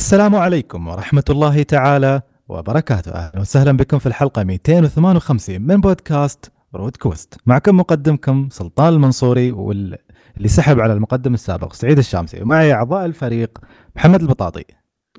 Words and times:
السلام 0.00 0.36
عليكم 0.36 0.88
ورحمة 0.88 1.24
الله 1.30 1.62
تعالى 1.62 2.22
وبركاته. 2.48 3.12
أهلا 3.12 3.40
وسهلا 3.40 3.72
بكم 3.72 3.98
في 3.98 4.06
الحلقة 4.06 4.42
258 4.44 5.60
من 5.60 5.80
بودكاست 5.80 6.52
روت 6.74 6.96
كويست 6.96 7.34
معكم 7.46 7.76
مقدمكم 7.76 8.48
سلطان 8.52 8.92
المنصوري 8.92 9.52
واللي 9.52 9.98
سحب 10.46 10.80
على 10.80 10.92
المقدم 10.92 11.34
السابق 11.34 11.72
سعيد 11.72 11.98
الشامسي. 11.98 12.42
ومعي 12.42 12.72
أعضاء 12.72 13.06
الفريق 13.06 13.58
محمد 13.96 14.20
البطاطي. 14.20 14.64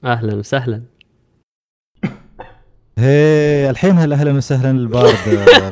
أهلا 0.03 0.35
وسهلا. 0.35 0.83
هي 2.97 3.69
الحين 3.69 3.97
هلا 3.97 4.15
أهلا 4.15 4.31
وسهلا 4.31 4.71
البارد 4.71 5.15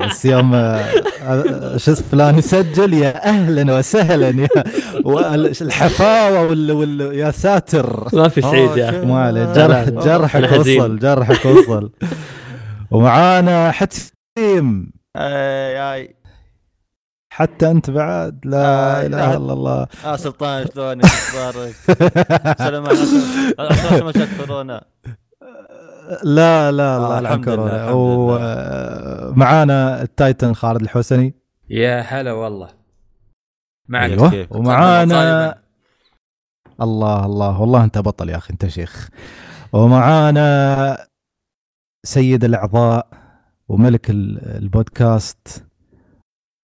بس 0.02 0.26
يوم 0.26 0.54
آه، 0.56 1.78
شو 1.78 1.92
اسمه 1.92 2.08
فلان 2.12 2.38
يسجل؟ 2.38 2.94
يا 2.94 3.26
أهلا 3.30 3.78
وسهلا 3.78 4.30
يا 4.30 4.50
والحفاوة 5.06 6.42
وال, 6.48 6.72
وال 6.72 7.02
يا 7.02 7.32
ساتر. 7.32 8.08
ما 8.14 8.28
في 8.28 8.42
سعيد 8.42 8.78
يا 8.78 8.90
أخي. 8.90 9.06
ما 9.06 9.24
عليه 9.26 9.54
جرح. 9.54 9.90
جرحك. 9.90 10.60
وصل 10.60 11.00
جرحك 11.00 11.46
وصل. 11.46 11.92
ومعانا 12.92 13.72
حتيم 13.72 14.92
اي 15.18 15.94
اي 15.94 16.16
حتى 17.34 17.72
أنت 17.72 17.90
بعد. 17.90 18.40
لا 18.46 18.58
آه، 19.04 19.06
إله 19.06 19.18
لا. 19.18 19.38
إلا 19.38 19.54
الله. 19.54 19.88
آه 20.06 20.16
سلطان 20.16 20.66
شلونك؟ 20.76 21.06
أخبارك؟ 21.06 21.74
سلام 22.68 22.86
عليكم 22.86 24.06
ما 24.06 24.12
شاء 24.12 24.28
كورونا؟ 24.38 24.82
لا 26.24 26.72
لا 26.72 26.96
آه، 26.96 26.98
الله 26.98 27.18
يلعن 27.18 27.26
الحمد 27.40 27.50
لله، 27.50 27.94
ومعانا 29.34 30.02
التايتن 30.02 30.54
خالد 30.54 30.82
الحسني. 30.82 31.34
يا 31.70 32.02
هلا 32.02 32.32
والله. 32.32 32.70
معك 33.88 34.30
كيف؟ 34.30 34.52
ومعانا 34.52 35.56
الله 36.82 37.26
الله. 37.26 37.62
والله 37.62 37.84
أنت 37.84 37.98
بطل 37.98 38.30
يا 38.30 38.38
أخي 38.38 38.54
أنت 38.54 38.68
شيخ. 38.68 39.10
ومعانا 39.74 41.08
سيد 42.06 42.44
الأعضاء 42.44 43.08
وملك 43.68 44.10
ال- 44.10 44.58
البودكاست 44.58 45.66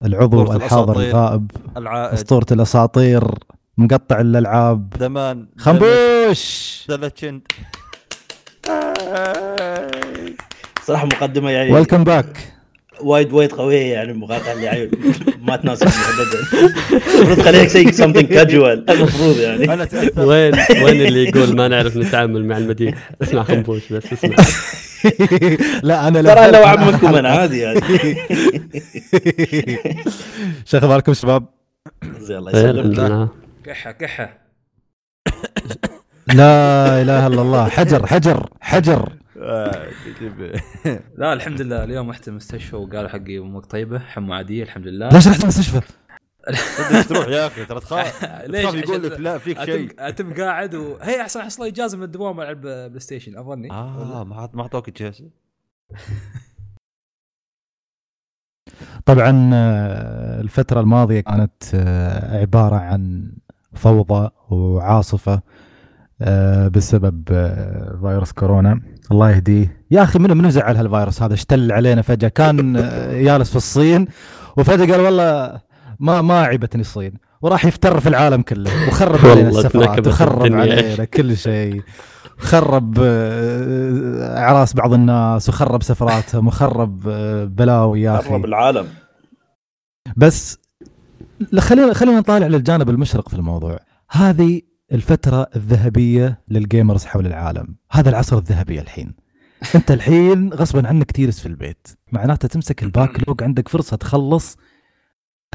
العضو 0.05 0.53
الحاضر. 0.53 0.99
الغائب 1.01 1.51
العائد. 1.77 2.13
أسطورة 2.13 2.45
الأساطير 2.51 3.23
مقطع 3.77 4.19
الالعاب 4.21 4.89
دمان 4.89 5.47
خنبوش! 5.57 6.85
دلتشند 6.89 7.41
صراحة 10.83 11.05
مقدمة 11.05 11.49
يعني 11.49 11.73
ويلكم 11.73 12.03
باك 12.03 12.55
وايد 13.01 13.33
وايد 13.33 13.51
قوية 13.51 13.93
يعني 13.93 14.13
مقاطعة 14.13 14.53
اللي 14.53 14.65
يعني 14.65 14.91
ما 15.41 15.55
تناسب 15.55 15.87
ابدا 15.87 16.69
المفروض 17.17 17.41
خليك 17.41 17.69
شيء 17.69 17.91
something 17.91 18.27
casual. 18.27 18.91
المفروض 18.91 19.37
يعني. 19.37 19.73
أنا 19.73 19.87
وين 20.17 20.53
وين 20.83 21.01
اللي 21.01 21.23
يقول 21.29 21.55
ما 21.55 21.67
نعرف 21.67 21.97
نتعامل 21.97 22.45
مع 22.45 22.57
المديح 22.57 23.09
اسمع 23.23 23.43
خنبوش 23.43 23.93
بس 23.93 24.13
اسمع. 24.13 24.35
لا 25.89 26.07
أنا 26.07 26.21
ترى 26.21 26.59
وعمكم 26.59 27.11
مع 27.11 27.19
أنا 27.19 27.29
عادي 27.29 27.59
يعني. 27.59 27.81
شو 30.65 30.77
أخباركم 30.77 31.13
شباب؟ 31.13 31.45
زي 32.19 32.37
الله 32.37 32.51
يسلمك. 32.51 33.29
كحة 33.65 33.91
كحة. 33.91 34.45
لا 36.27 37.01
إله 37.01 37.27
إلا 37.27 37.41
الله. 37.41 37.69
حجر 37.69 38.07
حجر 38.07 38.49
حجر. 38.61 39.13
آه، 39.37 39.87
لا 41.17 41.33
الحمد 41.33 41.61
لله. 41.61 41.83
اليوم 41.83 42.09
رحت 42.09 42.27
المستشفى 42.27 42.75
وقالوا 42.75 43.09
حقي 43.09 43.37
أمك 43.39 43.65
طيبة 43.65 43.99
حمى 43.99 44.35
عادية 44.35 44.63
الحمد 44.63 44.87
لله. 44.87 45.09
ليش 45.09 45.27
رحت 45.27 45.43
المستشفى؟ 45.43 45.81
تروح 47.09 47.27
يا 47.27 47.47
أخي؟ 47.47 47.65
ترى 47.65 47.79
تخاف. 47.79 48.23
ليش؟ 48.51 48.63
تخاف 48.63 48.75
يقول 48.75 49.03
لك 49.03 49.19
لا 49.19 49.37
فيك 49.37 49.63
شيء. 49.63 49.91
اتم 49.99 50.33
قاعد 50.33 50.75
وهي 50.75 51.21
احسن 51.21 51.39
احصل 51.39 51.65
اجازه 51.65 51.97
من 51.97 52.03
الدوام 52.03 52.41
ألعب 52.41 52.61
PlayStation 52.61 53.37
أظني. 53.37 53.71
آه 53.71 54.23
ما 54.23 54.49
ما 54.53 54.61
اعطوك 54.61 54.89
اجازه 54.89 55.29
طبعا 59.05 59.49
آه، 59.53 60.41
الفترة 60.41 60.79
الماضية 60.81 61.19
كانت 61.21 61.63
آه، 61.75 62.41
عبارة 62.41 62.75
عن 62.75 63.31
فوضى 63.73 64.29
وعاصفة. 64.49 65.33
آه، 65.33 65.41
بسبب 66.69 67.23
آه، 67.31 67.97
فيروس 68.01 68.31
كورونا. 68.31 68.81
الله 69.11 69.31
يهديه. 69.31 69.81
يا 69.91 70.03
أخي 70.03 70.19
منو 70.19 70.35
منو 70.35 70.49
زعل 70.49 70.75
هالفيروس 70.77 71.21
هذا؟ 71.23 71.33
اشتل 71.33 71.71
علينا 71.71 72.01
فجأة. 72.01 72.27
كان 72.27 72.75
آه، 72.77 73.21
جالس 73.21 73.49
في 73.49 73.55
الصين 73.55 74.07
وفجأة 74.57 74.91
قال 74.91 75.01
والله 75.01 75.61
ما 75.99 76.21
ما 76.21 76.41
عيبتني 76.41 76.81
الصين 76.81 77.13
وراح 77.41 77.65
يفتر 77.65 77.99
في 77.99 78.09
العالم 78.09 78.41
كله 78.41 78.87
وخرب 78.87 79.25
علينا 79.31 79.49
السفرات 79.49 80.07
وخرب. 80.07 80.53
علينا 80.53 81.05
كل 81.05 81.37
شيء 81.37 81.81
خرب 82.37 82.95
آه، 83.03 84.37
أعراس 84.37 84.73
بعض 84.73 84.93
الناس 84.93 85.49
وخرب 85.49 85.83
سفراتهم 85.83 86.47
وخرب 86.47 87.07
آه، 87.07 87.45
بلاوي 87.45 88.01
يا 88.01 88.19
أخي. 88.19 88.29
قرب 88.29 88.45
العالم. 88.45 88.87
بس 90.17 90.59
خلينا 91.59 91.93
خلينا 91.93 92.19
نطالع 92.19 92.47
للجانب 92.47 92.89
المشرق 92.89 93.29
في 93.29 93.35
الموضوع. 93.35 93.79
هذه 94.11 94.61
الفترة 94.91 95.47
الذهبية 95.55 96.41
لل 96.49 96.63
gamers 96.63 97.05
حول 97.05 97.25
العالم. 97.25 97.75
هذا 97.91 98.09
العصر 98.09 98.37
الذهبي 98.37 98.79
الحين. 98.79 99.15
أنت 99.75 99.91
الحين 99.91 100.53
غصبا 100.53 100.87
عنك 100.87 101.11
تجلس 101.11 101.39
في 101.39 101.45
البيت. 101.45 101.87
معناته 102.11 102.47
تمسك 102.47 102.83
ال 102.83 103.27
backlog 103.27 103.43
عندك 103.43 103.67
فرصة 103.67 103.97
تخلص. 103.97 104.57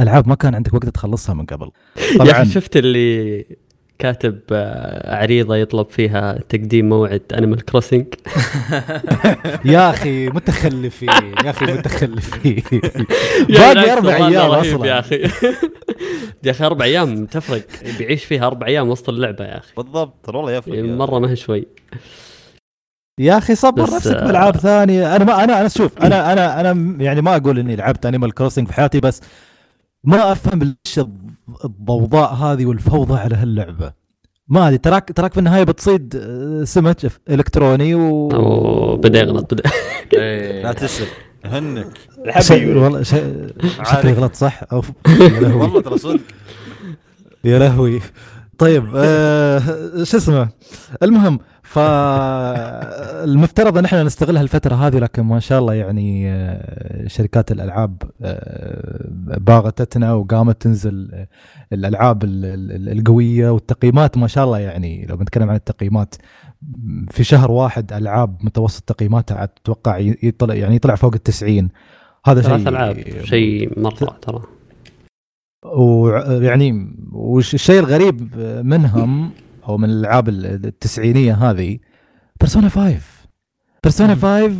ألعاب 0.00 0.28
ما 0.28 0.34
كان 0.34 0.54
عندك 0.54 0.74
وقت 0.74 0.88
تخلصها 0.88 1.34
من 1.34 1.46
قبل. 1.46 1.70
طبعا 2.18 2.30
أخي 2.30 2.50
شفت 2.50 2.76
اللي 2.76 3.44
كاتب 4.00 4.40
آه، 4.52 5.16
عريضة 5.16 5.56
يطلب 5.56 5.90
فيها 5.90 6.38
تقديم 6.48 6.88
موعد 6.88 7.22
Animal 7.38 7.64
Crossing 7.64 8.06
يا 9.64 9.90
أخي 9.90 10.28
متخلفين 10.28 11.08
يا 11.44 11.50
أخي 11.50 11.64
متخلفين. 11.64 12.62
يا 13.48 13.74
باقي 13.74 13.92
أربع 13.92 14.16
أيام 14.16 14.50
أصلا 14.50 14.86
يا 14.86 14.98
أخي. 14.98 15.16
يا 16.44 16.50
أخي 16.50 16.66
أربع 16.66 16.84
أيام 16.84 17.26
تفرق. 17.26 17.62
بيعيش 17.98 18.24
فيها 18.24 18.46
أربع 18.46 18.66
أيام 18.66 18.88
وسط 18.88 19.08
اللعبة 19.08 19.44
يا 19.44 19.58
أخي. 19.58 19.72
بالضبط 19.76 20.28
والله 20.28 20.52
يفرق 20.52 20.84
مرة 20.84 21.18
ما 21.18 21.30
هي 21.30 21.36
شوي. 21.36 21.66
يا 23.20 23.38
أخي 23.38 23.54
صبر 23.54 23.82
نفسك 23.82 24.14
آه، 24.14 24.26
بألعاب 24.26 24.56
ثانية. 24.56 25.16
أنا 25.16 25.24
ما 25.24 25.44
أنا 25.44 25.60
أنا 25.60 25.68
شوف 25.68 25.98
أنا 25.98 26.32
أنا 26.32 26.60
أنا 26.60 26.96
يعني 27.04 27.20
ما 27.20 27.36
أقول 27.36 27.58
إني 27.58 27.76
لعبت 27.76 28.06
Animal 28.06 28.34
Crossing 28.34 28.66
في 28.66 28.72
حياتي 28.72 29.00
بس 29.00 29.20
ما 30.04 30.32
أفهم 30.32 30.62
ليش 30.62 30.98
الض- 31.00 31.64
الضوضاء 31.64 32.34
هذه 32.34 32.66
والفوضى 32.66 33.14
على 33.14 33.36
هاللعبة. 33.36 33.92
ما 34.48 34.66
أدري 34.68 34.78
تراك 34.78 35.12
تراك 35.12 35.32
في 35.32 35.38
النهاية 35.38 35.64
بتصيد 35.64 36.16
آه، 36.16 36.64
سمك 36.64 36.97
إلكتروني 37.30 37.94
و 37.94 38.28
وبدا 38.92 39.18
يغلط 39.20 39.54
بدأ. 39.54 39.62
لا 40.12 40.20
إيه. 40.20 40.72
تسر 40.72 41.06
هنك. 41.44 41.98
شيء 42.41 42.56
الحبيب 42.56 42.76
والله 42.76 43.02
شيء 43.02 43.47
شكلي. 43.84 44.12
غلط 44.12 44.34
صح؟ 44.34 44.60
لهوي. 45.06 45.52
والله 45.52 45.80
ترى 45.80 45.98
صدق. 45.98 46.20
يا 47.44 47.58
لهوي. 47.58 48.00
طيب 48.58 48.84
آه 48.96 49.58
شو 50.03 50.16
اسمه؟ 50.16 50.48
المهم 51.03 51.41
فالمفترض 52.70 53.78
ان 53.78 53.84
إحنا 53.84 54.02
نستغل 54.02 54.36
هالفتره 54.36 54.74
هذه 54.74 54.98
لكن 54.98 55.22
ما 55.22 55.40
شاء 55.40 55.58
الله 55.58 55.74
يعني 55.74 56.30
آه، 56.32 57.06
شركات 57.08 57.52
الألعاب 57.52 58.02
آه، 58.22 59.06
باغتتنا 59.38 60.12
وقامت 60.14 60.62
تنزل 60.62 61.10
آه، 61.12 61.28
الألعاب 61.72 62.24
ال- 62.24 62.44
ال- 62.44 62.98
القوية 62.98 63.50
والتقييمات 63.50 64.18
ما 64.18 64.26
شاء 64.26 64.44
الله 64.44 64.58
يعني. 64.58 65.06
لو 65.06 65.16
بنتكلم 65.16 65.50
عن 65.50 65.56
التقييمات 65.56 66.14
في 67.10 67.24
شهر 67.24 67.50
واحد 67.50 67.92
ألعاب 67.92 68.36
متوسط 68.44 68.82
تقييماتها 68.82 69.44
أتوقع 69.44 69.98
يطلع 70.22 70.54
يعني 70.54 70.76
يطلع 70.76 70.94
فوق 70.94 71.14
ال 71.14 71.22
90 71.22 71.68
هذا 72.26 72.42
شيء 72.42 72.50
ثلاث 72.50 72.66
العاب 72.68 73.04
شيء 73.24 73.80
مرة 73.80 74.16
ترى. 74.22 74.42
ويعني 75.76 76.96
والشيء 77.12 77.78
الغريب 77.80 78.36
منهم 78.64 79.30
أو 79.68 79.78
من 79.78 79.91
الألعاب 79.91 80.28
التسعينية 80.28 81.34
هذه 81.34 81.78
بيرسونا 82.41 82.68
5 82.68 82.97
بيرسونا 83.84 84.15
5 84.15 84.53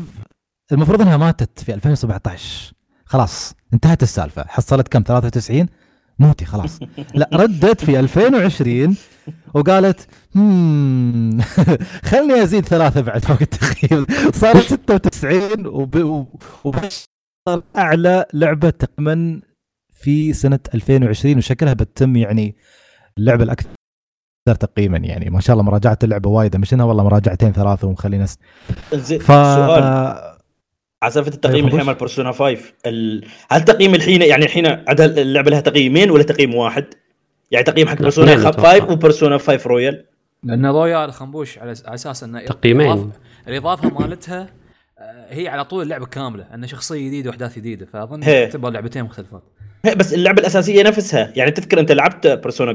المفروض 0.73 1.01
إنها 1.03 1.17
ماتت 1.17 1.61
في 1.61 1.75
2017 1.75 2.73
خلاص 3.05 3.55
انتهت 3.75 4.03
السالفة. 4.03 4.45
حصلت 4.49 4.89
كم؟ 4.89 5.03
93 5.03 5.67
موتي 6.19 6.45
خلاص. 6.45 6.79
لا 7.15 7.31
ردت 7.33 7.85
في 7.85 8.01
2020 8.01 8.97
وقالت 9.55 10.07
هم 10.37 11.41
خلني 12.11 12.43
أزيد 12.43 12.67
ثلاثة 12.67 13.01
بعد 13.01 13.25
فوق 13.25 13.39
التقييم 13.41 14.07
صارت 14.35 14.65
96 14.75 15.67
وب... 15.67 16.27
أعلى 17.77 18.25
لعبة 18.35 18.71
تقريبا 18.71 19.41
في 19.93 20.33
سنة 20.33 20.61
2020 20.75 21.39
وشكلها 21.39 21.73
بتتم 21.73 22.17
يعني 22.17 22.57
اللعبة 23.19 23.45
الأكثر 23.45 23.69
تقييما 24.49 24.99
يعني 24.99 25.31
ما 25.31 25.41
شاء 25.41 25.55
الله 25.55 25.65
مراجعة 25.65 25.99
اللعبة 26.05 26.31
وايدة 26.31 26.59
مش 26.59 26.75
إنها 26.75 26.85
والله 26.85 27.05
مراجعتين 27.05 27.53
ثلاثة 27.53 27.89
ومخلينا 27.89 28.27
س... 28.27 28.39
زين 28.95 29.19
ف 29.19 29.27
سؤال 29.27 29.83
على 31.03 31.13
سالفة 31.13 31.31
التقييم 31.35 31.65
أيوة، 31.65 31.75
الحين. 31.75 31.87
مال 31.87 31.95
بيرسونا 31.95 32.33
5 32.33 32.59
ال... 32.87 33.25
هل 33.51 33.65
تقييم 33.65 33.95
الحين 33.95 34.23
يعني 34.23 34.45
الحين 34.45 34.67
عندها 34.67 35.07
اللعبة 35.07 35.51
لها 35.51 35.61
تقييمين 35.61 36.11
ولا 36.11 36.23
تقييم 36.23 36.55
واحد؟ 36.55 36.85
يعني 37.51 37.65
تقييم 37.65 37.89
حق 37.89 37.99
Persona 37.99 38.33
اثنين 38.33 38.53
5 38.53 38.77
أتوقع. 38.77 38.93
و 38.93 38.98
Persona 38.98 39.39
5 39.39 39.61
Royal 39.67 40.05
لأن 40.43 40.67
Royal 40.67 41.13
خنبوش 41.13 41.59
على 41.59 41.73
أساس 41.73 42.25
انه 42.25 42.45
تقييمين. 42.45 43.11
الإضافة 43.49 43.89
مالتها 43.89 44.49
هي 45.29 45.49
على 45.49 45.65
طول 45.65 45.83
اللعبة 45.83 46.07
كاملة 46.07 46.47
انه 46.55 46.67
شخصية 46.67 47.07
جديدة 47.07 47.31
وأحداث 47.31 47.57
جديدة 47.57 47.87
فأظن 47.93 48.23
هي. 48.23 48.47
تعتبر 48.47 48.71
لعبتين 48.71 49.05
مختلفات. 49.05 49.43
هي 49.85 49.95
بس 49.95 50.15
اللعبة 50.15 50.41
الأساسية 50.41 50.83
نفسها 50.83 51.33
يعني 51.37 51.51
تذكر 51.51 51.81
أنت 51.81 51.93
لعبت 51.93 52.27
Persona 52.27 52.71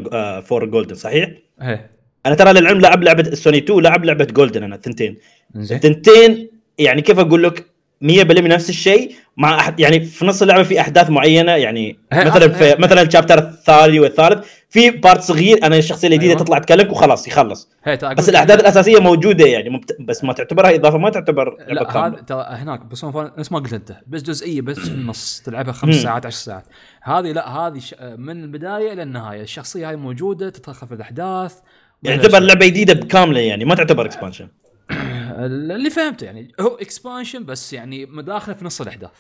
4 0.51 0.65
Golden 0.65 0.95
صحيح؟ 0.95 1.29
إيه 1.61 1.89
أنا 2.25 2.35
ترى 2.35 2.53
للعلم 2.53 2.79
لعب 2.81 3.03
لعبة 3.03 3.23
سوني 3.35 3.57
2 3.57 3.79
لعب 3.79 4.05
لعبة 4.05 4.25
Golden 4.25 4.63
أنا 4.63 4.75
الثنتين. 4.75 5.17
الثنتين 5.55 6.49
يعني 6.77 7.01
كيف 7.01 7.19
أقول 7.19 7.43
لك 7.43 7.65
100% 8.03 8.05
نفس 8.47 8.69
الشيء 8.69 9.15
مع 9.37 9.59
أحد 9.59 9.79
يعني 9.79 9.99
في 9.99 10.25
نص 10.25 10.41
اللعبة 10.41 10.63
في 10.63 10.79
أحداث 10.81 11.09
معينة 11.09 11.51
يعني 11.51 11.99
هي- 12.11 12.25
مثلا 12.25 12.45
هي- 12.45 12.75
في 12.75 12.81
مثلا 12.81 13.01
ال 13.01 13.06
chapter 13.06 13.38
الثاني 13.39 13.99
والثالث. 13.99 14.47
في 14.75 14.89
part 14.89 15.21
صغير 15.22 15.60
أنا 15.63 15.77
الشخصية 15.77 16.07
الجديدة 16.07 16.33
أيوة. 16.33 16.44
تطلع 16.44 16.60
تكلمك 16.60 16.92
وخلاص 16.92 17.27
يخلص. 17.27 17.69
بس 17.88 18.30
الأحداث 18.30 18.60
الأساسية 18.60 19.00
موجودة 19.00 19.45
يعني 19.45 19.69
مبت... 19.69 19.98
بس 20.00 20.24
ما 20.24 20.33
تعتبرها 20.33 20.75
إضافة 20.75 20.98
ما 20.98 21.10
تعتبر 21.10 21.57
لا 21.68 22.07
هذا 22.07 22.22
ترى 22.22 22.45
هناك 22.50 22.86
بس 22.86 23.06
نفس 23.06 23.51
ما 23.51 23.60
قلت 23.60 23.74
أنت 23.74 23.95
بس 24.07 24.22
جزئية 24.22 24.62
بس 24.62 24.80
في 24.80 24.92
النص 24.92 25.42
تلعبها 25.45 25.74
خمس. 25.74 25.95
ساعات 25.95 26.25
عشر 26.25 26.38
ساعات. 26.38 26.66
هذه 27.04 27.31
لا 27.31 27.50
هذه 27.50 27.80
ش... 27.80 27.95
من 28.01 28.44
البداية 28.44 28.94
إلى 28.94 29.04
النهاية 29.04 29.42
الشخصية 29.42 29.89
هاي 29.89 29.95
موجودة 29.95 30.50
تتدخل 30.50 30.88
في 30.88 30.94
الأحداث. 30.94 31.56
يعني 32.04 32.21
تعتبر 32.21 32.39
لعبة 32.39 32.66
جديدة 32.66 32.94
كامله 32.94 33.39
يعني 33.39 33.66
ما 33.66 33.75
تعتبر 33.75 34.06
اكسبانشن 34.06 34.48
اللي 35.45 35.89
فهمته 35.89 36.25
يعني 36.25 36.51
هو 36.60 36.75
expansion 36.75 37.45
بس 37.45 37.74
يعني 37.74 38.06
مداخلة 38.06 38.56
في 38.56 38.66
نص 38.66 38.81
الأحداث 38.81 39.12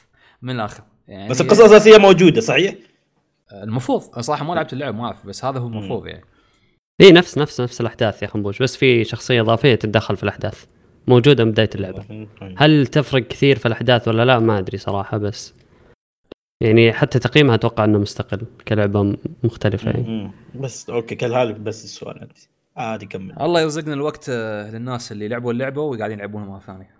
من 0.41 0.55
الآخر. 0.55 0.83
يعني 1.07 1.29
بس 1.29 1.41
القصة 1.41 1.65
الأساسية 1.65 1.97
موجودة 1.97 2.41
صحيح؟ 2.41 2.75
المفروض 3.63 4.01
صراحة 4.19 4.45
ما 4.45 4.53
لعبت 4.53 4.73
اللعبه 4.73 4.97
ما 4.97 5.05
اعرف 5.05 5.27
بس 5.27 5.45
هذا 5.45 5.59
هو 5.59 5.67
المفروض 5.67 6.07
يعني. 6.07 6.25
اي 7.01 7.11
نفس 7.11 7.37
نفس 7.37 7.61
نفس 7.61 7.81
الأحداث 7.81 8.23
يا 8.23 8.27
خنبوش. 8.27 8.61
بس 8.61 8.77
في 8.77 9.03
شخصية 9.03 9.41
إضافية 9.41 9.75
تتدخل 9.75 10.17
في 10.17 10.23
الأحداث. 10.23 10.65
موجودة 11.07 11.45
من 11.45 11.51
بداية 11.51 11.69
اللعبة. 11.75 12.27
هل 12.57 12.87
تفرق 12.87 13.27
كثير 13.27 13.57
في 13.57 13.65
الأحداث 13.65 14.07
ولا 14.07 14.25
لا؟ 14.25 14.39
ما 14.39 14.59
أدري 14.59 14.77
صراحة 14.77 15.17
بس 15.17 15.53
يعني 16.61 16.93
حتى 16.93 17.19
تقييمها 17.19 17.55
أتوقع 17.55 17.83
إنه 17.83 17.99
مستقل 17.99 18.41
كلعبة 18.67 19.17
مختلفة 19.43 19.91
يعني. 19.91 20.31
بس 20.55 20.89
أوكي 20.89 21.25
هذا 21.25 21.51
بس 21.51 21.83
السؤال 21.83 22.19
عندي 22.19 22.49
عادي 22.77 23.05
كمل. 23.05 23.41
الله 23.41 23.61
يرزقنا 23.61 23.93
الوقت 23.93 24.25
آه، 24.29 24.71
للناس 24.71 25.11
اللي 25.11 25.27
لعبوا 25.27 25.51
اللعبة 25.51 25.81
وقاعدين 25.81 26.17
يلعبونها 26.17 26.45
مرة 26.45 26.59
ثانية. 26.59 26.94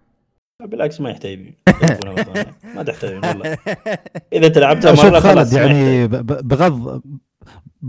بالعكس 0.64 1.02
ما 1.02 1.10
يحتاج 1.10 1.40
يلعبونها 1.84 2.14
مرة 2.14 2.24
ثانية. 2.24 2.56
ما 2.76 2.84
تحتاج 2.84 3.14
والله. 3.26 3.58
إذا 4.34 4.48
انت 4.48 4.58
لعبتها 4.58 4.96
شوف 4.96 5.06
مرة 5.06 5.20
خالد 5.20 5.36
خلاص 5.36 5.54
يعني 5.54 6.08
بغض 6.08 7.02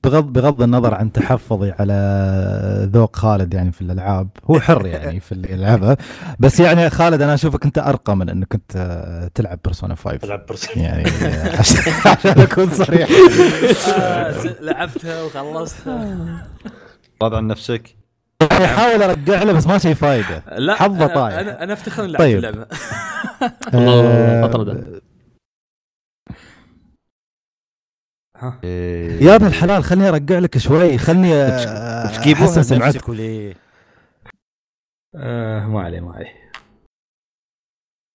بغض 0.05 0.33
بغض 0.33 0.63
النظر 0.63 0.95
عن 0.95 1.13
تحفظي 1.13 1.71
على 1.79 2.89
ذوق 2.93 3.17
خالد 3.17 3.55
يعني 3.55 3.73
في 3.73 3.81
الألعاب 3.81 4.29
هو 4.51 4.61
حر 4.61 4.87
يعني 4.87 5.21
في 5.21 5.33
اللي 5.33 5.53
يلعبها. 5.53 5.97
بس 6.39 6.61
يعني 6.61 6.91
خالد 6.91 7.23
أنا 7.23 7.35
أشوفك 7.35 7.65
أنت 7.65 7.79
أرقى 7.79 8.17
من 8.17 8.29
إنك 8.29 8.55
أنت 8.55 9.31
تلعب 9.35 9.59
بيرسونا 9.65 9.95
5 9.95 10.17
تلعب 10.17 10.47
برسل 10.49 10.81
يعني 10.81 11.05
عشان, 11.61 12.41
أكون 12.41 12.71
صريح. 12.71 13.09
لعبتها 14.67 15.23
وخلصتها. 15.23 16.47
راضي 17.23 17.37
عن 17.37 17.47
نفسك 17.47 17.97
أحاول 18.43 19.03
أرجع 19.03 19.43
له 19.43 19.53
بس 19.53 19.67
ما 19.67 19.79
شي 19.79 19.95
فايدة 19.95 20.43
لا 20.59 20.75
حظه 20.75 21.09
أنا- 21.09 21.15
طايح. 21.15 21.39
أنا 21.39 21.63
أنا 21.63 21.73
أفتخر 21.73 22.03
إني 22.05 22.13
لعبت 22.13 22.23
طيب. 22.23 22.37
اللعبه 22.39 22.67
الله 23.75 24.07
آه، 24.07 24.45
أطرده. 24.45 25.01
ها 28.37 28.61
يا 29.21 29.35
ابن 29.37 29.47
الحلال 29.47 29.85
خليني 29.85 30.09
أرجع 30.09 30.39
لك 30.39 30.59
شوي 30.59 30.99
خلني 30.99 31.35
آه، 31.35 32.07
أحسن 32.33 32.63
سمعتك 32.63 33.09
وليه؟ 33.09 33.55
آه 35.15 35.67
ما 35.67 35.81
عليه 35.83 36.01
ما 36.01 36.13
عليه 36.15 36.51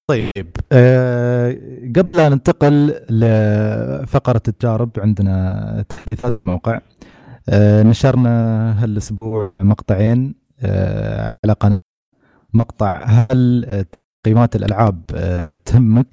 طيب 0.09 0.51
آه 0.71 1.51
قبل 1.95 2.17
لا 2.17 2.29
ننتقل 2.29 2.87
لفقرة 3.09 4.41
التجارب 4.47 4.89
عندنا 4.97 5.85
تحديثات 5.89 6.41
الموقع 6.45 6.75
آه 6.75 6.81
نشرنا 7.83 8.83
هالأسبوع 8.83 9.53
مقطعين 9.61 10.35
آه 10.59 11.37
على 11.43 11.53
قناة 11.53 11.81
مقطع 12.53 13.03
هل 13.05 13.65
آه، 13.65 13.85
تقييمات 14.23 14.55
الألعاب 14.55 15.01
آه 15.15 15.51
تهمك؟ 15.65 16.07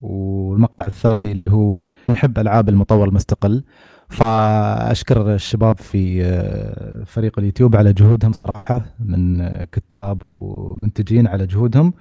والمقطع 0.00 0.86
الثاني 0.86 1.20
اللي 1.26 1.44
هو 1.48 1.78
نحب 2.10 2.38
ألعاب 2.38 2.68
المطور 2.68 3.08
المستقل. 3.08 3.64
فأشكر 4.08 5.34
الشباب 5.34 5.78
في 5.78 6.24
آه، 6.24 7.04
فريق 7.04 7.38
اليوتيوب 7.38 7.76
على 7.76 7.92
جهودهم 7.92 8.32
صراحة 8.32 8.84
من 9.00 9.40
آه، 9.40 9.64
كتاب 9.64 10.22
ومنتجين 10.40 11.26
على 11.26 11.46
جهودهم. 11.46 11.92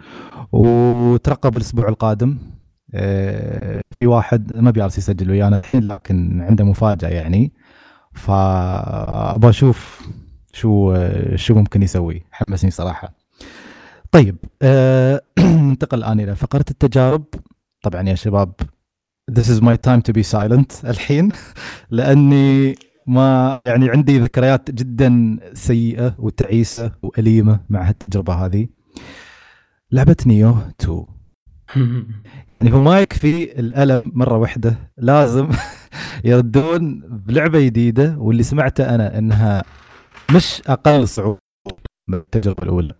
وترقب 0.51 1.57
الأسبوع 1.57 1.89
القادم 1.89 2.37
آه، 2.93 3.81
في 3.99 4.07
واحد 4.07 4.57
ما 4.57 4.71
بيعرف 4.71 4.97
يسجل 4.97 5.31
ويانا 5.31 5.59
الحين 5.59 5.83
لكن 5.87 6.41
عنده 6.41 6.63
مفاجأة 6.63 7.09
يعني. 7.09 7.51
فأبغى 8.15 9.49
أشوف 9.49 10.07
شو 10.53 10.95
شو 11.35 11.53
ممكن 11.55 11.83
يسوي. 11.83 12.23
حمسني 12.31 12.71
صراحة. 12.71 13.13
طيب 14.11 14.37
آه، 14.61 15.21
ننتقل 15.39 15.97
الآن 15.97 16.19
إلى 16.19 16.35
فقرة 16.35 16.65
التجارب. 16.71 17.23
طبعا 17.81 18.09
يا 18.09 18.15
شباب 18.15 18.53
This 19.31 19.45
is 19.49 19.59
my 19.61 19.75
time 19.87 20.01
to 20.01 20.13
be 20.13 20.23
silent 20.23 20.85
الحين 20.85 21.31
لأني 21.89 22.75
ما 23.07 23.61
يعني 23.65 23.89
عندي 23.89 24.19
ذكريات 24.19 24.71
جدا 24.71 25.39
سيئة 25.53 26.15
وتعيسة 26.19 26.91
وأليمة 27.03 27.59
مع 27.69 27.89
هالتجربة 27.89 28.33
هذه. 28.33 28.67
لعبة 29.91 30.15
نيو 30.25 30.57
2 30.81 31.05
يعني 32.61 32.73
هو 32.73 32.81
ما 32.81 32.99
يكفي 33.01 33.59
الألم 33.59 34.03
مرة 34.05 34.37
واحدة 34.37 34.75
لازم 34.97 35.49
يردون 36.23 37.01
بلعبة 37.25 37.59
جديدة 37.59 38.15
واللي 38.17 38.43
سمعته 38.43 38.95
أنا 38.95 39.17
إنها 39.17 39.63
مش 40.35 40.61
أقل 40.67 41.07
صعوبة 41.07 41.39
من 42.07 42.17
التجربة 42.17 42.63
الأولى. 42.63 42.93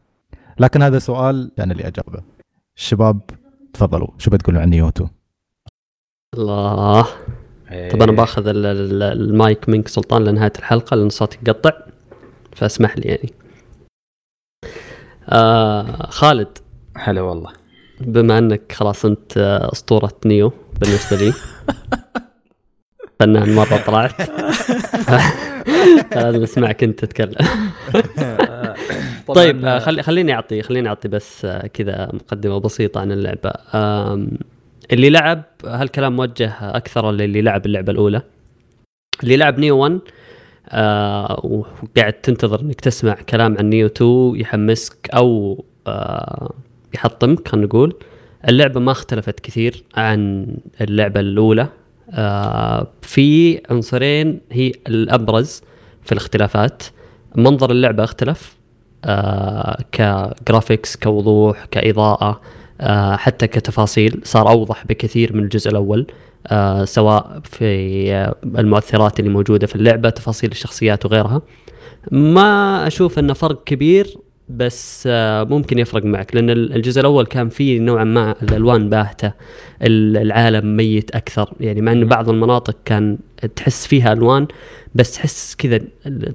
لكن 0.59 0.81
هذا 0.81 0.99
سؤال 0.99 1.51
أنا 1.59 1.71
اللي 1.71 1.87
اجاوبه 1.87 2.23
الشباب 2.77 3.21
تفضلوا. 3.73 4.07
شو 4.17 4.31
بتقولوا 4.31 4.61
عن 4.61 4.69
نيو 4.69 4.87
2 4.89 5.09
الله. 6.33 7.03
طب 7.91 8.01
أنا 8.01 8.11
باخذ 8.11 8.47
ال- 8.47 8.65
ال- 8.65 9.03
المايك 9.03 9.69
منك 9.69 9.87
سلطان 9.87 10.23
لنهاية 10.23 10.53
الحلقة 10.59 10.95
لأن 10.95 11.09
صوتي 11.09 11.37
يقطع 11.47 11.71
فاسمح 12.55 12.97
لي 12.97 13.03
يعني. 13.09 13.29
آه 15.29 16.09
خالد. 16.09 16.57
هلا 16.97 17.21
والله. 17.21 17.53
بما 18.01 18.37
انك 18.37 18.71
خلاص 18.71 19.05
انت 19.05 19.37
اسطورة 19.73 20.11
نيو 20.25 20.53
بالنسبة 20.81 21.17
لي. 21.17 21.33
فنان 23.19 23.55
مرة 23.55 23.77
طلعت. 23.87 24.29
لازم 26.15 26.43
اسمعك 26.43 26.83
انت 26.83 27.05
تتكلم. 27.05 27.35
طيب 29.35 29.65
آه، 29.65 29.79
خلي 29.79 30.03
خليني 30.03 30.33
اعطي 30.33 30.61
خليني 30.61 30.89
أعطي 30.89 31.07
بس 31.07 31.45
آه، 31.45 31.67
كذا 31.67 32.09
مقدمة 32.13 32.59
بسيطة 32.59 33.01
عن 33.01 33.11
اللعبة. 33.11 33.51
اللي 34.91 35.09
لعب 35.09 35.43
هالكلام 35.65 36.15
موجه 36.15 36.53
أكثر 36.61 37.11
للي 37.11 37.41
لعب 37.41 37.65
اللعبة 37.65 37.91
الأولى. 37.91 38.21
اللي 39.23 39.37
لعب 39.37 39.59
نيو 39.59 39.77
1 39.77 39.99
آه 40.69 41.41
وقاعد 41.43 42.13
تنتظر 42.13 42.61
إنك 42.61 42.81
تسمع 42.81 43.13
كلام 43.13 43.57
عن 43.57 43.69
نيو 43.69 43.87
2 43.87 44.35
يحمسك 44.35 45.09
أو 45.13 45.63
آه 45.87 46.53
يحطمك 46.95 47.47
خلينا 47.47 47.67
نقول. 47.67 47.93
اللعبة 48.49 48.79
ما 48.79 48.91
اختلفت 48.91 49.39
كثير 49.39 49.83
عن 49.95 50.47
اللعبة 50.81 51.19
الأولى. 51.19 51.67
آه 52.11 52.87
في 53.01 53.61
عنصرين 53.69 54.41
هي 54.51 54.71
الأبرز 54.87 55.61
في 56.03 56.11
الاختلافات. 56.11 56.83
منظر 57.35 57.71
اللعبة 57.71 58.03
اختلف 58.03 58.55
آه 59.05 59.83
كجرافيكس 59.91 60.95
كوضوح 60.95 61.65
كإضاءة 61.65 62.41
آه 62.81 63.15
حتى 63.15 63.47
كتفاصيل. 63.47 64.21
صار 64.23 64.49
أوضح 64.49 64.85
بكثير 64.85 65.33
من 65.33 65.43
الجزء 65.43 65.71
الأول 65.71 66.07
آه 66.47 66.85
سواء 66.85 67.39
في 67.43 68.33
المؤثرات 68.43 69.19
اللي 69.19 69.31
موجودة 69.31 69.67
في 69.67 69.75
اللعبة 69.75 70.09
تفاصيل 70.09 70.51
الشخصيات 70.51 71.05
وغيرها. 71.05 71.41
ما 72.11 72.87
أشوف 72.87 73.19
إنه 73.19 73.33
فرق 73.33 73.63
كبير 73.63 74.17
بس 74.49 75.03
آه، 75.11 75.43
ممكن 75.43 75.79
يفرق 75.79 76.05
معك 76.05 76.35
لأن 76.35 76.49
ال- 76.49 76.73
الجزء 76.75 77.01
الأول 77.01 77.25
كان 77.25 77.49
فيه 77.49 77.79
نوعا 77.79 78.03
ما 78.03 78.35
الألوان 78.43 78.89
باهتة 78.89 79.31
ال- 79.81 80.17
العالم 80.17 80.75
ميت 80.77 81.15
أكثر 81.15 81.53
يعني 81.59 81.81
مع 81.81 81.91
انه 81.91 82.05
بعض 82.05 82.29
المناطق 82.29 82.75
كان 82.85 83.17
تحس 83.55 83.87
فيها 83.87 84.13
ألوان 84.13 84.47
بس 84.95 85.11
تحس 85.11 85.55
كذا 85.55 85.79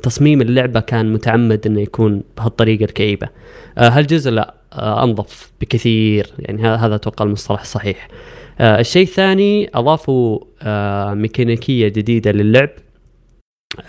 تصميم 0.03 0.41
اللعبة 0.41 0.81
كان 0.81 1.13
متعمد 1.13 1.67
إنه 1.67 1.81
يكون 1.81 2.23
بهالطريقة 2.39 2.85
الكئيبة. 2.85 3.29
آه، 3.79 3.89
هالجزء 3.89 4.31
لا 4.31 4.55
آه، 4.73 5.05
أنظف 5.05 5.53
بكثير 5.61 6.27
يعني 6.39 6.63
هذا 6.63 6.95
أتوقع 6.95 7.25
المصطلح 7.25 7.61
الصحيح 7.61 8.09
الشيء 8.61 9.03
الثاني 9.03 9.71
أضافوا 9.75 10.39
ميكانيكية 11.15 11.89
جديدة 11.89 12.33
للعب. 12.33 12.71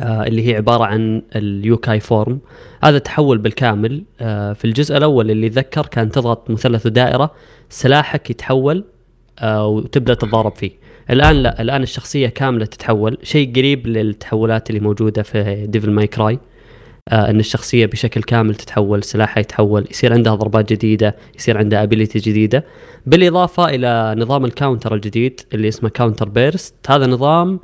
اللي 0.02 0.48
هي 0.48 0.56
عبارة 0.56 0.84
عن 0.84 1.22
ال 1.36 1.46
yokai 1.46 2.00
form 2.00 2.40
هذا 2.84 2.98
تحول 2.98 3.38
بالكامل 3.38 4.04
آه، 4.22 4.54
في 4.54 4.66
الجزء 4.66 4.98
الأول 4.98 5.32
اللي 5.32 5.50
ذكر 5.50 5.86
كان 5.86 6.12
تضغط 6.12 6.50
مثلث 6.50 6.86
ودائره 6.86 7.32
سلاحك 7.70 8.30
يتحول 8.30 8.84
آه، 9.40 9.68
وتبدأ 9.68 10.14
تتضارب 10.14 10.56
فيه. 10.56 10.72
الآن 11.10 11.36
لا 11.36 11.62
الآن 11.62 11.84
الشخصية 11.84 12.28
كاملة 12.28 12.66
تتحول. 12.66 13.18
شيء 13.24 13.56
قريب 13.56 13.88
للتحولات 13.88 14.70
اللي 14.70 14.82
موجودة 14.82 15.24
في 15.24 15.66
Devil 15.68 15.92
May 15.92 16.08
Cry 16.08 16.40
آه 17.10 17.30
إن 17.30 17.40
الشخصية 17.40 17.86
بشكل 17.86 18.24
كامل 18.24 18.56
تتحول 18.56 19.04
سلاحها 19.04 19.42
يتحول 19.42 19.88
يصير 19.92 20.14
عندها 20.14 20.36
ضربات 20.36 20.74
جديدة 20.74 21.16
يصير 21.38 21.58
عندها 21.58 21.84
ability 21.84 22.20
جديدة. 22.20 22.66
بالإضافة 23.06 23.70
إلى 23.70 24.16
نظام 24.18 24.46
ال 24.46 24.52
counter 24.52 24.96
الجديد 24.96 25.42
اللي 25.54 25.68
اسمه 25.68 25.90
كاونتر 25.90 26.30
بيرست 26.30 26.76
هذا 26.90 27.08
نظام 27.08 27.60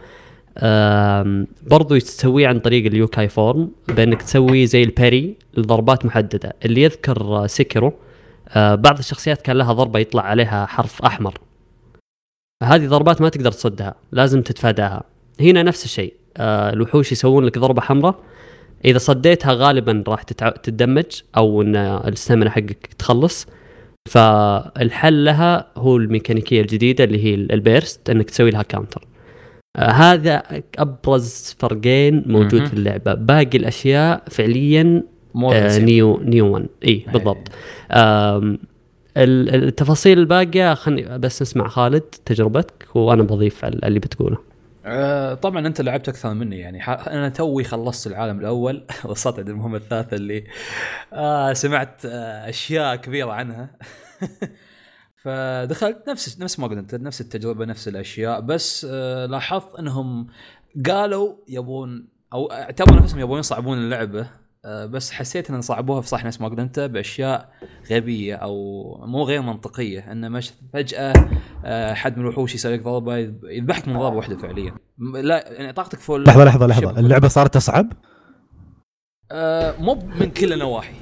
برضو 1.67 1.97
تسويه 1.97 2.47
عن 2.47 2.59
طريق 2.59 2.85
ال 2.85 2.93
yokai 2.93 3.29
form 3.29 3.71
بأنك 3.87 4.21
تسوي 4.21 4.65
زي 4.65 4.83
ال 4.83 4.92
parry 4.92 5.35
لضربات 5.57 6.05
محددة. 6.05 6.53
اللي 6.65 6.81
يذكر 6.81 7.47
Sekiro 7.47 7.93
آه، 8.49 8.75
بعض 8.75 8.97
الشخصيات 8.97 9.41
كان 9.41 9.57
لها 9.57 9.73
ضربة 9.73 9.99
يطلع 9.99 10.23
عليها 10.23 10.65
حرف 10.65 11.01
أحمر. 11.01 11.37
هذه 12.63 12.87
ضربات 12.87 13.21
ما 13.21 13.29
تقدر 13.29 13.51
تصدها 13.51 13.95
لازم 14.11 14.41
تتفاداها. 14.41 15.03
هنا 15.41 15.63
نفس 15.63 15.85
الشيء 15.85 16.13
آه، 16.37 16.73
الوحوش 16.73 17.11
يسوون 17.11 17.45
لك 17.45 17.57
ضربة 17.57 17.81
حمراء. 17.81 18.19
إذا 18.85 18.97
صديتها 18.97 19.53
غالبا 19.53 20.03
راح 20.07 20.23
تتع... 20.23 20.53
أو 21.37 21.61
إن 21.61 21.75
ال 21.75 21.84
stamina 21.85 22.49
حقك 22.49 22.89
تخلص. 22.99 23.47
فالحل 24.09 25.25
لها 25.25 25.67
هو 25.77 25.97
الميكانيكية 25.97 26.61
الجديدة 26.61 27.03
اللي 27.03 27.23
هي 27.23 27.33
ال 27.35 27.48
burst 27.48 28.09
إنك 28.09 28.29
تسوي 28.29 28.51
لها 28.51 28.63
counter 28.63 29.07
هذا 29.79 30.43
أبرز 30.79 31.55
فرقين 31.59 32.23
موجود. 32.25 32.65
في 32.65 32.73
اللعبة. 32.73 33.13
باقي 33.13 33.57
الأشياء 33.57 34.23
فعليا 34.31 35.03
آه 35.53 35.77
Nioh 35.79 36.19
Nioh 36.23 36.53
1 36.53 36.65
إي 36.87 37.05
بالضبط. 37.13 37.47
آم، 37.91 38.59
ال- 39.17 39.63
التفاصيل 39.63 40.19
الباقية 40.19 40.73
خلني 40.73 41.17
بس 41.17 41.41
نسمع 41.41 41.67
خالد 41.67 42.01
تجربتك 42.01 42.95
وأنا 42.95 43.23
بضيف 43.23 43.65
على 43.65 43.79
اللي 43.83 43.99
بتقوله. 43.99 44.37
آه، 44.85 45.33
طبعا 45.33 45.67
أنت 45.67 45.81
لعبت 45.81 46.09
أكثر 46.09 46.33
مني 46.33 46.59
يعني 46.59 46.83
أنا 46.87 47.29
توي 47.29 47.63
خلصت 47.63 48.07
العالم 48.07 48.39
الأول 48.39 48.83
وصلت 49.05 49.39
عند 49.39 49.49
المهمه 49.49 49.77
الثالثه 49.77 50.15
اللي 50.17 50.43
آه 51.13 51.53
سمعت 51.53 52.05
آه 52.05 52.49
أشياء 52.49 52.95
كبيرة 52.95 53.31
عنها. 53.31 53.69
فدخلت 55.17 56.09
نفس 56.09 56.39
نفس 56.39 56.59
ما 56.59 56.67
قلت 56.67 56.95
نفس 56.95 57.21
التجربة 57.21 57.65
نفس 57.65 57.87
الأشياء 57.87 58.39
بس 58.41 58.87
آه 58.89 59.25
لاحظت 59.25 59.75
إنهم 59.79 60.27
قالوا 60.87 61.35
يبون 61.47 62.07
أو 62.33 62.51
اعتبروا 62.51 63.01
نفسهم 63.01 63.19
يبون 63.19 63.39
يصعبون 63.39 63.77
اللعبة 63.77 64.29
آه 64.65 64.85
بس 64.85 65.11
حسيت 65.11 65.49
انهم 65.49 65.61
صعبوها 65.61 66.01
في 66.01 66.07
صح 66.07 66.25
نفس 66.25 66.41
ما 66.41 66.47
قلت 66.47 66.59
أنت 66.59 66.79
بأشياء 66.79 67.49
غبية 67.91 68.35
أو 68.35 68.53
مو 69.05 69.23
غير 69.23 69.41
منطقية 69.41 70.11
إن 70.11 70.31
مش 70.31 70.51
فجأة 70.73 71.13
آه، 71.65 71.93
حد 71.93 72.17
من 72.17 72.23
الوحوش 72.23 72.55
يسوي 72.55 72.73
لك 72.73 72.83
ضربة 72.83 73.17
يذبحك 73.43 73.87
من 73.87 73.99
ضربة 73.99 74.15
واحدة 74.15 74.37
فعليا. 74.37 74.73
لا 75.13 75.51
يعني 75.51 75.73
طاقتك 75.73 75.99
فل 75.99 76.23
لحظة 76.23 76.45
لحظة 76.45 76.67
لحظة. 76.67 76.99
اللعبة 76.99 77.27
صارت 77.27 77.53
تصعب؟ 77.53 77.93
آه 79.31 79.75
مو 79.79 79.95
من 80.19 80.31
كل 80.31 80.53
النواحي. 80.53 80.95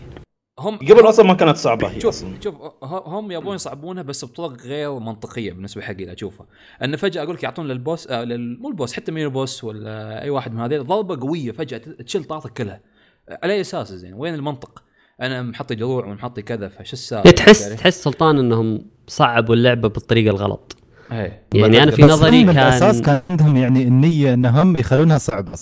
هم 0.59 0.77
قبل 0.77 1.09
أصلا 1.09 1.25
ما 1.25 1.33
كانت 1.33 1.57
صعبة 1.57 1.87
هي 1.87 2.01
شوف 2.01 2.15
أصلا. 2.15 2.29
شوف 2.43 2.55
هم 2.83 3.31
يبون 3.31 3.55
يصعبونها 3.55 4.03
بس 4.03 4.25
بطرق 4.25 4.61
غير 4.61 4.99
منطقية 4.99 5.51
بالنسبة 5.51 5.81
حقي 5.81 5.93
اللي 5.93 6.13
أشوفها. 6.13 6.47
أن 6.83 6.95
فجأة 6.95 7.23
أقول 7.23 7.35
لك 7.35 7.43
يعطون 7.43 7.67
للبوس 7.67 8.07
آه 8.07 8.23
لل... 8.23 8.59
مو 8.61 8.69
البوس 8.69 8.93
حتى 8.93 9.11
مين 9.11 9.25
البوس 9.25 9.63
ولا 9.63 10.21
أي 10.21 10.29
واحد 10.29 10.53
من 10.53 10.59
هذول 10.59 10.85
ضربه 10.85 11.19
قوية 11.19 11.51
فجأة 11.51 11.77
تشيل 11.77 12.23
طاقتك 12.23 12.53
كلها. 12.53 12.81
آه، 13.29 13.39
على 13.43 13.53
أي 13.53 13.61
أساس 13.61 13.93
زين؟ 13.93 14.13
وين 14.13 14.33
المنطق؟ 14.33 14.83
أنا 15.21 15.41
محطي 15.41 15.75
دروع 15.75 16.05
ومحطي 16.05 16.41
كذا 16.41 16.69
فش 16.69 16.93
السالفة؟ 16.93 17.31
تحس 17.31 17.75
تحس 17.75 18.03
سلطان 18.03 18.39
إنهم 18.39 18.85
صعبوا 19.07 19.55
اللعبة 19.55 19.89
بالطريقة 19.89 20.31
الغلط. 20.31 20.77
إيه. 21.11 21.43
يعني 21.53 21.83
أنا 21.83 21.91
في 21.91 22.01
نظري 22.03 22.41
هم 22.41 22.47
من 22.47 22.53
كان 22.53 22.67
الأساس 22.67 23.01
كان 23.01 23.21
عندهم 23.29 23.57
يعني 23.57 23.83
النية 23.83 24.33
إنهم 24.33 24.75
يخلونها 24.75 25.17
صعبة؟ 25.17 25.57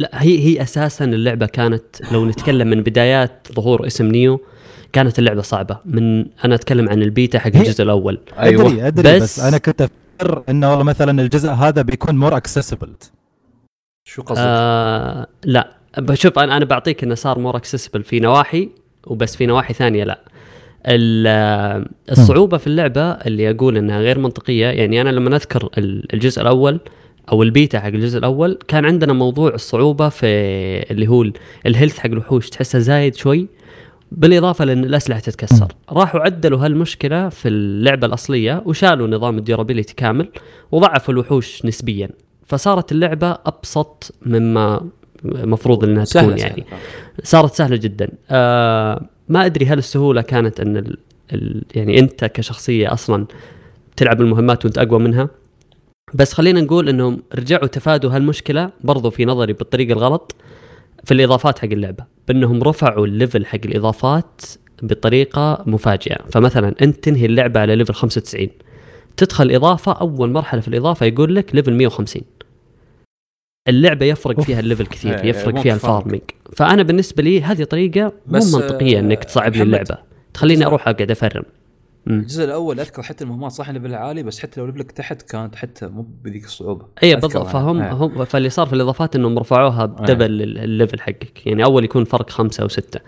لا 0.00 0.10
هي 0.22 0.38
هي 0.38 0.62
أساسا 0.62 1.04
اللعبة 1.04 1.46
كانت 1.46 2.12
لو 2.12 2.26
نتكلم 2.26 2.68
من 2.68 2.82
بدايات 2.82 3.48
ظهور 3.52 3.86
اسم 3.86 4.06
Nioh 4.06 4.40
كانت 4.92 5.18
اللعبة 5.18 5.42
صعبة. 5.42 5.78
من 5.84 6.26
أنا 6.44 6.54
أتكلم 6.54 6.88
عن 6.88 7.02
البيتا 7.02 7.38
حق 7.38 7.46
الجزء 7.46 7.82
الأول. 7.84 8.20
أدري 8.36 8.86
أدري 8.86 9.16
بس- 9.16 9.22
بس, 9.22 9.40
أنا 9.40 9.58
كنت 9.58 9.82
أفكر 9.82 10.42
إنه 10.48 10.70
والله 10.70 10.84
مثلا 10.84 11.22
الجزء 11.22 11.48
هذا 11.50 11.82
بيكون 11.82 12.14
more 12.14 12.36
accessible 12.36 12.88
شو 14.08 14.22
قصدك؟ 14.22 14.42
آه 14.46 15.26
لا. 15.44 15.70
بشوف 15.98 16.38
أنا 16.38 16.56
أنا 16.56 16.64
بعطيك 16.64 17.04
إنه 17.04 17.14
صار 17.14 17.38
more 17.38 17.56
accessible 17.56 18.02
في 18.02 18.20
نواحي 18.20 18.68
وبس 19.06 19.36
في 19.36 19.46
نواحي 19.46 19.74
ثانية 19.74 20.04
لا. 20.04 20.20
ال- 20.86 21.86
الصعوبة 22.10 22.56
في 22.58 22.66
اللعبة 22.66 23.02
اللي 23.12 23.50
أقول 23.50 23.76
إنها 23.76 24.00
غير 24.00 24.18
منطقية 24.18 24.66
يعني 24.66 25.00
أنا 25.00 25.08
لما 25.10 25.36
اذكر 25.36 25.68
ال- 25.78 26.14
الجزء 26.14 26.42
الأول 26.42 26.80
أو 27.32 27.42
البيتا 27.42 27.80
حق 27.80 27.86
الجزء 27.86 28.18
الأول 28.18 28.58
كان 28.68 28.84
عندنا 28.84 29.12
موضوع 29.12 29.54
الصعوبة 29.54 30.08
في 30.08 30.26
اللي 30.90 31.08
هو 31.08 31.22
ال- 31.22 31.32
ال 31.66 31.71
health 31.71 31.98
حق 31.98 32.06
الوحوش 32.06 32.48
تحسه 32.50 32.78
زايد 32.78 33.14
شوي 33.14 33.46
بالإضافة 34.12 34.64
لأن 34.64 34.84
الأسلحة 34.84 35.20
تتكسر. 35.20 35.68
راحوا 35.90 36.20
عدلوا 36.20 36.64
هالمشكلة 36.64 37.28
في 37.28 37.48
اللعبة 37.48 38.06
الأصلية 38.06 38.62
وشالوا 38.66 39.08
نظام 39.08 39.38
ال 39.38 39.43
durability 39.43 39.94
كامل 39.94 40.28
وضعفوا 40.72 41.14
الوحوش 41.14 41.64
نسبيا. 41.66 42.08
فصارت 42.46 42.92
اللعبة 42.92 43.36
أبسط 43.46 44.14
مما 44.26 44.80
مفروض 45.24 45.84
إنها 45.84 46.04
سهلة 46.04 46.26
تكون 46.26 46.38
سهلة. 46.38 46.50
يعني 46.50 46.64
صارت 47.24 47.54
سهلة 47.54 47.76
جدا. 47.76 48.08
آه 48.30 49.06
ما 49.28 49.46
أدري 49.46 49.66
هل 49.66 49.78
السهولة 49.78 50.22
كانت 50.22 50.60
إن 50.60 50.76
ال 50.76 50.96
ال 51.32 51.62
يعني 51.74 51.98
أنت 51.98 52.24
كشخصية 52.24 52.92
أصلا 52.92 53.26
تلعب 53.96 54.20
المهمات 54.20 54.64
وأنت 54.64 54.78
أقوى 54.78 54.98
منها؟ 54.98 55.28
بس 56.14 56.32
خلينا 56.32 56.60
نقول 56.60 56.88
إنهم 56.88 57.22
رجعوا 57.34 57.66
تفادوا 57.66 58.10
هالمشكلة 58.10 58.70
برضو 58.80 59.10
في 59.10 59.24
نظري 59.24 59.52
بالطريقة 59.52 59.92
الغلط 59.92 60.34
في 61.04 61.14
الإضافات 61.14 61.58
حق 61.58 61.68
اللعبة 61.68 62.04
بأنهم 62.28 62.62
رفعوا 62.62 63.06
ال 63.06 63.13
level 63.13 63.46
حق 63.46 63.58
الإضافات 63.64 64.40
بطريقة 64.82 65.64
مفاجئة 65.66 66.18
فمثلا 66.32 66.74
أنت 66.82 67.04
تنهي 67.04 67.26
اللعبة 67.26 67.60
على 67.60 67.76
level 67.76 67.94
95 67.94 68.48
تدخل 69.16 69.50
إضافة 69.50 69.92
أول 69.92 70.30
مرحلة 70.30 70.60
في 70.60 70.68
الإضافة 70.68 71.06
يقول 71.06 71.34
لك 71.34 71.54
level 71.54 71.74
150 71.74 72.22
اللعبة 73.68 74.06
يفرق. 74.06 74.40
فيها 74.40 74.60
ال 74.60 74.64
level 74.64 74.86
كثير 74.86 75.18
إيه، 75.18 75.30
يفرق 75.30 75.58
فيها 75.60 75.76
فرق. 75.76 75.90
ال 75.94 75.98
farming 75.98 76.22
فأنا 76.56 76.82
بالنسبة 76.82 77.22
لي 77.22 77.42
هذه 77.42 77.64
طريقة 77.64 78.12
مو 78.26 78.38
منطقية 78.38 78.98
إنك 78.98 79.24
تصعب 79.24 79.56
لي 79.56 79.62
اللعبه 79.62 79.98
تخليني 80.34 80.66
أروح 80.66 80.88
أقعد 80.88 81.10
أ 81.10 81.15
farm. 81.15 81.42
الجزء 82.06 82.44
الأول 82.44 82.80
أذكر 82.80 83.02
حتى 83.02 83.24
المهمات 83.24 83.52
صح 83.52 83.70
level 83.70 83.93
ها 83.93 83.98
عالي 83.98 84.22
بس 84.22 84.40
حتى 84.40 84.60
لو 84.60 84.66
level 84.66 84.88
ك 84.88 84.92
تحت 84.92 85.22
كانت 85.22 85.56
حتى 85.56 85.86
مو 85.86 86.06
بذيك 86.24 86.44
الصعوبة. 86.44 86.86
اي 87.02 87.16
بالضبط. 87.16 87.46
فهم 87.46 87.80
إيه. 87.82 87.92
هم 87.92 88.24
فاللي 88.24 88.50
صار 88.50 88.66
في 88.66 88.72
الإضافات 88.72 89.16
إنهم 89.16 89.38
رفعوها 89.38 89.86
ب 89.86 89.91
double 89.91 90.24
ال- 90.42 90.58
ال 90.58 90.65
level 90.65 91.00
حقك. 91.00 91.46
يعني 91.46 91.64
أول 91.64 91.84
يكون 91.84 92.04
فرق 92.04 92.30
خمسة 92.30 92.62
أو 92.62 92.68
ستة 92.68 93.00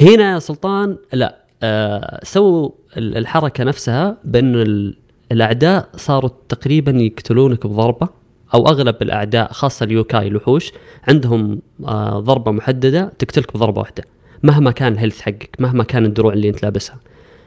هنا 0.00 0.32
يا 0.34 0.38
سلطان 0.38 0.96
لا 1.12 1.36
آه 1.62 2.20
سووا 2.24 2.70
ال- 2.96 3.16
الحركة 3.16 3.64
نفسها 3.64 4.16
بأن 4.24 4.54
ال- 4.54 4.96
الأعداء 5.32 5.88
صاروا 5.96 6.30
تقريبا 6.48 6.92
يقتلونك 6.92 7.66
بضربة 7.66 8.08
أو 8.54 8.68
أغلب 8.68 9.02
الأعداء 9.02 9.52
خاصة 9.52 9.84
اليوكاي 9.84 10.26
الوحوش 10.28 10.72
عندهم 11.08 11.60
آه 11.84 12.20
ضربة 12.20 12.52
محددة 12.52 13.12
تقتلك 13.18 13.54
بضربة 13.56 13.80
واحدة 13.80 14.04
مهما 14.42 14.70
كان 14.70 14.92
ال 14.92 14.96
health 14.96 15.20
حقك 15.20 15.56
مهما 15.58 15.84
كان 15.84 16.04
الدروع 16.04 16.32
اللي 16.32 16.48
أنت 16.48 16.62
لابسها. 16.62 16.96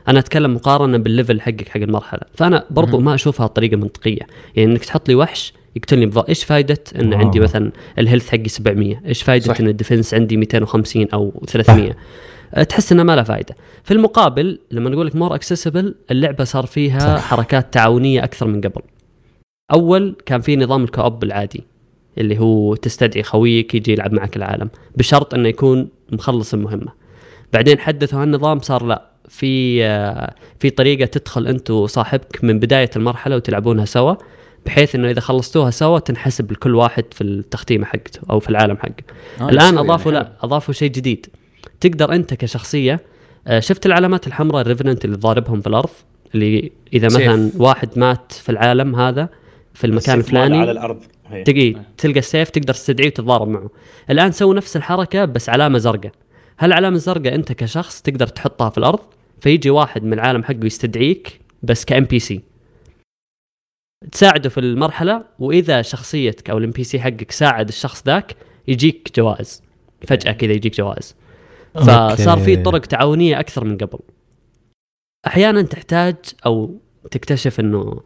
أنا 0.10 0.20
أتكلم 0.20 0.56
مقارنة 0.56 0.98
بال 0.98 1.10
level 1.10 1.42
حقك 1.42 1.70
حق 1.70 1.82
المرحلة. 1.82 2.22
فأنا 2.36 2.66
برضو. 2.70 3.00
ما 3.00 3.16
اشوفها 3.16 3.48
طريقه 3.48 3.78
منطقية. 3.78 4.22
يعني 4.56 4.72
إنك 4.72 4.86
تحط 4.86 5.10
لي 5.10 5.16
وحش 5.16 5.54
يقتلني 5.76 6.06
بضربه 6.06 6.30
إيش 6.30 6.44
فائده 6.44 6.84
إن 6.96 7.14
آه. 7.14 7.18
عندي 7.18 7.40
مثلا 7.40 7.72
ال 8.00 8.04
health 8.04 8.30
حقي 8.30 8.48
700 8.48 9.02
إيش 9.06 9.24
فائده 9.24 9.46
صح. 9.46 9.60
إن 9.60 9.68
ال 9.68 9.74
defense 9.74 10.14
عندي 10.14 10.38
250 10.38 11.08
أو 11.14 11.44
300 11.48 11.96
أه، 12.54 12.64
تحس 12.64 12.92
إنها 12.92 13.04
ما 13.04 13.16
لها 13.16 13.24
فائده 13.24 13.56
في 13.84 13.94
المقابل 13.94 14.60
لما 14.72 14.90
نقول 14.90 15.08
لك 15.08 15.16
more 15.16 15.36
accessible 15.36 15.96
اللعبة 16.12 16.44
صار 16.44 16.66
فيها 16.66 17.00
صح. 17.00 17.24
حركات 17.24 17.74
تعاونية 17.74 18.24
أكثر 18.24 18.48
من 18.48 18.62
قبل. 18.62 18.82
أول 19.74 20.16
كان 20.26 20.42
في 20.42 20.56
نظام 20.56 20.84
ال 20.84 20.90
co-op 20.90 21.24
العادي 21.24 21.64
اللي 22.18 22.40
هو 22.40 22.76
تستدعي 22.76 23.24
خويك 23.24 23.76
يجي 23.76 23.92
يلعب 23.92 24.14
معك 24.14 24.36
العالم 24.36 24.70
بشرط 24.98 25.34
إنه 25.34 25.50
يكون 25.50 25.90
مخلص 26.12 26.54
المهمة. 26.54 26.92
بعدين 27.54 27.80
حدثوا 27.80 28.22
هالنظام 28.22 28.60
صار 28.60 28.86
لا. 28.86 29.09
في 29.30 29.86
آه، 29.86 30.34
في 30.60 30.70
طريقة 30.70 31.06
تدخل 31.06 31.48
انت 31.48 31.72
وصاحبك 31.72 32.44
من 32.44 32.60
بداية 32.60 32.90
المرحلة 32.96 33.36
وتلعبونها 33.36 33.86
سوا 33.86 34.16
بحيث 34.66 34.96
انه 34.96 35.10
إذا 35.10 35.20
خلصتوها 35.20 35.72
سوا 35.72 36.00
تنحسب 36.00 36.52
لكل 36.52 36.76
واحد 36.76 37.06
في 37.12 37.22
التختيمه 37.22 37.86
حقته 37.86 38.20
أو 38.30 38.40
في 38.40 38.50
العالم 38.50 38.78
حقه. 38.78 39.04
آه، 39.42 39.50
الآن 39.50 39.68
يسوي 39.68 39.80
أضافوا 39.80 40.12
يعني 40.12 40.26
لا 40.26 40.34
أضافوا 40.42 40.74
شيء 40.74 40.92
جديد. 40.92 41.26
تقدر 41.80 42.14
انت 42.14 42.34
كشخصية 42.34 43.00
آه، 43.48 43.60
شفت 43.60 43.86
العلامات 43.86 44.28
الحمراء 44.28 44.62
ال 44.62 44.67
revenant 44.67 45.06
اللي 45.06 45.18
ضاربهم 45.18 45.62
في 45.62 45.68
الأرض؟ 45.68 45.90
اللي 46.36 46.72
إذا 46.94 47.10
سيف. 47.10 47.22
مثلا 47.22 47.52
واحد 47.58 47.90
مات 47.96 48.32
في 48.32 48.50
العالم 48.50 48.96
هذا 48.96 49.30
في 49.74 49.88
المكان 49.88 50.20
الفلاني 50.20 50.58
على 50.58 50.72
الأرض. 50.72 50.98
تقي 51.46 51.76
تلقى 51.98 52.20
السيف 52.20 52.50
تقدر 52.50 52.74
تستدعيه 52.74 53.08
وتتضارب 53.08 53.48
معه. 53.48 53.70
الآن 54.10 54.32
سووا 54.32 54.54
نفس 54.54 54.78
الحركة 54.78 55.26
بس 55.26 55.50
علامة 55.50 55.78
زرقاء. 55.78 56.12
هالعلامه 56.58 56.96
الزرقاء 56.96 57.36
انت 57.36 57.52
كشخص 57.52 58.02
تقدر 58.02 58.28
تحطها 58.28 58.70
في 58.70 58.78
الأرض 58.78 59.00
فيجي 59.42 59.70
واحد 59.70 60.04
من 60.04 60.14
العالم 60.14 60.44
حقه 60.44 60.66
يستدعيك 60.66 61.40
بس 61.64 61.86
ك 61.86 62.04
NPC 62.04 62.42
تساعده 64.12 64.50
في 64.50 64.60
المرحلة 64.60 65.26
وإذا 65.40 65.82
شخصيتك 65.82 66.50
أو 66.50 66.58
ال 66.58 66.72
NPC 66.72 67.00
حقك 67.00 67.32
ساعد 67.32 67.68
الشخص 67.68 68.04
ذاك 68.06 68.36
يجيك 68.68 69.12
جوائز. 69.18 69.64
فجأة 70.08 70.32
كذا 70.32 70.52
يجيك 70.52 70.76
جوائز. 70.78 71.16
فصار 71.76 72.38
في. 72.38 72.56
طرق 72.56 72.82
تعاونية 72.82 73.40
أكثر 73.40 73.64
من 73.64 73.78
قبل. 73.78 74.00
أحيانا 75.28 75.62
تحتاج 75.62 76.16
أو 76.46 76.78
تكتشف 77.12 77.60
إنه 77.60 78.02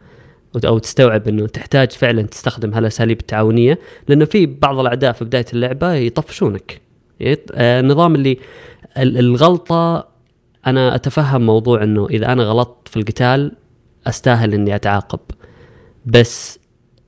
أو 0.66 0.78
تستوعب 0.78 1.28
إنه 1.28 1.46
تحتاج 1.46 1.90
فعلا 1.92 2.22
تستخدم 2.22 2.74
هالأساليب 2.74 3.20
التعاونية 3.20 3.78
لأنه 4.08 4.24
في 4.24 4.46
بعض 4.46 4.78
الأعداء 4.78 5.12
في 5.12 5.24
بداية 5.24 5.44
اللعبة 5.52 5.92
يطفشونك. 5.94 6.80
يط- 7.20 7.50
آه، 7.52 7.80
النظام 7.80 8.14
اللي 8.14 8.38
ال- 8.98 9.18
الغلطة 9.18 10.08
أنا 10.66 10.94
أتفهم 10.94 11.46
موضوع 11.46 11.82
إنه 11.82 12.06
إذا 12.06 12.32
أنا 12.32 12.42
غلطت 12.42 12.88
في 12.88 12.96
القتال 12.96 13.52
أستاهل 14.06 14.54
إني 14.54 14.74
أتعاقب. 14.74 15.20
بس 16.06 16.58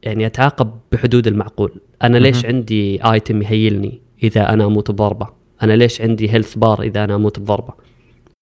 يعني 0.02 0.26
أتعاقب 0.26 0.78
بحدود 0.92 1.26
المعقول. 1.26 1.80
أنا 2.02 2.18
ليش 2.18 2.44
عندي 2.44 3.04
ايتم 3.12 3.42
يهيلني 3.42 4.00
إذا 4.22 4.52
أنا 4.52 4.64
أموت 4.64 4.90
بضربة؟ 4.90 5.28
أنا 5.62 5.72
ليش 5.72 6.00
عندي 6.00 6.30
هيلث 6.30 6.54
بار 6.54 6.82
إذا 6.82 7.04
أنا 7.04 7.14
أموت 7.14 7.38
بضربة؟ 7.40 7.74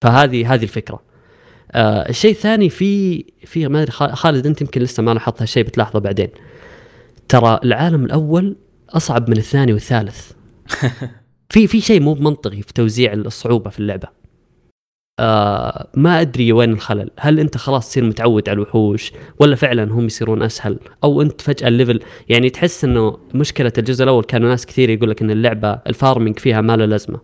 فهذه 0.01 0.53
هذه 0.53 0.63
الفكرة. 0.63 0.99
آه 1.71 2.09
الشيء 2.09 2.31
الثاني 2.31 2.69
في 2.69 3.23
في 3.45 3.67
ما 3.67 3.81
أدري 3.81 3.91
خا- 3.91 4.13
خالد 4.15 4.47
أنت 4.47 4.61
يمكن 4.61 4.81
لسه 4.81 5.03
ما 5.03 5.13
لاحظت 5.13 5.41
هالشيء 5.41 5.63
بتلاحظه 5.63 5.99
بعدين. 5.99 6.29
ترى 7.29 7.59
العالم 7.63 8.05
الأول 8.05 8.55
أصعب 8.89 9.29
من 9.29 9.37
الثاني 9.37 9.73
والثالث. 9.73 10.31
في 11.49 11.67
في 11.67 11.81
شيء 11.81 12.01
مو 12.01 12.13
بمنطقي 12.13 12.61
في 12.61 12.73
توزيع 12.73 13.13
الصعوبة 13.13 13.69
في 13.69 13.79
اللعبة. 13.79 14.07
آه 15.19 15.87
ما 15.93 16.21
أدري 16.21 16.51
وين 16.51 16.71
الخلل. 16.71 17.09
هل 17.19 17.39
أنت 17.39 17.57
خلاص 17.57 17.89
تصير 17.89 18.03
متعود 18.03 18.49
على 18.49 18.55
الوحوش 18.55 19.11
ولا 19.39 19.55
فعلا 19.55 19.83
هم 19.93 20.05
يصيرون 20.05 20.43
أسهل؟ 20.43 20.79
أو 21.03 21.21
أنت 21.21 21.41
فجأة 21.41 21.67
ال 21.67 21.72
level 21.72 21.99
يعني 22.29 22.49
تحس 22.49 22.83
إنه 22.83 23.17
مشكلة 23.33 23.73
الجزء 23.77 24.03
الأول 24.03 24.23
كانوا 24.23 24.49
ناس 24.49 24.65
كثير 24.65 24.89
يقول 24.89 25.09
لك 25.09 25.21
إن 25.21 25.31
اللعبة 25.31 25.71
ال 25.87 25.94
farming 25.94 26.39
فيها 26.39 26.61
ما 26.61 26.77
له 26.77 26.85
لازمة. 26.85 27.19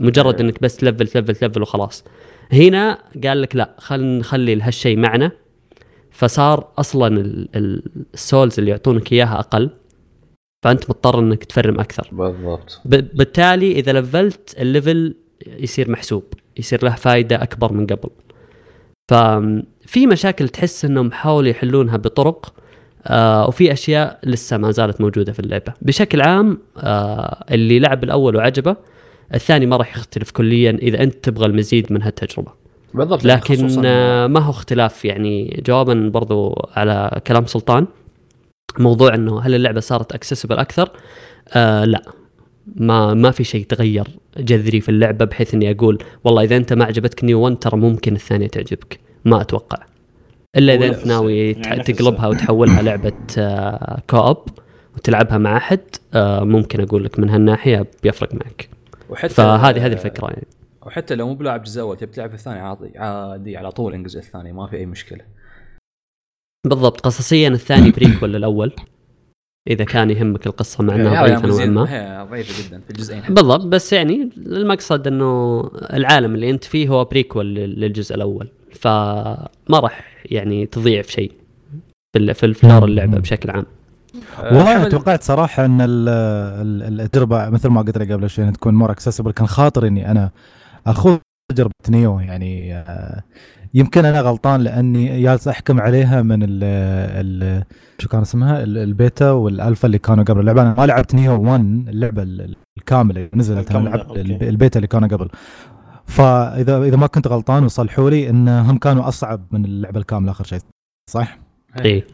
مجرد 0.00 0.40
إنك 0.40 0.62
بس 0.62 0.76
تلفل 0.76 1.08
تلفل 1.08 1.36
تلفل 1.36 1.62
وخلاص. 1.62 2.04
هنا 2.52 2.98
قال 3.24 3.42
لك 3.42 3.56
لا 3.56 3.74
خلينا 3.78 4.18
نخلي 4.18 4.60
هالشيء 4.62 4.96
معنا. 4.98 5.30
فصار 6.10 6.72
أصلا 6.78 7.20
ال- 7.20 7.48
ال- 7.56 7.82
ال 8.14 8.21
souls 8.21 8.58
اللي 8.58 8.70
يعطونك 8.70 9.12
إياها 9.12 9.38
أقل. 9.38 9.70
فأنت 10.64 10.90
مضطر 10.90 11.18
إنك 11.18 11.44
تفرم 11.44 11.80
أكثر. 11.80 12.08
بالضبط. 12.12 12.80
بالتالي 12.84 13.72
إذا 13.72 13.92
لفلت 13.92 14.56
ال 14.58 14.67
level 14.67 15.14
يصير 15.46 15.90
محسوب 15.90 16.24
يصير 16.58 16.84
له 16.84 16.94
فائده 16.94 17.42
أكبر 17.42 17.72
من 17.72 17.86
قبل. 17.86 18.10
ففي 19.08 20.06
مشاكل 20.06 20.48
تحس 20.48 20.84
إنهم 20.84 21.12
حاولوا 21.12 21.48
يحلونها 21.50 21.96
بطرق 21.96 22.54
آه 23.06 23.48
وفي 23.48 23.72
أشياء 23.72 24.18
لسه 24.24 24.56
ما 24.56 24.70
زالت 24.70 25.00
موجودة 25.00 25.32
في 25.32 25.40
اللعبة. 25.40 25.72
بشكل 25.82 26.20
عام 26.20 26.58
آه 26.78 27.44
اللي 27.50 27.78
لعب 27.78 28.04
الأول 28.04 28.36
وعجبه 28.36 28.76
الثاني 29.34 29.66
ما 29.66 29.76
راح 29.76 29.96
يختلف 29.96 30.30
كليا 30.30 30.70
إذا 30.70 31.02
أنت 31.02 31.14
تبغى 31.24 31.46
المزيد 31.46 31.92
من 31.92 32.02
هالتجربة. 32.02 32.52
بالضبط 32.94 33.24
لكن 33.24 33.68
خصوصاً- 33.68 33.80
آه، 33.84 34.26
ما 34.26 34.40
هو 34.40 34.50
اختلاف 34.50 35.04
يعني 35.04 35.62
جوابا 35.66 36.10
برضو 36.14 36.68
على 36.76 37.20
كلام 37.26 37.46
سلطان. 37.46 37.86
موضوع 38.78 39.14
إنه 39.14 39.40
هل 39.40 39.54
اللعبة 39.54 39.80
صارت 39.80 40.12
اكسسبل 40.12 40.56
أكثر؟ 40.56 40.90
آه 41.54 41.84
لا. 41.84 42.02
ما 42.74 43.14
ما 43.14 43.30
في 43.30 43.44
شيء 43.44 43.64
تغير 43.64 44.08
جذري 44.38 44.80
في 44.80 44.88
اللعبة 44.88 45.24
بحيث 45.24 45.54
إني 45.54 45.70
أقول 45.70 45.98
والله 46.24 46.42
إذا 46.42 46.56
أنت 46.56 46.72
ما 46.72 46.84
عجبتك 46.84 47.24
Nioh 47.24 47.40
1 47.40 47.56
ترى 47.56 47.76
ممكن 47.76 48.14
الثانية 48.14 48.46
تعجبك. 48.46 49.00
ما 49.24 49.40
أتوقع. 49.40 49.78
إلا 50.56 50.74
إذا 50.74 50.86
أنت 50.86 51.06
ناوي 51.06 51.50
يعني 51.52 51.82
تقلبها 51.82 52.26
وتحولها 52.26 52.82
لعبة 52.82 53.12
آه 53.38 54.02
co-op 54.10 54.48
وتلعبها 54.96 55.38
مع 55.38 55.56
أحد 55.56 55.80
آه 56.14 56.44
ممكن 56.44 56.80
أقول 56.80 57.04
لك 57.04 57.18
من 57.18 57.30
هالناحية 57.30 57.86
بيفرق 58.02 58.34
معك. 58.34 58.68
وحتى 59.10 59.34
فهذه 59.34 59.86
هذه 59.86 59.92
الفكرة 59.92 60.26
يعني. 60.26 60.46
وحتى 60.86 61.14
لو 61.14 61.26
مو 61.26 61.34
بلاعب 61.34 61.60
الجزء 61.60 61.80
الأول 61.80 61.96
تبي 61.96 62.12
تلعب 62.12 62.34
الثاني 62.34 62.58
عادي 62.60 62.98
عادي 62.98 63.56
على 63.56 63.70
طول 63.70 63.94
الجزء 63.94 64.18
الثاني 64.18 64.52
ما 64.52 64.66
في 64.66 64.76
أي 64.76 64.86
مشكلة. 64.86 65.24
بالضبط. 66.66 67.00
قصصيا 67.00 67.48
الثاني 67.48 67.90
prequel 67.90 68.32
للاول 68.32 68.72
إذا 69.68 69.84
كان 69.84 70.10
يهمك 70.10 70.46
القصة 70.46 70.84
مع 70.84 70.94
إنها 70.94 71.22
هي- 71.24 71.28
ضعيفة 71.28 71.48
نوعا 71.48 71.66
ما. 71.66 71.90
هي 71.90 72.26
ضعيفة 72.30 72.68
جدا 72.68 72.80
في 72.80 72.90
الجزئين. 72.90 73.22
بالضبط 73.28 73.64
بس 73.66 73.92
يعني 73.92 74.30
المقصد 74.36 75.06
إنه 75.06 75.60
العالم 75.92 76.34
اللي 76.34 76.50
أنت 76.50 76.64
فيه 76.64 76.88
هو 76.88 77.04
prequel 77.04 77.54
لل- 77.54 77.80
للجزء 77.80 78.14
الأول 78.14 78.48
فما 78.72 79.48
راح 79.80 80.04
يعني 80.24 80.66
تضيع 80.66 81.02
في 81.02 81.12
شيء 81.12 81.32
في 82.12 82.18
ال- 82.18 82.34
في 82.34 82.46
ال 82.46 82.54
lore 82.54 82.84
اللعبة 82.84 83.18
بشكل 83.18 83.50
عام. 83.50 83.64
والله 84.42 84.78
حمد- 84.78 84.88
توقعت 84.88 85.22
صراحة 85.22 85.64
إن 85.64 85.80
ال- 85.80 86.08
ال- 86.82 87.00
التجربة 87.00 87.48
مثل 87.50 87.68
ما 87.68 87.82
قلت 87.82 87.98
لك 87.98 88.12
قبل 88.12 88.30
شوي 88.30 88.50
تكون 88.52 88.74
more 88.74 88.90
accessible 88.90 89.30
كان 89.32 89.46
خاطر 89.46 89.86
إني 89.86 90.10
أنا 90.10 90.30
أخوض 90.86 91.18
تجربة 91.52 91.70
Nioh 91.88 92.20
يعني 92.20 92.74
آه، 92.74 93.22
يمكن 93.76 94.04
أنا 94.04 94.20
غلطان 94.20 94.60
لأني 94.60 95.22
جالس 95.22 95.48
أحكم 95.48 95.80
عليها 95.80 96.22
من 96.22 96.42
ال 96.42 96.60
ال 96.64 97.64
شو 97.98 98.08
كان 98.08 98.20
اسمها؟ 98.20 98.62
ال- 98.62 98.78
ال 98.78 98.88
beta 98.88 99.30
وال 99.30 99.46
alpha 99.46 99.86
اللي 99.86 99.98
كانوا 99.98 100.24
قبل. 100.24 100.40
اللعبه 100.40 100.62
أنا 100.62 100.74
ما 100.78 100.86
لعبت 100.86 101.14
Nioh 101.14 101.42
1 101.42 101.60
اللعبة 101.88 102.22
ال- 102.22 102.56
الكاملة 102.78 103.16
اللي 103.20 103.30
نزلت. 103.34 103.56
أنا 103.58 103.60
الكاملة، 103.60 103.90
لعبت 103.90 104.08
أوكي. 104.08 104.20
الب- 104.20 104.42
البيتا 104.42 104.78
اللي 104.78 104.86
كانوا 104.88 105.08
قبل. 105.08 105.28
فإذا 106.06 106.82
إذا 106.82 106.96
ما 106.96 107.06
كنت 107.06 107.26
غلطان 107.28 107.64
وصححوا 107.64 108.10
لي 108.10 108.30
انهم 108.30 108.78
كانوا 108.78 109.08
أصعب 109.08 109.40
من 109.50 109.64
اللعبة 109.64 110.00
الكاملة 110.00 110.30
آخر 110.30 110.44
شيء. 110.44 110.60
صح؟ 111.10 111.38
إي. 111.84 112.04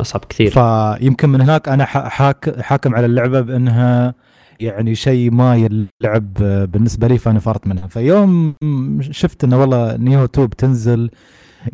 أصعب 0.00 0.24
كثير. 0.24 0.50
فيمكن 0.50 1.28
من 1.28 1.40
هناك 1.40 1.68
أنا 1.68 1.84
ح- 1.84 2.08
حاك 2.08 2.60
حاكم 2.60 2.94
على 2.94 3.06
اللعبة 3.06 3.40
بأنها 3.40 4.14
يعني 4.60 4.94
شيء 4.94 5.30
ما 5.30 5.56
يلعب 5.56 6.34
بالنسبة 6.72 7.08
لي 7.08 7.18
فأنا 7.18 7.38
فرط 7.38 7.66
منها. 7.66 7.86
فيوم 7.86 8.54
شفت 9.00 9.44
إنه 9.44 9.60
والله 9.60 9.96
Nioh 9.96 10.24
2 10.24 10.46
بتنزل 10.46 11.10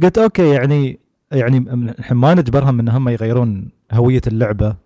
قلت 0.02 0.18
أوكي 0.18 0.48
يعني 0.48 0.98
يعني 1.32 1.60
ما 2.10 2.34
نجبرهم 2.34 2.80
إن 2.80 2.88
هم 2.88 3.08
يغيرون 3.08 3.68
هوية 3.92 4.20
اللعبة. 4.26 4.85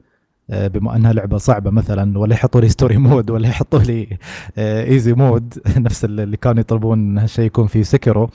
بما 0.51 0.97
أنها 0.97 1.13
لعبة 1.13 1.39
صعبة 1.39 1.71
مثلا 1.71 2.19
ولا 2.19 2.35
يحطوا 2.35 2.61
لي 2.61 2.69
story 2.69 2.97
mode 2.97 3.31
ولا 3.41 3.49
يحطوا 3.49 3.79
لي 3.79 4.19
easy 4.59 5.13
mode 5.13 5.55
نفس 5.77 6.05
اللي 6.05 6.37
كانوا 6.37 6.61
يطلبون 6.61 7.19
هالشيء 7.19 7.45
يكون 7.45 7.67
في 7.67 7.85
Sekiro 7.85 8.31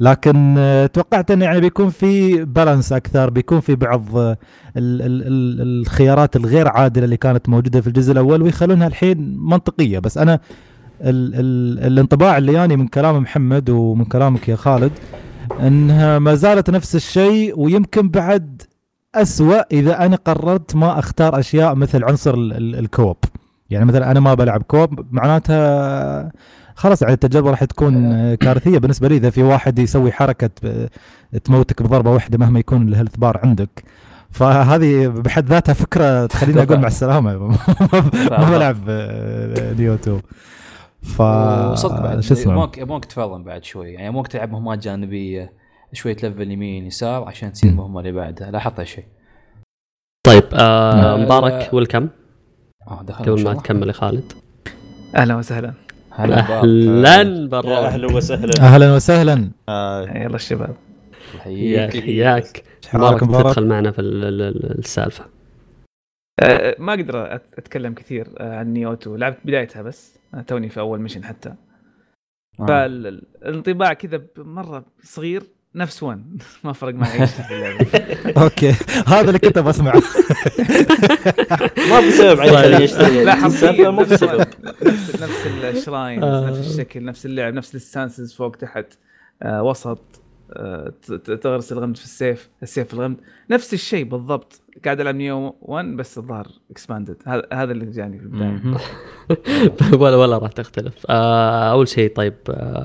لكن 0.00 0.54
آه، 0.58 0.86
توقعت 0.86 1.30
إنه 1.30 1.44
يعني 1.44 1.60
بيكون 1.60 1.90
في 1.90 2.44
balance 2.44 2.92
أكثر 2.92 3.30
بيكون 3.30 3.60
في 3.60 3.74
بعض 3.74 4.16
آه، 4.16 4.38
ال 4.76 5.02
ال 5.02 5.22
ال 5.26 5.80
الخيارات 5.80 6.36
الغير 6.36 6.68
عادلة 6.68 7.04
اللي 7.04 7.16
كانت 7.16 7.48
موجودة 7.48 7.80
في 7.80 7.86
الجزء 7.86 8.12
الأول 8.12 8.42
ويخلونها 8.42 8.86
الحين 8.86 9.38
منطقية. 9.38 9.98
بس 9.98 10.18
أنا 10.18 10.40
ال 11.00 11.34
ال 11.34 11.86
الانطباع 11.86 12.38
اللي 12.38 12.52
جاني 12.52 12.76
من 12.76 12.88
كلام 12.88 13.16
محمد 13.16 13.70
ومن 13.70 14.04
كلامك 14.04 14.48
يا 14.48 14.56
خالد 14.56 14.92
إنها 15.60 16.18
ما 16.18 16.34
زالت 16.34 16.70
نفس 16.70 16.96
الشيء 16.96 17.60
ويمكن 17.60 18.08
بعد 18.08 18.62
أسوأ 19.22 19.60
إذا 19.72 20.06
أنا 20.06 20.16
قررت 20.16 20.76
ما 20.76 20.98
أختار 20.98 21.38
أشياء 21.38 21.74
مثل 21.74 22.04
عنصر 22.04 22.34
ال- 22.34 22.52
ال- 22.52 22.78
ال 22.78 22.83
co-op. 22.83 23.16
يعني 23.70 23.84
مثلا 23.84 24.10
أنا 24.10 24.20
ما 24.20 24.34
بلعب 24.34 24.62
co-op 24.62 25.06
معناتها 25.10 26.32
خلاص 26.74 27.02
يعني 27.02 27.14
التجربة 27.14 27.50
راح 27.50 27.64
تكون 27.64 28.12
آه، 28.12 28.34
كارثية 28.44 28.78
بالنسبة 28.78 29.08
لي. 29.08 29.16
إذا 29.16 29.30
في 29.30 29.42
واحد 29.42 29.78
يسوي 29.78 30.12
حركة 30.12 30.50
آه، 30.64 30.88
تموتك 31.44 31.82
بضربة 31.82 32.10
واحدة 32.10 32.38
مهما 32.38 32.58
يكون 32.58 32.88
ال 32.88 32.92
health 32.92 33.16
bar 33.16 33.40
عندك. 33.44 33.84
فهذه 34.30 35.06
بحد 35.08 35.46
ذاتها 35.48 35.72
فكرة 35.72 36.26
تخليني 36.26 36.62
أقول 36.62 36.78
مع 36.80 36.86
السلامة. 36.86 37.36
ما 38.30 38.50
بلعب 38.50 38.76
آه، 38.88 39.72
Nioh 39.72 39.94
2 39.94 40.20
ف 41.02 41.20
وصدق 41.20 42.02
بعد 42.02 42.20
شو 42.20 42.34
اسمه؟ 42.34 42.52
يبونك 42.52 42.78
يبونك 42.78 43.04
تفاضل 43.04 43.42
بعد 43.42 43.64
شوي. 43.64 43.92
يعني 43.92 44.06
يبونك 44.06 44.26
تلعب 44.28 44.52
مهمات 44.52 44.78
جانبية. 44.78 45.52
شوي 45.92 46.14
تلفل 46.14 46.50
يمين 46.50 46.86
يسار 46.86 47.24
عشان 47.24 47.52
تصير. 47.52 47.70
المهمه 47.70 48.00
اللي 48.00 48.12
بعدها 48.12 48.50
لاحظت 48.50 48.80
هالشيء 48.80 49.04
طيب 50.26 50.42
آه 50.54 51.14
آه، 51.14 51.16
مبارك 51.16 51.74
ويلكم. 51.74 52.08
آه 52.88 53.02
دخل 53.02 53.24
قبل 53.24 53.44
ما 53.44 53.54
تكمل 53.54 53.88
يا 53.88 53.92
خالد. 53.92 54.32
أهلا 55.16 55.36
وسهلا. 55.36 55.74
أهلا 56.18 56.36
يا 56.38 57.46
برا 57.46 57.78
أهلا 57.86 58.06
وسهلا. 58.16 58.50
أهلا 58.60 58.94
وسهلا. 58.94 59.50
آه، 59.68 60.02
يلا 60.02 60.34
الشباب. 60.36 60.76
حياك 61.38 61.94
يحييك 61.94 62.64
حياك 62.88 63.22
مبارك. 63.22 63.46
تدخل 63.46 63.66
معنا 63.66 63.90
في 63.90 64.00
ال- 64.00 64.24
ال- 64.24 64.42
ال- 64.42 64.78
السالفة. 64.78 65.24
أه، 66.42 66.76
ما 66.78 66.94
أقدر 66.94 67.34
أتكلم 67.34 67.94
كثير 67.94 68.28
عن 68.40 68.72
Nioh 68.72 68.92
2 68.92 69.16
لعبت 69.16 69.38
بدايتها 69.44 69.82
بس 69.82 70.18
أنا 70.34 70.42
توني 70.42 70.68
في 70.68 70.80
أول 70.80 71.00
mission 71.00 71.24
حتى. 71.24 71.54
آه. 72.60 72.66
فالانطباع 72.66 73.92
كذا 73.92 74.22
مرة 74.38 74.84
صغير. 75.02 75.42
نفس 75.76 76.02
1 76.02 76.24
ما 76.64 76.72
فرق 76.72 76.94
معي 76.94 77.26
في 77.26 77.54
اللعبة. 77.54 77.86
okay. 78.42 78.74
هذا 79.06 79.28
اللي 79.28 79.38
كنت 79.38 79.58
بسمعه 79.58 79.92
ما 81.90 82.00
في 82.00 82.10
سبب 82.10 82.40
عشان 82.40 82.54
طيب. 82.54 82.80
يشتري. 82.80 83.24
لا 83.24 83.34
حرفيا 83.34 83.90
ما 83.90 84.04
في 84.04 84.12
نفس 84.12 84.20
سبب. 84.24 84.40
نفس 84.82 85.22
نفس 85.22 85.46
ال 85.46 85.57
shrine 85.57 86.24
آه. 86.24 86.50
نفس 86.50 86.70
الشكل 86.70 87.04
نفس 87.04 87.26
اللعب 87.26 87.54
نفس 87.54 87.74
ال 87.74 87.81
stances 87.81 88.32
فوق 88.34 88.50
تحت 88.56 88.86
آه 89.42 89.62
وسط 89.62 90.00
آه 90.52 90.92
تغرس 91.42 91.72
الغمد 91.72 91.96
في 91.96 92.04
السيف 92.04 92.48
السيف 92.62 92.88
في 92.88 92.94
الغمد. 92.94 93.16
نفس 93.50 93.74
الشيء 93.74 94.04
بالضبط. 94.04 94.60
قاعد 94.84 95.00
ألعب 95.00 95.14
Nioh 95.14 95.56
1 95.62 95.86
بس 95.96 96.18
الظاهر 96.18 96.46
expanded 96.70 97.16
هذا 97.26 97.42
هذا 97.52 97.72
اللي 97.72 97.86
جاني 97.86 98.18
في 98.18 98.24
البداية. 98.24 98.60
ولا 100.02 100.16
ولا 100.16 100.38
راح 100.38 100.52
تختلف. 100.52 101.06
أول 101.10 101.88
شيء 101.88 102.12
طيب 102.14 102.34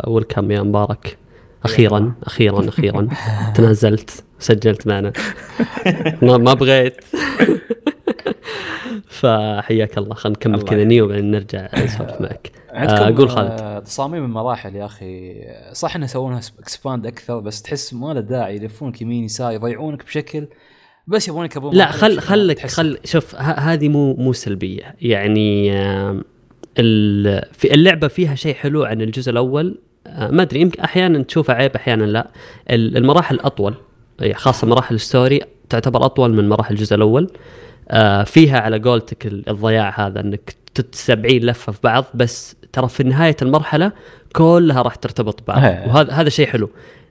welcome 0.08 0.52
يا 0.52 0.62
مبارك. 0.62 1.18
أخيرا 1.64 2.14
أخيرا 2.24 2.70
أخيرا. 2.70 3.08
تنازلت 3.56 4.24
سجلت 4.40 4.88
معنا. 4.88 5.14
ما 6.22 6.38
ما 6.38 6.54
بغيت. 6.54 7.04
فحياك 9.08 9.98
الله. 9.98 10.16
خلينا 10.16 10.38
نكمل 10.38 10.62
كذا 10.62 10.84
Nioh 10.84 11.08
بعدين 11.08 11.32
نرجع 11.32 11.70
نسولف 11.84 12.22
معك. 12.22 12.52
عندكم 12.74 13.24
آه، 13.24 13.28
خالد. 13.28 13.62
آه، 13.62 13.80
تصاميم 13.80 14.24
المراحل 14.24 14.76
يا 14.76 14.86
أخي. 14.86 15.36
صح 15.74 15.96
إنه 15.96 16.06
يسوونها 16.06 16.42
expand 16.60 17.06
أكثر 17.06 17.40
بس 17.40 17.62
تحس 17.62 17.94
ما 17.94 18.14
له 18.14 18.20
داعي. 18.20 18.56
يلفونك 18.56 19.02
يمين 19.02 19.24
يسار 19.24 19.52
يضيعونك 19.52 20.06
بشكل 20.06 20.48
بس 21.08 21.28
يبغون 21.28 21.46
يكبرون 21.46 21.76
لا 21.76 21.92
خل 21.92 22.20
خلك 22.20 22.68
خل 22.68 22.98
شوف 23.04 23.36
هذه 23.36 23.90
مو 23.90 24.14
مو 24.14 24.34
سلبية. 24.34 24.96
يعني 25.02 25.72
في 27.52 27.74
اللعبة 27.74 28.08
فيها 28.08 28.36
شيء 28.36 28.56
حلو 28.56 28.84
عن 28.84 29.02
الجزء 29.02 29.32
الأول 29.32 29.68
آه، 29.68 29.91
ما 30.06 30.42
أدري 30.42 30.62
يمكن 30.62 30.82
أحيانا 30.82 31.24
تشوفه 31.24 31.54
عيب 31.54 31.76
أحيانا 31.76 32.04
لا. 32.04 32.28
ال- 32.70 32.98
المراحل 32.98 33.40
أطول 33.40 33.74
يعني 34.20 34.34
خاصة 34.34 34.68
مراحل 34.68 34.96
ال 34.96 35.04
story 35.04 35.42
تعتبر 35.70 36.06
أطول 36.06 36.34
من 36.34 36.50
مراحل 36.50 36.74
الجزء 36.76 36.96
الأول. 36.96 37.32
آه، 37.90 38.24
فيها 38.24 38.60
على 38.60 38.80
قولتك 38.80 39.26
ال- 39.28 39.50
الضياع 39.50 40.08
هذا 40.08 40.20
إنك 40.20 40.56
تت 40.76 40.96
70 40.96 41.40
لفة 41.42 41.72
في 41.72 41.80
بعض 41.84 42.06
بس 42.14 42.56
ترى 42.74 42.88
في 42.90 43.04
نهاية 43.04 43.36
المرحلة 43.42 43.92
كلها 44.36 44.82
راح 44.82 44.96
ترتبط 44.96 45.42
ببعض. 45.44 45.64
وهذا 45.90 46.14
هذا 46.14 46.30
شيء 46.30 46.48
حلو. 46.48 46.70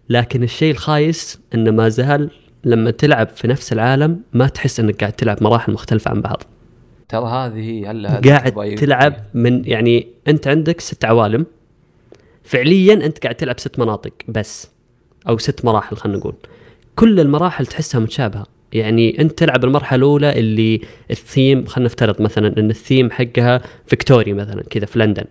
لكن 0.09 0.43
الشيء 0.43 0.73
الخايس 0.73 1.41
إنه 1.55 1.71
ما 1.71 1.89
زال 1.89 2.31
لما 2.65 2.91
تلعب 2.91 3.29
في 3.29 3.49
نفس 3.49 3.73
العالم 3.73 4.21
ما 4.33 4.47
تحس 4.49 4.81
إنك 4.81 5.01
قاعد 5.01 5.13
تلعب 5.13 5.43
مراحل 5.43 5.73
مختلفة 5.73 6.11
عن 6.11 6.21
بعض. 6.21 6.43
ترى 7.09 7.27
هذه 7.29 7.91
هلا 7.91 8.21
قاعد 8.29 8.75
تلعب 8.75 9.15
من 9.35 9.63
يعني 9.65 10.07
أنت 10.29 10.49
عندك 10.49 10.81
ست 10.81 11.05
عوالم. 11.05 11.47
فعليا 12.45 12.95
أنت 12.95 13.19
قاعد 13.19 13.35
تلعب 13.35 13.61
ست 13.61 13.79
مناطق 13.79 14.13
بس 14.29 14.71
أو 15.29 15.39
ست 15.39 15.65
مراحل 15.65 15.97
خلينا 15.97 16.19
نقول. 16.19 16.35
كل 16.97 17.21
المراحل 17.21 17.67
تحسها 17.67 18.01
متشابهة. 18.01 18.47
يعني 18.73 19.21
أنت 19.21 19.39
تلعب 19.39 19.65
المرحلة 19.65 19.97
الأولى 19.97 20.39
اللي 20.39 20.81
الثيم 21.11 21.67
خلينا 21.67 21.87
نفترض 21.87 22.23
مثلا 22.23 22.59
إن 22.59 22.71
الثيم 22.71 23.11
حقها 23.11 23.61
فيكتوري 23.87 24.33
مثلا 24.33 24.63
كذا 24.63 24.87
في 24.87 24.99
لندن. 24.99 25.25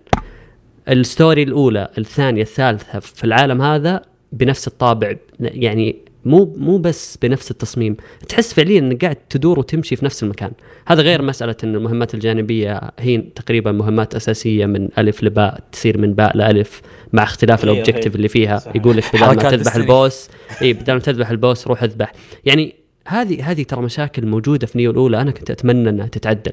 ال 0.90 0.99
story 0.99 1.44
الأولى 1.44 1.90
الثانية 1.98 2.42
الثالثة 2.42 3.00
في 3.00 3.24
العالم 3.24 3.62
هذا 3.62 4.02
بنفس 4.32 4.68
الطابع 4.68 5.16
يعني 5.40 5.96
مو 6.26 6.56
مو 6.58 6.78
بس 6.78 7.18
بنفس 7.22 7.52
التصميم 7.52 7.98
تحس 8.30 8.54
فعليا 8.54 8.80
إنك 8.80 9.02
قاعد 9.06 9.16
تدور 9.16 9.60
وتمشي 9.60 9.96
في 9.96 10.06
نفس 10.06 10.24
المكان 10.24 10.52
هذا 10.88 11.02
غير 11.02 11.22
مسألة 11.22 11.56
إن 11.64 11.76
المهمات 11.76 12.14
الجانبية 12.14 12.82
هي 13.00 13.18
تقريبا 13.18 13.72
مهمات 13.72 14.16
أساسية 14.16 14.66
من 14.66 14.90
ألف 14.98 15.24
لباء 15.24 15.60
تصير 15.72 15.98
من 15.98 16.14
باء 16.14 16.38
لألف 16.38 16.82
مع 17.14 17.24
اختلاف 17.24 17.66
هي- 17.66 17.72
ال 17.72 17.76
objective. 17.76 18.16
اللي 18.16 18.28
فيها. 18.28 18.64
يقول 18.76 18.98
لك 18.98 19.04
بدل 19.16 19.26
ما 19.26 19.34
تذبح. 19.34 19.76
ال 19.76 19.86
boss 19.86 20.28
اي 20.62 20.74
بدل 20.74 20.94
ما 20.94 21.00
تذبح 21.00 21.30
ال 21.30 21.37
boss 21.37 21.68
روح 21.68 21.84
اذبح 21.84 22.12
يعني 22.46 22.76
هذه 23.08 23.52
هذه 23.52 23.64
ترى 23.64 23.82
مشاكل 23.82 24.26
موجودة 24.28 24.68
في 24.68 24.78
Nioh 24.78 24.92
الأولى 24.92 25.22
أنا 25.22 25.32
كنت 25.32 25.52
أتمنى 25.52 25.90
إنها 25.90 26.08
تتعدل 26.08 26.52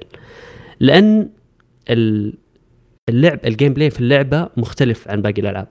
لأن 0.81 1.29
ال- 1.91 2.35
اللعب 3.09 3.39
ال 3.47 3.73
gameplay 3.75 3.91
في 3.91 4.01
اللعبة 4.01 4.49
مختلف 4.57 5.09
عن 5.09 5.23
باقي 5.23 5.41
الألعاب 5.43 5.69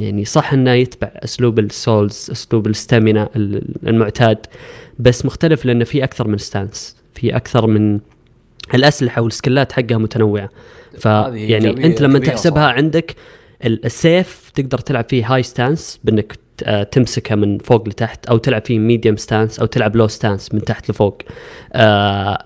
يعني 0.00 0.24
صح 0.24 0.52
إنه 0.52 0.70
يتبع 0.72 1.10
أسلوب 1.14 1.58
ال 1.58 1.70
Souls 1.70 2.28
أسلوب 2.32 2.66
ال 2.66 2.74
stamina 2.74 3.28
ال- 3.36 3.88
المعتاد 3.88 4.38
بس 4.98 5.26
مختلف 5.26 5.64
لأنه 5.64 5.84
في 5.84 6.04
أكثر 6.04 6.28
من 6.28 6.38
stance 6.38 6.96
في 7.14 7.36
أكثر 7.36 7.66
من 7.66 8.00
الأسلحة 8.74 9.22
وال 9.22 9.35
skill 9.35 9.66
ات 9.66 9.72
حقها 9.72 9.98
متنوعة 9.98 10.50
فيعني 10.98 11.36
إيجابية 11.40 11.84
أنت 11.84 12.00
لما 12.02 12.18
تحسبها 12.18 12.62
صراحة. 12.62 12.76
عندك 12.76 13.14
ال- 13.64 13.84
السيف 13.84 14.50
تقدر 14.54 14.78
تلعب 14.78 15.04
فيه 15.08 15.34
high 15.34 15.42
stance 15.42 16.00
بإنك 16.04 16.38
آه، 16.64 16.82
تمسكه 16.82 17.34
من 17.34 17.58
فوق 17.58 17.88
لتحت 17.88 18.26
أو 18.26 18.36
تلعب 18.38 18.64
فيه 18.64 18.78
medium 18.78 19.16
stance 19.16 19.60
أو 19.60 19.66
تلعب 19.66 19.96
low 19.96 20.08
stance 20.08 20.54
من 20.54 20.64
تحت 20.64 20.90
لفوق 20.90 21.22
آه 21.72 22.38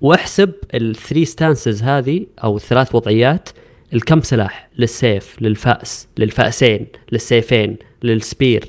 واحسب 0.00 0.52
ال 0.74 0.82
three 0.82 1.24
stances 1.24 1.82
هذه 1.82 2.26
أو 2.44 2.56
الثلاث 2.56 2.94
وضعيات 2.94 3.48
الكم 3.94 4.20
سلاح 4.22 4.68
للسيف 4.78 5.36
للفأس 5.42 6.08
للفأسين 6.18 6.86
للسيفين 7.12 7.76
لل 8.02 8.20
spear 8.20 8.64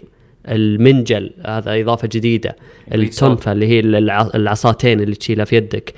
المنجل 0.48 1.32
هذا 1.46 1.82
إضافة 1.82 2.08
جديدة 2.12 2.56
ال 2.94 3.03
tonfa 3.03 3.52
اللي 3.52 3.68
هي 3.68 3.80
الع- 3.80 4.30
العصاتين 4.36 5.00
اللي 5.00 5.16
تشيلها 5.16 5.46
في 5.46 5.56
يدك. 5.56 5.94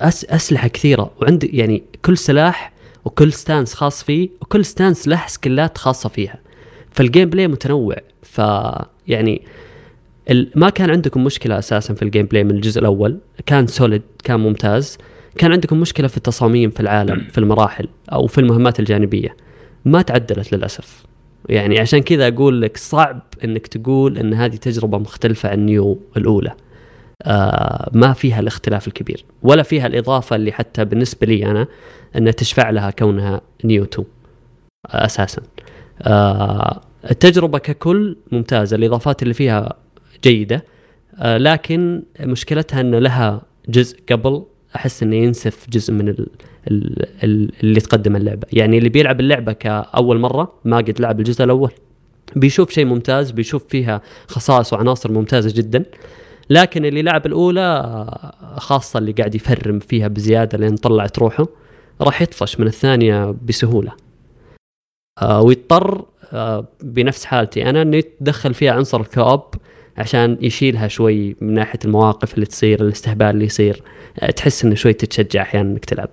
أس 0.00 0.24
أسلحة 0.24 0.68
كثيرة. 0.68 1.10
وعندك 1.20 1.54
يعني 1.54 1.82
كل 2.04 2.18
سلاح 2.18 2.72
وكل 3.04 3.32
stance 3.32 3.74
خاص 3.74 4.02
فيه 4.04 4.28
وكل 4.40 4.64
stance 4.64 5.08
له 5.08 5.22
skill 5.26 5.69
ات 5.69 5.78
خاصة 5.78 6.08
فيها. 6.08 6.38
فال 6.90 7.30
gameplay 7.30 7.48
متنوع. 7.48 7.96
ف 8.22 8.40
يعني 9.08 9.42
ما 10.54 10.70
كان 10.70 10.90
عندكم 10.90 11.24
مشكلة 11.24 11.58
أساسا 11.58 11.94
في 11.94 12.02
ال 12.02 12.26
gameplay 12.26 12.44
من 12.44 12.50
الجزء 12.50 12.80
الأول. 12.80 13.18
كان 13.46 13.66
solid 13.66 14.02
كان 14.24 14.40
ممتاز. 14.40 14.98
كان 15.38 15.52
عندكم 15.52 15.80
مشكلة 15.80 16.08
في 16.08 16.16
التصاميم 16.16 16.70
في 16.70 16.80
العالم 16.80 17.20
في 17.20 17.38
المراحل 17.38 17.88
أو 18.12 18.26
في 18.26 18.38
المهمات 18.38 18.80
الجانبية. 18.80 19.36
ما 19.84 20.02
تعدلت 20.02 20.54
للأسف. 20.54 21.06
يعني 21.48 21.78
عشان 21.78 21.98
كذا 21.98 22.28
أقول 22.28 22.62
لك 22.62 22.76
صعب 22.76 23.20
إنك 23.44 23.66
تقول 23.66 24.18
إن 24.18 24.34
هذه 24.34 24.56
تجربة 24.56 24.98
مختلفة 24.98 25.48
عن 25.48 25.66
Nioh 25.66 25.98
الأولى. 26.16 26.54
آه 27.22 27.90
ما 27.94 28.12
فيها 28.12 28.40
الاختلاف 28.40 28.88
الكبير 28.88 29.24
ولا 29.42 29.62
فيها 29.62 29.86
الإضافة 29.86 30.36
اللي 30.36 30.52
حتى 30.52 30.84
بالنسبة 30.84 31.26
لي 31.26 31.46
أنا 31.46 31.66
انها 32.16 32.32
تشفع 32.32 32.70
لها 32.70 32.90
كونها 32.90 33.40
Nioh 33.64 33.82
2 33.84 34.06
آه 34.86 35.04
أساسا. 35.04 35.42
آه 36.02 36.80
التجربة 37.10 37.58
ككل 37.58 38.16
ممتازة 38.32 38.76
الإضافات 38.76 39.22
اللي 39.22 39.34
فيها 39.34 39.74
جيدة. 40.24 40.64
آه 41.18 41.38
لكن 41.38 42.02
مشكلتها 42.20 42.80
إن 42.80 42.94
لها 42.94 43.42
جزء 43.68 43.98
قبل 44.12 44.44
أحس 44.76 45.02
إنه 45.02 45.16
ينسف 45.16 45.66
جزء 45.70 45.92
من 45.92 46.08
ال 46.08 46.26
ال 46.70 47.06
ال 47.24 47.52
اللي 47.62 47.80
تقدم 47.80 48.16
اللعبة. 48.16 48.46
يعني 48.52 48.78
اللي 48.78 48.88
بيلعب 48.88 49.20
اللعبة 49.20 49.52
كأول 49.52 50.18
مرة 50.18 50.52
ما 50.64 50.76
قد 50.76 51.00
لعب 51.00 51.20
الجزء 51.20 51.44
الأول. 51.44 51.70
بيشوف 52.36 52.70
شيء 52.70 52.84
ممتاز 52.84 53.30
بيشوف 53.30 53.64
فيها 53.68 54.02
خصائص 54.26 54.72
وعناصر 54.72 55.12
ممتازة 55.12 55.52
جدا. 55.56 55.84
لكن 56.50 56.84
اللي 56.84 57.02
لعب 57.02 57.26
الأولى 57.26 58.06
خاصة 58.56 58.98
اللي 58.98 59.12
قاعد 59.12 59.34
يفرم 59.34 59.78
فيها 59.78 60.08
بزيادة 60.08 60.58
لين 60.58 60.76
طلعت 60.76 61.18
روحه 61.18 61.46
راح 62.00 62.22
يطفش 62.22 62.60
من 62.60 62.66
الثانية 62.66 63.34
بسهولة. 63.48 63.92
آه 65.22 65.42
ويضطر 65.42 66.04
آه 66.32 66.66
بنفس 66.82 67.24
حالتي 67.24 67.70
أنا 67.70 67.82
إنه 67.82 67.96
يتدخل 67.96 68.54
فيها 68.54 68.72
عنصر 68.72 69.00
الكوب 69.00 69.42
عشان 69.96 70.38
يشيلها 70.40 70.88
شوي 70.88 71.36
من 71.40 71.54
ناحية 71.54 71.78
المواقف 71.84 72.34
اللي 72.34 72.46
تصير 72.46 72.80
الاستهبال 72.82 73.26
اللي 73.26 73.44
يصير. 73.44 73.82
تحس 74.36 74.64
إنه 74.64 74.74
شوي 74.74 74.92
تتشجع 74.92 75.42
أحيانا 75.42 75.70
إنك 75.70 75.84
تلعب. 75.84 76.10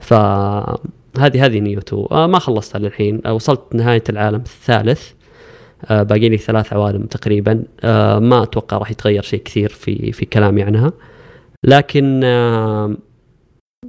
فهذه 0.00 1.46
هذه 1.46 1.58
نيوتو 1.58 2.06
آه 2.06 2.26
ما 2.26 2.38
خلصتها 2.38 2.78
للحين. 2.78 3.20
آه 3.26 3.34
وصلت 3.34 3.74
نهاية 3.74 4.04
العالم 4.08 4.40
الثالث. 4.40 5.10
آه 5.84 6.02
باقي 6.02 6.28
لي 6.28 6.38
ثلاث 6.38 6.72
عوالم 6.72 7.06
تقريبا. 7.06 7.64
آه 7.84 8.18
ما 8.18 8.42
أتوقع 8.42 8.78
راح 8.78 8.90
يتغير 8.90 9.22
شيء 9.22 9.42
كثير 9.42 9.68
في 9.68 10.12
في 10.12 10.26
كلامي 10.26 10.62
عنها. 10.62 10.92
لكن 11.64 12.20
آه 12.24 12.96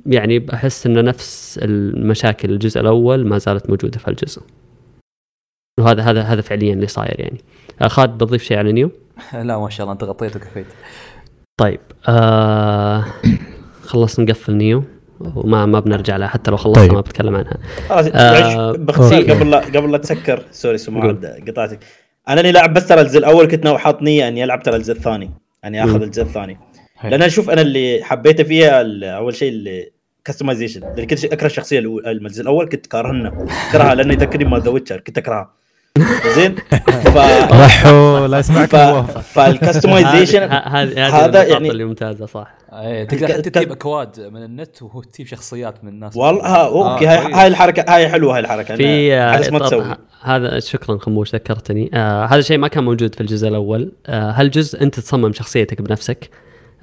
يعني 0.05 0.45
أحس 0.53 0.85
إن 0.85 1.03
نفس 1.05 1.59
المشاكل 1.63 2.51
الجزء 2.51 2.81
الأول 2.81 3.27
ما 3.27 3.37
زالت 3.37 3.69
موجودة 3.69 3.99
في 3.99 4.07
الجزء 4.07 4.41
وهذا 5.79 6.03
هذا 6.03 6.21
هذا 6.21 6.41
فعليا 6.41 6.73
اللي 6.73 6.87
صاير 6.87 7.19
يعني. 7.19 7.41
آه 7.81 7.87
خالد 7.87 8.23
بضيف 8.23 8.43
شيء 8.43 8.57
على 8.57 8.71
Nioh؟ 8.71 8.91
لا 9.33 9.57
ما 9.57 9.69
شاء 9.69 9.83
الله 9.83 9.93
أنت 9.93 10.03
غطيت 10.03 10.35
وكفيت 10.35 10.65
طيب 11.57 11.79
آه 12.09 13.05
خلصنا 13.89 14.25
نقفل 14.25 14.53
Nioh 14.53 14.83
وما 15.35 15.65
ما 15.65 15.79
بنرجع 15.79 16.17
لها 16.17 16.27
حتى 16.27 16.51
لو 16.51 16.57
خلصنا 16.57 16.83
طيب. 16.83 16.93
ما 16.93 17.01
بتكلم 17.01 17.35
عنها 17.35 17.57
خلاص 17.89 18.07
آه، 18.13 18.41
معلش 18.71 18.77
باختصار. 18.79 19.21
قبل 19.31 19.49
لا 19.51 19.59
قبل 19.59 19.91
لا 19.91 19.97
تسكر 19.97 20.43
sorry. 20.51 20.77
سمعت 20.77 21.25
قطعتك 21.47 21.79
أنا 22.29 22.41
اللي 22.41 22.51
لاعب 22.51 22.73
بس 22.73 22.87
ترى 22.87 23.01
الجزء 23.01 23.17
الأول 23.19 23.47
كنت 23.47 23.65
ناوي 23.65 23.77
حاط 23.77 24.01
نية 24.01 24.27
إني 24.27 24.43
ألعب 24.43 24.63
ترى 24.63 24.75
الجزء 24.75 24.93
الثاني 24.93 25.31
اني 25.65 25.83
أخذ 25.83 25.97
مم. 25.97 26.03
الجزء 26.03 26.21
الثاني. 26.23 26.57
لأن 27.03 27.21
أشوف 27.21 27.49
أنا 27.49 27.61
اللي 27.61 27.99
حبيته 28.03 28.43
فيها 28.43 28.81
ال- 28.81 29.03
أول 29.03 29.35
شيء 29.35 29.53
ال 30.19 30.24
customization 30.24 30.83
اللي 30.83 31.05
كنت 31.05 31.25
أكره 31.25 31.45
الشخصية 31.47 31.79
الجزء 32.07 32.41
الأول 32.41 32.69
كنت 32.69 32.85
كارهنا 32.85 33.45
كرهها 33.71 33.95
لأنه 33.95 34.13
يذكرني 34.13 34.45
ما 34.45 34.59
The 34.59 34.69
Witcher 34.69 34.99
كنت 34.99 35.17
أكرهها 35.17 35.51
زين؟ 36.35 36.55
ف 36.85 37.17
رحوا 37.63 38.27
لا 38.27 38.39
يسمعك. 38.39 38.69
فال 39.21 39.37
customization 39.37 40.41
هذا 40.51 41.07
هذا 41.07 41.43
يعني- 41.43 41.71
اللي 41.71 41.85
ممتازة 41.85 42.25
صح. 42.25 42.55
إيه 42.73 43.03
تقدر 43.07 43.27
ك- 43.27 43.45
تجيب 43.45 43.71
أكواد 43.71 44.19
من 44.19 44.43
النت 44.43 44.81
وهو 44.81 45.01
تجيب 45.01 45.27
شخصيات 45.27 45.83
من 45.83 45.89
الناس. 45.89 46.17
والله 46.17 46.41
ها 46.45 46.67
okay 46.67 47.07
آه، 47.07 47.11
هاي 47.11 47.21
كويس. 47.23 47.35
هاي 47.35 47.47
الحركه 47.47 47.85
هاي 47.95 48.09
حلوة 48.09 48.33
هاي 48.35 48.39
الحركة. 48.39 48.75
في 48.75 49.13
احس 49.19 49.49
ما 49.51 49.59
تسوي. 49.59 49.95
هذا 50.21 50.59
شكرا 50.59 50.97
خموش 50.97 51.35
ذكرتني. 51.35 51.89
آه 51.93 52.25
هذا 52.25 52.39
الشيء 52.39 52.57
ما 52.57 52.67
كان 52.67 52.83
موجود 52.83 53.15
في 53.15 53.21
الجزء 53.21 53.47
الأول. 53.47 53.91
آه 54.07 54.31
هالجزء 54.31 54.81
أنت 54.83 54.99
تصمم 54.99 55.33
شخصيتك 55.33 55.81
بنفسك؟ 55.81 56.29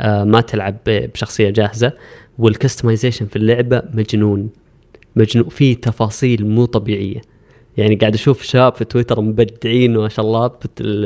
آه 0.00 0.24
ما 0.24 0.40
تلعب 0.40 0.76
بشخصية 0.86 1.50
جاهزة. 1.50 1.92
وال 2.38 2.50
customization 2.50 3.26
في 3.26 3.36
اللعبة 3.36 3.82
مجنون. 3.94 4.50
مجنون 5.16 5.48
في 5.48 5.74
تفاصيل 5.74 6.46
مو 6.46 6.64
طبيعية. 6.64 7.20
يعني 7.76 7.94
قاعد 7.94 8.14
أشوف 8.14 8.42
شباب 8.42 8.74
في 8.74 8.84
تويتر 8.84 9.20
مبدعين 9.20 9.96
ما 9.96 10.08
شاء 10.08 10.26
الله 10.26 10.50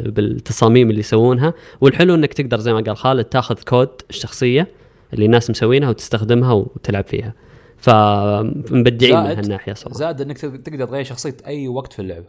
بالتصاميم 0.07 0.91
اللي 0.91 1.01
يسوونها. 1.01 1.55
والحلو 1.81 2.15
إنك 2.15 2.33
تقدر 2.35 2.59
زي 2.61 2.73
ما 2.73 2.81
قال 2.81 2.97
خالد 2.97 3.25
تاخذ 3.25 3.55
كود 3.69 3.89
الشخصية 4.11 4.69
اللي 5.13 5.27
الناس 5.27 5.51
مسوينها 5.51 5.89
وتستخدمها 5.89 6.53
وتلعب 6.53 7.05
فيها. 7.05 7.33
فمبدعين 7.79 9.21
من 9.21 9.27
هالناحية 9.27 9.73
صراحة. 9.73 9.97
زاد 9.99 10.21
إنك 10.21 10.39
تقدر 10.39 10.87
تغير 10.87 11.05
شخصية 11.05 11.37
أي 11.47 11.69
وقت 11.69 11.93
في 11.93 12.03
اللعبة. 12.03 12.27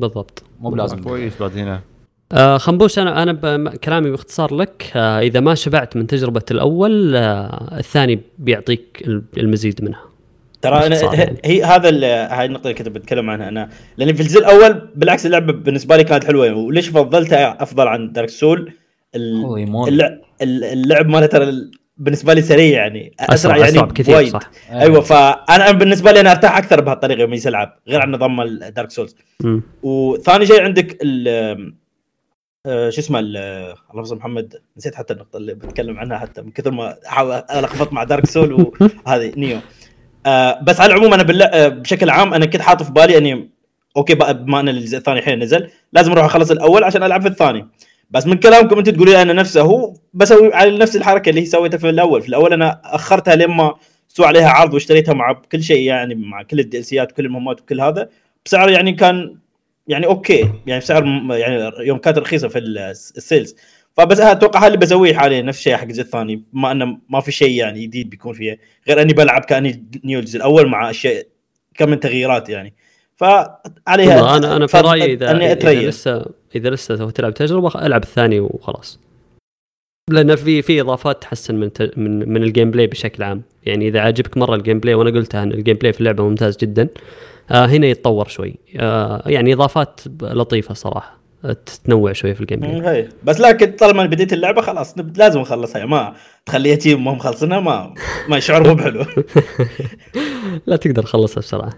بالضبط. 0.00 0.42
مو 0.60 0.70
بلازم 0.70 1.02
كويس 1.02 1.32
بعد 1.40 1.58
هنا. 1.58 1.80
آه 2.32 2.58
خنبوش 2.58 2.98
أنا 2.98 3.22
أنا 3.22 3.70
كلامي 3.70 4.10
باختصار 4.10 4.54
لك 4.54 4.92
آه 4.96 5.20
إذا 5.20 5.40
ما 5.40 5.54
شبعت 5.54 5.96
من 5.96 6.06
تجربة 6.06 6.42
الأول 6.50 7.16
آه 7.16 7.78
الثاني 7.78 8.20
بيعطيك 8.38 9.02
ال- 9.06 9.22
المزيد 9.38 9.84
منها. 9.84 10.02
ترى 10.62 10.86
أنا. 10.86 10.96
هي 11.44 11.64
هذا 11.64 11.88
ال- 11.88 12.04
هاي 12.04 12.46
النقطة 12.46 12.62
اللي 12.62 12.74
كنت 12.74 12.88
بتكلم 12.88 13.30
عنها. 13.30 13.48
أنا 13.48 13.68
لأن 13.96 14.14
في 14.14 14.20
الجزء 14.20 14.38
الأول 14.40 14.88
بالعكس 14.94 15.26
اللعبة 15.26 15.52
بالنسبة 15.52 15.96
لي 15.96 16.04
كانت 16.04 16.24
حلوة. 16.24 16.54
وليش 16.54 16.88
فضلتها 16.88 17.62
أفضل 17.62 17.88
عن 17.88 18.12
Dark 18.12 18.28
Soul. 18.28 18.72
اللعب 19.14 20.20
اللعب 20.42 21.06
ماله 21.08 21.26
ترى 21.26 21.44
ال- 21.44 21.70
بالنسبة 21.96 22.34
لي 22.34 22.42
سريع 22.42 22.82
يعني. 22.82 23.14
أسرع, 23.20 23.56
يعني 23.56 23.68
أسرع 23.68 23.84
بكثير 23.84 24.14
وايد. 24.14 24.32
صح. 24.32 24.50
أيوه 24.70 25.00
فانا 25.00 25.30
أنا 25.70 25.72
بالنسبة 25.72 26.12
لي 26.12 26.20
أنا 26.20 26.30
أرتاح 26.30 26.58
أكثر 26.58 26.80
بهالطريقة 26.80 27.20
يوم 27.20 27.32
العب 27.46 27.78
غير 27.88 28.00
عن 28.00 28.10
نظام 28.10 28.40
ال 28.40 28.50
Dark 28.50 28.90
Souls. 28.90 29.16
وثاني 29.82 30.46
شيء 30.46 30.62
عندك 30.62 30.98
ال 31.02 31.28
آه، 32.66 32.90
شو 32.90 33.00
اسمه 33.00 33.18
ال- 33.18 33.36
اللهم 33.90 34.04
صل 34.04 34.16
محمد. 34.16 34.54
نسيت 34.76 34.94
حتى 34.94 35.12
النقطة 35.14 35.36
اللي 35.36 35.54
بتكلم 35.54 35.98
عنها 35.98 36.18
حتى 36.18 36.42
من 36.42 36.50
كثر 36.50 36.70
ما 36.70 36.96
أحاول 37.06 37.42
ألخبط 37.54 37.92
مع 37.92 38.04
Dark 38.04 38.26
Soul 38.26 38.72
وهذه 39.06 39.32
Nioh. 39.36 39.58
آه 40.26 40.60
بس 40.62 40.80
على 40.80 40.92
العموم 40.94 41.14
أنا 41.14 41.22
بالله 41.22 41.44
آه 41.44 41.68
بشكل 41.68 42.10
عام 42.10 42.34
أنا 42.34 42.46
كنت 42.46 42.62
حاطط 42.62 42.82
في 42.82 42.92
بالي 42.92 43.18
إني 43.18 43.50
okay 43.96 44.14
بقى 44.14 44.44
بما 44.44 44.60
إن 44.60 44.68
الجزء 44.68 44.98
الثاني 44.98 45.18
الحين 45.18 45.38
نزل 45.42 45.70
لازم 45.92 46.12
أروح 46.12 46.24
أخلص 46.24 46.50
الأول 46.50 46.84
عشان 46.84 47.02
ألعب 47.02 47.22
في 47.22 47.28
الثاني. 47.28 47.68
بس 48.10 48.26
من 48.26 48.34
كلامكم 48.36 48.78
أنتم 48.78 48.92
تقولوا 48.92 49.14
لي 49.14 49.22
أنا 49.22 49.32
نفسه 49.32 49.60
هو 49.60 49.94
بسوي 50.14 50.54
على 50.54 50.78
نفس 50.78 50.96
الحركة 50.96 51.30
اللي 51.30 51.44
سويتها 51.46 51.78
في 51.78 51.88
الأول. 51.90 52.22
في 52.22 52.28
الأول 52.28 52.52
أنا 52.52 52.80
أخرتها 52.84 53.34
لما 53.36 53.74
سوى 54.08 54.26
عليها 54.26 54.48
عرض 54.48 54.74
واشتريتها 54.74 55.14
مع 55.14 55.32
كل 55.52 55.62
شيء 55.62 55.82
يعني 55.86 56.14
مع 56.14 56.42
كل 56.42 56.60
ال 56.60 56.66
DLC 56.66 56.82
ات 56.82 57.12
وكل 57.12 57.24
المهمات 57.24 57.60
وكل 57.60 57.80
هذا. 57.80 58.08
بسعر 58.46 58.70
يعني 58.70 58.92
كان 58.92 59.36
يعني 59.88 60.06
okay 60.06 60.50
يعني 60.66 60.80
بسعر 60.80 61.04
يعني 61.30 61.70
يوم 61.80 61.98
كانت 61.98 62.18
رخيصة 62.18 62.48
في 62.48 62.58
الس- 62.58 63.12
ال 63.16 63.22
sales. 63.22 63.56
فبس 63.96 64.20
أتوقع 64.20 64.60
هذا 64.60 64.66
اللي 64.66 64.78
بسويه 64.78 65.14
حاليا 65.14 65.42
نفس 65.42 65.58
الشيء 65.58 65.76
حق 65.76 65.82
الجزء 65.82 66.02
الثاني. 66.02 66.44
بما 66.52 66.72
أنه 66.72 66.98
ما 67.08 67.20
في 67.20 67.32
شيء 67.32 67.50
يعني 67.50 67.86
جديد 67.86 68.10
بيكون 68.10 68.32
فيه 68.32 68.58
غير 68.88 69.02
إني 69.02 69.12
بلعب 69.12 69.44
كأني 69.44 69.84
Nioh 70.04 70.18
الجزء 70.20 70.36
الأول 70.36 70.68
مع 70.68 70.90
أشياء 70.90 71.26
كم 71.74 71.90
من 71.90 72.00
تغييرات 72.00 72.48
يعني. 72.48 72.74
فعليها 73.16 74.36
أنا 74.36 74.56
أنا 74.56 74.66
في 74.66 74.76
رأيي 74.76 75.12
اذا 75.12 75.30
إني 75.30 75.44
إذا 75.44 75.52
اتريث 75.52 75.84
لسه 75.84 76.26
إذا 76.54 76.70
لسه 76.70 76.96
تبغى 76.96 77.12
تلعب 77.12 77.34
تجربة 77.34 77.86
ألعب 77.86 78.02
الثاني 78.02 78.40
وخلاص. 78.40 79.00
لأن 80.10 80.36
في 80.36 80.62
في 80.62 80.80
إضافات 80.80 81.22
تحسن 81.22 81.54
من 81.54 81.70
من 81.96 82.28
من 82.28 82.42
ال 82.42 82.70
gameplay 82.70 82.86
بشكل 82.86 83.22
عام. 83.22 83.42
يعني 83.66 83.88
إذا 83.88 84.00
عاجبك 84.00 84.36
مرة 84.36 84.54
ال 84.54 84.80
gameplay 84.80 84.94
وأنا 84.94 85.10
قلتها 85.10 85.42
إن 85.42 85.52
ال 85.52 85.76
gameplay 85.76 85.92
في 85.92 86.00
اللعبة 86.00 86.28
ممتاز 86.28 86.56
جدا 86.56 86.88
آه 87.50 87.66
هنا 87.66 87.86
يتطور 87.86 88.28
شوي. 88.28 88.54
آه 88.76 89.22
يعني 89.26 89.52
إضافات 89.52 90.00
لطيفة 90.22 90.74
صراحة. 90.74 91.19
آه، 91.44 91.56
تنوع 91.84 92.12
شوي 92.12 92.34
في 92.34 92.40
ال 92.40 92.44
game 92.44 92.60
play 92.60 93.08
بس 93.24 93.40
لكن 93.40 93.72
طالما 93.72 94.06
بديت 94.06 94.32
اللعبة 94.32 94.62
خلاص 94.62 94.94
لازم 95.16 95.40
نخلصها 95.40 95.86
ما 95.86 96.14
تخليها 96.46 96.76
تيم 96.76 97.04
ما 97.04 97.12
مخلصينها 97.12 97.60
ما 97.60 97.94
ما 98.28 98.38
شعور 98.38 98.68
مو 98.68 98.74
بحلو. 98.74 99.04
لا 100.66 100.76
تقدر 100.76 101.02
تخلصها 101.02 101.40
بسرعة. 101.40 101.70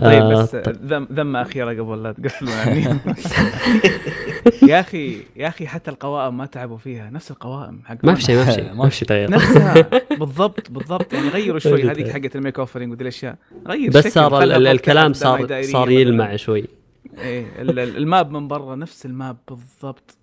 طيب 0.00 0.22
آه، 0.22 0.42
بس 0.42 0.54
ذم 0.84 1.08
ذمة 1.12 1.42
أخيرة 1.42 1.70
قبل 1.82 2.02
لا 2.02 2.12
تقفلوا 2.12 2.50
يعني 2.50 2.80
يا 4.68 4.80
أخي 4.80 5.16
يا 5.36 5.48
أخي 5.48 5.66
حتى 5.66 5.90
القوائم 5.90 6.36
ما 6.36 6.46
تعبوا 6.46 6.78
فيها. 6.78 7.10
نفس 7.10 7.30
القوائم 7.30 7.80
حق 7.84 7.96
ما 8.04 8.14
في 8.14 8.22
شيء 8.22 8.36
ما 8.36 8.44
في 8.44 8.52
شيء 8.52 8.72
ما 8.82 8.88
في 8.88 8.96
شيء 8.96 9.08
تغير. 9.08 9.30
نفسها. 9.30 9.90
بالضبط 10.18 10.70
بالضبط. 10.70 11.12
يعني 11.12 11.28
غيروا 11.28 11.58
شوي. 11.58 11.90
هذيك 11.90 12.08
حقت 12.08 12.36
ال 12.36 12.40
make 12.40 12.58
offering 12.58 12.92
وذي 12.92 13.02
الاشياء 13.02 13.36
غير 13.66 13.90
بس 13.90 14.08
صار 14.08 14.42
الكلام 14.42 15.12
صار 15.12 15.62
صار. 15.62 15.90
يلمع 15.90 16.36
شوي. 16.36 16.77
إيه 17.18 17.62
ال- 17.62 17.78
ال- 17.78 17.96
ال 17.96 18.04
map 18.04 18.30
من 18.30 18.48
برا 18.48 18.74
نفس 18.76 19.06
ال 19.06 19.13
map 19.13 19.36
بالضبط 19.48 20.16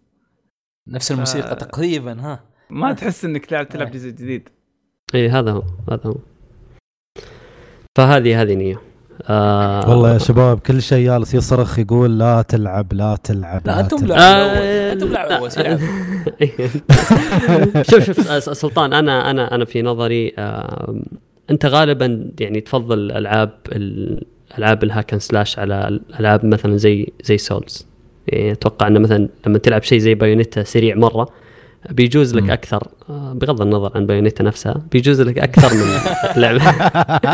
نفس 0.88 1.12
الموسيقى 1.12 1.52
آه. 1.52 1.54
تقريبا 1.54 2.22
ها 2.22 2.40
ما 2.70 2.94
تحس 2.94 3.26
إنك 3.26 3.46
تلعب 3.46 3.70
تلعب 3.70 3.88
إيه. 3.88 3.94
جزء 3.94 4.10
جديد 4.10 4.50
اي 5.16 5.30
هذا 5.30 5.52
هو 5.52 5.64
هذا 5.92 6.02
هو 6.06 6.16
فهذه 7.98 8.42
هذه 8.42 8.54
Nioh 8.56 8.82
آه 9.30 9.90
والله 9.90 10.14
يا 10.14 10.18
شباب 10.18 10.60
كل 10.60 10.82
شيء 10.82 11.06
جالس 11.06 11.34
يصرخ 11.34 11.80
يقول 11.80 12.20
لا 12.20 12.42
تلعب 12.42 12.94
لا 12.94 13.16
تلعب 13.24 13.68
لا 13.68 13.80
أنتم. 13.80 14.06
لا 14.06 14.16
آه، 14.20 14.94
أنتم 14.94 15.08
لا 15.08 15.38
أول 15.38 15.52
سلعب 15.52 15.80
شوف 17.92 18.04
شوف 18.04 18.20
س- 18.22 18.50
سلطان 18.50 18.94
أنا 18.94 19.32
أنا 19.32 19.56
أنا 19.56 19.66
في 19.66 19.82
نظري 19.82 20.34
آه 20.38 21.02
أنت 21.50 21.66
غالبا 21.66 22.32
يعني 22.40 22.62
تفضل 22.62 23.12
ألعاب 24.58 24.84
ال 24.84 24.88
hack 24.88 25.06
and 25.06 25.20
slash 25.20 25.60
على 25.60 25.88
الالعاب 25.88 26.46
مثلا 26.46 26.78
زي 26.78 27.08
زي 27.24 27.38
سولز. 27.38 27.88
يعني 28.28 28.52
أتوقع 28.52 28.88
إنه 28.88 29.00
مثلا 29.00 29.30
لما 29.48 29.58
تلعب 29.58 29.84
شيء 29.84 30.00
زي 30.00 30.16
بايونيتا 30.16 30.64
سريع 30.64 30.96
مرة 30.96 31.30
بيجوز 31.90 32.36
لك 32.36 32.44
مم. 32.44 32.52
أكثر 32.52 32.88
آه، 33.10 33.34
بغض 33.34 33.62
النظر 33.62 33.92
عن 33.96 34.06
بايونيتا 34.06 34.44
نفسها 34.44 34.82
بيجوز 34.92 35.22
لك 35.22 35.38
أكثر 35.40 35.74
من 35.74 36.00
لعبه 36.42 36.72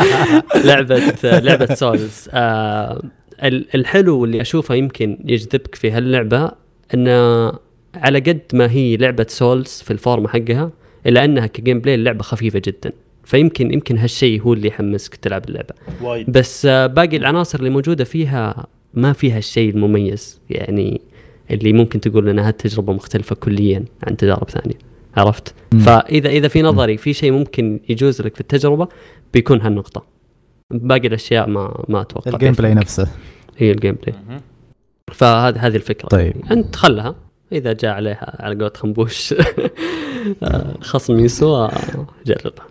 لعبة 0.68 1.02
لعبة 1.24 1.74
سولز. 1.76 2.30
آه 2.34 3.02
ال- 3.44 3.76
الحلو 3.76 4.26
اللي 4.26 4.42
أشوفه 4.42 4.76
يمكن 4.76 5.18
يجذبك 5.26 5.76
في 5.76 5.92
هاللعبة 5.92 6.52
إنه 6.94 7.52
على 7.96 8.20
قد 8.20 8.42
ما 8.54 8.72
هي 8.72 8.98
لعبة 8.98 9.26
سولز 9.30 9.82
في 9.86 9.92
ال 9.92 9.99
form 9.99 10.28
حقها 10.28 10.72
إلا 11.06 11.26
إنها 11.26 11.48
ك 11.48 11.80
gameplay 11.80 11.96
اللعبه 11.96 12.24
خفيفة 12.24 12.62
جدا. 12.66 12.92
فيمكن 13.24 13.74
يمكن 13.74 13.98
هالشيء 13.98 14.42
هو 14.42 14.54
اللي 14.54 14.68
يحمسك 14.68 15.16
تلعب 15.16 15.50
اللعبة. 15.50 15.74
وايد. 16.02 16.32
بس 16.32 16.66
آه، 16.66 16.88
باقي 16.88 17.18
العناصر 17.18 17.60
اللي 17.60 17.70
موجودة 17.70 18.04
فيها 18.04 18.68
ما 18.94 19.14
فيها 19.14 19.38
الشيء 19.38 19.70
المميز 19.70 20.40
يعني 20.50 21.02
اللي 21.52 21.74
ممكن 21.74 22.02
تقول 22.02 22.30
إنها 22.30 22.52
تجربة 22.52 22.94
مختلفة 22.94 23.36
كليا 23.36 23.86
عن 24.04 24.18
تجارب 24.18 24.50
ثانية. 24.50 24.76
عرفت؟ 25.18 25.54
مم. 25.74 25.80
فاذا 25.80 26.30
إذا 26.30 26.48
في 26.48 26.62
نظري 26.62 26.98
في 26.98 27.14
شيء 27.14 27.32
ممكن 27.32 27.80
يجوز 27.90 28.22
لك 28.22 28.36
في 28.36 28.42
التجربة 28.42 28.88
بيكون 29.34 29.62
هالنقطة. 29.62 30.06
باقي 30.72 31.08
الأشياء 31.08 31.50
ما 31.50 31.86
ما 31.90 32.02
أتوقع 32.02 32.32
ال 32.32 32.54
gameplay. 32.54 32.74
نفسه. 32.74 33.08
هي 33.58 33.72
ال 33.72 33.96
gameplay 33.96 34.16
فهذه 35.12 35.68
هذه 35.68 35.76
الفكرة. 35.76 36.08
طيب. 36.08 36.36
يعني 36.36 36.52
أنت 36.52 36.76
خلها 36.76 37.16
إذا 37.52 37.74
جاء 37.74 37.92
عليها 37.92 38.38
على 38.40 38.56
قولة 38.56 38.72
خنبوش 38.76 39.34
آه، 40.44 40.76
خصم 40.82 41.20
يسوى 41.20 41.72
جربها. 42.26 42.71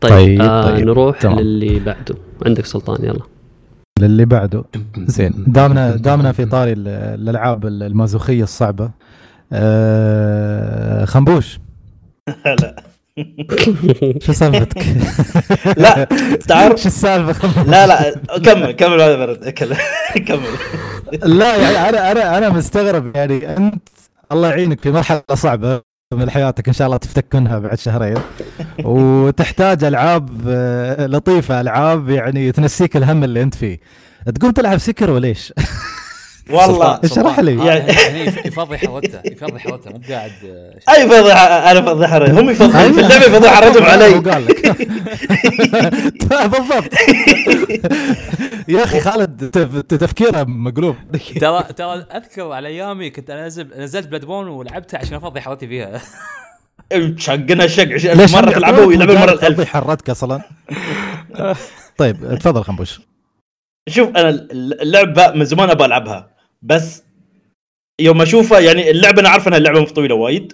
طيب, 0.00 0.12
طيب، 0.12 0.40
آه 0.40 0.62
طيب، 0.64 0.86
نروح 0.86 1.18
تمام. 1.20 1.40
للي 1.40 1.80
بعده. 1.80 2.14
عندك 2.46 2.66
سلطان 2.66 3.04
يلا. 3.04 3.20
للي 4.00 4.24
بعده. 4.24 4.64
زين. 4.98 5.44
دامنا 5.46 5.96
دامنا 5.96 6.32
في 6.32 6.44
طاري 6.44 6.72
ال- 6.72 6.88
الألعاب 6.88 7.66
المازوخية 7.66 8.42
الصعبة. 8.42 8.90
آه 9.52 11.04
خنبوش. 11.04 11.58
لا 12.46 12.76
شو 14.20 14.32
سالفتك؟ 14.32 14.82
لا 15.82 16.04
تعرف 16.48 16.80
شو 16.80 16.86
السالفة؟ 16.88 17.62
لا 17.64 17.86
لا 17.86 18.14
كمل 18.38 18.70
كمل 18.72 18.96
بعد 18.98 19.18
برد 19.18 19.48
كمل 19.48 19.76
كمل. 20.26 21.38
لا 21.38 21.56
يعني 21.56 21.88
أنا 21.88 22.12
أنا 22.12 22.38
أنا 22.38 22.48
مستغرب 22.50 23.16
يعني 23.16 23.56
أنت 23.56 23.88
الله 24.32 24.48
يعينك 24.48 24.80
في 24.80 24.90
مرحلة 24.90 25.22
صعبة. 25.34 25.93
من 26.16 26.30
حياتك 26.30 26.68
إن 26.68 26.74
شاء 26.74 26.86
الله 26.86 26.96
تفتك 26.96 27.34
منها 27.34 27.58
بعد 27.58 27.78
شهرين 27.78 28.16
وتحتاج 28.84 29.84
ألعاب 29.84 30.28
آه، 30.48 31.06
لطيفة 31.06 31.60
ألعاب 31.60 32.10
يعني 32.10 32.52
تنسيك 32.52 32.96
الهم 32.96 33.24
اللي 33.24 33.42
أنت 33.42 33.54
فيه 33.54 33.78
تقوم 34.34 34.50
تلعب 34.50 34.78
سكر 34.78 35.10
وليش؟ 35.10 35.52
والله. 36.50 37.00
اشرح 37.04 37.40
لي؟ 37.40 37.52
آه، 37.62 37.64
يعني- 37.64 37.92
يعني 37.92 38.20
يفضي 38.46 38.78
حوته 38.78 39.20
يفضي 39.24 39.58
حوته 39.58 39.90
مو 39.90 40.00
قاعد 40.08 40.32
آه، 40.46 40.92
أي 40.94 41.08
فضيحه 41.08 41.70
أنا 41.70 41.82
فضيحه 41.82 42.30
هم 42.40 42.50
يفضحون 42.50 42.92
في 42.92 43.00
اللعبه 43.00 43.24
يفضحون 43.24 43.68
ردهم 43.68 43.82
هو 43.84 43.90
علي. 43.90 44.14
قال 44.14 44.44
لك. 44.46 44.76
بالضبط. 46.52 46.92
يا 48.68 48.84
أخي 48.84 49.00
خالد 49.00 49.50
تف- 49.50 49.96
تفكيره 49.98 50.44
مقلوب. 50.44 50.96
ترى 51.40 51.62
ترى 51.76 52.06
أذكر 52.14 52.52
على 52.52 52.68
أيامي 52.68 53.10
كنت 53.10 53.30
انزل 53.30 53.68
نزلت 53.76 54.06
بلاد 54.08 54.24
بون 54.24 54.48
ولعبتها 54.48 54.98
عشان 54.98 55.14
أفضي 55.14 55.40
حوتي 55.40 55.66
فيها. 55.68 56.00
شقنا 57.16 57.62
ليش 58.14 58.34
مرة 58.34 58.50
تلعبوا 58.50 58.84
ويلعبوا 58.84 59.14
المره 59.14 59.30
تفضي 59.32 59.46
الالف 59.46 59.68
حرتك 59.68 60.10
أصلا؟ 60.10 60.42
طيب 61.98 62.38
تفضل 62.38 62.64
خنبوش. 62.64 63.00
شوف 63.88 64.08
أنا 64.08 64.28
اللعبة 64.82 65.30
من 65.30 65.44
زمان 65.44 65.70
أبغى 65.70 65.86
ألعبها. 65.86 66.33
بس 66.64 67.02
يوم 68.00 68.22
اشوفها 68.22 68.60
يعني 68.60 68.90
اللعبة 68.90 69.20
أنا 69.20 69.28
عارف 69.28 69.48
إنها 69.48 69.58
اللعبه 69.58 69.80
مو 69.80 69.86
طويلة 69.86 70.14
وايد 70.14 70.52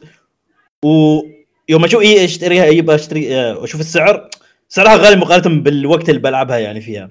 ويوم 0.85 1.85
أشوف 1.85 2.03
إيه 2.03 2.25
أشتريها 2.25 2.95
أشتري 2.95 3.37
آه، 3.37 3.59
واشوف 3.59 3.81
السعر 3.81 4.29
سعرها 4.69 4.97
غالي 4.97 5.17
مقارنة 5.17 5.61
بالوقت 5.61 6.09
اللي 6.09 6.21
بلعبها 6.21 6.59
يعني 6.59 6.81
فيها. 6.81 7.11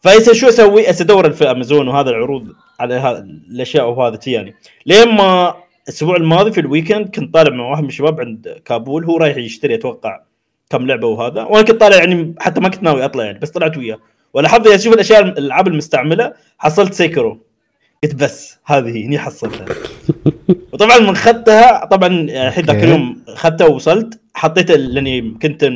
فايش 0.00 0.30
شو 0.30 0.48
أسوي؟ 0.48 0.90
أدور 0.90 1.30
في 1.30 1.50
أمازون 1.50 1.88
وهذا 1.88 2.10
العروض 2.10 2.48
على 2.80 3.18
الأشياء 3.50 3.90
وهذا 3.90 4.18
يعني. 4.26 4.54
لين 4.86 5.08
ما 5.08 5.54
الأسبوع 5.88 6.16
الماضي 6.16 6.52
في 6.52 6.60
ال 6.60 6.66
weekend 6.66 7.08
كنت 7.08 7.34
طالع 7.34 7.56
مع 7.56 7.70
واحد 7.70 7.82
من 7.82 7.88
الشباب 7.88 8.20
عند 8.20 8.60
كابول 8.64 9.04
هو 9.04 9.16
رايح 9.16 9.36
يشتري 9.36 9.74
أتوقع 9.74 10.20
كم 10.70 10.86
لعبة 10.86 11.06
وهذا 11.06 11.42
وأنا 11.42 11.62
كنت 11.62 11.80
طالع 11.80 11.96
يعني 11.96 12.34
حتى 12.38 12.60
ما 12.60 12.68
كنت 12.68 12.82
ناوي 12.82 13.04
أطلع 13.04 13.24
يعني 13.24 13.38
بس 13.38 13.50
طلعت 13.50 13.76
وياه. 13.76 13.98
ولا 14.34 14.48
حظي 14.48 14.74
أشوف 14.74 14.94
الأشياء 14.94 15.22
الألعاب 15.22 15.68
المستعملة 15.68 16.32
حصلت 16.58 16.94
سيكرو. 16.94 17.47
قلت 18.04 18.14
بس 18.14 18.58
هذه 18.64 19.06
هني 19.06 19.18
حصلتها. 19.18 19.66
وطبعا 20.72 20.98
من 20.98 21.16
خدتها 21.16 21.84
طبعا 21.84 22.08
الحين 22.08 22.64
ذاك. 22.64 22.84
اليوم 22.84 23.22
خدتها 23.34 23.66
ووصلت. 23.66 24.20
حطيت 24.34 24.70
لأني 24.70 25.38
كنت 25.42 25.70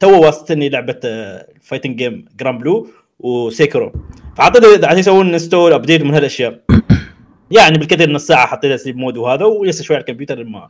تو 0.00 0.20
واصلتني 0.24 0.68
لعبة 0.68 1.00
fighting 1.62 1.96
game 1.96 2.24
جرام 2.40 2.58
بلو 2.58 2.88
وسيكرو. 3.18 3.92
فحطيت 4.36 4.84
عشان 4.84 4.98
يسوون 4.98 5.28
install 5.28 5.72
ابديت 5.72 6.02
من 6.02 6.14
هالأشياء. 6.14 6.60
يعني 7.56 7.78
بالكثير 7.78 8.10
نص 8.10 8.26
ساعه 8.26 8.46
حطيتها 8.46 8.76
sleep 8.76 8.96
mode 8.96 9.16
وهذا 9.16 9.44
ولسه 9.44 9.84
شوي 9.84 9.96
على 9.96 10.00
الكمبيوتر 10.00 10.38
لما 10.38 10.68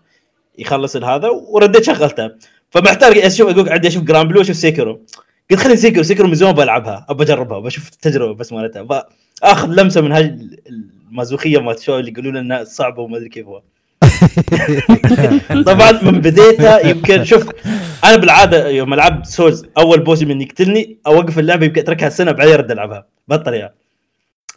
يخلص 0.58 0.96
هذا 0.96 1.28
ورديت 1.28 1.84
شغلتها 1.84 2.36
فمحتاج 2.70 3.18
أشوف 3.18 3.50
أقول 3.50 3.68
عندي 3.68 3.88
أشوف 3.88 4.02
جرام 4.02 4.28
بلو 4.28 4.40
أشوف 4.40 4.56
سيكرو. 4.56 5.00
قلت 5.50 5.60
خليني 5.60 5.76
سيكرو 5.76 6.02
سيكرو 6.02 6.28
من 6.28 6.34
زمان 6.34 6.52
بلعبها 6.54 7.06
ابى 7.08 7.22
أجربها 7.24 7.58
بشوف 7.58 7.88
التجربة 7.88 8.34
بس 8.34 8.52
مالتها. 8.52 9.06
آخذ 9.42 9.68
لمسة 9.68 10.00
من 10.00 10.12
هاي 10.12 10.38
المازوخية 11.10 11.58
مالت 11.58 11.80
شو 11.80 11.98
اللي 11.98 12.10
يقولون 12.10 12.36
إنها 12.36 12.64
صعبة 12.64 13.02
وما 13.02 13.16
أدري 13.16 13.28
كيف 13.28 13.46
هو 13.46 13.62
طبعا 15.66 15.92
من 16.02 16.20
بديتها 16.20 16.86
يمكن 16.86 17.24
شوف 17.24 17.48
أنا 18.04 18.16
بالعادة 18.16 18.68
يوم 18.68 18.94
ألعب 18.94 19.24
سولز 19.24 19.66
أول 19.78 20.00
boss 20.00 20.22
من 20.22 20.42
يقتلني 20.42 20.98
أوقف 21.06 21.38
اللعبة 21.38 21.66
يمكن 21.66 21.80
أتركها 21.80 22.08
سنة 22.08 22.32
بعدين 22.32 22.54
أرد 22.54 22.70
ألعبها 22.70 23.06
بهالطريقه 23.28 23.72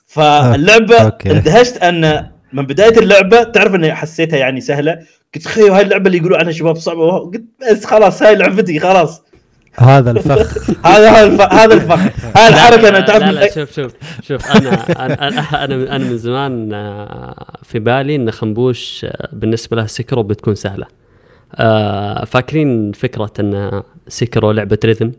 فاللعبة 0.07 0.95
okay. 0.97 1.31
اندهشت 1.31 1.77
أن 1.77 2.29
من 2.53 2.65
بداية 2.65 2.97
اللعبة 2.99 3.43
تعرف 3.43 3.75
إني 3.75 3.95
حسيتها 3.95 4.37
يعني 4.37 4.61
سهلة 4.61 4.99
قلت 5.35 5.47
خيو 5.47 5.73
هاي 5.73 5.81
اللعبة 5.81 6.07
اللي 6.07 6.17
يقولوا 6.17 6.37
عنها 6.37 6.51
شباب 6.51 6.75
صعبة 6.75 7.19
قلت 7.19 7.43
بس 7.71 7.85
خلاص 7.85 8.23
هاي 8.23 8.35
لعبتي 8.35 8.79
خلاص. 8.79 9.23
هذا 9.79 10.11
الفخ. 10.11 10.69
هذا 10.87 11.09
هذا 11.09 11.23
الف- 11.23 11.41
هذا 11.53 11.73
الفخ. 11.73 11.99
هاي 12.37 12.47
الحركة 12.47 12.89
أنا 12.89 12.99
تعرف 12.99 13.23
لا 13.23 13.31
لا 13.31 13.51
شوف 13.55 13.71
شوف 13.75 13.91
شوف 14.21 14.51
أنا 14.51 15.05
أنا 15.05 15.95
أنا 15.95 15.97
من 15.97 16.17
زمان 16.17 16.73
آه، 16.73 17.45
في 17.63 17.79
بالي 17.79 18.15
إن 18.15 18.31
خنبوش 18.31 19.05
آه، 19.05 19.29
بالنسبة 19.33 19.77
له 19.77 19.85
سكرو 19.85 20.23
بتكون 20.23 20.55
سهلة. 20.55 20.85
آه، 21.55 22.25
فاكرين 22.25 22.91
فكرة 22.91 23.31
إن 23.39 23.81
سكرو 24.07 24.51
لعبة 24.51 24.77
rhythm؟ 24.85 25.11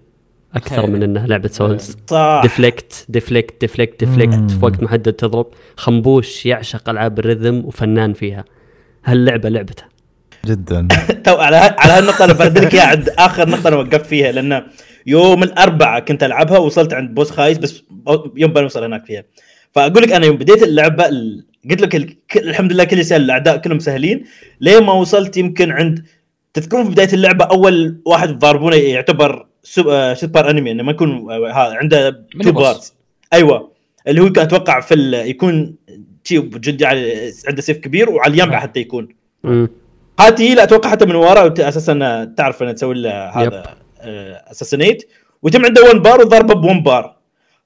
أكثر 0.55 0.87
من 0.87 1.03
إنها 1.03 1.27
لعبة 1.27 1.49
سولز. 1.49 1.97
deflect 2.43 3.07
deflect 3.09 3.55
deflect 3.61 4.05
deflect. 4.05 4.51
في 4.51 4.59
وقت 4.65 4.83
محدد 4.83 5.13
تضرب 5.13 5.47
خنبوش 5.77 6.47
يعشق 6.47 6.89
ألعاب 6.89 7.19
ال 7.19 7.25
rhythm 7.25 7.65
وفنان 7.65 8.13
فيها. 8.13 8.45
هاللعبة 9.05 9.49
لعبته. 9.49 9.90
جدا. 10.47 10.89
تو 11.25 11.35
على 11.37 11.57
على 11.57 11.93
هالنقطة 11.93 12.25
أنا 12.25 12.33
برد 12.33 12.59
لك 12.59 12.75
إياها 12.75 12.85
عند 12.87 13.09
آخر 13.19 13.49
نقطة 13.49 13.69
أنا 13.69 13.77
وقفت 13.77 14.07
فيها 14.07 14.33
لأن 14.33 14.63
يوم 15.07 15.43
الأربعاء 15.43 16.01
كنت 16.05 16.23
ألعبها 16.23 16.59
وصلت 16.59 16.93
عند 16.95 17.15
boss 17.15 17.31
خايس 17.31 17.59
بس 17.59 17.83
يوم 18.37 18.53
بنوصل 18.53 18.85
هناك 18.85 19.05
فيها. 19.07 19.25
فأقول 19.73 20.03
لك 20.03 20.13
أنا 20.13 20.27
يوم 20.27 20.37
بديت 20.37 20.63
اللعبة 20.63 21.09
ال- 21.09 21.45
قلت 21.71 21.81
لك 21.81 22.19
الحمد 22.37 22.73
لله 22.73 22.85
كل 22.85 23.05
سهل 23.05 23.23
الأعداء 23.23 23.57
كلهم 23.57 23.79
سهلين. 23.79 24.25
لين 24.61 24.83
ما 24.83 24.93
وصلت 24.93 25.37
يمكن 25.37 25.71
عند 25.71 26.05
تذكرون 26.55 26.85
في 26.85 26.91
بداية 26.91 27.13
اللعبة 27.13 27.45
أول 27.45 28.01
واحد 28.07 28.39
ضاربونه 28.39 28.77
يعتبر 28.77 29.47
آه، 29.89 30.15
super 30.15 30.51
enemy 30.51 30.71
إنه 30.71 30.83
ما 30.83 30.91
يكون 30.93 31.33
آه، 31.33 31.53
هذا 31.53 31.75
عنده 31.77 32.11
two 32.43 32.53
bars 32.53 32.95
أيوه. 33.33 33.73
اللي 34.09 34.21
هو 34.21 34.33
كان 34.33 34.45
أتوقع 34.45 34.81
في 34.81 34.95
ال- 34.95 35.15
يكون 35.15 35.75
شي 36.25 36.39
جلدي 36.39 36.87
على 36.87 37.33
عنده 37.49 37.63
سيف 37.63 37.77
كبير 37.79 38.11
وعلى 38.11 38.35
اليمع 38.35 38.61
حتى 38.61 38.81
يكون. 38.81 39.09
هاتي 40.21 40.55
لا 40.55 40.63
أتوقع 40.63 40.91
حتى 40.91 41.07
من 41.07 41.15
ورا 41.15 41.55
أساسا 41.59 42.35
تعرف 42.37 42.63
أنها 42.63 42.73
تسوي 42.73 42.95
له 42.95 43.29
هذا 43.29 43.63
اساسنيت 44.51 45.09
ويتم 45.43 45.65
عنده 45.65 45.83
1 45.83 45.97
بار 45.97 46.21
وضربه 46.21 46.55
ب 46.55 46.65
1 46.65 46.83
بار 46.83 47.17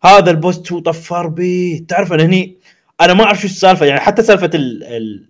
هذا 0.04 0.30
البوس 0.30 0.62
تو 0.62 0.78
طفر 0.78 1.26
بي 1.26 1.78
تعرف 1.88 2.12
أنا 2.12 2.24
هني 2.24 2.56
أنا 3.00 3.14
ما 3.14 3.24
أعرف 3.24 3.40
شو 3.40 3.46
السالفة 3.46 3.86
يعني 3.86 4.00
حتى 4.00 4.22
سالفة 4.22 4.50
ال 4.54 4.84
ال 4.84 5.26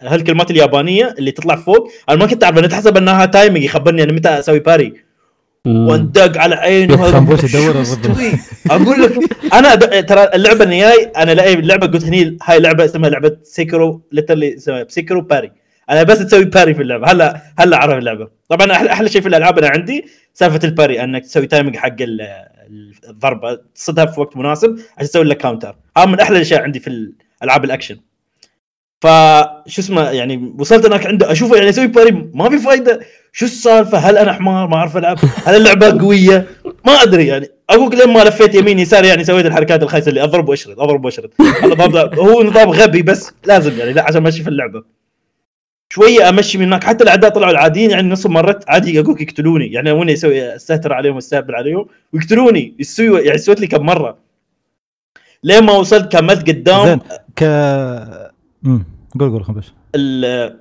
هالكلمات 0.00 0.50
اليابانية 0.50 1.14
اللي 1.18 1.30
تطلع 1.30 1.56
فوق 1.56 1.90
أنا 2.08 2.18
ما 2.18 2.26
كنت 2.26 2.44
أعرف 2.44 2.58
أنا 2.58 2.66
تحسب 2.66 2.96
أنها 2.96 3.26
تايمنج 3.26 3.64
يخبرني 3.64 4.02
أنا 4.02 4.12
متى 4.12 4.28
أسوي 4.28 4.58
باري 4.58 4.92
مم. 5.64 5.88
واندق 5.88 6.38
على 6.38 6.54
عينه؟ 6.54 6.94
أقول 8.70 9.02
لك 9.02 9.12
أنا 9.52 9.74
ترى 10.00 10.30
اللعبة 10.34 10.64
اللي 10.64 10.80
جاي 10.80 11.12
أنا 11.16 11.32
لاقي 11.32 11.54
اللعبه 11.54 11.86
قلت 11.86 12.04
هني 12.04 12.36
هاي 12.42 12.60
لعبة 12.60 12.84
اسمها 12.84 13.10
لعبة 13.10 13.36
سيكرو 13.42 14.02
literally 14.12 14.54
اسمها 14.56 14.86
سيكرو 14.88 15.20
parry 15.20 15.52
أنا 15.90 16.02
بس 16.02 16.18
تسوي 16.18 16.44
parry 16.44 16.74
في 16.74 16.82
اللعبة. 16.82 17.06
هلا 17.12 17.42
هلا 17.58 17.76
اعرف 17.76 17.98
اللعبة. 17.98 18.28
طبعا 18.48 18.72
أحلى 18.72 19.08
شيء 19.08 19.20
في 19.22 19.28
الألعاب 19.28 19.58
أنا 19.58 19.68
عندي 19.68 20.04
سالفة 20.34 20.60
ال 20.64 20.71
parry 20.71 21.04
أنك 21.04 21.22
تسوي 21.24 21.46
timing 21.46 21.76
حق 21.76 21.96
ال- 22.00 22.46
الضربه 23.08 23.58
تصدها 23.74 24.06
في 24.06 24.20
وقت 24.20 24.36
مناسب 24.36 24.78
عشان 24.96 25.08
تسوي 25.08 25.24
لك 25.24 25.36
counter 25.36 25.76
هذا 25.96 26.06
من 26.06 26.20
أحلى 26.20 26.36
الأشياء 26.36 26.62
عندي 26.62 26.80
في 26.80 27.12
الألعاب 27.42 27.64
الأكشن. 27.64 27.96
فشو 29.00 29.80
اسمه 29.80 30.10
يعني 30.10 30.54
وصلت 30.58 30.86
هناك 30.86 31.06
عنده 31.06 31.32
أشوفه 31.32 31.56
يعني 31.56 31.68
أسوي 31.68 31.86
parry 31.86 32.30
ما 32.34 32.50
في 32.50 32.58
فايدة. 32.58 33.00
شو 33.32 33.44
السالفة؟ 33.46 33.98
هل 33.98 34.18
أنا 34.18 34.32
حمار؟ 34.32 34.68
ما 34.68 34.76
أعرف 34.76 34.96
ألعب. 34.96 35.18
هل 35.44 35.56
اللعبة 35.56 36.00
قوية؟ 36.00 36.46
ما 36.86 36.92
أدري 36.92 37.26
يعني. 37.26 37.48
أقول 37.70 37.96
لين 37.98 38.08
ما 38.08 38.24
لفيت 38.24 38.54
يمين 38.54 38.78
يسار 38.78 39.04
يعني 39.04 39.24
سويت 39.24 39.46
الحركات 39.46 39.82
الخايسة 39.82 40.08
اللي 40.08 40.22
أضرب 40.24 40.48
وأشرد 40.48 40.78
أضرب 40.80 41.04
وأشرد. 41.04 41.30
هو 42.18 42.42
نظام 42.42 42.70
غبي 42.70 43.02
بس 43.02 43.32
لازم 43.44 43.78
يعني 43.78 43.92
لا 43.92 44.02
عشان 44.02 44.26
امشي 44.26 44.42
في 44.42 44.48
اللعبة. 44.50 44.82
شوية 45.88 46.28
أمشي 46.28 46.58
من 46.58 46.64
هناك. 46.64 46.84
حتى 46.84 47.04
الأعداء 47.04 47.30
طلعوا 47.30 47.52
العاديين 47.52 47.90
يعني 47.90 48.08
نص 48.08 48.26
مرات 48.26 48.64
عادي 48.68 49.00
أقول 49.00 49.22
يقتلوني. 49.22 49.72
يعني 49.72 49.90
وين 49.92 50.10
أسوي 50.10 50.56
أستهتر 50.56 50.92
عليهم 50.92 51.14
واستهبل 51.14 51.54
عليهم 51.54 51.86
ويقتلوني. 52.12 52.74
يسوي 52.78 53.20
يعني 53.20 53.38
سويت 53.38 53.60
لي 53.60 53.66
كم 53.66 53.86
مرة. 53.86 54.18
لين 55.44 55.62
ما 55.64 55.72
وصلت 55.72 56.12
كملت 56.12 56.48
قدام. 56.50 56.86
زين 56.86 57.00
ك 57.36 57.42
مم. 58.62 58.84
قول 59.20 59.30
قول 59.30 59.44
خنبوش 59.44 59.64
ال- 59.94 60.60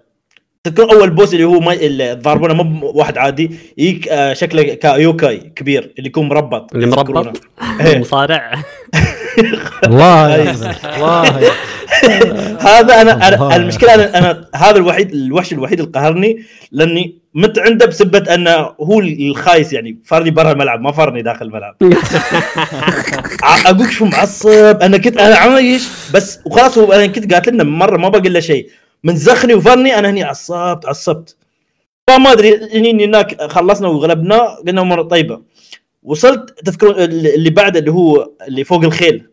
تذكر 0.63 0.91
أول 0.93 1.09
بوس 1.09 1.33
اللي 1.33 1.43
هو 1.43 1.59
ما 1.59 1.73
اللي 1.73 2.13
ضاربونه 2.13 2.53
مو 2.63 2.91
واحد 2.95 3.17
عادي. 3.17 3.51
يجيك 3.77 4.07
آه، 4.07 4.33
شكله 4.33 4.63
كيوكاي 4.63 5.37
كبير 5.37 5.93
اللي 5.97 6.07
يكون 6.09 6.27
مربط. 6.27 6.75
اللي؟ 6.75 6.87
مربط؟ 6.87 7.41
إيه. 7.81 7.99
مصارع. 7.99 8.51
الله. 9.87 10.51
أحمد. 10.51 10.75
الله 10.95 11.51
هذا 12.69 13.01
أنا. 13.01 13.27
أنا 13.27 13.55
المشكلة 13.55 13.93
أنا 13.93 14.17
أنا 14.17 14.49
هذا 14.55 14.77
الوحيد 14.77 15.11
الوحش 15.13 15.53
الوحيد 15.53 15.79
اللي 15.79 15.91
قهرني 15.91 16.43
لأني 16.71 17.15
مت 17.33 17.59
عنده 17.59 17.85
بسبة 17.85 18.33
أنه 18.35 18.51
هو 18.81 18.99
الخايس 18.99 19.73
يعني 19.73 19.97
فارني 20.05 20.31
برا 20.31 20.51
الملعب 20.51 20.81
ما 20.81 20.91
فارني 20.91 21.21
داخل 21.21 21.45
الملعب. 21.45 21.75
ع- 23.43 23.69
أقول 23.69 23.91
شو 23.91 24.05
معصب 24.05 24.77
أنا 24.81 24.97
كنت 24.97 25.17
أنا 25.17 25.35
عايش 25.35 25.87
بس 26.13 26.39
وخلاص 26.45 26.77
هو 26.77 26.93
أنا 26.93 27.05
كنت 27.07 27.33
قالت 27.33 27.49
لنا 27.49 27.63
مرة 27.63 27.97
ما 27.97 28.09
بقول 28.09 28.33
له 28.33 28.39
شيء. 28.39 28.69
من 29.03 29.15
زخني 29.15 29.53
وفرني 29.53 29.99
أنا 29.99 30.09
هني 30.09 30.23
عصبت 30.23 30.85
عصبت. 30.85 31.35
فما 32.07 32.31
أدري 32.31 32.55
هني 32.73 33.05
هناك 33.05 33.41
خلصنا 33.51 33.87
وغلبناه 33.87 34.55
قلنا 34.67 34.81
امور 34.81 35.01
طيبة. 35.01 35.41
وصلت 36.03 36.49
تذكرون 36.65 36.95
اللي 36.99 37.49
بعده 37.49 37.79
اللي 37.79 37.91
هو 37.91 38.29
اللي 38.47 38.63
فوق 38.63 38.83
الخيل. 38.83 39.23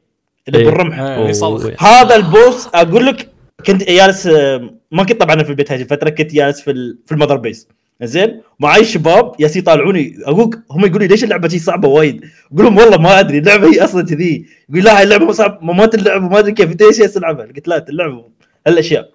اللي 0.49 0.59
إيه. 0.59 0.65
بالرمح 0.65 0.99
إيه، 1.01 1.29
يصلخ. 1.29 1.65
أوه. 1.65 1.75
هذا 1.81 2.17
البوس 2.17 2.69
أقول 2.75 3.07
لك 3.07 3.29
كنت 3.67 3.85
جالس 3.91 4.27
آه، 4.27 4.71
ما 4.93 5.05
كنت 5.05 5.21
طبعا 5.21 5.43
في 5.43 5.51
البيت 5.51 5.73
هذه 5.73 5.83
الفترة 5.83 6.11
كنت 6.11 6.33
جالس 6.35 6.61
في 6.61 6.71
ال- 6.71 6.99
في 7.07 7.13
المذر 7.13 7.37
بيس 7.37 7.69
زين 8.03 8.41
معي 8.61 8.85
شباب 8.85 9.33
ياس 9.39 9.57
يطالعوني 9.57 10.17
أقول 10.25 10.63
هم 10.71 10.81
يقولوا 10.81 10.99
لي 10.99 11.07
ليش 11.07 11.25
اللعبة 11.25 11.49
شي 11.49 11.59
صعبة 11.59 11.89
وايد؟ 11.89 12.25
أقول 12.53 12.65
لهم 12.65 12.79
والله 12.79 12.99
ما 12.99 13.21
أدري 13.21 13.39
اللعبة 13.39 13.69
هي 13.75 13.85
أصلا 13.85 14.07
كذي 14.07 14.47
يقول 14.71 14.85
لا 14.85 14.99
هاي 14.99 15.03
اللعبة 15.03 15.25
مو 15.25 15.33
صعب 15.33 15.59
ما 15.65 15.87
تلعب 15.87 16.23
وما 16.25 16.39
أدري 16.39 16.53
كيف 16.53 16.71
انت 16.73 16.83
إيش 16.83 16.99
ياس 16.99 17.15
تلعبها؟ 17.15 17.47
قلت 17.47 17.69
لا 17.69 17.89
اللعبه 17.89 18.25
هالأشياء 18.67 19.09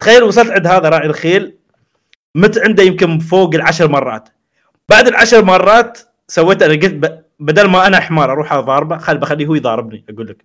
تخيل 0.00 0.22
وصلت 0.22 0.50
عند 0.50 0.66
هذا 0.66 0.88
راعي 0.88 1.06
الخيل 1.06 1.54
مت 2.34 2.58
عنده 2.58 2.82
يمكن 2.82 3.18
فوق 3.18 3.54
العشر 3.54 3.88
مرات 3.88 4.28
بعد 4.88 5.08
العشر 5.08 5.44
مرات 5.44 5.98
سويت 6.28 6.62
أنا 6.62 6.72
قلت 6.74 6.94
ب- 6.94 7.20
بدل 7.40 7.68
ما 7.68 7.86
أنا 7.86 8.00
حمار 8.00 8.32
أروح 8.32 8.52
أضاربه 8.52 8.96
خل 8.98 9.18
بخليه 9.18 9.46
هو 9.46 9.54
يضاربني 9.54 10.04
أقول 10.10 10.26
لك 10.26 10.36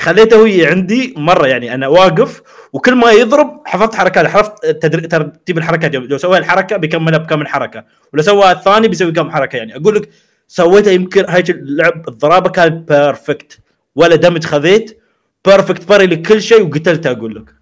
خليته 0.00 0.36
هو 0.36 0.66
عندي 0.70 1.14
مرة 1.16 1.46
يعني 1.46 1.74
أنا 1.74 1.88
واقف 1.88 2.42
وكل 2.72 2.94
ما 2.94 3.10
يضرب 3.10 3.62
حفظت 3.64 3.94
حركات 3.94 4.26
حفظت 4.26 4.86
ترتيب 5.10 5.58
الحركات 5.58 5.94
لو 5.94 6.18
سوى 6.18 6.38
الحركة 6.38 6.76
بيكملها 6.76 7.18
بكم 7.18 7.46
حركة. 7.46 7.84
ولو 8.12 8.22
سوى 8.22 8.50
الثاني 8.52 8.88
بيسوي 8.88 9.12
كم 9.12 9.30
حركة 9.30 9.56
يعني. 9.56 9.76
أقول 9.76 9.94
لك 9.94 10.08
سويته 10.48 10.90
يمكن 10.90 11.24
هاي 11.28 11.44
اللعب 11.48 12.08
الضرابة 12.08 12.50
كانت 12.50 12.88
perfect 12.88 13.58
ولا 13.96 14.16
damage 14.16 14.44
خذيت 14.44 14.98
perfect 15.46 15.88
parry 15.88 16.06
لكل 16.06 16.42
شيء 16.42 16.62
وقتلته 16.62 17.10
أقول 17.10 17.34
لك. 17.34 17.54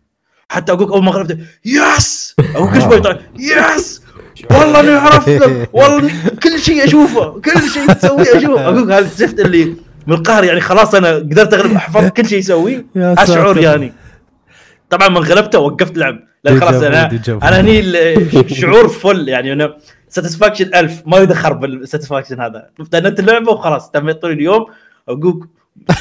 حتى 0.48 0.72
أقول 0.72 0.88
أول 0.88 1.04
ما 1.04 1.10
غلبته 1.10 1.38
yes 1.64 2.36
أقول 2.54 2.72
كل 2.72 2.80
شوي 2.80 3.16
yes 3.38 4.02
والله 4.50 4.80
إني 4.80 4.90
عرفت 4.90 5.28
لك 5.28 5.70
والله 5.72 6.10
كل 6.42 6.58
شيء 6.58 6.84
أشوفه 6.84 7.40
كل 7.40 7.70
شيء 7.70 7.92
تسويه 7.92 8.38
أشوفه. 8.38 8.64
أقول 8.64 8.92
هذا 8.92 8.98
الزفت 8.98 9.40
اللي 9.40 9.76
من 10.10 10.16
القهر 10.16 10.44
يعني 10.44 10.60
خلاص 10.60 10.94
أنا 10.94 11.14
قدرت 11.14 11.54
أغلب 11.54 11.76
حفظت 11.76 12.16
كل 12.16 12.26
شيء 12.26 12.38
يسويه. 12.38 12.86
يا 12.96 13.14
أشعر. 13.18 13.58
يعني. 13.58 13.92
طبعا 14.90 15.08
من 15.08 15.16
غلبته 15.16 15.58
وقفت 15.58 15.98
لعب. 15.98 16.18
لأن 16.44 16.60
خلاص 16.60 16.82
أنا. 16.82 17.20
أنا 17.28 17.60
هني 17.60 17.80
الشعور 18.40 18.88
فل 19.02 19.28
يعني. 19.28 19.52
أنا 19.52 19.76
satisfaction 20.08 20.74
ألف. 20.74 21.02
ما 21.06 21.18
يدخر 21.18 21.52
بال 21.52 21.65
satisfaction 21.65 22.40
هذا. 22.40 22.70
بندت 22.90 23.20
اللعبة 23.20 23.52
وخلاص. 23.52 23.90
تميت 23.90 24.22
طول 24.22 24.32
اليوم. 24.32 24.66
أقول 25.08 25.48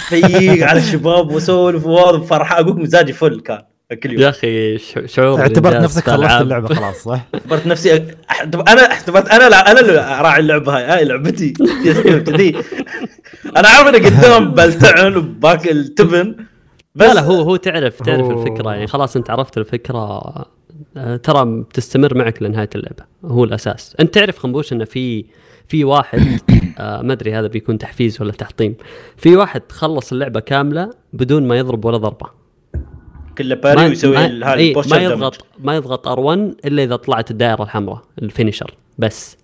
فيق 0.09 0.67
على 0.67 0.79
الشباب 0.79 1.31
وأسولف 1.31 1.87
فرحان 2.29 2.63
أقول 2.63 2.81
مزاجي 2.81 3.13
فل 3.13 3.39
كان. 3.39 3.61
كل 3.95 4.11
يوم. 4.13 4.21
يا 4.21 4.29
أخي 4.29 4.77
ش- 4.77 4.99
شعور 5.05 5.39
اعتبرت 5.41 5.75
نفسك 5.75 6.09
خلصت. 6.09 6.41
اللعبة 6.41 6.75
خلاص 6.75 6.95
صح؟ 7.03 7.25
اعتبرت 7.35 7.67
نفسي 7.67 7.95
أنا 8.67 8.81
اعتبرت 8.91 9.29
أنا 9.29 9.49
لا 9.49 9.71
أنا 9.71 9.79
اللي 9.79 9.93
راعي 10.21 10.39
اللعبة 10.39 10.77
هاي 10.77 10.83
هاي 10.83 11.05
لعبتي. 11.05 11.53
كذي 12.25 12.55
أنا 13.57 13.67
عارف 13.69 13.87
اني 13.87 13.97
قدام 14.09 14.51
بلتعن 14.55 15.15
وباكل 15.15 15.87
تبن 15.87 16.35
بس 16.95 17.07
لا 17.07 17.13
لا 17.13 17.21
هو 17.21 17.41
هو 17.41 17.55
تعرف 17.55 18.01
تعرف 18.01 18.21
هو- 18.25 18.41
الفكرة. 18.47 18.71
يعني 18.73 18.87
خلاص 18.87 19.15
أنت 19.15 19.29
عرفت 19.29 19.57
الفكرة. 19.57 19.97
آه، 20.97 21.15
ترى 21.15 21.45
بتستمر 21.45 22.17
معك 22.17 22.43
لنهاية 22.43 22.69
اللعبة. 22.75 23.03
هو 23.25 23.43
الأساس. 23.43 23.95
أنت 23.99 24.13
تعرف 24.13 24.37
خنبوش 24.39 24.73
إنه 24.73 24.85
في 24.85 25.25
في 25.67 25.83
واحد 25.83 26.39
آه 26.79 27.01
ما 27.01 27.13
أدري 27.13 27.33
هذا 27.33 27.47
بيكون 27.47 27.77
تحفيز 27.77 28.21
ولا 28.21 28.31
تحطيم. 28.31 28.75
في 29.17 29.35
واحد 29.35 29.61
خلص 29.71 30.11
اللعبة 30.11 30.39
كاملة 30.39 30.89
بدون 31.13 31.47
ما 31.47 31.57
يضرب 31.57 31.85
ولا 31.85 31.97
ضربة. 31.97 32.38
كله 33.39 33.55
parry 33.55 33.87
ويسوي 33.87 34.17
إيه 34.17 34.69
ال 34.69 34.73
posture 34.73 34.97
ما. 34.97 35.03
يضغط 35.03 35.45
ما 35.59 35.75
يضغط 35.75 36.07
R1 36.07 36.65
إلا 36.65 36.83
إذا 36.83 36.95
طلعت 36.95 37.31
الدائرة 37.31 37.63
الحمراء 37.63 38.01
ال 38.21 38.27
finisher 38.27 38.73
بس. 38.97 39.37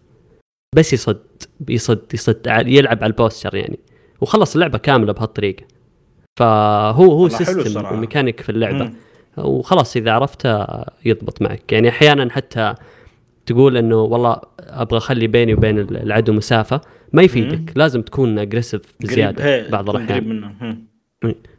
بس 0.75 0.93
يصد 0.93 1.23
يصد 1.69 2.13
يصد 2.13 2.47
يلعب 2.65 3.03
على 3.03 3.11
ال 3.11 3.17
posture 3.17 3.55
يعني. 3.55 3.79
وخلص 4.21 4.53
اللعبة 4.55 4.77
كاملة 4.77 5.13
بهالطريقة. 5.13 5.63
فهو 6.39 7.11
هو 7.11 7.29
system. 7.29 7.85
وميكانيك 7.85 8.41
في 8.41 8.49
اللعبة. 8.49 8.83
مم. 8.83 8.93
وخلاص 9.37 9.97
إذا 9.97 10.11
عرفته 10.11 10.65
يضبط 11.05 11.41
معك. 11.41 11.71
يعني 11.73 11.89
أحيانا 11.89 12.31
حتى 12.31 12.75
تقول 13.45 13.77
إنه 13.77 14.01
والله 14.01 14.41
أبغى 14.59 14.97
أخلي 14.97 15.27
بيني 15.27 15.53
وبين 15.53 15.79
العدو 15.79 16.33
مسافة. 16.33 16.81
ما 17.13 17.21
يفيدك. 17.21 17.71
لازم 17.75 18.01
تكون 18.01 18.39
aggressive 18.39 18.81
بزيادة 18.99 19.69
بعض 19.69 19.89
الأحيان. 19.89 20.53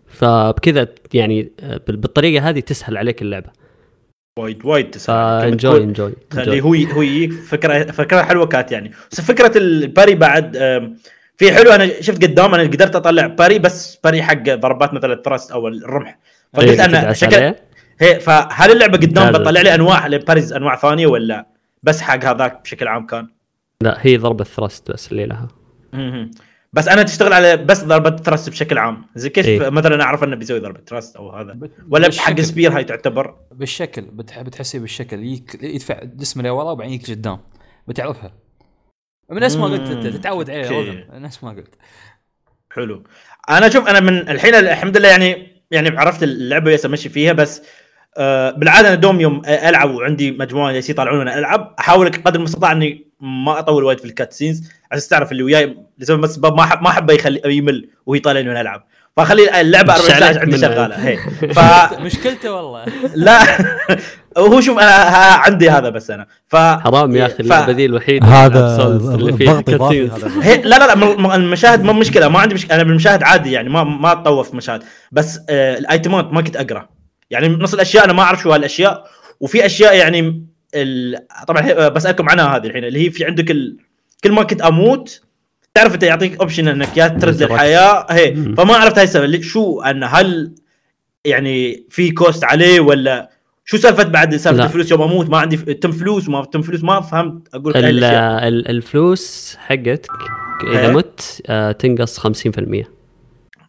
فبكذا 0.08 0.88
يعني 1.14 1.52
بال- 1.86 1.96
بالطريقة 1.96 2.48
هذه 2.48 2.60
تسهل 2.60 2.96
عليك 2.96 3.22
اللعبة. 3.22 3.50
وايد 4.38 4.64
وايد 4.64 4.90
تسهل. 4.90 5.40
ف 5.40 5.45
enjoy 5.45 5.72
كلمة 5.72 5.84
enjoy 5.88 6.12
تخليه 6.30 6.60
هو 6.60 6.74
هو 6.74 7.02
يجيك 7.02 7.32
فكرة 7.32 7.92
فكرة 7.92 8.22
حلوة 8.22 8.46
كانت 8.46 8.72
يعني. 8.72 8.92
بس 9.12 9.20
فكرة 9.20 9.58
ال 9.58 9.67
parry 9.67 10.14
بعد 10.14 10.56
في 11.36 11.52
حلو. 11.52 11.70
أنا 11.70 12.00
شفت 12.00 12.24
قدام 12.24 12.54
أنا 12.54 12.62
قدرت 12.62 12.96
أطلع 12.96 13.26
parry 13.26 13.58
بس 13.58 13.96
parry 14.04 14.22
حق 14.22 14.42
ضربات 14.48 14.94
مثلا 14.94 15.12
ال 15.12 15.18
thrust 15.18 15.50
أو 15.50 15.68
الرمح. 15.68 16.18
فقلت 16.52 16.68
إيه، 16.68 16.84
أنا 16.84 17.00
تدعس 17.00 17.24
شكل. 17.24 17.54
هي 18.00 18.20
فهل 18.20 18.72
اللعبة 18.72 18.98
قدام 18.98 19.32
بتطلع 19.32 19.60
لي 19.60 19.74
أنواع. 19.74 20.06
ل 20.06 20.12
parries 20.12 20.52
أنواع 20.52 20.76
ثانية 20.76 21.06
ولا 21.06 21.46
بس 21.82 22.00
حق 22.00 22.24
هذاك 22.24 22.62
بشكل 22.62 22.88
عام 22.88 23.06
كان؟ 23.06 23.28
لا 23.82 23.98
هي 24.00 24.16
ضربة 24.16 24.44
thrust 24.44 24.90
بس 24.90 25.12
اللي 25.12 25.26
لها. 25.26 25.48
بس 26.76 26.88
أنا 26.88 27.02
تشتغل 27.02 27.32
على 27.32 27.56
بس 27.56 27.84
ضربة 27.84 28.16
thrust 28.16 28.50
بشكل 28.50 28.78
عام. 28.78 29.06
زي 29.14 29.30
كيف 29.30 29.46
إيه. 29.46 29.70
مثلا 29.70 30.02
أعرف 30.02 30.24
أنه 30.24 30.36
بيسوي 30.36 30.60
ضربة 30.60 30.80
thrust 30.86 31.16
أو 31.16 31.30
هذا؟ 31.30 31.58
ولا. 31.90 32.10
حق 32.18 32.40
spear 32.40 32.76
هاي 32.76 32.84
تعتبر؟ 32.84 33.36
بالشكل 33.52 34.02
بتح... 34.02 34.42
بتحسي 34.42 34.78
بالشكل. 34.78 35.24
يك... 35.24 35.62
يدفع 35.62 36.00
جسمه 36.04 36.42
لورا 36.42 36.70
وبعدين 36.70 36.92
يجيك 36.92 37.10
قدام. 37.10 37.38
بتعرفها. 37.88 38.32
من 39.30 39.40
نفس 39.40 39.56
ما 39.56 39.66
قلت 39.66 39.90
أنت. 39.90 40.06
تتعود 40.06 40.50
عليه 40.50 41.08
نفس 41.12 41.44
ما 41.44 41.50
قلت. 41.50 41.74
حلو. 42.70 43.04
أنا 43.50 43.68
شوف 43.68 43.88
أنا 43.88 44.00
من 44.00 44.28
الحين 44.28 44.54
الحمد 44.54 44.96
لله 44.96 45.08
يعني 45.08 45.62
يعني 45.70 45.98
عرفت 45.98 46.22
اللعبة 46.22 46.70
يس 46.70 46.86
امشي 46.86 47.08
فيها 47.08 47.32
بس 47.32 47.62
آه 48.18 48.50
بالعادة 48.50 48.88
أنا 48.88 48.96
دوم 48.96 49.20
يوم 49.20 49.42
ألعب 49.46 49.90
وعندي 49.90 50.30
مجموعة 50.30 50.72
يس 50.72 50.90
يطالعون 50.90 51.18
وأنا 51.18 51.38
ألعب 51.38 51.74
أحاول 51.78 52.12
قدر 52.12 52.38
المستطاع 52.38 52.72
إني 52.72 53.05
ما 53.20 53.58
اطول 53.58 53.84
وايد 53.84 53.98
في 53.98 54.04
ال 54.04 54.11
cut 54.11 54.32
scenes 54.32 54.70
عشان 54.92 55.08
تعرف 55.08 55.32
اللي 55.32 55.42
وياي 55.42 55.76
لسبب 55.98 56.20
بس 56.20 56.38
ما 56.38 56.62
احب 56.62 56.82
ما 56.82 56.88
احب 56.88 57.10
يخلي 57.10 57.40
يمل 57.44 57.88
وهو 58.06 58.14
يطالعني 58.14 58.48
وأنا 58.48 58.60
ألعب. 58.60 58.86
فاخلي 59.16 59.60
اللعبة 59.60 59.92
40 59.92 60.06
مش 60.10 60.12
ساعة 60.18 60.28
عليك 60.28 60.38
عندي 60.40 60.56
منها. 60.56 60.68
شغالة. 60.68 60.94
هي. 60.96 61.16
ف 61.56 61.58
مشكلته 62.00 62.52
والله. 62.52 62.84
لا. 63.14 63.40
هو 64.38 64.60
شوف 64.60 64.78
أنا 64.78 64.90
ها- 64.90 65.36
عندي 65.38 65.70
هذا 65.70 65.88
بس 65.90 66.10
أنا. 66.10 66.26
ف 66.46 66.56
حرام 66.56 67.16
يا 67.16 67.26
أخي 67.26 67.42
ذي 67.72 67.84
الوحيدة 67.86 68.26
هذا 68.26 68.76
اللي. 69.14 70.08
هذا. 70.10 70.30
هي 70.42 70.56
لا 70.62 70.78
لا 70.78 70.94
لا 70.94 71.34
المشاهد 71.34 71.82
ما 71.84 71.92
مشكلة. 71.92 72.28
ما 72.28 72.38
عندي 72.40 72.54
مشكلة. 72.54 72.74
أنا 72.74 72.82
بالمشاهد 72.82 73.22
عادي 73.22 73.52
يعني 73.52 73.68
ما 73.68 73.84
ما 73.84 74.12
أتطوف 74.12 74.54
مشاهد. 74.54 74.82
بس 75.12 75.40
آه 75.50 75.78
الأيتمات 75.78 76.32
ما 76.32 76.42
كنت 76.42 76.56
أقرأ. 76.56 76.88
يعني 77.30 77.48
نص 77.48 77.74
الأشياء 77.74 78.04
أنا 78.04 78.12
ما 78.12 78.22
أعرف 78.22 78.42
شو 78.42 78.52
هالأشياء. 78.52 79.04
وفي 79.40 79.66
أشياء 79.66 79.96
يعني 79.96 80.46
ال... 80.74 81.18
طبعا 81.48 81.62
هي- 81.66 81.72
آه، 81.72 81.88
بسألكم 81.88 82.28
عنها 82.28 82.56
هذه 82.56 82.66
الحين 82.66 82.84
اللي 82.84 83.06
هي 83.06 83.10
في 83.10 83.24
عندك 83.24 83.50
ال... 83.50 83.76
كل 84.24 84.32
ما 84.32 84.42
كنت 84.42 84.60
أموت 84.62 85.20
تعرف 85.74 85.94
انت 85.94 86.02
يعطيك 86.02 86.40
اوبشن 86.40 86.68
إنك 86.68 86.96
يا 86.96 87.08
ترد. 87.08 87.42
الحياة 87.42 88.06
هي. 88.10 88.34
فما 88.34 88.74
عرفت 88.76 88.98
هاي 88.98 89.04
السبب 89.04 89.42
شو 89.42 89.80
أن 89.80 90.04
هل 90.04 90.54
يعني 91.24 91.86
في 91.90 92.10
cost 92.10 92.44
عليه 92.44 92.80
ولا 92.80 93.30
شو 93.64 93.76
سالفة 93.76 94.02
بعد 94.02 94.36
سالفة. 94.36 94.64
الفلوس 94.64 94.90
يوم 94.90 95.02
أموت 95.02 95.30
ما 95.30 95.38
عندي 95.38 95.56
تم 95.56 95.92
فلوس 95.92 96.28
وما 96.28 96.44
تم 96.44 96.62
فلوس 96.62 96.84
ما 96.84 97.00
فهمت 97.00 97.54
أقول 97.54 97.72
لك 97.72 97.76
هاي 97.76 97.90
ال- 97.90 98.04
ال- 98.04 98.68
الفلوس 98.68 99.56
حقتك 99.58 100.10
إذا 100.72 100.80
إيه. 100.80 100.88
مت 100.92 101.42
آه، 101.46 101.72
تنقص 101.72 102.20
50% 102.20 102.30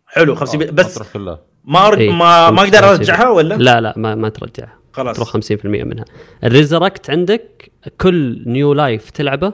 حلو 0.08 0.36
50 0.36 0.60
بس 0.72 0.94
تروح 0.96 1.08
كلها 1.14 1.40
ما 1.66 1.94
إيه، 1.98 2.10
ما 2.12 2.50
ما 2.52 2.62
أقدر 2.62 2.78
50. 2.82 2.90
أرجعها 2.90 3.30
ولا؟ 3.30 3.56
لا 3.56 3.82
لا 3.82 3.94
ما 3.98 4.16
ما 4.16 4.30
ترجعها 4.30 4.78
خلاص. 4.98 5.16
تروح 5.16 5.30
50% 5.30 5.66
منها. 5.66 6.06
ال 6.44 6.50
resurrect 6.50 7.10
عندك 7.10 7.72
كل 8.02 8.44
new 8.46 8.74
life 8.74 9.10
تلعبه 9.10 9.54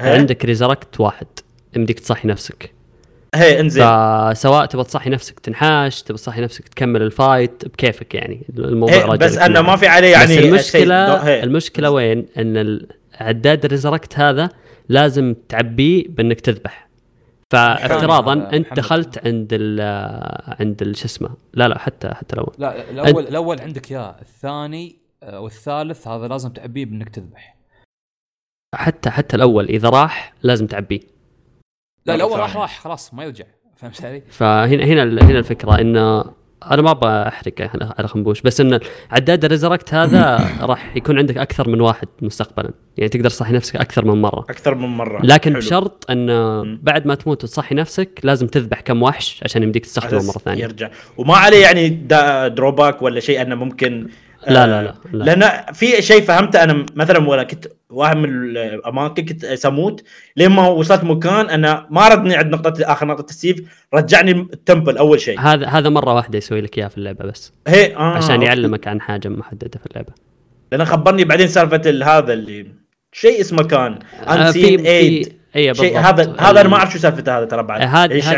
هي؟ 0.00 0.18
عندك 0.18 0.44
resurrect 0.44 1.00
واحد 1.00 1.26
يمديك 1.76 2.00
تصحي 2.00 2.28
نفسك. 2.28 2.72
هي 3.34 3.60
انزين. 3.60 3.84
فسواء 3.84 4.66
تبغى 4.66 4.84
تصحي 4.84 5.10
نفسك 5.10 5.40
تنحاش 5.40 6.02
تبغى 6.02 6.18
تصحي 6.18 6.40
نفسك 6.40 6.68
تكمل 6.68 7.02
ال 7.02 7.12
fight 7.12 7.64
بكيفك 7.64 8.14
يعني. 8.14 8.46
الموضوع 8.58 9.16
بس 9.16 9.38
انه. 9.38 9.62
ما 9.62 9.76
في 9.76 9.86
عليه 9.86 10.08
يعني 10.08 10.36
بس 10.36 10.44
المشكلة. 10.44 10.96
المشكلة 11.44 11.90
وين؟ 11.90 12.26
إن 12.38 12.80
عداد 13.20 13.64
ال 13.64 13.69
resurrect 13.69 14.18
هذا 14.18 14.48
لازم 14.88 15.34
تعبيه 15.48 16.04
بإنك 16.08 16.40
تذبح. 16.40 16.89
فافتراضا 17.50 18.34
محمد. 18.34 18.54
انت 18.54 18.72
دخلت 18.74 19.26
عند 19.26 19.48
ال 19.52 19.80
عند 20.60 20.82
ال- 20.82 20.96
شو 20.96 21.04
اسمه 21.04 21.30
لا 21.54 21.68
لا 21.68 21.78
حتى 21.78 22.08
حتى 22.14 22.36
لو 22.36 22.52
لا 22.58 22.90
الأول 22.90 23.26
الأول 23.28 23.60
عندك 23.60 23.90
اياه 23.92 24.16
الثاني 24.20 24.96
آه، 25.22 25.40
والثالث 25.40 26.08
هذا 26.08 26.28
لازم 26.28 26.48
تعبيه 26.52 26.84
بإنك 26.84 27.08
تذبح 27.08 27.56
حتى 28.74 29.10
حتى 29.10 29.36
الأول 29.36 29.64
إذا 29.68 29.88
راح 29.88 30.32
لازم 30.42 30.66
تعبيه 30.66 31.00
لا 32.06 32.14
الأول. 32.14 32.38
راح 32.40 32.56
راح 32.56 32.80
خلاص 32.80 33.14
ما 33.14 33.24
يرجع 33.24 33.44
فهمت 33.76 34.04
علي؟ 34.04 34.20
فهنا 34.20 34.84
هنا 34.84 35.02
ال- 35.02 35.24
هنا 35.24 35.38
الفكرة 35.38 35.80
إنه 35.80 36.24
أنا 36.70 36.82
ما 36.82 36.90
أبغى 36.90 37.28
أحرق 37.28 37.52
على 37.60 37.94
على 37.98 38.08
خنبوش 38.08 38.40
بس 38.40 38.60
إن 38.60 38.80
عداد 39.10 39.44
ال 39.44 39.49
resurrect 39.49 39.94
هذا 39.94 40.40
راح 40.70 40.96
يكون 40.96 41.18
عندك 41.18 41.38
أكثر 41.38 41.68
من 41.68 41.80
واحد 41.80 42.08
مستقبلا. 42.22 42.70
يعني 42.96 43.08
تقدر 43.08 43.30
تصحي 43.30 43.52
نفسك 43.52 43.76
أكثر 43.76 44.04
من 44.04 44.22
مرة. 44.22 44.46
أكثر 44.50 44.74
من 44.74 44.88
مرة. 44.88 45.20
لكن 45.24 45.50
حلو. 45.50 45.60
بشرط 45.60 46.10
إن. 46.10 46.78
بعد 46.82 47.06
ما 47.06 47.14
تموت 47.14 47.44
وتصحي 47.44 47.74
نفسك 47.74 48.20
لازم 48.22 48.46
تذبح 48.46 48.80
كم 48.80 49.02
وحش 49.02 49.40
عشان 49.44 49.62
يمديك 49.62 49.84
تستخدمه 49.84 50.26
مرة 50.26 50.38
ثانية. 50.38 50.62
يرجع. 50.62 50.90
وما 51.16 51.36
عليه 51.36 51.62
يعني 51.62 51.88
drawback 52.48 53.02
ولا 53.02 53.20
شيء 53.20 53.42
أنه 53.42 53.54
ممكن 53.54 54.08
لا 54.48 54.66
لا 54.66 54.82
لا, 54.82 54.94
لا. 55.12 55.24
لأن 55.24 55.72
في 55.74 56.02
شيء 56.02 56.20
فهمته 56.22 56.64
أنا 56.64 56.86
مثلا 56.94 57.28
ولا 57.28 57.42
كنت 57.42 57.66
واحد 57.90 58.16
من 58.16 58.28
الاماكن 58.56 59.24
كنت 59.24 59.46
سموت 59.46 60.04
لين 60.36 60.50
ما 60.50 60.68
وصلت 60.68 61.04
مكان 61.04 61.50
أنا 61.50 61.86
ما 61.90 62.08
ردني 62.08 62.36
عند 62.36 62.52
نقطة 62.54 62.92
آخر 62.92 63.06
نقطة 63.06 63.30
السيف 63.30 63.86
رجعني 63.94 64.30
التمبل 64.30 64.96
أول 64.98 65.20
شيء 65.20 65.40
هذا 65.40 65.66
هذا 65.66 65.88
مرة 65.88 66.14
واحدة 66.14 66.38
يسوي 66.38 66.60
لك 66.60 66.78
إياها 66.78 66.88
في 66.88 66.98
اللعبة 66.98 67.24
بس 67.24 67.52
هي 67.68 67.96
آه 67.96 68.16
عشان. 68.16 68.42
يعلمك 68.42 68.88
عن 68.88 69.00
حاجة 69.00 69.28
محددة 69.28 69.78
في 69.80 69.86
اللعبة 69.86 70.12
لأن 70.72 70.84
خبرني 70.84 71.24
بعدين 71.24 71.46
سالفة 71.48 71.82
ال- 71.86 72.02
هذا 72.04 72.32
اللي 72.32 72.66
شيء 73.12 73.40
اسمه 73.40 73.62
كان 73.62 73.98
آه، 74.26 74.46
انسين 74.46 74.80
ايد 74.86 75.32
اي 75.56 75.74
شيء 75.74 75.92
بالضبط. 75.94 76.04
هذا 76.06 76.34
هذا 76.38 76.60
أنا 76.60 76.68
ما 76.68 76.76
أعرف 76.76 76.92
شو 76.92 76.98
سالفته 76.98 77.38
هذا 77.38 77.44
ترى 77.44 77.62
بعد 77.62 77.80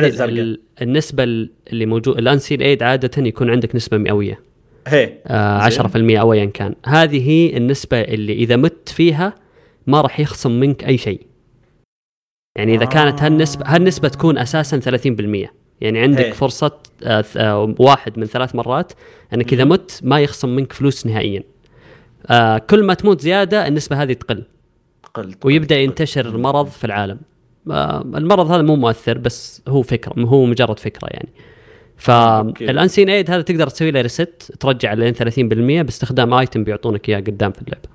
الزرقاء؟ 0.05 0.29
ال- 0.29 0.61
النسبة 0.83 1.23
اللي 1.73 1.87
موجود 1.87 2.19
الانسين 2.19 2.63
ايد 2.63 2.83
عادة 2.83 3.11
يكون 3.27 3.51
عندك 3.51 3.75
نسبة 3.75 3.99
مئوية 3.99 4.41
آه 5.26 5.68
10% 5.68 5.97
أو 6.20 6.33
ايا 6.33 6.45
كان. 6.45 6.74
هذه 6.87 7.28
هي 7.30 7.57
النسبة 7.57 8.01
اللي 8.01 8.33
إذا 8.33 8.57
مت 8.57 8.89
فيها 8.89 9.35
ما 9.87 10.01
راح 10.01 10.20
يخصم 10.20 10.61
منك 10.61 10.85
أي 10.85 10.99
شيء. 10.99 11.20
يعني 12.57 12.74
إذا 12.74 12.85
كانت 12.85 13.22
هالنسبه 13.22 13.66
هالنسبة 13.66 14.09
تكون 14.09 14.39
أساسا 14.39 14.80
30% 14.80 15.49
يعني 15.80 15.99
عندك 16.01 16.24
إيه. 16.24 16.33
فرصة 16.33 16.78
آه 17.05 17.24
آه 17.37 17.74
واحد 17.78 18.18
من 18.18 18.26
ثلاث 18.26 18.55
مرات 18.55 18.93
أنك 19.35 19.53
إذا 19.53 19.64
مت 19.64 20.01
ما 20.03 20.20
يخصم 20.20 20.49
منك 20.57 20.72
فلوس 20.72 21.07
نهائيا. 21.07 21.43
آه 22.26 22.59
كل 22.59 22.85
ما 22.85 22.95
تموت 22.95 23.20
زيادة 23.20 23.68
النسبة 23.68 24.03
هذه 24.03 24.12
تقل. 24.12 24.45
قلت 25.14 25.47
ويبدأ 25.47 25.80
ينتشر 25.80 26.26
المرض 26.26 26.66
في 26.66 26.85
العالم. 26.85 27.18
آه، 27.70 28.01
المرض 28.01 28.51
هذا 28.51 28.62
مو 28.62 28.76
مؤثر 28.76 29.18
بس 29.18 29.62
هو 29.68 29.83
فكرة 29.83 30.22
هو 30.24 30.45
مجرد 30.45 30.78
فكرة 30.78 31.09
يعني. 31.11 31.28
okay. 32.11 32.66
فال 32.66 32.77
unseen 32.77 33.09
aid 33.09 33.31
هذا 33.31 33.43
تقدر 33.43 33.67
تسوي 33.69 33.91
له 33.91 34.01
reset 34.01 34.53
ترجع 34.61 34.93
لين 34.93 35.15
30% 35.15 35.83
باستخدام 35.83 36.35
item 36.35 36.64
بيعطونك 36.65 37.09
إياه 37.09 37.21
قدام 37.21 37.53
في 37.53 37.63
اللعبة. 37.63 37.89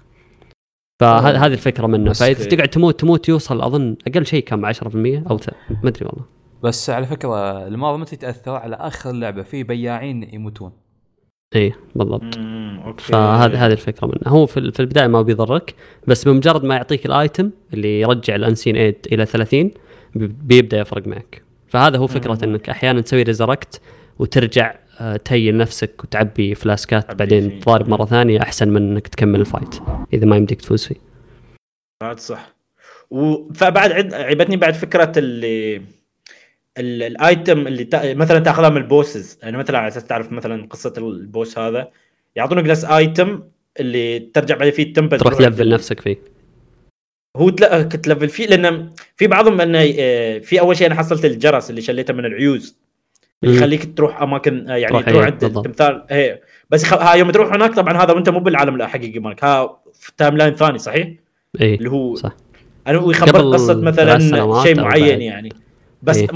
فهذه 1.00 1.46
هذه 1.46 1.54
الفكرة 1.54 1.88
منه. 1.88 2.14
فإذا. 2.14 2.46
تقعد 2.46 2.68
تموت 2.68 3.00
تموت 3.00 3.30
يوصل 3.30 3.62
أظن 3.62 3.96
أقل 4.08 4.26
شيء 4.26 4.44
كم؟ 4.44 4.66
10% 4.66 4.76
أو 5.30 5.40
ما 5.84 5.90
أدري 5.90 6.06
والله. 6.06 6.26
بس 6.64 6.90
على 6.90 7.06
فكرة 7.06 7.68
المرض 7.68 8.00
متى 8.00 8.16
يتاثر 8.16 8.52
على 8.52 8.76
آخر 8.76 9.10
اللعبه 9.10 9.42
في 9.44 9.64
بياعين 9.64 10.34
يموتون. 10.34 10.72
اي 11.56 11.62
إيه، 11.62 11.76
بالضبط. 11.96 12.36
فهذه 13.00 13.66
هذه 13.66 13.72
الفكرة 13.72 14.08
منه. 14.08 14.18
هو 14.28 14.46
في, 14.46 14.58
ال- 14.58 14.74
في 14.74 14.80
البداية 14.80 15.08
ما 15.08 15.22
بيضرك 15.22 15.76
بس 16.08 16.28
بمجرد 16.28 16.64
ما 16.64 16.76
يعطيك 16.76 17.06
ال 17.06 17.15
item 17.15 17.50
اللي 17.74 18.02
يرجع 18.02 18.36
ال 18.36 18.41
unseen 18.41 18.76
aid 18.76 18.96
إلى 19.12 19.26
30 19.26 19.72
بي- 20.16 20.28
بيبدأ 20.28 20.80
يفرق 20.80 21.08
معك. 21.08 21.47
فهذا 21.68 21.98
هو 21.98 22.08
فكرة 22.08 22.40
إنك 22.44 22.70
أحيانا 22.70 23.02
تسوي 23.02 23.24
resurrect 23.24 23.82
وترجع 24.20 24.76
آه، 25.00 25.18
ت 25.18 25.26
heal 25.26 25.58
نفسك 25.58 26.04
وتعبي 26.04 26.56
flask 26.56 27.06
ات 27.06 27.16
بعدين. 27.16 27.60
تضارب 27.60 27.90
مرة 27.90 28.06
ثانية 28.06 28.42
أحسن 28.42 28.70
من 28.70 28.92
إنك 28.92 29.08
تكمل 29.08 29.40
ال 29.40 29.46
fight 29.46 29.76
إذا 30.14 30.26
ما 30.26 30.38
يمديك 30.38 30.62
تفوز 30.62 30.86
فيه. 30.86 30.96
بعد 32.04 32.20
صح. 32.20 32.56
و... 33.10 33.54
فبعد 33.54 33.92
عد... 33.92 34.14
عجبتني 34.14 34.58
بعد 34.58 34.74
فكرة 34.74 35.12
اللي 35.18 35.76
ال- 36.78 37.04
ال 37.04 37.17
item 37.17 37.68
اللي 37.68 37.84
تا... 37.84 38.14
مثلا 38.14 38.40
تأخذها 38.40 38.70
من 38.70 38.78
ال 38.78 38.87
bosses 38.87 39.40
يعني 39.44 39.58
مثلا 39.58 39.78
على 39.78 39.88
أساس 39.88 40.04
تعرف 40.04 40.32
مثلا 40.32 40.68
قصة 40.70 40.94
ال 40.98 41.10
boss 41.10 41.58
هذا 41.58 41.90
يعطونك 42.36 42.66
نفس 42.66 42.86
item 42.86 43.44
اللي 43.80 44.20
ترجع 44.20 44.56
بعدين 44.56 44.74
فيه 44.74 44.84
ال 44.84 44.89
temple 44.89 45.18
تروح 45.18 45.34
ت 45.34 45.40
level 45.40 45.70
نفسك 45.70 46.00
فيه. 46.00 46.18
هو 47.38 47.50
level 48.08 48.30
فيه 48.30 48.48
لأن 48.48 48.90
في 49.16 49.28
بعضهم 49.28 49.62
انه 49.62 49.94
آه، 50.00 50.40
في 50.40 50.60
أول 50.60 50.78
شيء 50.78 50.88
أنا 50.88 50.96
حصلت 50.96 51.26
الجرس 51.26 51.70
اللي 51.70 51.82
شليته 51.82 52.14
من 52.14 52.26
العيوز 52.26 52.78
اللي. 53.44 53.56
يخليك 53.56 53.98
تروح 53.98 54.22
أماكن 54.22 54.70
آه، 54.70 54.76
يعني 54.76 54.92
تروح 54.94 55.06
تروح 55.10 55.26
عند. 55.26 55.44
التمثال 55.44 56.06
هي 56.10 56.42
بس 56.70 56.84
خ... 56.84 56.94
ها 56.94 57.14
يوم 57.14 57.32
تروح 57.32 57.54
هناك 57.54 57.74
طبعا 57.76 58.04
هذا 58.04 58.14
وأنت 58.14 58.30
مو 58.30 58.40
بالعالم 58.40 58.76
الحقيقي 58.76 59.20
مالك 59.20 59.44
ها 59.44 59.80
في 59.94 60.12
timeline 60.18 60.54
ثاني 60.56 60.78
صحيح؟ 60.78 61.10
اي 61.62 61.76
اللي 61.76 61.90
هو 61.90 62.16
صح 62.16 62.32
أنا 62.88 62.98
هو 62.98 63.12
يخبر 63.12 63.30
قبل 63.40 63.54
قصة 63.54 63.82
مثلا 63.82 64.20
شيء 64.64 64.82
معين. 64.82 65.22
يعني 65.22 65.50
بس 66.04 66.18
إيه. 66.18 66.32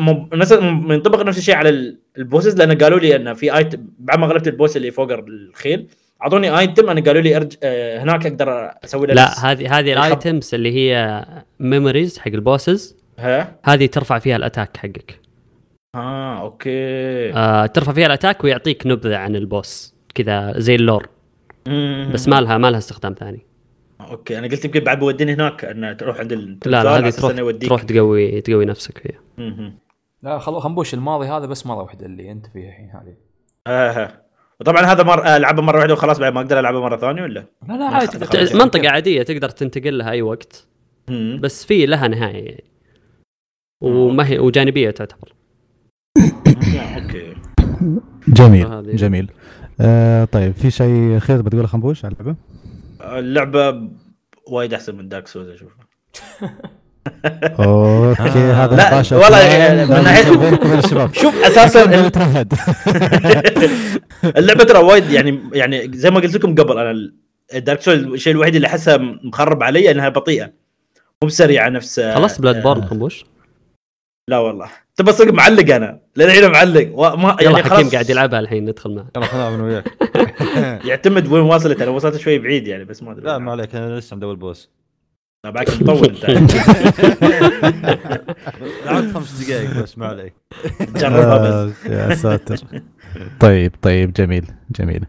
منطبق 0.62 1.22
نفس 1.24 1.38
الشيء 1.38 1.56
على 1.56 1.70
ال- 1.70 1.98
ال 2.18 2.23
bosses 2.23 2.56
لأن 2.58 2.78
قالوا 2.78 3.00
لي 3.00 3.16
أن 3.16 3.34
في 3.34 3.58
item 3.58 3.80
بعد 4.00 4.20
ما 4.20 4.28
غلبت 4.28 4.48
ال 4.48 4.54
boss 4.54 4.78
اللي 4.78 4.92
فوق 4.92 5.12
الخيل 5.12 5.88
أعطوني 6.24 6.60
item 6.60 6.90
أنا 6.90 7.02
قالوا 7.02 7.22
لي 7.22 7.38
أرج... 7.38 7.56
آه 7.64 8.04
هناك 8.04 8.26
أقدر 8.26 8.72
أسوي 8.84 9.08
له 9.08 9.14
لا 9.14 9.52
هذه 9.52 9.80
هذه 9.80 9.94
ال 9.94 10.04
items 10.04 10.54
اللي 10.54 10.72
هي 10.76 11.26
memories 11.60 12.20
حق 12.20 12.28
ال 12.28 12.38
bosses 12.38 12.98
ها؟ 13.20 13.60
هذه 13.64 13.86
ترفع 13.86 14.20
فيها 14.20 14.36
ال 14.36 14.42
attack 14.42 14.78
حقك. 14.78 15.20
آه 15.96 16.42
okay. 16.42 17.34
آه 17.34 17.66
ترفع 17.66 17.94
فيها 17.94 18.06
ال 18.06 18.11
attack 18.11 18.44
ويعطيك 18.44 18.88
نبذة 18.88 19.18
عن 19.18 19.36
ال 19.36 19.48
boss 19.48 19.96
كذا 20.16 20.60
زي 20.60 20.76
ال 20.76 20.82
lore. 20.82 21.10
مم. 21.68 22.12
بس 22.14 22.28
ما 22.28 22.42
لها 22.42 22.58
ما 22.58 22.72
لها 22.72 22.78
استخدام 22.78 23.14
ثاني. 23.14 23.46
okay 24.02 24.38
أنا 24.38 24.48
قلت 24.48 24.66
يمكن 24.66 24.80
بعد 24.80 25.00
بوديني 25.00 25.34
هناك 25.34 25.66
إن 25.66 25.98
تروح 25.98 26.20
عند 26.20 26.32
التمثال 26.32 26.72
لا 26.72 26.84
لا 26.84 26.98
هذه 26.98 27.10
تروح. 27.10 27.52
تروح 27.62 27.84
تقوي 27.84 28.42
تقوي 28.42 28.66
نفسك 28.66 28.98
فيها. 28.98 29.20
لا 30.24 30.40
خلو 30.40 30.60
خنبوش 30.60 30.94
الماضي 30.94 31.28
هذا 31.28 31.46
بس 31.46 31.66
مرة 31.66 31.82
واحدة 31.82 32.06
اللي 32.06 32.32
أنت 32.32 32.48
فيها 32.48 32.70
الحين 32.70 32.90
هذه. 32.90 33.16
آه. 33.68 34.22
وطبعا 34.62 34.82
هذا 34.82 35.04
مر 35.04 35.26
آه، 35.26 35.38
العبه 35.38 35.62
مرة 35.62 35.78
واحدة 35.78 35.94
وخلاص 35.94 36.20
بعد 36.20 36.34
ما 36.34 36.40
أقدر 36.42 36.60
العبه 36.60 36.82
مرة 36.82 36.98
ثانية 36.98 37.22
ولا؟ 37.22 37.46
لا 37.68 37.74
لا 37.74 37.86
عادي. 37.86 38.18
منطقة 38.58 38.90
عادية 38.90 39.24
تقدر 39.24 39.50
تنتقل 39.50 39.98
لها 39.98 40.12
أي 40.12 40.22
وقت 40.22 40.68
مم. 41.10 41.40
بس 41.42 41.66
في 41.66 41.86
لها 41.86 42.08
نهاية 42.08 42.46
يعني. 42.46 42.64
وما 43.82 44.28
هي 44.28 44.40
وجانبية 44.40 44.92
تعتبر. 44.92 45.34
okay. 46.18 47.34
جميل 48.28 48.96
جميل. 48.96 49.32
آه 49.82 50.26
طيب 50.26 50.54
في 50.54 50.72
شيء 50.72 51.20
خير 51.20 51.42
بتقوله 51.42 51.68
خنبوش 51.68 52.06
على 52.06 52.16
اللعبة؟ 52.20 52.36
اللعبة 53.20 53.90
وايد 54.48 54.74
أحسن 54.74 54.96
من 54.96 55.10
Dark 55.10 55.28
Souls 55.28 55.48
اشوفها 55.50 55.86
okay 57.60 58.22
هذا 58.40 58.76
لا، 58.76 58.84
نقاش 58.90 59.12
والله 59.12 59.40
يعني 59.40 59.86
من 59.86 60.80
الشباب. 60.80 61.14
شوف 61.14 61.44
أساسا 61.44 61.84
اللعبة 64.38 64.64
ترى 64.64 64.78
وايد 64.80 65.10
يعني 65.12 65.40
يعني 65.54 65.92
زي 65.94 66.10
ما 66.12 66.20
قلت 66.20 66.36
لكم 66.36 66.56
قبل 66.56 66.78
أنا 66.80 67.12
ال 67.54 67.59
Dark 67.59 67.82
Souls 67.82 68.14
الشيء 68.14 68.34
الوحيد 68.34 68.56
اللي 68.56 68.68
أحسه 68.68 68.98
مخرب 69.24 69.64
علي 69.64 69.92
إنها 69.92 70.10
بطيئة. 70.10 70.46
مو 71.24 71.28
بسريعة 71.28 71.70
نفس 71.70 72.00
خلصت 72.00 72.42
Blood 72.42 72.56
آه، 72.56 72.62
borne 72.64 72.82
خنبوش 72.86 73.26
لا 74.30 74.38
والله. 74.38 74.68
تبى 74.96 75.12
صدق 75.12 75.34
معلق 75.34 75.76
أنا. 75.76 76.00
للحين 76.18 76.52
معلق. 76.52 76.90
وما 76.94 77.38
يلا 77.42 77.52
يعني 77.52 77.64
حكيم 77.64 77.78
خلاص. 77.78 77.92
قاعد 77.92 78.10
يلعبها 78.10 78.40
الحين 78.40 78.66
ندخل 78.66 78.96
معه. 78.96 79.08
يلا 79.18 79.26
خلنا 79.26 79.56
أنا 79.56 79.64
وياك 79.64 79.86
يعتمد 80.88 81.28
وين 81.32 81.42
واصلت 81.44 81.82
أنا 81.82 81.92
وصلت 81.92 82.18
شوي 82.18 82.40
بعيد 82.40 82.68
يعني 82.68 82.86
بس 82.86 83.04
ما 83.04 83.12
أدري. 83.12 83.26
لا 83.26 83.38
ما 83.38 83.52
عليك 83.52 83.76
أنا 83.76 84.00
لسه 84.00 84.16
مدور 84.16 84.36
boss 84.36 84.70
لا 85.46 85.50
بعد 85.52 85.66
مطول 85.82 86.16
أنت. 86.16 86.54
لعبت 88.86 89.14
خمس 89.14 89.42
دقائق 89.44 89.82
بس 89.84 89.98
ما 89.98 90.06
عليك. 90.08 90.34
جربها 90.96 91.66
بس. 91.66 91.74
آه، 91.88 92.10
يا 92.10 92.16
ساتر. 92.16 92.58
طيب 93.40 93.72
طيب 93.82 94.14
جميل 94.14 94.46
جميل. 94.80 95.06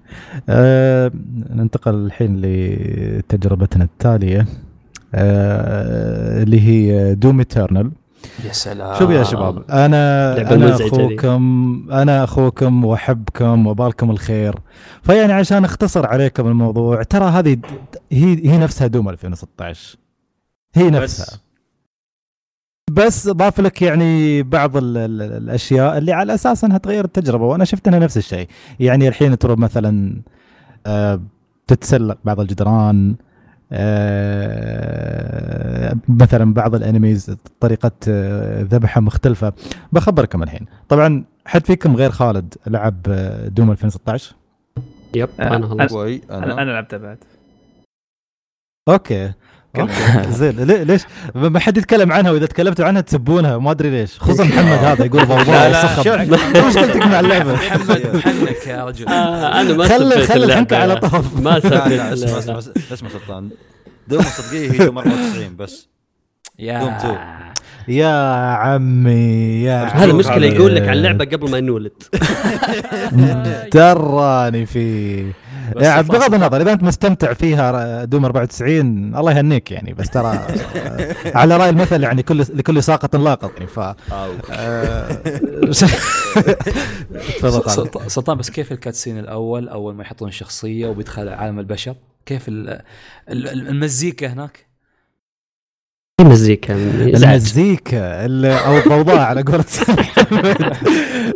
آه 0.48 1.10
ننتقل 1.50 1.94
الحين 1.94 2.40
لتجربتنا 2.40 3.84
التالية 3.84 4.46
آه 5.14 6.42
اللي 6.42 6.60
هي 6.60 7.14
دوم 7.14 7.38
ايترنال 7.38 7.90
يا 8.44 8.52
سلام. 8.52 8.98
شوف 8.98 9.10
يا 9.10 9.22
شباب 9.22 9.70
أنا 9.70 10.52
أنا. 10.54 10.74
أخوكم 10.74 11.86
أنا 11.92 12.24
أخوكم 12.24 12.84
وأحبكم 12.84 13.66
وبالكم 13.66 14.10
الخير. 14.10 14.54
فيعني 15.02 15.32
عشان 15.32 15.64
أختصر 15.64 16.06
عليكم 16.06 16.46
الموضوع 16.46 17.02
ترى 17.02 17.24
هذه 17.24 17.56
هي 18.12 18.50
هي 18.50 18.58
نفسها 18.58 18.86
دوم 18.86 19.08
2016 19.08 19.96
هي 20.74 20.90
نفسها. 20.90 21.38
بس 22.90 23.28
ضاف 23.28 23.60
لك 23.60 23.82
يعني 23.82 24.42
بعض 24.42 24.76
ال 24.76 24.96
ال 24.96 25.22
الأشياء 25.22 25.98
اللي 25.98 26.12
على 26.12 26.34
أساس 26.34 26.64
أنها 26.64 26.78
تغير 26.78 27.04
التجربة 27.04 27.44
وأنا 27.46 27.64
شفت 27.64 27.88
إنها 27.88 27.98
نفس 27.98 28.16
الشيء. 28.16 28.48
يعني 28.80 29.08
الحين 29.08 29.38
تروح 29.38 29.58
مثلا 29.58 30.22
آه، 30.86 31.20
تتسلق 31.66 32.18
بعض 32.24 32.40
الجدران 32.40 33.16
آه، 33.72 34.76
مثلا 36.08 36.54
بعض 36.54 36.74
الأنميز 36.74 37.36
طريقة 37.60 37.90
آه، 38.08 38.62
ذبحها 38.62 39.00
مختلفة. 39.00 39.52
بخبركم 39.92 40.42
الحين. 40.42 40.66
طبعا 40.88 41.24
حد 41.46 41.66
فيكم 41.66 41.96
غير 41.96 42.10
خالد 42.10 42.54
لعب 42.66 42.96
آه، 43.08 43.48
دوم 43.48 43.70
2016 43.70 44.34
يب 45.14 45.28
أنا 45.40 45.66
خلصت. 45.66 45.94
كوي 45.94 46.20
أنا. 46.30 46.44
أنا 46.44 46.62
أنا 46.62 46.70
لعبتها 46.70 46.96
بعد. 46.98 47.18
أوكي. 48.88 49.32
زين. 50.38 50.60
ليش؟ 50.60 51.02
ما 51.34 51.58
حد 51.60 51.78
يتكلم 51.78 52.12
عنها 52.12 52.30
وإذا 52.30 52.46
تكلمتوا 52.46 52.84
عنها 52.84 53.00
تسبونها. 53.00 53.58
ما 53.58 53.70
أدري 53.70 53.90
ليش. 53.90 54.18
خصوصا 54.18 54.44
محمد 54.44 54.72
هذا 54.72 55.04
يقول 55.04 55.22
وصخب 55.22 56.02
شو 56.02 56.16
مشكلتك 56.68 57.06
مع 57.06 57.20
اللعبة؟ 57.20 57.52
محمد 57.52 58.20
حنك 58.24 58.66
يا 58.66 58.84
رجل. 58.84 59.08
آه 59.08 59.60
أنا 59.60 59.72
ما 59.72 59.88
خلي 59.88 60.26
خلي. 60.26 60.44
الحنكه 60.44 60.76
على 60.76 60.96
طرف. 60.96 61.36
ما 61.44 61.58
اسمع 61.58 61.70
اسمع. 61.78 62.58
اسمع 62.92 63.08
سلطان. 63.08 63.50
دوم 64.08 64.20
الصدقيه 64.20 64.72
هي 64.72 64.78
دوم 64.78 64.98
94 64.98 65.56
بس. 65.56 65.88
دوم 66.58 66.66
يا 66.68 66.98
تو. 67.02 67.14
يا 67.88 68.34
عمي 68.54 69.62
يا 69.62 69.84
هذا 69.84 70.04
المشكلة. 70.04 70.46
يقول 70.46 70.74
لك 70.76 70.88
عن 70.88 70.96
لعبه 70.96 71.24
قبل 71.24 71.50
ما 71.50 71.60
نولد 71.60 71.92
دراني 73.74 74.66
فيه. 74.66 75.32
يعني 75.76 76.02
بغض 76.02 76.34
النظر 76.34 76.62
إذا 76.62 76.72
أنت 76.72 76.82
مستمتع 76.82 77.32
فيها 77.32 78.04
دوم 78.04 78.24
94 78.24 79.14
الله 79.16 79.32
يهنيك 79.32 79.70
يعني 79.70 79.94
بس 79.94 80.10
ترى 80.10 80.46
على 81.40 81.56
رأي 81.56 81.68
المثل 81.70 82.02
يعني 82.02 82.22
كل 82.22 82.38
لكل 82.38 82.82
ساقط 82.82 83.16
لاقط 83.16 83.50
يعني 83.54 83.66
ف 83.66 83.78
آه، 83.78 83.96
تفضل 87.38 88.10
سلطان 88.10 88.38
بس 88.38 88.50
كيف 88.50 88.72
الكاتسين 88.72 89.18
الأول؟ 89.18 89.68
أول 89.68 89.94
ما 89.94 90.02
يحطون 90.02 90.30
شخصيه 90.30 90.86
وبيدخل 90.88 91.28
عالم 91.28 91.58
البشر 91.58 91.94
كيف 92.26 92.48
ال- 92.48 92.68
ال- 93.28 93.48
ال- 93.48 93.68
المزيكا 93.68 94.26
هناك؟ 94.32 94.66
مزيكا 96.20 96.74
ازعاج 97.14 97.34
المزيكا 97.34 98.26
ال- 98.26 98.46
أو 98.46 98.78
الضوضاء 98.78 99.18
على 99.18 99.42
قولة 99.42 99.64
محمد. 99.88 100.46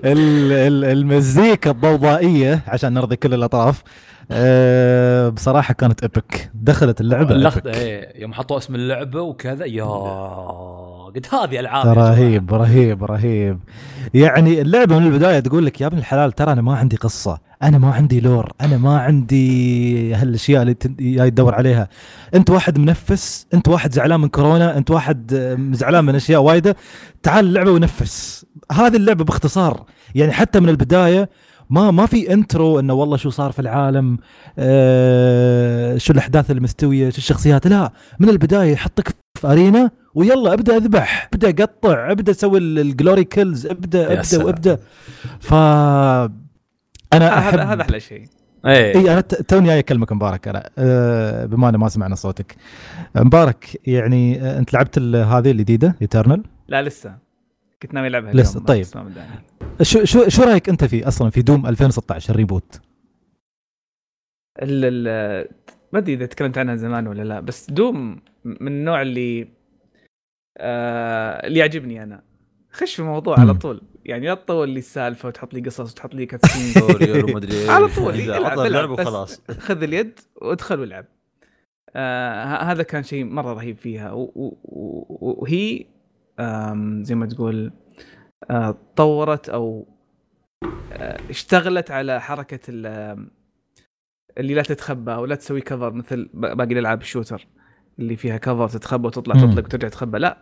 ال- 0.04 0.52
ال- 0.52 0.84
المزيكا 0.84 1.70
الضوضائية 1.70 2.60
عشان 2.68 2.94
نرضي 2.94 3.16
كل 3.16 3.34
الأطراف 3.34 3.82
آه، 4.30 5.28
بصراحة 5.28 5.74
كانت 5.74 6.02
ايبك 6.02 6.50
دخلت 6.54 7.00
اللعبة 7.00 7.34
إيبك. 7.34 7.66
إيه 7.66 8.22
يوم 8.22 8.32
حطوا 8.32 8.58
اسم 8.58 8.74
اللعبة 8.74 9.20
وكذا 9.20 9.64
يا 9.64 9.84
قلت 11.14 11.34
هذه 11.34 11.60
ألعاب. 11.60 11.86
رهيب 11.98 12.54
رهيب 12.54 13.04
رهيب 13.04 13.58
يعني 14.14 14.60
اللعبة 14.60 14.98
من 14.98 15.06
البداية 15.06 15.40
تقول 15.40 15.66
لك 15.66 15.80
يا 15.80 15.86
ابن 15.86 15.98
الحلال 15.98 16.32
ترى 16.32 16.52
أنا 16.52 16.62
ما 16.62 16.76
عندي 16.76 16.96
قصة 16.96 17.38
أنا 17.62 17.78
ما 17.78 17.90
عندي 17.90 18.20
لور 18.20 18.52
أنا 18.60 18.76
ما 18.76 18.98
عندي 19.00 20.14
هالأشياء 20.14 20.62
اللي 20.62 20.76
جاي 21.00 21.30
تدور 21.30 21.54
عليها 21.54 21.88
أنت 22.34 22.50
واحد 22.50 22.78
منفس 22.78 23.46
أنت 23.54 23.68
واحد 23.68 23.92
زعلان 23.94 24.20
من 24.20 24.28
كورونا 24.28 24.76
أنت 24.78 24.90
واحد 24.90 25.34
آه، 25.34 25.58
زعلان 25.72 26.04
من 26.04 26.14
أشياء 26.14 26.42
وايدة 26.42 26.76
تعال 27.22 27.44
اللعبة 27.44 27.70
ونفس 27.70 28.46
هذه 28.72 28.96
اللعبة 28.96 29.24
باختصار 29.24 29.84
يعني 30.14 30.32
حتى 30.32 30.60
من 30.60 30.68
البداية 30.68 31.28
ما 31.70 31.90
ما 31.90 32.06
في 32.06 32.32
intro 32.32 32.78
إنه 32.80 32.92
والله 32.94 33.16
شو 33.16 33.30
صار 33.30 33.52
في 33.52 33.58
العالم 33.58 34.18
آه 34.58 35.96
شو 35.96 36.12
الأحداث 36.12 36.50
المستويه 36.50 37.10
شو 37.10 37.18
الشخصيات. 37.18 37.66
لا 37.66 37.92
من 38.18 38.28
البداية 38.28 38.72
يحطك 38.72 39.08
في 39.38 39.46
arena 39.46 39.90
ويلا 40.14 40.52
ابدأ 40.52 40.76
اذبح 40.76 41.28
ابدأ 41.34 41.64
قطع 41.64 42.10
ابدأ 42.12 42.32
سوي 42.32 42.58
ال- 42.58 42.78
ال 42.78 42.86
glory 42.86 43.24
kills 43.24 43.66
ابدأ 43.66 44.12
ابدأ. 44.20 44.44
وابدأ. 44.44 44.78
ف 45.40 45.54
أنا 47.12 47.38
أحب 47.38 47.54
هذا 47.58 47.64
هذا 47.64 47.82
أحلى 47.82 48.00
شيء. 48.00 48.24
إيه. 48.66 48.96
إي 48.96 49.12
أنا 49.12 49.20
ت- 49.20 49.34
توني 49.42 49.66
جاي 49.66 49.78
أكلمك 49.78 50.12
مبارك. 50.12 50.48
أنا 50.48 50.70
أه 50.78 51.46
بما 51.46 51.68
أنه 51.68 51.78
ما 51.78 51.88
سمعنا 51.88 52.14
صوتك. 52.14 52.56
مبارك 53.16 53.80
يعني 53.86 54.42
آه، 54.42 54.58
أنت 54.58 54.74
لعبت 54.74 54.98
هذه 54.98 55.50
الجديدة 55.50 55.96
Eternal 56.02 56.42
لا 56.68 56.82
لسه. 56.82 57.25
كنت 57.82 57.94
ناوي 57.94 58.06
العبها 58.06 58.32
لسه، 58.32 58.50
اليوم، 58.50 58.66
طيب. 58.66 58.84
شو 59.82 60.04
شو 60.04 60.28
شو 60.28 60.42
رأيك 60.42 60.68
أنت 60.68 60.84
في 60.84 61.08
أصلا 61.08 61.30
في 61.30 61.42
Doom 61.42 61.66
2016 61.66 62.30
ال 62.30 62.37
reboot 62.37 62.80
ال 64.62 64.84
ال 64.84 65.48
ما 65.92 65.98
أدري 65.98 66.14
إذا 66.14 66.26
تكلمت 66.26 66.58
عنها 66.58 66.76
زمان 66.76 67.06
ولا 67.06 67.22
لا 67.22 67.40
بس 67.40 67.70
Doom 67.70 68.20
من 68.44 68.68
النوع 68.68 69.02
اللي 69.02 69.48
آه 70.58 71.46
اللي 71.46 71.58
يعجبني 71.58 72.02
أنا. 72.02 72.22
خش 72.70 72.94
في 72.94 73.00
الموضوع 73.00 73.40
على. 73.40 73.54
طول. 73.54 73.82
يعني 74.04 74.26
لا 74.26 74.34
تطول 74.34 74.68
لي 74.68 74.78
السالفة 74.78 75.28
وتحط 75.28 75.54
لي 75.54 75.60
قصص 75.60 75.92
وتحط 75.92 76.14
لي 76.14 76.26
cutscene 76.26 76.82
story 76.82 77.22
ومدري 77.22 77.60
إيش 77.60 77.68
على 77.68 77.88
طول 77.88 78.14
إلعب 78.66 78.90
وخلاص. 78.90 79.40
خذ 79.50 79.82
اليد 79.82 80.20
وادخل 80.42 80.80
والعب. 80.80 81.06
آه 81.96 82.44
هذا 82.44 82.82
كان 82.82 83.02
شيء 83.02 83.24
مرة 83.24 83.52
رهيب 83.52 83.76
فيها. 83.76 84.10
وهي 84.14 85.84
زي 87.02 87.14
ما 87.14 87.26
تقول 87.26 87.72
آه 88.50 88.76
طورت 88.96 89.48
أو 89.48 89.86
آه 90.92 91.18
اشتغلت 91.30 91.90
على 91.90 92.20
حركة 92.20 92.60
اللي 94.38 94.54
لا 94.54 94.62
تتخبى 94.62 95.14
أو 95.14 95.24
لا 95.24 95.34
تسوي 95.34 95.60
كفر 95.60 95.92
مثل 95.92 96.28
باقي 96.34 96.72
الألعاب 96.72 97.00
الشوتر 97.00 97.46
اللي 97.98 98.16
فيها 98.16 98.36
كفر 98.36 98.68
تتخبى 98.68 99.06
وتطلع. 99.06 99.34
تطلق 99.34 99.64
وترجع 99.64 99.88
تتخبى. 99.88 100.18
لا 100.18 100.38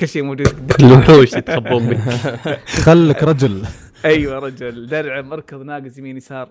كل 0.00 0.08
شيء 0.08 0.22
موجود. 0.22 0.72
الوحوش 0.80 1.32
يتخبون 1.32 1.82
منك 1.82 1.98
خلك 2.86 3.22
رجل. 3.24 3.62
أيوه 4.04 4.38
رجل. 4.38 4.86
درع 4.86 5.20
مركض 5.20 5.62
ناقص 5.62 5.98
يمين 5.98 6.16
يسار 6.16 6.48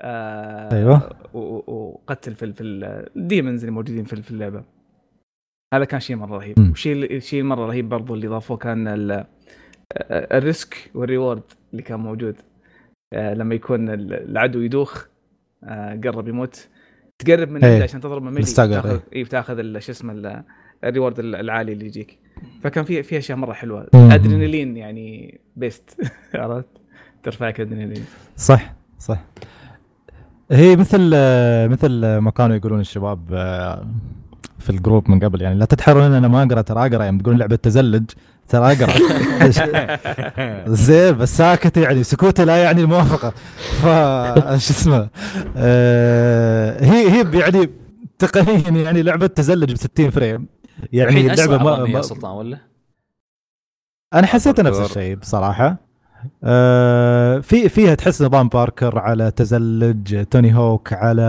آه 0.00 1.00
و- 1.34 1.72
وقتل 1.72 2.34
في 2.34 2.44
ال- 2.44 2.52
في 2.54 2.62
ال- 2.62 3.08
ال 3.16 3.22
demons 3.22 3.60
اللي 3.60 3.70
موجودين 3.72 4.04
في 4.04 4.22
في 4.22 4.30
اللعبة. 4.30 4.64
هذا 5.72 5.84
كان 5.84 6.00
شيء 6.00 6.16
مرة 6.16 6.36
رهيب. 6.36 6.70
وشيء 6.70 7.16
الشيء 7.16 7.40
المره 7.40 7.66
رهيب 7.66 7.88
برضو 7.88 8.14
اللي 8.14 8.26
ضافوه 8.26 8.56
كان 8.56 8.88
آه، 8.88 9.26
ال 10.38 10.48
risk 10.48 10.90
وال 10.94 11.06
reward 11.06 11.42
اللي 11.72 11.82
كان 11.82 12.00
موجود 12.00 12.36
آه 13.12 13.34
لما 13.34 13.54
يكون 13.54 13.88
ال- 13.90 14.12
العدو 14.30 14.60
يدوخ 14.60 15.06
آه 15.64 16.00
قرب 16.04 16.28
يموت 16.28 16.68
تقرب 17.18 17.50
من 17.50 17.64
إيه. 17.64 17.74
يده 17.74 17.84
عشان 17.84 18.00
تضرب 18.00 18.22
من 18.22 18.40
تاخذ 18.42 18.88
إيه. 18.90 19.00
اي 19.16 19.24
تاخذ 19.24 19.58
ال- 19.58 19.82
شو 19.82 19.92
اسمه 19.92 20.12
ال- 20.12 20.42
ال 20.84 20.89
reward 20.89 21.18
العالي 21.18 21.72
اللي 21.72 21.86
يجيك 21.86 22.18
فكان 22.62 22.84
في 22.84 23.02
في 23.02 23.18
أشياء 23.18 23.38
مرة 23.38 23.52
حلوة. 23.52 23.86
أدرينالين 23.94 24.76
يعني 24.76 25.40
beast 25.56 26.00
عرفت 26.34 26.66
ترفعك 27.22 27.60
أدرينالين 27.60 28.04
صح 28.36 28.74
صح 28.98 29.24
هي 30.50 30.76
مثل 30.76 31.10
مثل 31.70 32.16
ما 32.16 32.30
كانوا 32.30 32.56
يقولون 32.56 32.80
الشباب 32.80 33.18
في 34.62 34.70
ال 34.70 34.77
group 34.77 35.10
من 35.10 35.20
قبل. 35.20 35.42
يعني 35.42 35.58
لا 35.58 35.64
تتحرون 35.64 36.02
إن 36.02 36.12
أنا 36.12 36.28
ما 36.28 36.42
أقرأ 36.42 36.60
ترى 36.62 36.86
أقرأ. 36.86 37.04
يعني 37.04 37.18
تقولون 37.18 37.38
لعبة 37.40 37.56
تزلج 37.56 38.04
ترى 38.48 38.72
أقرأ. 38.72 38.92
زين 40.74 41.18
بس 41.18 41.36
ساكت 41.36 41.76
يعني. 41.76 42.02
سكوتي 42.04 42.44
لا 42.44 42.56
يعني 42.62 42.80
الموافقة. 42.80 43.30
ف 43.82 43.84
شو 44.64 44.72
اسمه؟ 44.72 45.08
آه، 45.56 46.84
هي 46.84 47.10
هي 47.10 47.38
يعني 47.40 47.70
تقنيا 48.18 48.82
يعني 48.82 49.02
لعبة 49.02 49.26
تزلج 49.26 49.72
ب 49.72 49.76
60 49.76 50.10
frame. 50.10 50.46
يعني 50.92 51.20
اللعبة 51.32 51.58
ما, 51.58 51.70
يا 51.88 51.92
ما 51.92 52.02
سلطان 52.02 52.30
ولا؟ 52.32 52.58
أنا 54.14 54.26
حسيت 54.26 54.60
نفس. 54.60 54.78
الشيء 54.80 55.14
بصراحة. 55.16 55.76
آه 56.44 57.38
في 57.38 57.68
فيها 57.68 57.94
تحس 57.94 58.22
نظام 58.22 58.48
باركر 58.48 58.98
على 58.98 59.30
تزلج 59.30 60.24
توني 60.24 60.54
هوك 60.54 60.92
على 60.92 61.22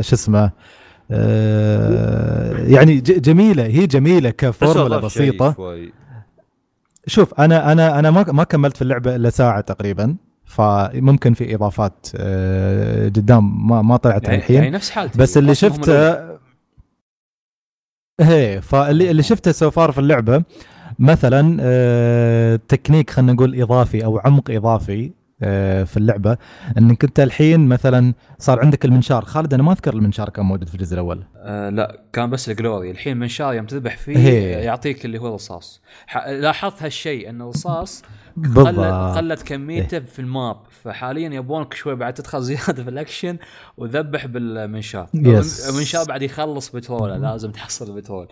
شو 0.00 0.14
اسمه؟ 0.14 0.50
يعني 2.72 2.94
ج- 3.00 3.20
جميلة 3.20 3.66
هي 3.66 3.86
جميلة 3.86 4.30
كفورمولا 4.30 4.96
بسيطة. 4.96 5.54
شوف 7.06 7.34
أنا 7.40 7.72
أنا 7.72 7.98
أنا 7.98 8.10
ما 8.10 8.24
ما 8.32 8.44
كملت 8.44 8.76
في 8.76 8.82
اللعبة 8.82 9.16
إلا 9.16 9.30
ساعة 9.30 9.60
تقريبا 9.60 10.16
فممكن 10.44 11.34
في 11.34 11.54
إضافات 11.54 12.06
آه 12.16 13.08
قدام 13.08 13.68
ما 13.68 13.82
ما 13.82 13.96
طلعت 13.96 14.24
يعني, 14.24 14.36
الحين 14.36 14.56
يعني 14.56 14.70
نفس 14.70 14.90
حالتي 14.90 15.18
بس 15.18 15.36
اللي. 15.38 15.54
شفته 15.54 16.18
هي 18.20 18.60
فاللي 18.62 19.10
اللي 19.10 19.22
شفته 19.22 19.52
so 19.52 19.70
far 19.70 19.92
في 19.92 19.98
اللعبة 20.00 20.42
مثلا 20.98 21.56
آه، 21.60 22.60
تكنيك 22.68 23.10
خلينا 23.10 23.32
نقول 23.32 23.62
إضافي 23.62 24.04
أو 24.04 24.18
عمق 24.18 24.50
إضافي 24.50 25.04
آه، 25.06 25.10
في 25.84 25.96
اللعبة. 25.96 26.38
إنك 26.78 27.04
أنت 27.04 27.20
الحين 27.20 27.68
مثلا 27.68 28.14
صار 28.38 28.60
عندك 28.60 28.84
المنشار. 28.84 29.24
خالد 29.24 29.54
أنا 29.54 29.62
ما 29.62 29.72
أذكر 29.72 29.94
المنشار 29.94 30.28
كان 30.28 30.44
موجود 30.44 30.68
في 30.68 30.74
الجزء 30.74 30.94
الأول. 30.94 31.24
آه 31.36 31.70
لا 31.70 32.02
كان 32.12 32.30
بس 32.30 32.50
ال 32.50 32.56
glory. 32.56 32.90
الحين 32.90 33.16
منشار 33.16 33.54
يوم 33.54 33.66
تذبح 33.66 33.96
فيه 33.96 34.16
هي. 34.18 34.50
يعطيك 34.50 35.04
اللي 35.04 35.18
هو 35.18 35.28
الرصاص. 35.28 35.82
لاحظت 36.26 36.82
هالشيء 36.82 37.30
إن 37.30 37.42
الرصاص 37.42 38.02
قلت 38.56 38.78
قلت 39.16 39.42
كميته 39.42 39.98
في 40.00 40.18
ال 40.18 40.26
map. 40.26 40.56
فحاليا 40.84 41.28
يبونك 41.28 41.74
شوي 41.74 41.94
بعد 41.94 42.14
تدخل 42.14 42.42
زيادة 42.48 42.82
في 42.84 42.90
الأكشن 42.90 43.36
وذبح 43.76 44.26
بالمنشار. 44.26 45.08
yes. 45.14 45.68
المنشار 45.70 46.04
بعد 46.04 46.22
يخلص 46.22 46.70
بتروله 46.70 47.16
لازم 47.16 47.50
تحصل 47.50 47.90
البترول 47.90 48.28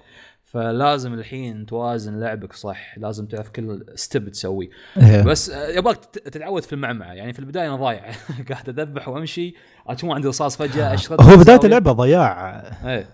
فلازم 0.57 1.15
الحين 1.15 1.67
توازن 1.67 2.21
لعبك 2.21 2.53
صح 2.53 2.99
لازم 2.99 3.27
تعرف 3.27 3.49
كل 3.49 3.85
step 3.95 4.29
تسويه. 4.29 4.69
هي. 4.95 5.23
بس 5.23 5.51
آه، 5.51 5.69
يبغاك 5.69 5.97
تت- 6.05 6.29
تتعود 6.29 6.63
في 6.63 6.73
المعمعة 6.73 7.13
يعني 7.13 7.33
في 7.33 7.39
البداية 7.39 7.67
أنا 7.69 7.77
ضايع. 7.77 8.05
قاعد 8.51 8.79
أذبح 8.81 9.09
وأمشي 9.09 9.55
أشوف 9.87 10.11
عندي 10.11 10.29
رصاص 10.29 10.57
فجأة 10.57 10.95
اشرد 10.95 11.23
هو 11.23 11.37
بداية 11.37 11.61
اللعبة 11.65 11.93
ضياع. 11.93 12.51
إيه. 12.85 13.07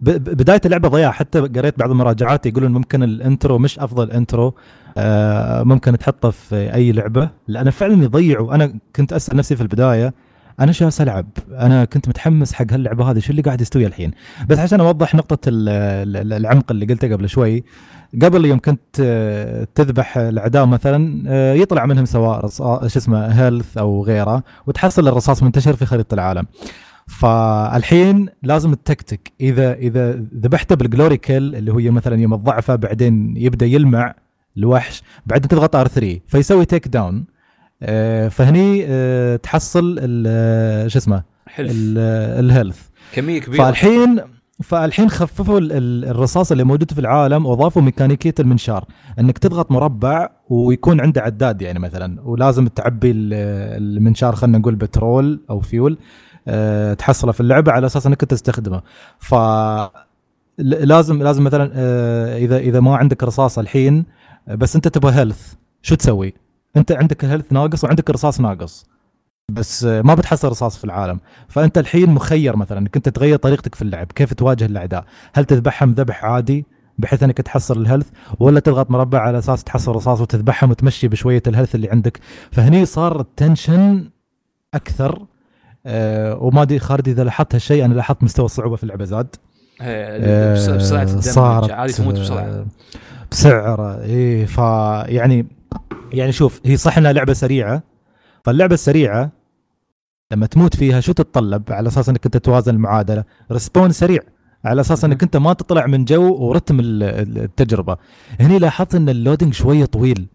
ب- 0.00 0.10
بداية 0.36 0.60
اللعبة 0.64 0.88
ضياع. 0.88 1.10
حتى 1.12 1.40
قريت 1.40 1.78
بعض 1.78 1.90
المراجعات 1.90 2.46
يقولون 2.46 2.72
ممكن 2.72 3.02
ال 3.02 3.11
intro 3.11 3.58
مش 3.58 3.78
أفضل 3.78 4.10
intro 4.10 4.54
آه، 4.98 5.62
ممكن 5.62 5.98
تحطه 5.98 6.30
في 6.30 6.74
أي 6.74 6.92
لعبة 6.92 7.30
لأن 7.48 7.70
فعلا 7.70 8.04
يضيعوا 8.04 8.54
أنا 8.54 8.78
كنت 8.96 9.12
أسأل 9.12 9.36
نفسي 9.36 9.56
في 9.56 9.62
البداية 9.62 10.14
أنا 10.60 10.72
جالس 10.72 11.00
ألعب. 11.00 11.26
أنا 11.50 11.84
كنت 11.84 12.08
متحمس 12.08 12.52
حق 12.52 12.72
هاللعبة 12.72 13.10
هذه. 13.10 13.18
شو 13.18 13.30
اللي 13.30 13.42
قاعد 13.42 13.60
يستوي 13.60 13.86
الحين؟ 13.86 14.10
بس 14.48 14.58
عشان 14.58 14.80
أوضح 14.80 15.14
نقطة 15.14 15.48
ال- 15.48 15.68
ال- 16.16 16.32
العمق 16.32 16.70
اللي 16.72 16.86
قلته 16.86 17.12
قبل 17.12 17.28
شوي 17.28 17.64
قبل 18.22 18.44
يوم 18.44 18.58
كنت 18.58 18.80
آه، 19.00 19.66
تذبح 19.74 20.18
الأعداء 20.18 20.66
مثلا 20.66 21.24
آه، 21.28 21.54
يطلع 21.54 21.86
منهم 21.86 22.04
سواء 22.04 22.46
شو 22.48 22.98
اسمه 22.98 23.26
health 23.26 23.78
أو 23.78 24.04
غيره 24.04 24.42
وتحصل 24.66 25.08
الرصاص 25.08 25.42
منتشر 25.42 25.76
في 25.76 25.86
خريطة 25.86 26.14
العالم. 26.14 26.46
فالحين 27.06 28.28
لازم 28.42 28.72
التكتيك 28.72 29.32
إذا 29.40 29.72
إذا 29.74 30.12
ذبحته 30.12 30.74
بال 30.74 30.86
glory 30.86 31.16
kill 31.16 31.54
اللي 31.54 31.72
هي 31.72 31.90
مثلا 31.90 32.20
يوم 32.20 32.36
تضعفه 32.36 32.74
بعدين 32.76 33.36
يبدأ 33.36 33.66
يلمع 33.66 34.14
الوحش 34.56 35.02
بعدين 35.26 35.48
تضغط 35.48 35.76
R 35.76 35.88
3 35.88 36.20
فيسوي 36.26 36.64
takedown 36.64 37.24
فهني 38.30 38.84
آه، 38.86 39.36
تحصل 39.36 39.96
ال- 39.98 40.90
شو 40.90 40.98
اسمه؟ 40.98 41.22
ال 41.58 41.75
health 41.75 42.78
كمية 43.12 43.40
كبيرة. 43.40 43.64
فالحين 43.64 44.20
فالحين 44.62 45.10
خففوا 45.10 45.58
ال- 45.58 45.72
ال- 45.72 46.04
الرصاص 46.04 46.52
اللي 46.52 46.64
موجود 46.64 46.92
في 46.92 46.98
العالم 47.00 47.46
واضافوا 47.46 47.82
ميكانيكية 47.82 48.34
المنشار. 48.40 48.84
إنك 49.18 49.38
تضغط 49.38 49.70
مربع 49.72 50.28
ويكون 50.48 51.00
عنده 51.00 51.22
عداد 51.22 51.62
يعني 51.62 51.78
مثلا 51.78 52.20
ولازم 52.24 52.66
تعبي 52.66 53.10
ال- 53.10 53.34
المنشار 53.98 54.34
خلينا 54.34 54.58
نقول 54.58 54.74
بترول 54.74 55.40
أو 55.50 55.60
فيول 55.60 55.98
أه 56.48 56.94
تحصله 56.94 57.32
في 57.32 57.40
اللعبة 57.40 57.72
على 57.72 57.86
أساس 57.86 58.06
إنك 58.06 58.20
تستخدمه. 58.20 58.82
ف 59.18 59.34
لازم 60.58 61.22
لازم 61.22 61.44
مثلا 61.44 61.70
أه 61.74 62.36
إذا 62.38 62.58
إذا 62.58 62.80
ما 62.80 62.96
عندك 62.96 63.24
رصاص 63.24 63.58
الحين 63.58 64.04
آه، 64.48 64.54
بس 64.54 64.76
أنت 64.76 64.88
تبغى 64.88 65.14
health 65.14 65.52
شو 65.82 65.94
تسوي؟ 65.94 66.34
انت 66.76 66.92
عندك 66.92 67.24
ال 67.24 67.28
health 67.28 67.52
ناقص 67.52 67.84
وعندك 67.84 68.10
الرصاص 68.10 68.40
ناقص. 68.40 68.86
بس 69.50 69.84
آه، 69.84 70.02
ما 70.02 70.14
بتحصل 70.14 70.48
رصاص 70.48 70.78
في 70.78 70.84
العالم. 70.84 71.20
فأنت 71.48 71.78
الحين 71.78 72.10
مخير 72.10 72.56
مثلا 72.56 72.78
إنك 72.78 72.96
أنت 72.96 73.08
تغير 73.08 73.36
طريقتك 73.36 73.74
في 73.74 73.82
اللعب 73.82 74.06
كيف 74.14 74.34
تواجه 74.34 74.64
الأعداء؟ 74.66 75.04
هل 75.32 75.44
تذبحهم 75.44 75.92
ذبح 75.92 76.24
عادي 76.24 76.66
بحيث 76.98 77.22
إنك 77.22 77.36
تحصل 77.38 77.80
ال 77.80 77.84
health 77.84 78.08
ولا 78.38 78.60
تضغط 78.60 78.90
مربع 78.90 79.18
على 79.20 79.38
أساس 79.38 79.64
تحصل 79.64 79.92
رصاص 79.92 80.20
وتذبحهم 80.20 80.70
وتمشي 80.70 81.08
بشوية 81.08 81.42
ال 81.46 81.50
health 81.50 81.74
اللي 81.74 81.90
عندك؟ 81.90 82.20
فهني 82.52 82.84
صار 82.86 83.20
ال 83.20 83.31
tension 83.31 84.10
أكثر 84.74 85.22
أه 85.86 86.34
وما 86.36 86.62
أدري 86.62 86.78
خالد 86.78 87.08
إذا 87.08 87.24
لاحظت 87.24 87.54
هالشيء 87.54 87.84
أنا 87.84 87.94
لاحظت 87.94 88.22
مستوى 88.22 88.44
الصعوبة 88.44 88.76
في 88.76 88.82
اللعبة 88.82 89.04
زاد. 89.04 89.36
إيه، 89.80 90.54
بس- 90.54 90.68
بسرعة 90.68 91.02
الدم 91.02 91.20
صارت 91.20 91.70
عادي 91.70 91.92
تموت 91.92 92.18
بسرعة. 92.18 92.40
آه، 92.42 92.66
بسعره 93.30 94.00
إيه 94.02 94.46
ف 94.46 94.60
يعني 96.12 96.32
شوف 96.32 96.60
هي 96.64 96.76
صح 96.76 96.98
إنها 96.98 97.12
لعبة 97.12 97.32
سريعة 97.32 97.82
فاللعبة 98.44 98.74
السريعة 98.74 99.32
لما 100.32 100.46
تموت 100.46 100.76
فيها 100.76 101.00
شو 101.00 101.12
تتطلب؟ 101.12 101.62
على 101.70 101.88
أساس 101.88 102.08
إنك 102.08 102.24
أنت 102.24 102.36
توازن 102.36 102.74
المعادلة. 102.74 103.24
respawn 103.52 103.92
سريع 103.92 104.20
على 104.64 104.80
أساس 104.80 105.04
إنك 105.04 105.22
أنت 105.22 105.36
ما 105.36 105.52
تطلع 105.52 105.86
من 105.86 106.04
جو 106.04 106.34
ورتم 106.34 106.80
ال- 106.80 107.02
ال- 107.02 107.38
التجربة. 107.38 107.96
هني 108.40 108.58
لاحظت 108.58 108.94
إن 108.94 109.08
ال 109.08 109.14
loading 109.14 109.54
شوية 109.54 109.84
طويل. 109.84 110.26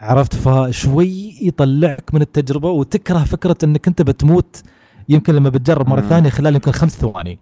عرفت؟ 0.00 0.34
فشوي 0.34 1.34
يطلعك 1.42 2.14
من 2.14 2.22
التجربة 2.22 2.70
وتكره 2.70 3.18
فكرة 3.18 3.56
إنك 3.64 3.88
أنت 3.88 4.02
بتموت 4.02 4.62
يمكن 5.08 5.34
لما 5.34 5.48
بتجرب 5.48 5.88
مرة. 5.88 6.00
ثانية 6.00 6.30
خلال 6.30 6.54
يمكن 6.54 6.72
خمس 6.72 6.96
ثواني. 6.96 7.38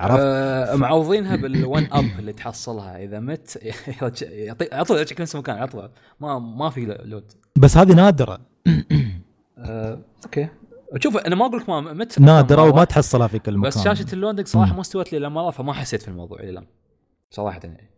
عرفت؟ 0.00 0.22
آه 0.22 0.76
معوضينها 0.76 1.36
بال 1.42 1.60
one 1.60 1.88
up 1.92 2.04
اللي 2.18 2.32
تحصلها. 2.32 3.04
إذا 3.04 3.20
مت 3.20 3.58
يعطي 4.22 4.84
طول 4.84 4.98
يرجعك 4.98 5.20
نفس 5.20 5.34
المكان 5.34 5.56
على 5.56 5.68
طول 5.68 5.90
ما 6.20 6.38
ما 6.38 6.70
في 6.70 6.98
لود 7.04 7.32
بس 7.56 7.76
هذه 7.76 7.92
نادرة. 7.92 8.40
آه 9.58 9.98
أوكي. 10.24 10.48
شوف 10.98 11.16
أنا 11.16 11.36
ما 11.36 11.46
أقول 11.46 11.60
لك 11.60 11.68
ما 11.68 11.80
مت 11.80 12.20
نادرة 12.20 12.62
وما 12.62 12.84
تحصلها 12.84 13.26
في 13.26 13.38
كل 13.38 13.56
مكان. 13.56 13.68
بس 13.68 13.84
شاشه 13.84 14.06
ال 14.12 14.16
loading 14.16 14.46
صراحة. 14.46 14.74
ما 14.74 14.80
استوت 14.80 15.12
لي 15.12 15.18
لما 15.18 15.50
فما 15.50 15.72
حسيت 15.72 16.02
في 16.02 16.08
الموضوع 16.08 16.40
إلى 16.40 16.50
الآن. 16.50 16.66
صراحة. 17.30 17.60
يعني. 17.64 17.90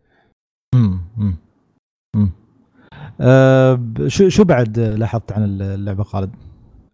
أه 3.20 3.80
شو 4.07 4.28
شو 4.28 4.44
بعد 4.44 4.78
لاحظت 4.78 5.32
عن 5.32 5.44
اللعبة 5.61 6.05
خالد؟ 6.05 6.30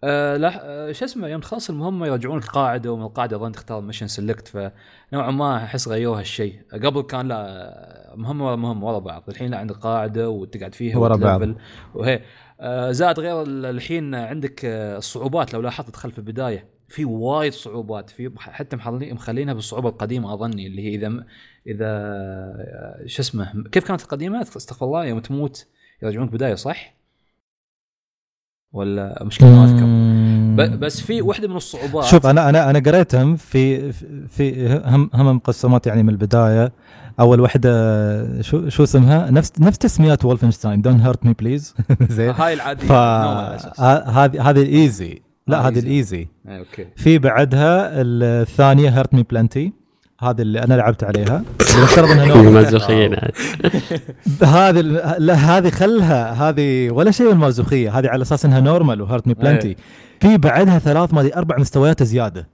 آه 0.07 0.37
لا 0.37 0.61
آه 0.89 0.93
شو 0.93 1.05
اسمه 1.05 1.29
يوم 1.29 1.41
تخلص 1.41 1.71
المهمة 1.71 2.07
يرجعونك 2.07 2.45
قاعدة 2.45 2.93
ومن 2.93 3.03
القاعدة 3.03 3.37
أظن 3.37 3.53
تختار 3.53 3.81
mission 3.81 4.07
select 4.07 4.49
فنوعا 4.49 5.31
ما 5.31 5.57
أحس 5.57 5.89
غيروا 5.89 6.19
هالشيء. 6.19 6.61
قبل 6.73 7.03
كان 7.03 7.29
لا 7.29 8.13
مهمة 8.17 8.47
ورا 8.47 8.57
مهمة 8.57 8.87
ورا 8.87 8.99
بعض. 8.99 9.25
الحين 9.29 9.51
لا 9.51 9.59
عندك 9.59 9.75
قاعدة 9.77 10.31
وتقعد 10.31 10.75
فيها 10.75 10.99
ورا 10.99 11.17
بعض. 11.17 11.43
وهي 11.95 12.21
آه 12.61 12.91
زاد 12.91 13.21
غير 13.21 13.43
ال- 13.43 13.67
الحين 13.67 14.15
عندك 14.15 14.65
آه، 14.65 14.97
الصعوبات. 14.99 15.55
لو 15.55 15.61
لاحظت 15.61 15.89
تدخل 15.89 16.11
في 16.11 16.19
البداية 16.19 16.69
في 16.89 17.05
وايد 17.05 17.53
صعوبات. 17.53 18.11
في 18.11 18.31
حتى 18.39 18.77
مخلين 18.77 19.15
مخلينها 19.15 19.55
بالصعوبة 19.55 19.89
القديمة 19.89 20.35
أظني 20.35 20.67
اللي 20.67 20.83
هي 20.91 20.95
إذا 20.95 21.09
م- 21.09 21.25
إذا 21.67 21.87
آه، 21.87 23.03
شو 23.07 23.23
اسمه 23.23 23.53
كيف 23.73 23.85
كانت 23.89 24.03
القديمة؟ 24.03 24.41
استغفر 24.43 24.87
الله 24.87 25.05
يوم 25.05 25.19
تموت 25.21 25.67
يرجعونك 26.03 26.31
بداية 26.33 26.55
صح؟ 26.55 26.95
ولا 28.75 29.23
مشكلة 29.23 29.49
ما 29.49 29.65
أذكر. 29.65 30.77
بس 30.77 31.01
في 31.01 31.23
واحدة 31.23 31.49
من 31.49 31.57
الصعوبات. 31.57 32.05
شوف 32.05 32.27
أنا 32.27 32.49
أنا 32.49 32.71
أنا 32.71 32.79
قريتهم 32.79 33.37
في 33.37 33.93
في 34.29 34.69
هم 34.85 35.11
هم 35.15 35.37
مقسمات 35.37 35.87
يعني 35.87 36.03
من 36.03 36.09
البداية. 36.09 36.73
أول 37.21 37.41
وحدة 37.41 38.43
شو 38.43 38.69
شو 38.69 38.83
اسمها؟ 38.83 39.31
نفس 39.31 39.53
نفس 39.61 39.79
تسميات 39.79 40.25
وولفنشتاين 40.25 40.83
don't 40.83 41.01
hurt 41.01 41.27
me 41.27 41.33
please 41.33 41.75
زين. 42.11 42.31
هاي 42.31 42.53
العادية. 42.55 42.87
ف 42.87 42.91
normal 42.91 42.93
على 42.93 43.57
أساس. 43.57 43.81
ه- 43.81 44.09
هذه 44.25 44.51
هذه 44.51 44.63
ال 44.63 44.75
easy 44.75 45.23
لا 45.47 45.59
آه، 45.59 45.69
هذه. 45.69 45.79
ال 45.79 45.89
easy 45.89 46.29
okay 46.49 46.87
في 46.97 47.19
بعدها 47.19 47.91
الثانية 47.95 48.89
hurt 48.91 49.15
me 49.15 49.23
plenty 49.23 49.73
هذه 50.21 50.41
اللي 50.43 50.63
أنا 50.63 50.75
لعبت 50.75 51.05
عليها. 51.05 51.37
اللي 51.71 51.83
مفترض 51.83 52.11
إنها 52.11 52.27
نوع 52.27 52.43
مازوخيين 52.43 53.13
يعني. 53.13 53.33
هذه 54.43 54.81
ال- 54.81 55.27
لا 55.27 55.35
هذه 55.35 55.71
خلها. 55.71 56.33
هذه 56.33 56.91
ولا 56.91 57.11
شيء 57.11 57.27
من 57.27 57.33
المازوخية. 57.33 57.99
هذه 57.99 58.09
على 58.09 58.23
أساس 58.23 58.45
إنها 58.45 58.61
normal 58.61 59.03
و 59.03 59.07
hurt 59.07 59.27
me 59.27 59.35
plenty 59.35 59.69
أيه. 59.69 59.77
في 60.21 60.37
بعدها 60.39 60.79
ثلاث 60.79 61.15
ما 61.15 61.21
أدري 61.21 61.35
أربع 61.35 61.59
مستويات 61.59 62.03
زيادة. 62.03 62.49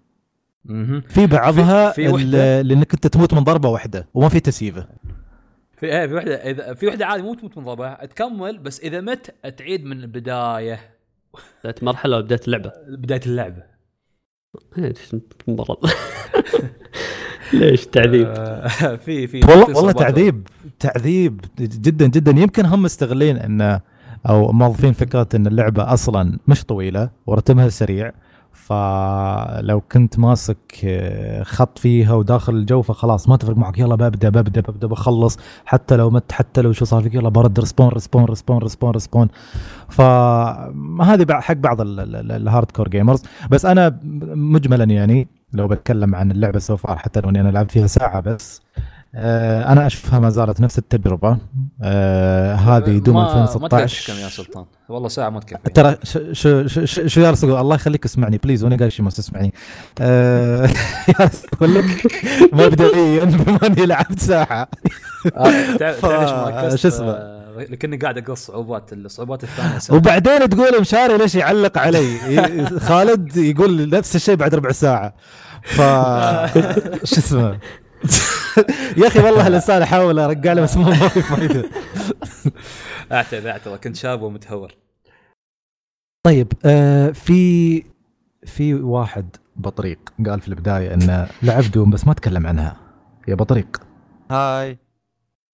في 1.08 1.26
بعضها 1.26 1.90
في-. 1.90 2.06
لأنك 2.62 2.94
انت 2.94 3.06
تموت 3.06 3.34
من 3.34 3.44
ضربة 3.44 3.68
واحدة 3.68 4.06
وما 4.14 4.28
في 4.28 4.40
تسييفة. 4.40 4.86
في 5.76 5.86
إيه 5.86 6.06
في 6.06 6.14
وحدة. 6.14 6.34
اذا 6.34 6.74
في 6.74 6.86
وحدة 6.86 7.06
عادي 7.06 7.22
مو 7.22 7.34
تموت 7.34 7.58
من 7.58 7.64
ضربة 7.64 7.94
تكمل 7.94 8.58
بس 8.58 8.80
إذا 8.80 9.00
مت 9.00 9.34
تعيد 9.58 9.84
من 9.84 10.00
البداية. 10.00 10.80
بداية 11.64 11.74
مرحلة 11.82 12.16
ولا 12.16 12.24
بدايه 12.24 12.40
اللعبة؟ 12.46 12.72
بداية 12.88 13.20
اللعبة. 13.26 13.62
إيه، 14.78 14.94
مرض 15.48 15.76
ليش 17.53 17.86
تعذيب؟ 17.86 18.26
آه، 18.28 18.68
في 19.05 19.26
في 19.26 19.40
والله 19.40 19.76
والله. 19.76 19.92
تعذيب. 19.92 20.46
تعذيب 20.78 21.40
جدا 21.61 22.07
جدا. 22.07 22.30
يمكن 22.40 22.66
هم 22.66 22.82
مستغلين 22.82 23.36
انه 23.36 23.80
أو 24.28 24.53
موظفين 24.53 24.92
فكرة 24.92 25.28
إن 25.34 25.46
اللعبة 25.46 25.92
أصلا 25.92 26.38
مش 26.48 26.64
طويلة 26.64 27.11
ورتمها 27.26 27.68
سريع. 27.68 28.12
فلو 28.53 29.80
كنت 29.92 30.18
ماسك 30.18 30.57
آه، 30.84 31.42
خط 31.42 31.78
فيها 31.78 32.14
وداخل 32.14 32.55
الجو 32.55 32.82
فخلاص 32.82 33.28
ما 33.28 33.36
تفرق 33.36 33.57
معك. 33.57 33.78
يلا 33.78 33.94
ببدأ 33.94 34.28
ببدأ 34.28 34.61
ببدأ 34.61 34.86
بخلص. 34.86 35.38
حتى 35.64 35.96
لو 35.96 36.11
مت 36.11 36.32
حتى 36.32 36.61
لو 36.62 36.72
شو 36.72 36.84
صار 36.84 37.03
فيك 37.03 37.14
يلا 37.14 37.28
برد 37.28 37.61
respawn 37.61 37.88
respawn 37.88 38.24
respawn 38.24 38.58
respawn 38.58 38.90
respawn. 38.90 39.28
فهذه 39.88 41.24
بع- 41.24 41.40
حق 41.40 41.55
بعض 41.55 41.76
ال 41.80 42.70
hardcore 42.70 42.88
gamers 42.88 43.22
بس 43.51 43.64
أنا 43.64 43.98
مجملا 44.34 44.84
يعني 44.84 45.28
لو 45.53 45.68
بتكلم 45.68 46.14
عن 46.14 46.30
اللعبة 46.30 46.59
شوف 46.58 46.86
حتى 46.90 47.20
لو 47.20 47.28
إني 47.30 47.40
أنا 47.40 47.48
لعبت 47.48 47.70
فيها 47.70 47.86
ساعة 47.86 48.20
بس 48.20 48.62
أنا 49.14 49.86
أشوفها 49.86 50.18
ما 50.18 50.30
زالت 50.30 50.61
نفس 50.61 50.78
التجربة. 50.78 51.38
آه، 51.82 52.54
هذه 52.54 52.98
دوم 52.98 53.14
ما- 53.16 53.22
ما 53.22 53.28
تكفي 53.46 53.56
2016 53.56 54.12
كم 54.14 54.18
يا 54.20 54.28
سلطان. 54.28 54.64
والله 54.88 55.08
ساعة 55.08 55.30
ما 55.30 55.40
تكفي. 55.40 55.70
ترى 55.74 55.96
شو 56.32 56.32
شو 56.66 56.84
شو, 57.06 57.20
يا 57.20 57.30
رسول 57.30 57.56
الله؟ 57.56 57.74
يخليك 57.74 58.04
اسمعني 58.04 58.38
please 58.38 58.64
وأنا 58.64 58.76
قايل 58.76 58.92
شيء 58.92 59.04
ما 59.04 59.11
تسمعني. 59.11 59.54
آه، 60.00 60.66
يا 61.20 61.30
أقول 61.54 61.74
لك 61.74 61.84
مبدئيا 62.52 63.24
بما 63.24 63.58
اني 63.66 63.86
لعبت 63.86 64.18
ساعة. 64.20 64.68
آه، 65.36 65.76
تعرف 65.80 66.04
ما 66.04 66.62
كست؟ 66.68 66.76
شو 66.76 66.88
اسمه؟ 66.88 67.11
آه، 67.11 67.40
لكني 67.70 67.96
قاعد 67.96 68.18
أقول 68.18 68.32
الصعوبات 68.32 68.92
الصعوبات 68.92 69.44
الثانية. 69.44 69.78
سهلة. 69.78 69.96
وبعدين 69.98 70.48
تقول 70.48 70.80
مشاري 70.80 71.18
ليش 71.18 71.34
يعلق 71.34 71.78
علي؟ 71.78 72.18
خالد 72.80 73.36
يقول 73.36 73.88
نفس 73.90 74.16
الشيء 74.16 74.34
بعد 74.34 74.54
ربع 74.54 74.72
ساعة. 74.72 75.14
ف 75.62 75.76
شو 77.04 77.16
اسمه؟ 77.20 77.58
يا 78.96 79.06
أخي 79.06 79.18
والله 79.20 79.46
الإنسان 79.46 79.82
احاول 79.82 80.18
ارجع 80.18 80.52
له 80.52 80.62
بس 80.62 80.76
ما 80.76 81.08
في 81.08 81.22
فايدة. 81.22 81.70
اعتذر 83.12 83.50
اعتذر 83.50 83.76
كنت 83.76 83.96
شاب 83.96 84.22
ومتهور. 84.22 84.72
طيب 86.26 86.52
آه 86.64 87.11
في 87.11 87.82
في 88.46 88.74
واحد 88.74 89.36
بطريق 89.56 89.98
قال 90.26 90.40
في 90.40 90.48
البداية 90.48 90.94
انه 90.94 91.28
لعب 91.42 91.62
دوم 91.62 91.90
بس 91.90 92.06
ما 92.06 92.12
تكلم 92.14 92.46
عنها. 92.46 92.76
يا 93.28 93.34
بطريق. 93.34 93.76
هاي. 94.30 94.78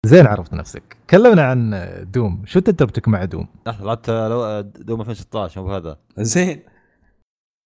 زين 0.06 0.26
عرفت 0.26 0.52
نفسك. 0.54 0.96
كلمنا 1.10 1.42
عن 1.42 1.86
دوم. 2.12 2.42
شو 2.46 2.60
تجربتك 2.60 3.08
مع 3.08 3.24
دوم؟ 3.24 3.48
لحظه 3.66 3.84
لعبت 3.86 4.10
لو- 4.10 4.60
دوم 4.60 5.00
2016 5.00 5.60
مو 5.62 5.66
بهذا 5.68 5.98
زين. 6.18 6.62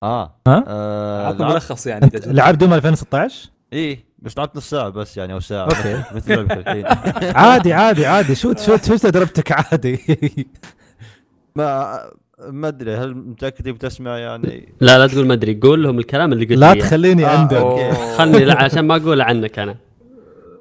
آه. 0.03 0.41
ها؟ 0.47 0.64
آه 0.66 1.26
عطنا 1.26 1.38
لعبت- 1.43 1.53
ملخص 1.55 1.86
يعني 1.86 2.05
أنت 2.05 2.28
لعب 2.28 2.59
دوم 2.59 2.74
2016 2.74 3.51
إيه. 3.72 4.05
بس 4.23 4.39
لعبت 4.39 4.57
نص 4.57 4.71
ساعة 4.71 4.89
بس 4.89 5.16
يعني 5.16 5.33
أو 5.33 5.41
ساعة. 5.41 5.64
okay. 5.64 6.03
مثل 6.16 6.33
الحين 6.41 6.87
عادي 7.45 7.73
عادي 7.73 8.07
عادي. 8.07 8.35
شو 8.35 8.55
شو 8.55 8.77
شو 8.77 8.97
تجربتك 8.97 9.53
عادي. 9.53 9.99
ما 11.57 11.99
ما 12.49 12.68
أدري. 12.68 12.95
هل 12.97 13.14
متأكد 13.14 13.64
تبي 13.64 13.79
تسمع 13.79 14.18
يعني؟ 14.18 14.73
لا 14.81 14.99
لا 14.99 15.07
تقول 15.07 15.27
ما 15.27 15.35
أدري. 15.35 15.61
قول 15.62 15.83
لهم 15.83 15.99
الكلام 15.99 16.33
اللي 16.33 16.45
قلت 16.45 16.59
لا. 16.59 16.75
تخليني 16.75 17.27
آه، 17.27 17.39
عندك 17.39 17.57
okay. 17.57 17.93
خلني 18.18 18.45
لا 18.45 18.62
عشان 18.62 18.81
ما 18.87 18.97
أقول 18.97 19.21
عنك 19.21 19.59
أنا. 19.59 19.77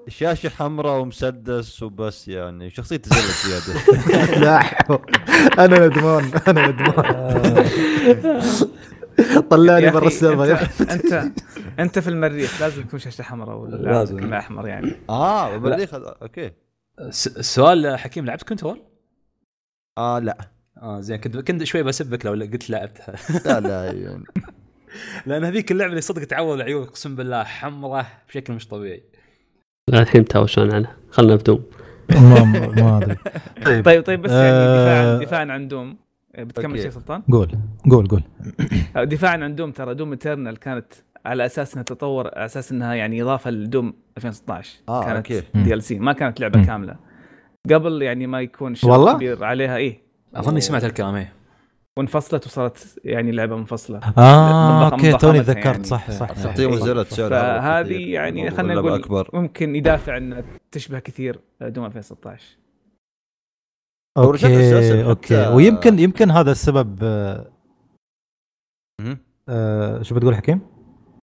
شاشة 0.07 0.49
حمراء 0.49 0.99
ومسدس 0.99 1.84
وبس 1.84 2.28
يعني. 2.28 2.70
شخصيته 2.70 3.16
زلت 3.16 3.47
زيادة. 3.47 4.39
لا 4.39 4.60
حول. 4.60 4.99
أنا 5.60 5.88
ندمان 5.88 6.32
أنا 6.47 6.68
ندمان. 6.68 7.66
طلعني 9.51 9.89
برا 9.89 10.07
ال 10.07 10.14
server 10.14 10.51
انت 10.82 10.82
انت 10.91 11.32
أنت 11.80 11.99
في 11.99 12.07
المريخ 12.09 12.61
لازم 12.61 12.82
يكون 12.82 12.99
شاشه 12.99 13.22
حمراء 13.22 13.57
ولا 13.57 13.76
لازم. 13.91 14.34
أحمر 14.34 14.67
يعني. 14.67 14.91
آه 15.09 15.55
المريخ 15.55 15.93
okay. 15.93 16.51
س- 17.09 17.28
السؤال 17.28 17.97
حكيم 17.99 18.26
لعبت 18.26 18.43
كنترول؟ 18.43 18.82
آه 19.97 20.20
لا. 20.20 20.38
آه 20.82 20.99
زين 21.01 21.17
كنت 21.17 21.38
كنت 21.38 21.63
شوي 21.63 21.84
بسبك 21.84 22.26
لو 22.26 22.32
قلت 22.32 22.70
لعبتها. 22.70 23.15
لا 23.45 23.59
لا 23.59 23.86
يعني. 23.86 24.24
لأن 25.26 25.43
هذيك 25.43 25.72
اللعبة 25.72 25.89
اللي 25.89 26.01
صدق 26.01 26.24
تعوض 26.24 26.55
العيون 26.55 26.84
أقسم 26.84 27.15
بالله 27.15 27.43
حمراء 27.43 28.05
بشكل 28.30 28.53
مش 28.53 28.67
طبيعي. 28.67 29.03
الحين 29.93 30.26
تهاوشون 30.26 30.72
عنها 30.74 30.95
خلنا 31.11 31.38
في 31.38 31.43
دوم 31.43 31.63
ما 32.09 32.43
ما 32.43 32.97
أدري. 32.97 33.15
طيب. 33.65 33.86
طيب 33.86 34.03
طيب 34.03 34.22
بس 34.22 34.32
يعني 34.32 34.49
آه، 34.51 34.84
دفاعا 34.84 35.26
دفاعا 35.26 35.45
عن 35.53 35.67
دوم. 35.67 35.97
بتكمل. 36.43 36.81
شيء 36.81 36.89
سلطان؟ 36.89 37.21
قول 37.31 37.51
قول 37.91 38.07
قول 38.07 38.23
دفاعا 39.09 39.37
عن 39.37 39.55
دوم 39.55 39.71
ترى 39.71 39.93
دوم 39.93 40.11
ايترنال 40.11 40.57
كانت 40.57 40.93
على 41.25 41.45
أساس 41.45 41.73
إنها 41.73 41.83
تطور 41.83 42.27
على 42.27 42.45
أساس 42.45 42.71
إنها 42.71 42.93
يعني 42.93 43.21
إضافة 43.21 43.51
لدوم 43.51 43.93
2016 44.17 44.79
آه، 44.89 45.03
كانت 45.03 45.31
okay. 45.32 45.43
DLC 45.55 45.99
ما 45.99 46.13
كانت 46.13 46.39
لعبة 46.39 46.59
مم. 46.59 46.65
كاملة 46.65 46.95
قبل 47.69 48.01
يعني 48.01 48.27
ما 48.27 48.41
يكون 48.41 48.75
شغل؟ 48.75 49.13
كبير 49.13 49.43
عليها 49.43 49.77
إيه 49.77 50.01
أظني 50.35 50.61
سمعت 50.61 50.83
الكلام 50.83 51.15
إيه 51.15 51.33
وانفصلت 51.97 52.45
وصارت 52.45 52.99
يعني 53.03 53.31
لعبة 53.31 53.55
منفصلة 53.55 53.99
آه 54.17 54.91
okay 54.91 55.13
توني 55.13 55.39
تذكرت 55.39 55.65
يعني. 55.65 55.83
صح 55.83 56.11
صح 56.11 56.33
صح 56.33 56.43
تعطيهم 56.43 56.73
إيه. 56.73 56.79
نزلت 56.79 57.13
فهذه 57.13 58.11
يعني 58.11 58.51
خلينا 58.51 58.73
نقول 58.73 58.93
اكبر 58.93 59.29
ممكن 59.33 59.75
يدافع 59.75 60.17
انها 60.17 60.43
تشبه 60.71 60.99
كثير 60.99 61.39
دوم 61.61 61.85
2016 61.85 62.43
هو 62.43 62.49
رجعت 62.49 62.57
أساساً 62.57 62.68
أوكي 64.24 64.38
حتى- 64.39 65.05
أوكي 65.05 65.47
ويمكن 65.47 65.99
يمكن 65.99 66.32
هذا 66.32 66.51
السبب 66.51 66.99
آه،. 67.03 67.51
آه، 69.49 70.01
شو 70.01 70.15
بتقول 70.15 70.36
حكيم؟ 70.36 70.61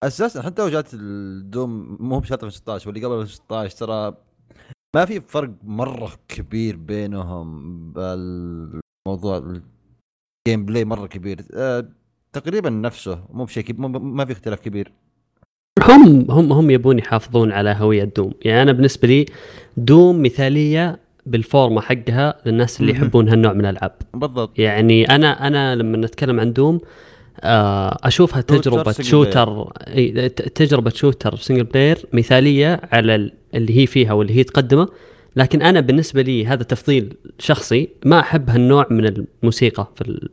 أساسا 0.03 0.41
حتى 0.41 0.61
لو 0.61 0.69
جات 0.69 0.93
الدوم 0.93 1.97
مو 1.99 2.19
بشهر 2.19 2.37
2016 2.43 2.89
واللي 2.89 3.05
قبل 3.05 3.15
2016 3.15 3.77
ترى 3.77 4.17
ما 4.95 5.05
في 5.05 5.21
فرق 5.21 5.51
مرة 5.63 6.11
كبير 6.27 6.75
بينهم 6.75 7.47
بالموضوع 7.93 9.37
ال 9.37 10.65
gameplay 10.65 10.85
مرة 10.85 11.07
كبير 11.07 11.45
آه 11.53 11.85
تقريبا 12.33 12.69
نفسه 12.69 13.25
مو 13.29 13.45
بشيء 13.45 13.73
ما 13.77 14.25
في 14.25 14.31
اختلاف 14.31 14.59
كبير 14.59 14.91
هم 15.83 16.31
هم 16.31 16.53
هم 16.53 16.69
يبون 16.69 16.99
يحافظون 16.99 17.51
على 17.51 17.75
هوية 17.79 18.03
دوم 18.03 18.33
يعني 18.41 18.61
أنا 18.61 18.71
بالنسبة 18.71 19.07
لي 19.07 19.25
دوم 19.77 20.21
مثالية 20.21 20.99
بالفورمة 21.25 21.81
حقها 21.81 22.35
للناس 22.45 22.81
اللي. 22.81 22.91
يحبون 22.91 23.29
هالنوع 23.29 23.53
من 23.53 23.65
الألعاب. 23.65 23.91
بالضبط. 24.13 24.59
يعني 24.59 25.05
أنا 25.05 25.47
أنا 25.47 25.75
لما 25.75 25.97
نتكلم 25.97 26.39
عن 26.39 26.53
دوم 26.53 26.79
آه، 27.41 27.97
أشوفها 28.03 28.41
تجربة 28.41 28.91
shooter 28.91 29.71
تجربة 30.55 30.89
shooter 30.89 31.35
single 31.35 31.63
player 31.63 31.97
مثالية 32.13 32.81
على 32.91 33.15
ال- 33.15 33.33
اللي 33.55 33.77
هي 33.77 33.85
فيها 33.85 34.13
واللي 34.13 34.33
هي 34.37 34.43
تقدمه. 34.43 34.87
لكن 35.35 35.61
أنا 35.61 35.79
بالنسبة 35.79 36.21
لي 36.21 36.45
هذا 36.47 36.63
تفضيل 36.63 37.13
شخصي 37.39 37.89
ما 38.05 38.19
أحب 38.19 38.49
هالنوع 38.49 38.87
من 38.89 39.05
الموسيقى 39.05 39.91
في 39.95 40.01
ال... 40.01 40.29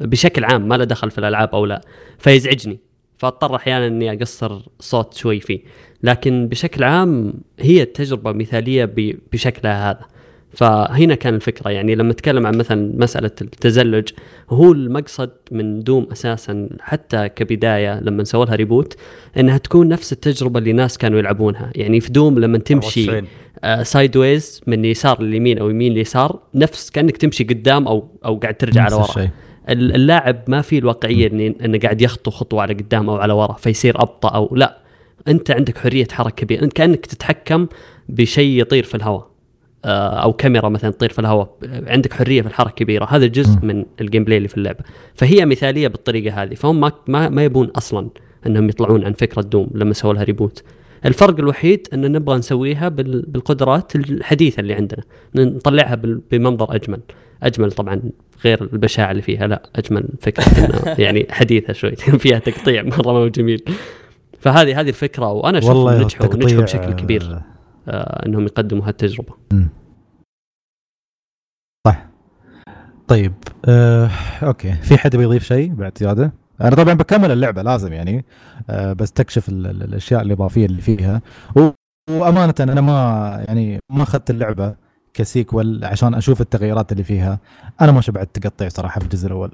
بشكل 0.00 0.44
عام 0.44 0.68
ما 0.68 0.74
له 0.74 0.84
دخل 0.84 1.10
في 1.10 1.18
الألعاب 1.18 1.48
أو 1.54 1.66
لا 1.66 1.80
فيزعجني. 2.18 2.78
فاضطر 3.16 3.56
أحيانا 3.56 3.86
إني 3.86 4.12
أقصر 4.12 4.60
صوت 4.80 5.14
شوي 5.14 5.40
فيه. 5.40 5.60
لكن 6.02 6.48
بشكل 6.48 6.84
عام 6.84 7.34
هي 7.58 7.84
تجربة 7.84 8.32
مثالية 8.32 8.84
ب... 8.84 9.14
بشكلها 9.32 9.90
هذا. 9.90 10.06
فهنا 10.52 11.14
كان 11.14 11.34
الفكرة. 11.34 11.70
يعني 11.70 11.94
لما 11.94 12.10
اتكلم 12.12 12.46
عن 12.46 12.54
مثلا 12.58 12.92
مسألة 12.96 13.30
التزلج 13.40 14.08
هو 14.50 14.72
المقصد 14.72 15.30
من 15.50 15.80
دوم 15.82 16.06
أساسا 16.12 16.68
حتى 16.80 17.28
كبداية 17.28 18.00
لما 18.00 18.24
سووا 18.24 18.44
لها 18.44 18.54
reboot 18.56 18.96
إنها 19.38 19.58
تكون 19.58 19.88
نفس 19.88 20.12
التجربة 20.12 20.58
اللي 20.58 20.72
ناس 20.72 20.98
كانوا 20.98 21.18
يلعبونها. 21.18 21.70
يعني 21.74 22.00
في 22.00 22.10
دوم 22.12 22.38
لما 22.38 22.58
تمشي 22.58 23.04
94. 23.04 23.28
آه 23.64 23.82
sideways 23.82 24.60
من 24.66 24.84
يسار 24.84 25.22
لليمين 25.22 25.58
أو 25.58 25.70
يمين 25.70 25.92
ليسار 25.92 26.38
نفس 26.54 26.90
كأنك 26.90 27.16
تمشي 27.16 27.44
قدام 27.44 27.88
أو 27.88 28.08
أو 28.24 28.36
قاعد 28.36 28.54
ترجع 28.54 28.82
على 28.82 28.98
نفس 29.00 29.16
ورا 29.16 29.28
اللاعب 29.68 30.42
ما 30.48 30.60
في 30.62 30.78
الواقعية 30.78 31.28
إن- 31.28 31.64
إنه 31.64 31.78
قاعد 31.78 32.02
يخطو 32.02 32.30
خطوة 32.30 32.62
على 32.62 32.74
قدام 32.74 33.10
أو 33.10 33.16
على 33.16 33.32
ورا 33.32 33.52
فيصير 33.52 34.02
أبطأ 34.02 34.28
أو 34.28 34.54
لا. 34.56 34.78
أنت 35.28 35.50
عندك 35.50 35.78
حرية 35.78 36.06
حركة 36.12 36.34
كبيرة. 36.36 36.64
أنت 36.64 36.72
كأنك 36.72 37.06
تتحكم 37.06 37.66
بشيء 38.08 38.60
يطير 38.60 38.84
في 38.84 38.94
الهواء. 38.94 39.20
آه، 39.20 39.29
أو 39.84 40.32
كاميرا 40.32 40.68
مثلا 40.68 40.90
تطير 40.90 41.12
في 41.12 41.18
الهواء 41.18 41.48
عندك 41.86 42.12
حرية 42.12 42.42
في 42.42 42.48
الحركة 42.48 42.74
كبيرة. 42.74 43.04
هذا 43.10 43.26
جزء 43.26 43.58
م. 43.62 43.66
من 43.66 43.84
ال 44.00 44.24
gameplay 44.24 44.36
اللي 44.36 44.48
في 44.48 44.56
اللعبة. 44.56 44.78
فهي 45.14 45.46
مثالية 45.46 45.88
بالطريقة 45.88 46.42
هذه. 46.42 46.54
فهم 46.54 46.80
ما 46.80 46.92
ما, 47.08 47.28
ما 47.28 47.44
يبون 47.44 47.66
أصلا 47.66 48.08
إنهم 48.46 48.68
يطلعون 48.68 49.04
عن 49.04 49.12
فكرة 49.12 49.42
دوم 49.42 49.70
لما 49.74 49.92
سووا 49.94 50.14
لها 50.14 50.22
ريبوت 50.22 50.62
الفرق 51.06 51.38
الوحيد 51.38 51.86
إن 51.94 52.12
نبغى 52.12 52.38
نسويها 52.38 52.88
بال- 52.88 53.24
بالقدرات 53.28 53.96
الحديثة 53.96 54.60
اللي 54.60 54.74
عندنا. 54.74 55.02
نطلعها 55.34 55.94
بمنظر 56.30 56.74
أجمل. 56.74 57.00
أجمل 57.42 57.72
طبعا 57.72 58.02
غير 58.44 58.62
البشاعة 58.72 59.10
اللي 59.10 59.22
فيها 59.22 59.46
لا 59.46 59.62
أجمل 59.76 60.04
فكرة 60.20 60.44
يعني 61.04 61.26
حديثة 61.30 61.72
شوي. 61.72 61.96
فيها 62.22 62.38
تقطيع 62.38 62.82
مرة 62.82 63.12
ما 63.12 63.18
هو 63.18 63.28
جميل. 63.28 63.62
فهذه 64.40 64.80
هذه 64.80 64.88
الفكرة 64.88 65.32
وأنا 65.32 65.58
أشوف 65.58 65.70
نجحوا 66.04 66.26
نجحوا 66.36 66.62
بشكل 66.62 66.92
كبير. 66.92 67.22
آه، 67.22 67.26
آه 67.34 67.44
إنهم 67.88 68.44
يقدموا 68.44 68.88
هالتجربة. 68.88 69.34
صح. 71.86 72.06
طيب 73.08 73.32
آه، 73.68 74.10
okay. 74.42 74.72
في 74.72 74.98
حد 74.98 75.16
بيضيف 75.16 75.44
شيء 75.44 75.74
بعد 75.74 75.98
زياده؟ 75.98 76.32
أنا 76.60 76.76
طبعا 76.76 76.94
بكمل 76.94 77.30
اللعبة 77.30 77.62
لازم 77.62 77.92
يعني 77.92 78.24
آه، 78.70 78.92
بس 78.92 79.12
تكشف 79.12 79.48
ال- 79.48 79.66
ال- 79.66 79.82
الأشياء 79.82 80.22
الإضافية 80.22 80.66
اللي 80.66 80.80
فيها. 80.82 81.20
و- 81.56 81.70
وأمانة 82.10 82.54
أنا 82.60 82.80
ما 82.80 83.44
يعني 83.48 83.78
ما 83.92 84.02
أخذت 84.02 84.30
اللعبة 84.30 84.74
ك 85.14 85.24
sequel 85.24 85.84
عشان 85.84 86.14
أشوف 86.14 86.40
التغييرات 86.40 86.92
اللي 86.92 87.04
فيها. 87.04 87.38
أنا 87.80 87.92
ما 87.92 88.00
شبعت 88.00 88.38
تقطيع 88.38 88.68
صراحة 88.68 88.98
في 88.98 89.04
الجزء 89.04 89.26
الأول. 89.26 89.50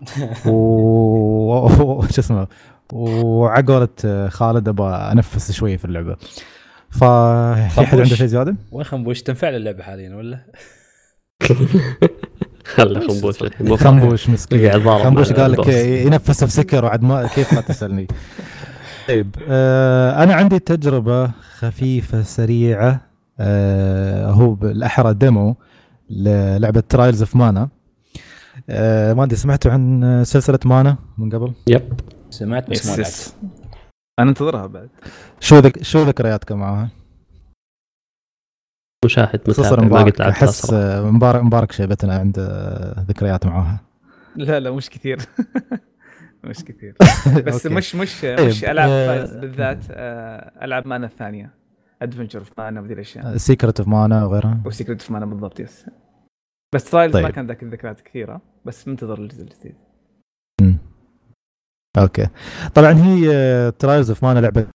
و 0.52 2.02
شو 2.14 2.20
اسمه؟ 2.20 2.46
وعلى 2.92 3.40
قولة 3.40 3.88
خالد 4.28 4.68
أبغى 4.68 4.94
أنفس 5.12 5.52
شوية 5.52 5.76
في 5.76 5.84
اللعبة. 5.84 6.16
ففي 6.90 7.68
حد. 7.86 7.94
عنده 8.00 8.04
شيء 8.14 8.26
زيادة؟ 8.26 8.56
وين 8.72 8.84
خنبوش؟ 8.84 9.22
تنفع 9.22 9.48
له 9.48 9.56
اللعبة 9.56 9.82
حاليا 9.82 10.14
ولا؟ 10.16 10.38
خلى 12.74 13.00
خنبوش 13.08 13.42
الحين. 13.42 13.76
خنبوش 13.76 14.28
مسكين. 14.30 14.72
خنبوش 15.02 15.32
قال 15.32 15.52
لك. 15.52 15.68
ينفس 16.06 16.44
في 16.44 16.50
سكر 16.50 16.84
وعد 16.84 17.02
ما 17.02 17.26
كيف 17.26 17.52
ما 17.52 17.60
تسألني. 17.60 18.06
طيب 19.08 19.36
آه 19.48 20.22
أنا 20.22 20.34
عندي 20.34 20.58
تجربة 20.58 21.30
خفيفة 21.58 22.22
سريعة 22.22 23.00
آه 23.40 24.30
هو 24.30 24.54
بالاحرى 24.54 25.14
demo 25.14 25.56
للعبة 26.10 26.80
Trials 26.88 27.22
of 27.22 27.36
Mana 27.36 27.68
آه 28.70 29.12
ما 29.12 29.24
أدري 29.24 29.36
سمعتوا 29.36 29.70
عن 29.72 30.22
سلسلة 30.26 30.58
مانا 30.64 30.96
من 31.18 31.30
قبل؟ 31.30 31.52
yep. 31.68 31.92
سمعت 32.30 32.70
بس 32.70 32.86
ما 32.86 32.96
لعبت. 32.96 33.34
أنا 34.18 34.30
انتظرها 34.30 34.66
بعد. 34.66 34.90
شو 35.40 35.58
ذك... 35.58 35.82
شو 35.82 36.02
ذكرياتكم 36.02 36.58
معاها؟ 36.58 36.88
مشاهد 39.04 39.40
متابع 39.48 39.70
ما 39.70 39.76
قد 39.76 39.84
مبارك. 39.84 40.20
لعبتها 40.20 40.30
أحس 40.30 40.72
مبارك 41.14 41.42
مبارك 41.42 41.72
شيبتنا 41.72 42.18
عنده 42.18 42.44
ذكريات 43.08 43.46
معاها 43.46 43.80
لا 44.36 44.60
لا 44.60 44.70
مش 44.70 44.90
كثير. 44.90 45.18
مش 46.44 46.64
كثير. 46.64 46.94
بس 47.46 47.66
okay. 47.66 47.76
مش 47.76 47.94
مش 47.94 48.20
طيب، 48.22 48.40
مش 48.40 48.64
ألعاب 48.64 48.88
آه، 48.90 49.06
فايز 49.06 49.36
بالذات 49.36 49.84
آه، 49.90 50.64
ألعاب 50.64 50.86
مانا 50.86 51.06
الثانية. 51.06 51.54
Adventure 52.02 52.38
of 52.38 52.50
Mana 52.58 52.80
وذي 52.80 52.94
الاشياء 52.94 53.36
Secret 53.36 53.80
of 53.80 53.88
Mana 53.88 54.24
وغيرها. 54.24 54.62
و 54.66 54.71
Secret 54.71 55.00
of 55.00 55.10
Mana 55.10 55.26
بالضبط 55.26 55.60
yes 55.60 55.86
بس 56.74 56.90
Trials 56.90 57.16
ما 57.16 57.22
طيب. 57.22 57.30
كان 57.34 57.46
ذاك 57.46 57.62
الذكريات 57.62 58.00
كثيرة 58.00 58.40
بس 58.64 58.88
منتظر 58.88 59.18
الجزء 59.18 59.42
الجديد. 59.42 59.74
okay. 61.96 62.26
طبعا 62.74 62.92
هي 62.92 63.72
Trials 63.78 64.10
of 64.10 64.24
Mana 64.24 64.38
لعبة 64.40 64.66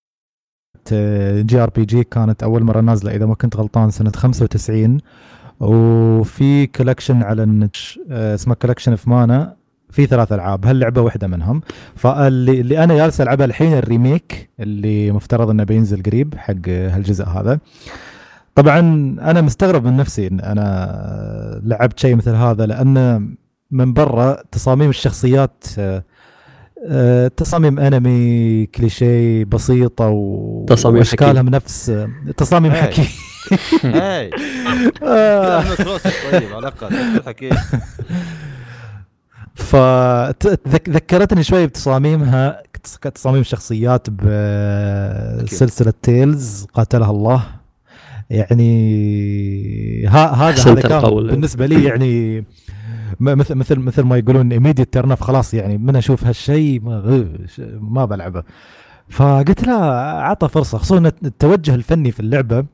JRPG 1.42 2.04
كانت 2.04 2.44
أول 2.44 2.64
مرة 2.64 2.82
نازلة 2.82 3.16
إذا 3.16 3.26
ما 3.26 3.36
كنت 3.36 3.56
غلطان 3.56 3.92
سنة 3.92 4.12
95 4.16 4.98
وفي 5.60 6.68
collection 6.68 7.24
على 7.24 7.44
النت 7.44 7.76
آه، 8.12 8.36
اسمه 8.36 8.56
Collection 8.56 8.92
of 8.92 9.08
Mana 9.08 9.56
في 9.90 10.06
ثلاث 10.06 10.32
ألعاب 10.34 10.66
هاللعبة 10.66 11.02
واحدة 11.02 11.28
منهم. 11.28 11.62
فاللي 11.96 12.62
اللي 12.62 12.84
أنا 12.84 12.96
جالس 12.96 13.22
ألعبها 13.22 13.46
الحين 13.46 13.74
ال 13.74 13.85
remake 13.85 14.50
اللي 14.60 15.12
مفترض 15.12 15.50
إنه 15.50 15.64
بينزل 15.64 16.04
قريب 16.04 16.36
حق 16.38 16.70
هالجزء 16.70 17.26
هذا. 17.26 17.60
طبعا 18.56 18.80
أنا 19.22 19.42
مستغرب 19.42 19.86
من 19.86 19.98
نفسي 19.98 20.28
إن 20.28 20.40
أنا 20.40 21.62
لعبت 21.64 22.00
شيء 22.00 22.16
مثل 22.16 22.36
هذا 22.36 22.66
لأن 22.66 23.28
من 23.72 23.94
برا 23.94 24.38
تصاميم 24.52 24.90
الشخصيات 24.90 25.64
آه، 25.80 26.04
تصاميم 27.38 27.80
أنمي 27.80 28.66
كليشيه 28.66 29.46
بسيطة 29.46 30.08
و... 30.08 30.66
تصاميم 30.66 30.98
واشكالها 30.98 31.42
من 31.42 31.52
نفس 31.52 32.06
تصاميم. 32.38 32.72
حكي. 32.72 33.02
اي 33.86 34.30
آه. 35.04 35.64
طيب 36.32 36.54
على 36.54 36.60
الأقل. 36.60 37.22
حكيم 37.26 37.52
فذكرتني 39.56 41.44
شوي 41.44 41.68
بتصاميمها 41.68 42.64
تصاميم 43.14 43.44
شخصيات 43.44 44.08
بسلسله 44.10 45.94
تيلز 46.02 46.68
قاتلها 46.74 47.12
الله. 47.12 47.44
يعني 48.30 50.06
ها 50.08 50.34
هذا 50.34 50.72
هذا 50.72 50.82
كان. 50.82 51.02
بالنسبة 51.02 51.66
لي 51.66 51.84
يعني 51.84 52.44
مثل 53.20 53.56
مثل 53.56 53.80
مثل 53.80 54.02
ما 54.04 54.18
يقولون 54.18 54.52
immediate 54.52 54.94
turn 54.94 55.16
خلاص 55.16 55.54
يعني 55.54 55.78
من 55.78 55.96
أشوف 55.96 56.26
هالشيء 56.26 56.82
ما, 56.82 57.28
ما 57.80 58.06
بلعبه. 58.06 58.44
فقلت 59.10 59.68
لا 59.68 59.76
عطى 60.22 60.48
فرصة. 60.50 60.78
خصوصا 60.78 61.08
التوجه 61.08 61.76
الفني 61.76 62.12
في 62.12 62.20
اللعبة 62.20 62.66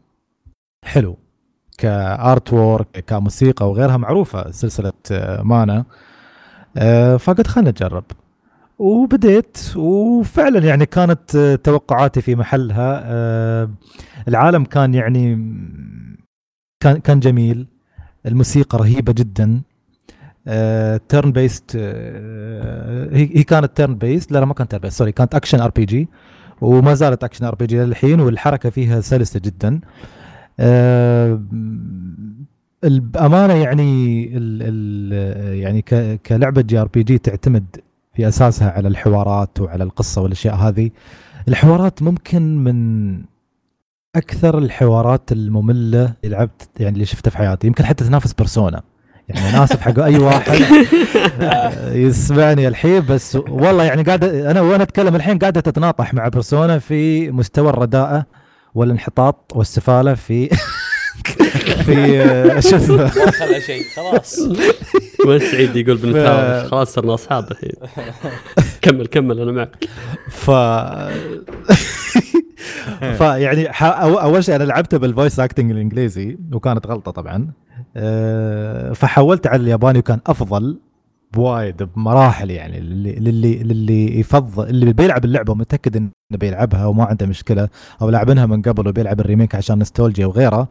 حلو. 0.86 1.18
ك 1.78 2.54
artwork 2.54 3.04
كموسيقى 3.08 3.70
وغيرها 3.70 3.98
معروفة 3.98 4.52
سلسلة 4.52 4.94
آه، 5.12 5.42
مانا. 5.44 5.86
آه، 6.78 7.18
فقلت 7.18 7.48
خلنا 7.48 7.70
نجرب. 7.70 8.04
وبديت 8.80 9.58
وفعلا 9.76 10.60
يعني 10.60 10.86
كانت 10.86 11.36
آه، 11.36 11.56
توقعاتي 11.56 12.22
في 12.22 12.36
محلها. 12.36 13.04
العالم 14.28 14.64
كان 14.64 14.94
يعني 14.94 15.36
كان 16.84 16.98
كان 16.98 17.20
جميل. 17.20 17.68
الموسيقى 18.26 18.78
رهيبة 18.78 19.14
جدا. 19.14 19.62
turn-based 21.10 21.76
هي 23.12 23.44
كانت 23.44 23.78
turn-based 23.78 24.32
لا 24.32 24.40
لا 24.40 24.46
ما 24.46 24.54
كانت 24.54 24.72
turn-based 24.72 24.98
sorry 24.98 25.12
كانت 25.12 25.36
action 25.36 25.60
RPG 25.60 26.08
وما 26.62 26.94
زالت 26.94 27.24
action 27.24 27.46
RPG 27.46 27.78
للحين 27.78 28.20
والحركة 28.20 28.70
فيها 28.70 29.02
سلسة 29.02 29.40
جدا. 29.40 29.80
آه، 30.60 31.42
الأمانة 32.84 33.54
يعني 33.54 34.24
ال 34.38 34.60
ال 34.62 35.60
يعني 35.60 35.82
كلعبة 36.26 36.62
JRPG 36.62 37.18
تعتمد 37.18 37.66
في 38.14 38.28
أساسها 38.28 38.72
على 38.72 38.88
الحوارات 38.88 39.60
وعلى 39.60 39.84
القصة 39.84 40.22
والأشياء 40.22 40.56
هذه. 40.56 40.90
الحوارات 41.48 42.04
ممكن 42.04 42.64
من 42.64 43.22
أكثر 44.16 44.58
الحوارات 44.58 45.32
المملة 45.32 46.14
اللي 46.24 46.36
لعبت 46.36 46.70
يعني 46.80 46.94
اللي 46.94 47.06
شفتها 47.06 47.32
في 47.32 47.38
حياتي. 47.38 47.68
يمكن 47.68 47.86
حتى 47.86 48.04
تنافس 48.04 48.34
بيرسونا 48.34 48.82
يعني 49.30 49.50
أنا 49.50 49.64
اسف 49.64 49.82
حق 49.82 50.00
أي 50.00 50.18
واحد. 50.18 50.62
يسمعني 52.06 52.68
الحين 52.68 53.06
بس 53.06 53.36
والله 53.36 53.84
يعني 53.84 54.04
قاعد 54.04 54.24
أنا 54.24 54.62
وأنا 54.62 54.84
أتكلم 54.84 55.16
الحين 55.16 55.40
قاعدة 55.40 55.62
تتناطح 55.62 56.14
مع 56.14 56.28
بيرسونا 56.28 56.80
في 56.80 57.32
مستوى 57.32 57.70
الرداءة 57.70 58.26
والانحطاط 58.76 59.52
والسفالة 59.56 60.14
في 60.14 60.50
في 61.86 62.22
آه، 62.22 62.60
شو 62.60 62.76
اسمه؟ 62.76 63.08
خلى 63.40 63.62
شيء 63.62 63.84
خلاص. 63.96 64.40
وين 65.26 65.40
سعيد 65.40 65.76
يقول 65.76 65.98
بنتهاوش؟ 65.98 66.70
خلاص 66.72 66.94
صرنا 66.94 67.14
أصحاب 67.14 67.52
الحين. 67.52 67.72
كمل 68.82 69.08
كمل 69.08 69.40
أنا 69.40 69.52
معك. 69.52 69.86
ف 70.30 70.52
فيعني 73.18 73.68
أول 74.02 74.44
شيء 74.44 74.56
أنا 74.56 74.64
لعبته 74.64 74.98
بال 74.98 75.10
voice 75.10 75.40
acting 75.40 75.72
الإنجليزي 75.72 76.38
وكانت 76.54 76.88
غلطة 76.88 77.12
طبعا. 77.12 77.52
فحولت 78.94 79.48
على 79.48 79.62
الياباني 79.62 80.00
وكان 80.00 80.20
أفضل 80.28 80.80
بوايد 81.34 81.84
بمراحل 81.84 82.52
يعني 82.52 82.80
للي 82.80 83.12
للي 83.12 83.64
للي 83.64 84.20
يفضل 84.20 84.70
اللي 84.70 84.94
بيلعب 84.94 85.26
اللعبة 85.26 85.52
ومتأكد 85.52 85.96
إنه 85.98 86.10
بيلعبها 86.32 86.86
وما 86.86 87.04
عنده 87.04 87.26
مشكلة 87.26 87.70
أو 88.02 88.10
لعبنها 88.10 88.46
من 88.46 88.62
قبل 88.62 88.88
وبيلعب 88.88 89.20
ال 89.20 89.25
remake 89.25 89.56
عشان 89.56 89.80
نستولجيا 89.80 90.26
وغيره 90.26 90.70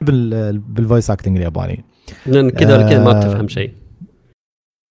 بال... 0.00 0.58
بال 0.58 0.73
voice 0.73 1.10
acting 1.10 1.36
الياباني 1.36 1.84
لأن 2.26 2.50
كذا 2.50 2.76
ولا 2.76 2.88
كذا 2.88 3.04
ما 3.04 3.10
آه. 3.10 3.20
بتفهم 3.20 3.48
شيء 3.48 3.72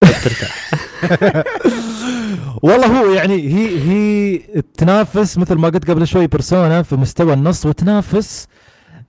ترتاح 0.01 0.71
والله 2.63 3.01
هو 3.01 3.13
يعني 3.13 3.34
هي 3.34 3.80
هي 3.80 4.38
تنافس 4.78 5.38
مثل 5.38 5.55
ما 5.55 5.69
قلت 5.69 5.91
قبل 5.91 6.07
شوي 6.07 6.28
بيرسونا 6.28 6.82
في 6.82 6.95
مستوى 6.95 7.34
النص 7.34 7.65
وتنافس 7.65 8.47
آه، 8.47 8.57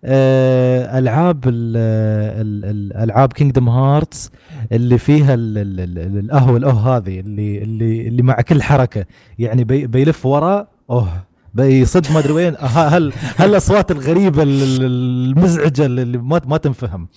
ألعاب 0.05 1.49
ال- 1.49 1.77
ال- 1.77 2.65
ال- 2.65 2.93
الالعاب 2.97 3.33
Kingdom 3.33 3.69
Hearts 3.69 4.31
اللي 4.73 4.99
فيها 4.99 5.35
ال- 5.35 5.59
ال- 5.59 5.81
ال- 5.81 6.19
الاهو 6.19 6.57
الأوه 6.57 6.97
هذه 6.97 7.21
اللي 7.21 7.59
اللي 7.63 8.09
اللي 8.09 8.23
مع 8.23 8.35
كل 8.35 8.63
حركة. 8.63 9.05
يعني 9.39 9.65
بي 9.65 9.87
بيلف 9.87 10.27
ورا 10.27 10.67
أوه 10.91 11.09
بيصد 11.55 12.13
ما 12.13 12.19
أدري 12.19 12.33
وين. 12.33 12.55
هل 12.61 13.13
هل 13.37 13.51
الأصوات 13.51 13.91
الغريبة 13.91 14.43
ال- 14.43 14.63
ال- 14.63 14.85
المزعجة 14.85 15.87
اللي 15.87 16.19
ما 16.19 16.41
ما 16.47 16.57
تنفهم. 16.57 17.09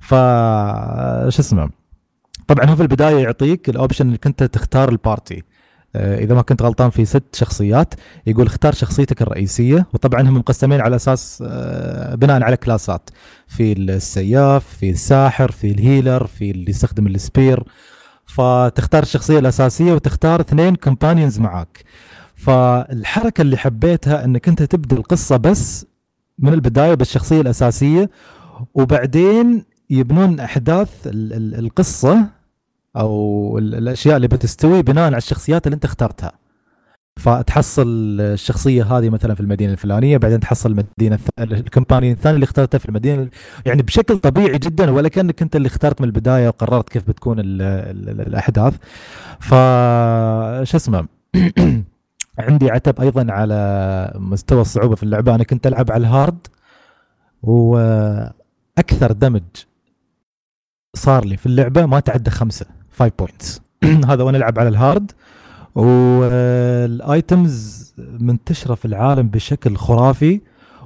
ف 0.00 0.10
شو 1.28 1.40
اسمه. 1.42 1.70
طبعا 2.46 2.64
هو 2.70 2.76
في 2.76 2.82
البداية 2.82 3.16
يعطيك 3.22 3.68
ال 3.68 3.74
option 3.74 4.08
إنك 4.08 4.26
أنت 4.26 4.42
تختار 4.42 4.88
ال 4.88 4.96
party 4.96 5.36
آه، 5.36 5.42
إذا 5.96 6.34
ما 6.34 6.42
كنت 6.42 6.62
غلطان 6.62 6.90
في 6.90 7.04
ست 7.04 7.34
شخصيات 7.34 7.94
يقول 8.26 8.46
اختار 8.46 8.74
شخصيتك 8.74 9.22
الرئيسية. 9.22 9.86
وطبعا 9.94 10.20
هم 10.22 10.36
مقسمين 10.36 10.80
على 10.80 10.96
أساس 10.96 11.44
آه، 11.46 12.14
بناء 12.14 12.42
على 12.42 12.56
كلاسات. 12.56 13.10
في 13.46 13.72
السياف 13.72 14.66
في 14.66 14.90
الساحر 14.90 15.50
في 15.50 15.70
ال 15.70 15.78
healer 15.78 16.26
في 16.26 16.50
اللي 16.50 16.70
يستخدم 16.70 17.06
ال 17.06 17.14
spear. 17.14 17.64
فتختار 18.26 19.02
الشخصية 19.02 19.38
الأساسية 19.38 19.92
وتختار 19.92 20.40
اثنين 20.40 20.74
companions 20.74 21.38
معاك. 21.38 21.84
فالحركة 22.34 23.42
اللي 23.42 23.56
حبيتها 23.56 24.24
إنك 24.24 24.48
أنت 24.48 24.62
تبدأ 24.62 24.96
القصة 24.96 25.36
بس 25.36 25.86
من 26.38 26.52
البداية 26.54 26.94
بالشخصية 26.94 27.40
الأساسية 27.40 28.10
وبعدين 28.74 29.64
يبنون 29.90 30.40
أحداث 30.40 30.90
ال- 31.06 31.32
ال- 31.32 31.58
القصة 31.64 32.26
أو 32.96 33.58
ال- 33.58 33.74
الأشياء 33.74 34.16
اللي 34.16 34.28
بتستوي 34.28 34.82
بناء 34.82 35.04
على 35.04 35.16
الشخصيات 35.16 35.66
اللي 35.66 35.74
أنت 35.74 35.84
اخترتها. 35.84 36.32
فتحصل 37.20 37.86
الشخصية 38.20 38.84
هذه 38.84 39.10
مثلا 39.10 39.34
في 39.34 39.40
المدينة 39.40 39.72
الفلانية 39.72 40.16
بعدين 40.16 40.40
تحصل 40.40 40.70
المدينة 40.70 41.18
ال 41.38 41.45
companion 41.45 42.12
الثاني 42.12 42.34
اللي 42.34 42.44
اخترته 42.44 42.78
في 42.78 42.88
المدينة 42.88 43.28
يعني 43.66 43.82
بشكل 43.82 44.18
طبيعي 44.18 44.58
جدا 44.58 44.90
ولا 44.90 45.08
كانك 45.08 45.42
أنت 45.42 45.56
اللي 45.56 45.66
اخترت 45.66 46.00
من 46.00 46.06
البداية 46.06 46.48
وقررت 46.48 46.88
كيف 46.88 47.08
بتكون 47.08 47.40
ال 47.40 47.62
ال 47.62 48.20
الأحداث. 48.20 48.74
ف 49.40 49.48
شو 50.70 50.76
اسمه؟ 50.76 51.06
عندي 52.38 52.70
عتب 52.70 53.00
أيضا 53.00 53.32
على 53.32 54.12
مستوى 54.16 54.60
الصعوبة 54.60 54.94
في 54.94 55.02
اللعبة. 55.02 55.34
أنا 55.34 55.44
كنت 55.44 55.66
ألعب 55.66 55.92
على 55.92 56.00
ال 56.00 56.09
hard 56.09 56.46
وأكثر 57.42 59.12
دمج 59.12 59.42
صار 60.96 61.24
لي 61.24 61.36
في 61.36 61.46
اللعبة 61.46 61.86
ما 61.86 62.00
تعدى 62.00 62.30
خمسة. 62.30 62.66
5 62.92 63.12
points 63.18 63.60
هذا 64.10 64.22
وأنا 64.22 64.38
العب 64.38 64.58
على 64.58 64.68
ال 64.68 64.75
hard. 64.75 65.12
وال 66.70 67.05
items 67.05 67.92
منتشرة 67.98 68.74
في 68.74 68.84
العالم 68.84 69.28
بشكل 69.28 69.76
خرافي 69.76 70.40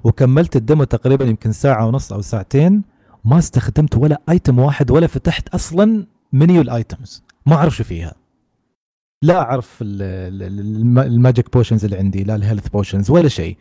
وكملت 0.05 0.57
ال 0.57 0.62
demo 0.62 0.85
تقريبا 0.85 1.25
يمكن 1.25 1.53
ساعة 1.53 1.87
ونص 1.87 2.13
أو 2.13 2.21
ساعتين. 2.21 2.83
ما 3.25 3.39
استخدمت 3.39 3.97
ولا 3.97 4.21
item 4.29 4.59
واحد 4.59 4.91
ولا 4.91 5.07
فتحت 5.07 5.49
أصلا 5.49 6.07
menu 6.33 6.63
ال 6.63 6.71
items. 6.71 7.23
ما 7.47 7.55
أعرف 7.55 7.77
شو 7.77 7.85
فيها. 7.85 8.15
لا 9.23 9.41
أعرف 9.41 9.79
ال- 9.83 10.03
ال- 10.43 10.61
الم- 10.61 10.99
ال 10.99 11.08
magic 11.08 11.53
potions 11.53 11.85
اللي 11.85 11.97
عندي 11.97 12.25
لا 12.25 12.35
ال 12.37 12.41
health 12.41 12.69
potions 12.69 13.11
ولا 13.11 13.29
شيء. 13.29 13.57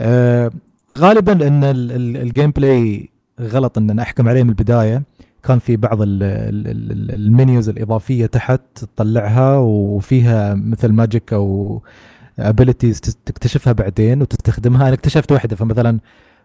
آه 0.00 0.50
غالبا 0.98 1.32
ان 1.32 1.64
ال- 1.64 1.92
ال- 1.92 2.16
ال 2.16 2.50
gameplay 2.50 3.08
غلط 3.40 3.78
إن 3.78 3.98
أحكم 3.98 4.28
عليه 4.28 4.42
من 4.42 4.48
البداية. 4.48 5.02
كان 5.44 5.58
في 5.58 5.76
بعض 5.76 6.02
ال- 6.02 6.22
ال- 6.22 6.68
ال- 6.92 7.14
ال 7.14 7.23
menus 7.23 7.68
الإضافية 7.68 8.26
تحت 8.26 8.60
تطلعها 8.76 9.56
وفيها 9.56 10.54
مثل 10.54 10.92
magic 10.92 11.32
أو 11.32 11.82
abilities 12.38 13.00
تكتشفها 13.00 13.72
بعدين 13.72 14.22
وتستخدمها. 14.22 14.86
أنا 14.86 14.94
اكتشفت 14.94 15.32
واحدة 15.32 15.56
فمثلا 15.56 15.98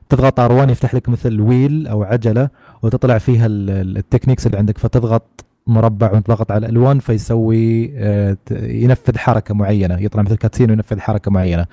تضغط 0.10 0.40
R1 0.40 0.70
يفتح 0.70 0.96
لك 0.96 1.10
مثل 1.10 1.42
wheel 1.42 1.88
أو 1.88 2.04
عجلة 2.04 2.50
وتطلع 2.84 3.18
فيها 3.18 3.46
ال- 3.46 3.70
ال- 3.70 3.98
ال 3.98 4.02
techniques 4.02 4.46
اللي 4.48 4.58
عندك 4.58 4.78
فتضغط 4.78 5.46
مربع 5.68 6.12
وتضغط 6.12 6.52
على 6.52 6.66
الالوان 6.66 7.00
فيسوي 7.00 7.92
آه، 7.98 8.38
ينفذ 8.52 9.18
حركة 9.18 9.54
معينة 9.54 10.00
يطلع 10.02 10.22
مثل 10.22 10.36
cutscene 10.36 10.70
وينفذ 10.70 11.00
حركة 11.00 11.32
معينة. 11.32 11.66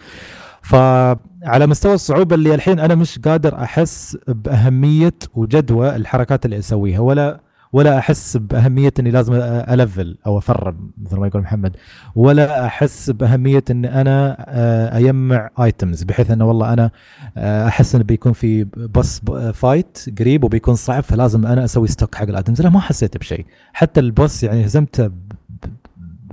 فعلى 1.44 1.66
مستوى 1.66 1.94
الصعوبة 1.94 2.34
اللي 2.34 2.54
الحين 2.54 2.80
أنا 2.80 2.94
مش 2.94 3.18
قادر 3.18 3.62
أحس 3.62 4.18
بأهمية 4.28 5.14
وجدوى 5.34 5.96
الحركات 5.96 6.44
اللي 6.44 6.58
أسويها 6.58 7.00
ولا 7.00 7.40
ولا 7.72 7.98
أحس 7.98 8.36
بأهمية 8.36 8.92
إني 8.98 9.10
لازم 9.10 9.32
أ 9.34 9.48
level 9.48 10.18
أو 10.26 10.38
أ 10.38 10.49
farm 10.49 10.90
مثل 11.02 11.16
ما 11.16 11.26
يقول 11.26 11.42
محمد 11.42 11.76
ولا 12.14 12.66
أحس 12.66 13.10
بأهمية 13.10 13.64
إن 13.70 13.84
أنا 13.84 14.36
آه، 14.48 14.98
أجمع 14.98 15.50
items 15.60 16.02
بحيث 16.02 16.30
إنه 16.30 16.44
والله 16.48 16.72
أنا 16.72 16.90
آه، 17.36 17.68
أحس 17.68 17.94
إنه 17.94 18.04
بيكون 18.04 18.32
في 18.32 18.64
boss 18.64 19.20
fight 19.54 19.98
قريب 20.18 20.44
وبيكون 20.44 20.74
صعب 20.74 21.02
فلازم 21.02 21.46
أنا 21.46 21.64
أسوي 21.64 21.88
stock 21.88 22.14
حق 22.14 22.22
ال 22.28 22.34
items 22.34 22.62
لا 22.62 22.70
ما 22.70 22.80
حسيت 22.80 23.16
بشيء. 23.16 23.46
حتى 23.72 24.00
ال 24.00 24.09
boss 24.09 24.42
يعني 24.42 24.66
هزمته 24.66 25.10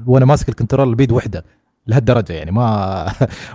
وأنا 0.06 0.26
ماسك 0.26 0.50
ال 0.50 0.56
control 0.56 0.96
بيد 0.96 1.12
وحدة. 1.12 1.46
لهالدرجة 1.88 2.34
يعني 2.34 2.52
ما 2.58 3.12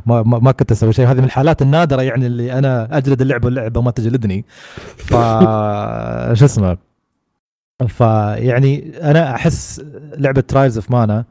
ما 0.07 0.23
ما, 0.23 0.53
كنت 0.53 0.73
أسوي 0.73 0.93
شيء. 0.93 1.07
هذه 1.07 1.19
من 1.19 1.25
الحالات 1.25 1.63
النادرة 1.63 2.03
يعني 2.03 2.27
اللي 2.27 2.53
أنا 2.53 2.99
أجلد 2.99 3.21
اللعبه 3.21 3.47
واللعبة 3.47 3.81
ما 3.81 3.91
تجلدني. 3.91 4.45
ف 4.97 5.11
شو 6.39 6.45
اسمه؟ 6.45 6.79
فيعني 7.89 8.93
أنا 9.03 9.35
أحس 9.35 9.83
لعبة 10.19 10.41
Trials 10.41 10.77
of 10.77 10.91
Mana 10.91 11.25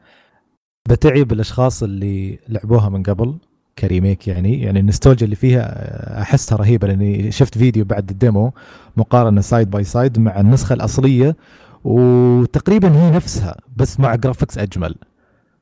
بتعني 0.88 1.24
بالأشخاص 1.24 1.82
اللي 1.82 2.38
لعبوها 2.48 2.88
من 2.88 3.02
قبل 3.02 3.38
ك 3.78 3.85
remake 3.85 4.28
يعني. 4.28 4.62
يعني 4.62 4.80
النستولجيا 4.80 5.24
اللي 5.24 5.36
فيها 5.36 6.22
أحسها 6.22 6.58
رهيبة 6.58 6.88
لأني 6.88 7.30
شفت 7.32 7.58
فيديو 7.58 7.84
بعد 7.84 8.10
ال 8.10 8.18
demo 8.18 8.52
مقارنة 8.96 9.40
side 9.40 9.70
by 9.70 9.84
side 9.84 10.18
مع 10.18 10.40
النسخة 10.40 10.72
الأصلية 10.72 11.36
وتقريبا 11.84 12.96
هي 12.96 13.10
نفسها 13.10 13.56
بس 13.76 14.00
مع 14.00 14.14
graphics 14.14 14.58
أجمل. 14.58 14.94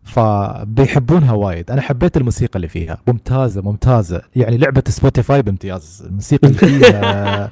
فبيحبونها 0.04 1.32
وايد. 1.32 1.70
أنا 1.70 1.80
حبيت 1.80 2.16
الموسيقى 2.16 2.56
اللي 2.56 2.68
فيها. 2.68 2.98
ممتازة 3.06 3.62
ممتازة. 3.62 4.22
يعني 4.36 4.56
لعبة 4.56 4.82
Spotify 4.88 5.42
بامتياز. 5.42 6.02
الموسيقى 6.06 6.48
اللي 6.48 6.58
فيها. 6.58 7.50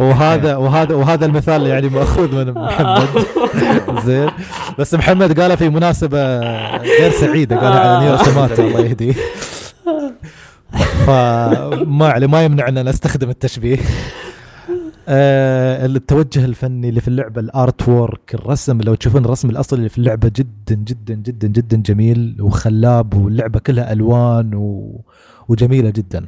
وهذا 0.00 0.56
وهذا 0.56 0.94
وهذا 0.94 1.26
المثال 1.26 1.66
يعني 1.66 1.88
مأخوذ 1.88 2.34
من 2.34 2.52
محمد. 2.52 3.08
زين. 4.06 4.30
بس 4.78 4.94
محمد 4.94 5.40
قالها 5.40 5.56
في 5.56 5.68
مناسبة 5.68 6.38
غير 6.78 7.10
سعيدة 7.10 7.56
قالها 7.56 7.80
على 7.80 8.06
نير 8.06 8.16
سماتا 8.16 8.62
الله 8.62 8.80
يهديه. 8.80 9.14
فما 11.06 12.08
علي 12.08 12.26
ما 12.26 12.44
يمنع 12.44 12.68
ان 12.68 12.88
استخدم 12.88 13.30
التشبيه. 13.30 13.78
آه 15.08 15.86
التوجه 15.86 16.44
الفني 16.44 16.88
اللي 16.88 17.00
في 17.00 17.08
اللعبة 17.08 17.40
ال 17.40 17.88
artwork 17.88 18.34
الرسم. 18.34 18.80
لو 18.80 18.94
تشوفون 18.94 19.24
الرسم 19.24 19.50
الأصلي 19.50 19.78
اللي 19.78 19.88
في 19.88 19.98
اللعبة 19.98 20.32
جدا 20.36 20.74
جدا 20.74 21.14
جدا 21.14 21.48
جدا 21.48 21.76
جميل 21.76 22.36
وخلاب 22.40 23.14
واللعبة 23.14 23.58
كلها 23.58 23.92
ألوان 23.92 24.54
و... 24.54 25.00
وجميلة 25.48 25.90
جدا. 25.90 26.26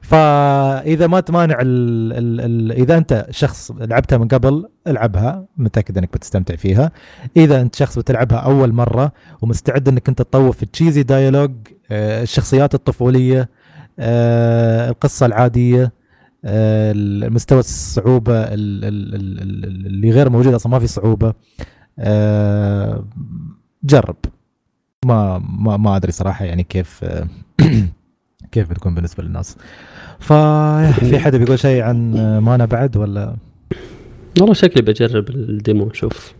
فإذا 0.00 1.06
ما 1.06 1.20
تمانع 1.20 1.56
ال 1.60 2.12
ال 2.12 2.40
ال 2.40 2.72
إذا 2.72 2.96
أنت 2.96 3.26
شخص 3.30 3.72
لعبتها 3.80 4.18
من 4.18 4.28
قبل 4.28 4.68
ألعبها. 4.86 5.44
متأكد 5.56 5.98
أنك 5.98 6.12
بتستمتع 6.12 6.56
فيها. 6.56 6.92
إذا 7.36 7.60
أنت 7.60 7.74
شخص 7.74 7.98
بتلعبها 7.98 8.38
أول 8.38 8.72
مرة 8.72 9.12
ومستعد 9.42 9.88
أنك 9.88 10.08
أنت 10.08 10.22
تطوف 10.22 10.56
في 10.58 10.66
تشيزي 10.66 11.02
دايلوج 11.02 11.52
آه 11.90 12.22
الشخصيات 12.22 12.74
الطفولية 12.74 13.48
آه 13.98 14.90
القصة 14.90 15.26
العادية 15.26 16.01
مستوى 17.30 17.58
الصعوبة 17.58 18.38
ال- 18.42 18.84
ال- 18.84 19.14
ال- 19.14 19.42
ال- 19.42 19.86
اللي 19.86 20.10
غير 20.10 20.30
موجود 20.30 20.54
أصلا 20.54 20.72
ما 20.72 20.78
في 20.78 20.86
صعوبة. 20.86 21.34
آه 21.98 23.04
جرب. 23.84 24.16
ما 25.06 25.38
ما 25.38 25.76
ما 25.76 25.96
أدري 25.96 26.12
صراحة 26.12 26.44
يعني 26.44 26.62
كيف 26.64 27.04
آه 27.04 27.26
كيف 28.52 28.70
بتكون 28.70 28.94
بالنسبة 28.94 29.22
للناس. 29.22 29.56
ففي 30.18 31.18
حد 31.18 31.36
بيقول 31.36 31.58
شيء 31.58 31.82
عن 31.82 32.12
مانا 32.38 32.64
بعد 32.64 32.96
ولا؟ 32.96 33.36
والله 34.40 34.54
شكلي 34.54 34.82
بجرب 34.82 35.30
ال 35.30 35.42
demo 35.42 35.90
أشوف 35.90 36.34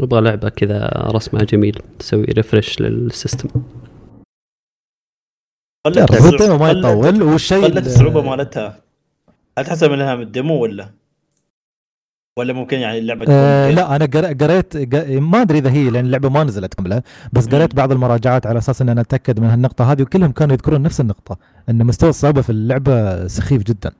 أبغى 0.00 0.20
لعبة 0.20 0.48
كذا 0.48 0.88
رسمها 0.94 1.44
جميل 1.44 1.82
تسوي 1.98 2.24
refresh 2.24 2.80
لل 2.80 2.95
system. 2.95 3.48
ال 5.86 6.00
demo 6.00 6.58
ما 6.58 6.70
يطول 6.70 7.22
والشيء 7.22 7.64
قلت 7.64 7.86
الصعوبه 7.86 8.22
مالتها. 8.22 8.80
هل 9.58 9.64
تحسب 9.66 9.92
إنها 9.92 10.14
من 10.14 10.22
ال 10.22 10.28
demo 10.28 10.54
ولا؟ 10.62 10.88
ولا 12.38 12.52
ممكن 12.52 12.78
يعني 12.78 12.98
اللعبة 12.98 13.24
تكون 13.24 13.34
آه 13.34 13.70
لا 13.70 13.96
أنا 13.96 14.04
قر- 14.04 14.32
قريت 14.44 14.76
ق- 14.94 15.06
ما 15.20 15.42
أدري 15.42 15.58
إذا 15.58 15.70
هي 15.70 15.90
لأن 15.90 16.04
اللعبة 16.04 16.28
ما 16.28 16.44
نزلت 16.44 16.74
كامله 16.74 17.02
بس. 17.32 17.48
قريت 17.48 17.74
بعض 17.74 17.92
المراجعات 17.92 18.46
على 18.46 18.58
أساس 18.58 18.82
إن 18.82 18.88
أنا 18.88 19.00
أتأكد 19.00 19.40
من 19.40 19.46
هالنقطة 19.46 19.92
هذه 19.92 20.02
وكلهم 20.02 20.32
كانوا 20.32 20.54
يذكرون 20.54 20.82
نفس 20.82 21.00
النقطة 21.00 21.38
إن 21.68 21.86
مستوى 21.86 22.10
الصعوبة 22.10 22.40
في 22.42 22.50
اللعبة 22.50 23.26
سخيف 23.26 23.62
جدا. 23.62 23.92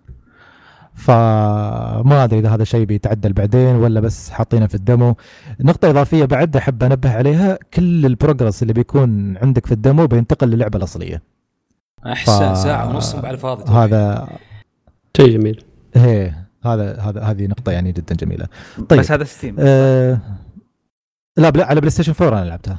فما 0.95 2.25
أدري 2.25 2.39
إذا 2.39 2.49
هذا 2.55 2.63
الشيء 2.63 2.85
بيتعدل 2.85 3.33
بعدين 3.33 3.75
ولا 3.77 4.01
بس 4.01 4.31
حاطينه 4.31 4.67
في 4.67 4.75
الدمو 4.75 5.17
نقطة 5.61 5.91
إضافية 5.91 6.25
بعد 6.25 6.57
أحب 6.57 6.83
أنبه 6.83 7.13
عليها 7.13 7.59
كل 7.75 8.07
البروجرس 8.07 8.63
اللي 8.63 8.73
بيكون 8.73 9.37
عندك 9.37 9.67
في 9.67 9.73
الدمو 9.73 10.07
بينتقل 10.07 10.49
للعبة 10.51 10.79
الأصلية. 10.79 11.23
أحسن 12.07 12.55
ف- 12.55 12.59
ساعة 12.59 12.89
ونص 12.89 13.15
على 13.15 13.31
الفاضي. 13.31 13.73
هذا 13.73 14.29
شيء 15.19 15.39
جميل. 15.39 15.65
هي 15.95 16.35
هذا 16.65 17.01
هذا 17.01 17.21
هذه 17.23 17.47
نقطة 17.47 17.73
يعني 17.73 17.93
جدا 17.93 18.15
جميلة. 18.15 18.47
طيب 18.89 19.01
بس 19.01 19.13
هذا 19.13 19.25
ستيم 19.25 19.57
آه 19.59 20.21
لا 21.37 21.51
بلا 21.51 21.67
على 21.67 21.81
بلاي 21.81 21.91
ستيشن 21.91 22.25
4 22.25 22.39
أنا 22.43 22.49
لعبتها. 22.49 22.79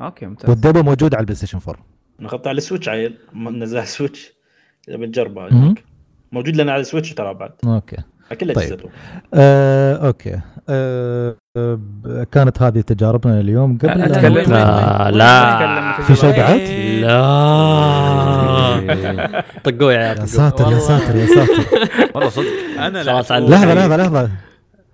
أوكي 0.00 0.26
ممتاز. 0.26 0.50
والدبو 0.50 0.82
موجود 0.82 1.14
على 1.14 1.20
البلاي 1.20 1.36
ستيشن 1.36 1.58
4 1.68 1.86
أنا 2.20 2.28
اخذتها 2.28 2.48
على 2.48 2.58
السويتش 2.58 2.88
عيل. 2.88 3.18
ما 3.32 3.50
نزلها 3.50 3.84
سويتش. 3.84 4.32
هناك. 4.88 5.84
موجود 6.32 6.56
لنا 6.56 6.72
على 6.72 6.80
السويتش 6.80 7.14
ترى 7.14 7.34
بعد. 7.34 7.52
أوكي. 7.64 7.96
كلها 8.34 8.54
طيب. 8.54 8.80
آه، 9.34 10.06
أوكي. 10.06 10.40
آه، 10.68 11.36
كانت 12.32 12.62
هذه 12.62 12.80
تجاربنا 12.80 13.40
اليوم 13.40 13.78
قبل 13.78 14.02
أتكلم 14.02 14.34
لا 14.52 15.10
لا، 15.10 15.12
لا. 15.16 16.02
في 16.02 16.16
شيء؟ 16.16 16.36
بعد؟ 16.36 16.60
لا. 17.00 17.10
طقوه 19.64 19.92
يا 19.92 19.98
عيال 19.98 20.18
يا. 20.20 20.26
ساتر 20.26 20.60
يا 20.64 20.66
والله. 20.66 20.80
ساتر 20.80 21.16
يا 21.16 21.26
ساتر. 21.26 21.64
والله 22.14 22.30
صدق. 22.30 22.46
أنا 22.78 23.02
خلاص 23.04 23.32
لحظة 23.32 23.74
لحظة 23.74 23.96
لحظة. 23.96 24.30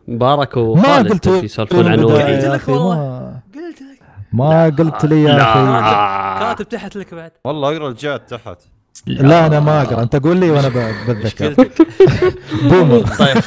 مبارك 0.09 0.57
ما 0.59 0.63
وخالد 0.65 1.13
قلت 1.13 1.27
يسولفون 1.27 1.87
عن 1.87 2.01
لك 2.01 2.69
والله. 2.69 2.97
ما- 2.97 3.41
قلت 3.55 3.83
لك. 3.83 3.99
ما 4.33 4.65
قلت 4.79 5.05
لي 5.05 5.23
يا 5.23 5.43
أخي. 5.43 6.41
كاتب 6.45 6.69
تحت 6.69 6.97
لك 6.97 7.15
بعد. 7.15 7.31
والله 7.45 7.77
أقرأ 7.77 7.89
الجات 7.89 8.31
تحت. 8.35 8.59
لا 9.07 9.47
أنا 9.47 9.61
ما 9.61 9.83
أقرأ. 9.83 10.03
أنت 10.03 10.17
قول 10.17 10.37
لي 10.37 10.51
وأنا 10.51 10.69
ب- 10.69 11.11
بتذكر. 11.11 11.55
بومر. 12.71 13.01
طيب 13.19 13.39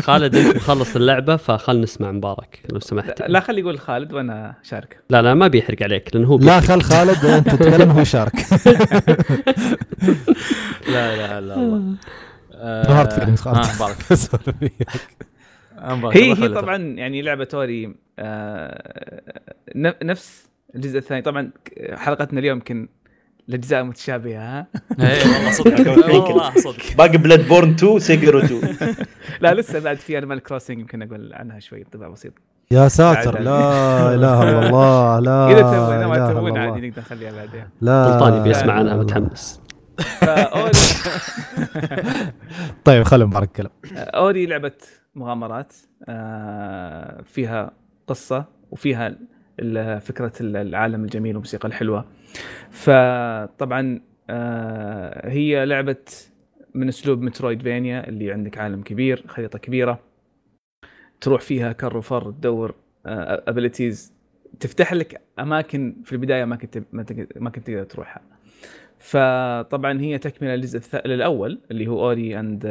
خالد 0.00 0.36
أنت 0.36 0.56
مخلص 0.56 0.96
اللعبة 0.96 1.36
فخل 1.36 1.80
نسمع 1.80 2.12
مبارك 2.12 2.60
لو 2.72 2.80
سمحت. 2.80 3.22
لا 3.28 3.40
خلي 3.40 3.60
يقول 3.60 3.78
خالد 3.78 4.12
وأنا 4.12 4.54
شارك 4.62 4.98
لا 5.10 5.22
لا 5.22 5.34
ما 5.34 5.48
بيحرق 5.48 5.82
عليك 5.82 6.14
لأنه 6.16 6.28
هو 6.28 6.38
لا. 6.38 6.60
خل 6.60 6.82
خالد 6.82 7.24
أنت 7.24 7.48
تتكلم 7.50 7.90
هو 7.90 8.00
يشارك. 8.00 8.32
لا 10.88 11.14
اله 11.14 11.38
الا 11.38 11.54
الله 11.54 11.94
ظهرت 12.86 13.12
feelings 13.12 13.40
خالد. 13.40 13.56
آه، 15.78 15.94
مبارك. 15.94 16.16
آه،. 16.16 16.20
هي 16.20 16.32
هي. 16.32 16.48
طبعا 16.48 16.76
يعني 16.76 17.22
لعبة 17.22 17.48
آه، 18.18 19.22
ن- 19.76 19.92
نفس 20.06 20.48
الجزء 20.74 20.98
الثاني. 20.98 21.22
طبعا 21.22 21.50
حلقتنا 21.94 22.40
اليوم 22.40 22.56
يمكن 22.56 22.88
الأجزاء 23.48 23.82
متشابهة 23.84 24.38
ها؟ 24.60 24.66
اي 25.00 25.18
والله 25.32 25.50
صدق 25.52 25.90
والله 25.90 26.50
صدق. 26.56 26.96
باقي 26.98 27.18
Bloodborne 27.18 27.70
2 27.70 27.98
Sekiro 27.98 28.38
2 28.38 28.74
لا 29.40 29.54
لسه 29.54 29.78
بعد 29.80 29.96
في 29.96 30.18
Animal 30.18 30.42
Crossing 30.42 30.78
يمكن 30.78 31.02
أقول 31.02 31.32
عنها 31.34 31.58
شوي 31.58 31.78
انطباع 31.82 32.08
بسيط. 32.08 32.32
يا 32.70 32.88
ساتر 32.88 33.38
لا 33.40 34.14
إله 34.14 34.42
إلا 34.42 34.66
الله 34.66 35.18
لا 35.20 35.46
إذا 35.50 35.60
إله 35.60 35.70
ما 36.40 36.48
الله. 36.48 36.58
عادي 36.60 36.88
نقدر 36.88 37.00
نخليها 37.00 37.32
بعدين. 37.32 37.64
لا. 37.80 38.04
سلطاني 38.12 38.40
بيسمع 38.42 38.72
عنها. 38.72 38.96
متحمس. 38.96 39.60
طيب 42.84 43.02
خلي 43.02 43.24
مبارك 43.24 43.48
يتكلم 43.50 43.70
Ori 43.96 44.46
لعبة 44.46 44.72
مغامرات 45.14 45.72
آه، 46.08 47.22
فيها 47.22 47.70
قصة 48.06 48.44
وفيها 48.70 49.14
ال- 49.60 50.00
فكرة 50.00 50.32
ال- 50.40 50.56
العالم 50.56 51.04
الجميل 51.04 51.32
والموسيقى 51.36 51.68
الحلوة. 51.68 52.04
فطبعا 52.70 54.00
آه، 54.30 55.28
هي 55.30 55.66
لعبة 55.66 55.96
من 56.74 56.88
أسلوب 56.88 57.22
Metroidvania 57.22 58.08
اللي 58.08 58.32
عندك 58.32 58.58
عالم 58.58 58.82
كبير 58.82 59.24
خريطة 59.26 59.58
كبيرة 59.58 60.00
تروح 61.20 61.40
فيها 61.40 61.72
كر 61.72 61.96
وفر 61.96 62.30
تدور 62.30 62.74
abilities 63.06 64.12
تفتح 64.60 64.92
لك 64.92 65.20
أماكن 65.38 65.96
في 66.04 66.12
البداية 66.12 66.44
ما 66.44 66.56
كنت 66.56 66.82
ما 67.36 67.50
كنت 67.50 67.66
تقدر 67.66 67.84
تروحها. 67.84 68.22
فطبعا 68.98 70.00
هي 70.00 70.18
تكملة 70.18 70.54
للجزء 70.54 70.80
الأول 70.94 71.60
اللي 71.70 71.86
هو 71.86 72.00
Ori 72.04 72.40
and 72.40 72.62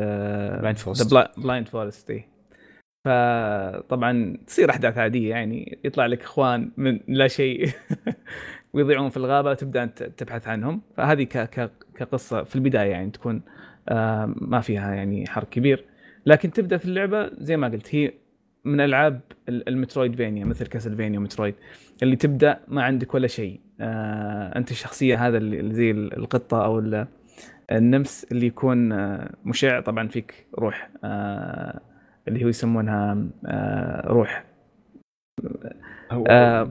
Forest. 0.86 1.14
the 1.14 1.32
Blind 1.38 1.68
Forest 1.68 2.12
فطبعا 3.06 4.38
تصير 4.48 4.70
أحداث 4.70 4.98
عادية 4.98 5.30
يعني 5.30 5.80
يطلع 5.84 6.06
لك 6.06 6.22
إخوان 6.24 6.72
من 6.78 7.00
لا 7.08 7.28
شيء. 7.28 7.70
ويضيعون 8.76 9.10
في 9.10 9.18
الغابة 9.18 9.50
وتبدأ 9.50 9.84
أنت 9.84 10.04
تبحث 10.04 10.48
عنهم. 10.48 10.82
فهذه 10.98 11.24
كقصة 11.96 12.44
في 12.44 12.56
البداية 12.56 12.92
يعني 12.92 13.12
تكون 13.12 13.42
آه، 13.90 14.34
ما 14.36 14.62
فيها 14.62 14.94
يعني 14.96 15.28
حرق 15.28 15.50
كبير. 15.50 15.86
لكن 16.26 16.52
تبدأ 16.52 16.78
في 16.78 16.86
اللعبة 16.86 17.30
زي 17.38 17.58
ما 17.58 17.68
قلت 17.68 17.96
هي 17.96 18.12
من 18.66 18.82
ألعاب 18.82 19.22
ال- 19.50 19.70
المترويد 19.70 20.16
فينيا 20.16 20.46
مثل 20.46 20.68
كاسلفينيا 20.68 21.20
ومترويد 21.20 21.56
اللي 22.04 22.16
تبدأ 22.16 22.60
ما 22.68 22.84
عندك 22.84 23.14
ولا 23.14 23.28
شيء. 23.28 23.60
آه، 23.82 24.58
أنت 24.58 24.72
الشخصية 24.72 25.28
هذا 25.28 25.38
اللي 25.38 25.74
زي 25.76 25.92
القطة 25.92 26.66
أو 26.66 26.80
ال- 26.80 27.08
النمس 27.72 28.28
اللي 28.32 28.46
يكون 28.46 28.92
آه، 28.92 29.30
مشع 29.46 29.80
طبعا 29.80 30.08
فيك 30.08 30.46
روح 30.60 30.90
اللي 32.28 32.44
هو 32.44 32.48
يسمونها 32.48 33.18
روح 34.08 34.44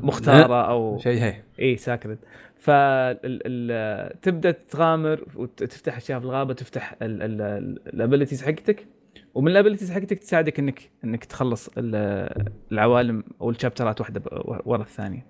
مختارة 0.02 0.68
أو 0.70 0.98
شيء 0.98 1.22
هي. 1.22 1.42
إي 1.60 1.76
ساكرد. 1.76 2.18
فتبدا 2.56 4.50
تغامر 4.50 5.24
وتفتح 5.36 5.96
أشياء 5.96 6.18
في 6.18 6.24
الغابة 6.24 6.54
تفتح 6.54 6.94
ال 7.02 7.16
abilities 7.16 8.42
حقتك. 8.44 8.86
ومن 9.34 9.50
ال 9.50 9.55
abilities 9.55 9.92
حقتك 9.92 10.18
تساعدك 10.18 10.58
انك 10.58 10.90
إنك 11.04 11.24
تخلص 11.24 11.70
ال- 11.78 12.48
العوالم 12.72 13.24
أو 13.40 13.50
ال 13.50 13.56
chapterات 13.56 14.00
واحدة 14.00 14.22
ورا 14.64 14.82
الثانية. 14.82 15.26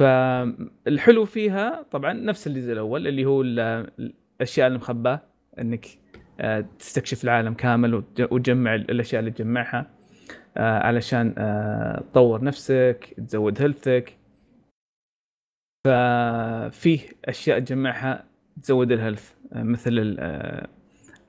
فالحلو 0.00 1.24
فيها 1.24 1.82
طبعا 1.90 2.12
نفس 2.12 2.46
الجزء 2.46 2.72
الأول 2.72 3.06
اللي 3.06 3.24
هو 3.24 3.42
ال- 3.42 3.90
الأشياء 4.40 4.66
المخباة 4.68 5.20
إنك 5.60 5.86
آه، 6.40 6.64
تستكشف 6.78 7.24
العالم 7.24 7.54
كامل 7.54 7.94
وتج- 8.02 8.32
وتجمع 8.32 8.74
الأشياء 8.74 9.20
اللي 9.20 9.30
تجمعها. 9.30 9.78
آه، 9.78 9.86
علشان 10.56 11.34
آه، 11.38 12.00
تطور 12.12 12.44
نفسك 12.44 13.14
تزود 13.28 13.62
health 13.62 13.99
ك. 13.99 14.12
ففيه 15.86 17.00
أشياء 17.24 17.58
تجمعها 17.58 18.24
تزود 18.62 18.92
ال 18.92 18.98
health 18.98 19.32
آه، 19.52 19.62
مثل 19.62 19.90
ال- 19.92 20.16
آه، 20.20 20.66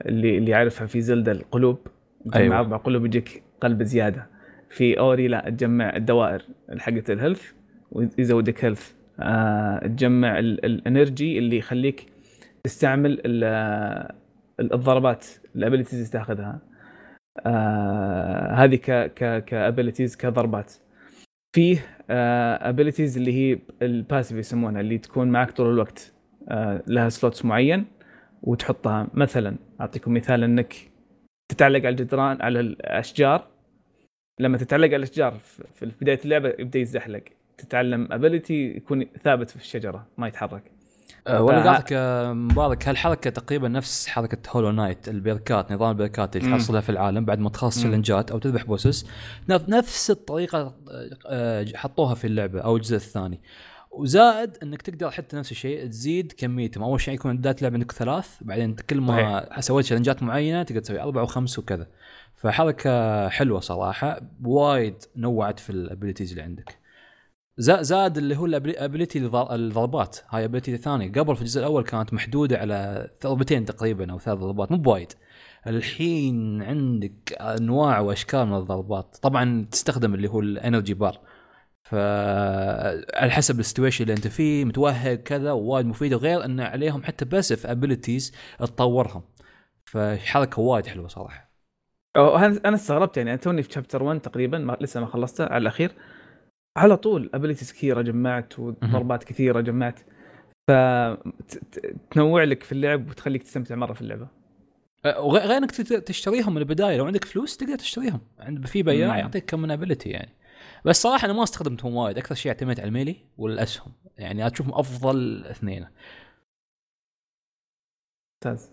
اللي 0.06 0.38
اللي 0.38 0.50
يعرفها 0.50 0.86
في 0.86 1.00
زلدة 1.00 1.32
القلوب. 1.32 1.78
تجمع 2.24 2.36
أيوة. 2.40 2.58
أربع 2.58 2.76
قلوب 2.76 3.06
يجيك 3.06 3.42
قلب 3.60 3.82
زيادة. 3.82 4.26
في 4.70 4.98
Ori 4.98 5.28
لا 5.28 5.50
تجمع 5.50 5.96
الدوائر 5.96 6.42
حقت 6.78 7.10
ال 7.10 7.16
health 7.16 7.52
ويزودك 7.92 8.64
health. 8.64 8.92
آه 9.20 9.78
تجمع 9.86 10.38
ال- 10.38 10.64
ال 10.64 10.75
energy 10.75 11.38
اللي 11.38 11.56
يخليك 11.56 12.06
تستعمل 12.64 13.20
ال- 13.26 13.44
آه، 13.44 14.14
الضربات 14.60 15.26
ال 15.56 15.60
abilities 15.60 15.94
اللي 15.98 16.10
تاخذها. 16.10 16.58
آه 17.40 18.52
هذه 18.54 18.76
ك 18.76 18.90
ك 19.14 19.44
ك 19.44 19.51
abilities 19.51 20.16
كضربات. 20.16 20.72
فيه 21.56 21.78
abilities 22.60 23.16
اللي 23.16 23.32
هي 23.32 23.58
ال 23.82 23.89
passive 23.89 24.38
يسمونها 24.38 24.80
اللي 24.80 24.98
تكون 24.98 25.28
معك 25.28 25.50
طول 25.50 25.72
الوقت. 25.72 26.12
آه 26.48 26.82
لها 26.86 27.08
slots 27.08 27.44
معين 27.44 27.84
وتحطها. 28.42 29.08
مثلا 29.14 29.56
أعطيكم 29.80 30.14
مثال 30.14 30.44
إنك 30.44 30.74
تتعلق 31.48 31.78
على 31.78 31.88
الجدران 31.88 32.42
على 32.42 32.60
الأشجار. 32.60 33.46
لما 34.40 34.58
تتعلق 34.58 34.86
على 34.86 34.96
الأشجار 34.96 35.34
في 35.74 35.92
بداية 36.00 36.20
اللعبة 36.24 36.48
يبدأ 36.58 36.78
يتزحلق 36.78 37.22
تتعلم 37.58 38.08
ability 38.12 38.76
يكون 38.76 39.06
ثابت 39.24 39.50
في 39.50 39.56
الشجرة 39.56 40.06
ما 40.18 40.28
يتحرك. 40.28 40.75
أه، 41.26 41.42
ولا 41.42 41.62
فه- 41.62 41.72
قالك 41.72 41.88
آه، 41.92 42.32
مبارك 42.32 42.88
هالحركه 42.88 43.30
تقريبا 43.30 43.68
نفس 43.68 44.06
حركة 44.06 44.50
Hollow 44.50 44.70
Knight 44.70 45.08
البركات 45.08 45.72
نظام 45.72 45.90
البركات 45.90 46.36
اللي. 46.36 46.50
تحصلها 46.50 46.80
في 46.80 46.88
العالم 46.88 47.24
بعد 47.24 47.38
ما 47.38 47.50
تخلص. 47.50 47.76
تشالنجات 47.78 48.30
أو 48.30 48.38
تذبح 48.38 48.64
bosses 48.64 49.06
نف- 49.52 49.68
نفس 49.68 50.10
الطريقة 50.10 50.58
آه، 50.90 51.10
آه، 51.26 51.66
حطوها 51.74 52.14
في 52.14 52.26
اللعبة 52.26 52.60
أو 52.60 52.76
الجزء 52.76 52.96
الثاني. 52.96 53.40
وزائد 53.90 54.50
إنك 54.62 54.82
تقدر 54.82 55.10
حتى 55.10 55.36
نفس 55.36 55.50
الشيء 55.52 55.86
تزيد 55.86 56.32
كميتهم. 56.32 56.84
أول 56.84 57.00
شيء 57.00 57.14
يكون 57.14 57.36
بدايه 57.36 57.54
اللعبه 57.58 57.74
عندك 57.74 57.92
ثلاث 57.92 58.28
بعدين 58.40 58.76
كل 58.90 59.00
ما 59.00 59.60
سويت 59.60 59.84
تشالنجات 59.86 60.22
معينة 60.22 60.62
تقدر 60.62 60.80
تسوي 60.80 61.00
أربع 61.00 61.22
وخمس 61.22 61.58
وكذا. 61.58 61.86
فحركة 62.36 63.28
حلوة 63.28 63.60
صراحة 63.60 64.20
وايد 64.44 64.94
نوعت 65.16 65.60
في 65.60 65.70
ال 65.70 65.76
abilities 65.76 66.30
اللي 66.30 66.42
عندك. 66.42 66.85
زاد 67.58 68.18
اللي 68.18 68.36
هو 68.36 68.46
ال 68.46 68.55
ability 68.55 69.18
الضربات. 69.34 70.18
هاي 70.30 70.44
ability 70.44 70.76
ثانية 70.76 71.12
قبل 71.12 71.36
في 71.36 71.42
الجزء 71.42 71.60
الأول 71.60 71.84
كانت 71.84 72.14
محدودة 72.14 72.58
على 72.58 73.10
ضربتين 73.24 73.64
تقريبا 73.64 74.12
أو 74.12 74.18
ثلاث 74.18 74.38
ضربات. 74.38 74.72
مو 74.72 74.78
بوايد. 74.78 75.12
الحين 75.66 76.62
عندك 76.62 77.32
أنواع 77.40 78.00
وأشكال 78.00 78.46
من 78.46 78.56
الضربات. 78.56 79.16
طبعا 79.22 79.66
تستخدم 79.70 80.14
اللي 80.14 80.28
هو 80.28 80.40
ال 80.40 80.48
energy 80.48 80.94
bar 80.94 81.20
ف 81.82 81.94
على 83.14 83.30
حسب 83.30 83.60
ال 83.60 83.64
situation 83.64 84.02
اللي 84.02 84.14
أنت 84.14 84.26
فيه 84.26 84.64
متوهق 84.64 85.14
كذا 85.14 85.52
وايد 85.52 85.86
مفيده 85.86 86.16
وغير 86.16 86.44
إن 86.44 86.60
عليهم 86.60 87.02
حتى 87.02 87.24
passive 87.24 87.66
abilities 87.66 88.34
تطورهم. 88.58 89.22
فحركة 89.84 90.62
وايد 90.62 90.86
حلوة 90.86 91.08
صراحة. 91.08 91.50
أنا 92.16 92.74
استغربت 92.74 93.16
يعني. 93.16 93.36
توني 93.38 93.62
في 93.62 93.72
chapter 93.72 94.02
1 94.02 94.20
تقريبا 94.20 94.58
ما 94.58 94.76
لسه 94.80 95.00
ما 95.00 95.06
خلصته 95.06 95.44
على 95.44 95.62
الأخير. 95.62 95.92
على 96.76 96.96
طول 96.96 97.30
abilities 97.34 97.72
كثيرة 97.72 98.02
جمعت 98.02 98.58
وضربات 98.58 99.24
كثيرة 99.24 99.60
جمعت. 99.60 100.00
ف 100.68 100.70
ت- 100.72 101.58
ت- 101.72 101.96
تنوع 102.10 102.44
لك 102.44 102.62
في 102.62 102.72
اللعب 102.72 103.08
وتخليك 103.10 103.42
تستمتع 103.42 103.74
مرة 103.74 103.92
في 103.92 104.00
اللعبة. 104.02 104.28
أه، 105.04 105.20
وغير 105.20 105.42
غير 105.42 105.56
إنك 105.56 105.70
تشتريهم 105.70 106.52
من 106.54 106.58
البداية 106.58 106.96
لو 106.96 107.06
عندك 107.06 107.24
فلوس 107.24 107.56
تقدر 107.56 107.76
تشتريهم. 107.76 108.20
عند 108.40 108.66
في 108.66 108.82
بياع 108.82 109.12
مم. 109.12 109.18
يعطيك 109.18 109.44
كم 109.44 109.60
من 109.62 109.70
ابيلتي 109.70 110.10
يعني. 110.10 110.30
بس 110.84 111.02
صراحة 111.02 111.24
أنا 111.24 111.32
ما 111.32 111.42
استخدمتهم 111.42 111.94
وايد. 111.96 112.18
أكثر 112.18 112.34
شيء 112.34 112.52
اعتمدت 112.52 112.80
على 112.80 112.88
الميلي 112.88 113.16
والأسهم. 113.38 113.92
يعني 114.18 114.46
أشوفهم 114.46 114.74
أفضل 114.74 115.44
اثنين. 115.44 115.86
ممتاز. 118.44 118.70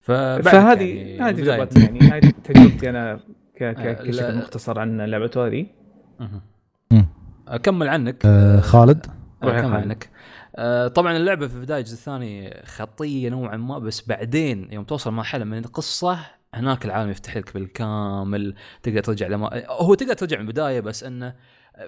فهذه 0.00 0.96
يعني 0.98 1.20
هذه. 1.20 1.32
تجربتي 1.40 1.80
يعني. 1.80 2.00
هذه 2.00 2.30
تجربتي 2.44 2.90
أنا 2.90 3.20
ك 3.56 3.62
آه، 3.62 3.72
ك 3.72 4.00
بشكل 4.02 4.16
لا- 4.16 4.34
مختصر 4.38 4.78
عن 4.80 5.00
لعبة 5.00 5.30
هذه. 5.36 5.66
أكمل 7.48 7.88
عنك. 7.88 8.26
آه 8.26 8.60
خالد؟ 8.60 9.06
روح 9.44 9.54
يا 9.54 9.60
كمل 9.60 9.72
خالد. 9.72 9.84
عنك. 9.84 10.10
آه، 10.56 10.88
طبعا 10.88 11.16
اللعبة 11.16 11.48
في 11.48 11.60
بدايه 11.60 11.78
الجزء 11.78 11.94
الثاني 11.94 12.62
خطيه 12.64 13.28
نوعا 13.28 13.56
ما 13.56 13.78
بس 13.78 14.08
بعدين 14.08 14.72
يوم 14.72 14.84
توصل 14.84 15.10
مرحلة 15.12 15.44
من 15.44 15.58
القصة 15.58 16.18
هناك 16.54 16.84
العالم 16.84 17.10
يفتح 17.10 17.36
لك 17.36 17.54
بالكامل 17.54 18.54
تقدر 18.82 19.00
ترجع 19.00 19.26
لما 19.26 19.62
هو 19.68 19.94
تقدر 19.94 20.14
ترجع 20.14 20.36
من 20.36 20.42
البداية 20.42 20.80
بس 20.80 21.04
إنه 21.04 21.34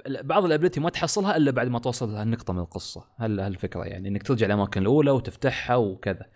بعض 0.06 0.44
الابيلتي 0.44 0.80
ما 0.80 0.90
تحصلها 0.90 1.36
إلا 1.36 1.50
بعد 1.50 1.68
ما 1.68 1.78
توصل 1.78 2.12
لهالنقطة 2.12 2.52
من 2.52 2.58
القصة 2.58 3.04
هل 3.18 3.40
هالفكرة 3.40 3.84
يعني 3.84 4.08
إنك 4.08 4.22
ترجع 4.22 4.46
الأماكن 4.46 4.80
الأولى 4.82 5.10
وتفتحها 5.10 5.76
وكذا. 5.76 6.22
آه، 6.22 6.26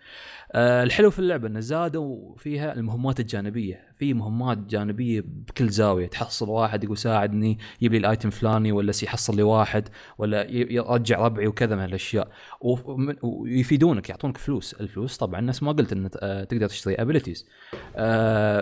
الحلو 0.55 1.09
في 1.11 1.19
اللعبة 1.19 1.47
إنه 1.47 1.59
زادوا 1.59 2.35
فيها 2.37 2.73
المهمات 2.73 3.19
الجانبية. 3.19 3.87
في 3.97 4.13
مهمات 4.13 4.57
جانبية 4.57 5.23
بكل 5.25 5.69
زاوية. 5.69 6.07
تحصل 6.07 6.49
واحد 6.49 6.83
يقول 6.83 6.97
ساعدني 6.97 7.57
يجيب 7.81 7.91
لي 7.91 7.97
الأيتم 7.97 8.29
فلاني 8.29 8.71
ولا 8.71 8.93
يحصل 9.03 9.35
لي 9.35 9.43
واحد 9.43 9.89
ولا 10.17 10.43
يرجع 10.51 11.19
ربعي 11.25 11.47
وكذا 11.47 11.75
من 11.75 11.81
هالاشياء 11.81 12.27
ومن- 12.61 13.15
ويفيدونك 13.21 14.09
يعطونك 14.09 14.37
فلوس. 14.37 14.73
الفلوس 14.73 15.17
طبعا 15.17 15.41
نفس 15.41 15.63
ما 15.63 15.71
قلت 15.71 15.91
إن 15.93 16.09
آه، 16.19 16.43
تقدر 16.43 16.67
تشتري 16.67 16.95
abilities 16.95 17.47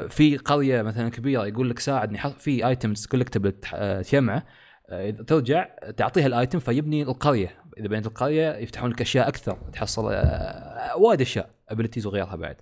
في 0.10 0.38
قرية 0.46 0.82
مثلا 0.82 1.10
كبيرة 1.10 1.46
يقول 1.48 1.70
لك 1.70 1.80
ساعدني 1.80 2.18
في 2.40 2.68
items 2.68 3.06
collectible 3.06 3.52
تجمعه 3.52 4.46
آه، 4.90 5.12
ترجع 5.12 5.68
تعطيها 5.98 6.28
ال 6.28 6.34
item 6.34 6.60
فيبني 6.60 7.04
القرية. 7.04 7.52
إذا 7.78 7.88
بنيت 7.88 8.06
القرية 8.06 8.56
يفتحون 8.56 8.90
لك 8.92 9.02
أشياء 9.02 9.28
أكثر 9.28 9.58
تحصل 9.74 10.12
آه، 10.14 10.98
وايد 10.98 11.22
أشياء. 11.22 11.55
abilities 11.70 12.06
وغيرها 12.06 12.36
بعد. 12.36 12.56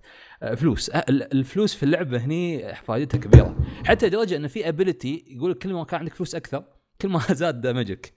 آه، 0.44 0.56
فلوس. 0.56 0.90
آه، 0.90 1.06
ال- 1.10 1.34
الفلوس 1.34 1.76
في 1.76 1.84
اللعبة 1.84 2.18
هني 2.18 2.74
فائدتها 2.76 3.18
كبيرة. 3.18 3.58
حتى 3.86 4.08
لدرجه 4.08 4.36
إن 4.36 4.48
في 4.48 4.68
ability 4.70 5.26
يقول 5.28 5.52
لك 5.52 5.58
كل 5.58 5.74
ما 5.74 5.84
كان 5.84 6.00
عندك 6.00 6.14
فلوس 6.14 6.36
أكثر 6.36 6.64
كل 7.02 7.10
ما 7.10 7.20
زاد 7.34 7.62
damage 7.62 8.01
ك. 8.01 8.14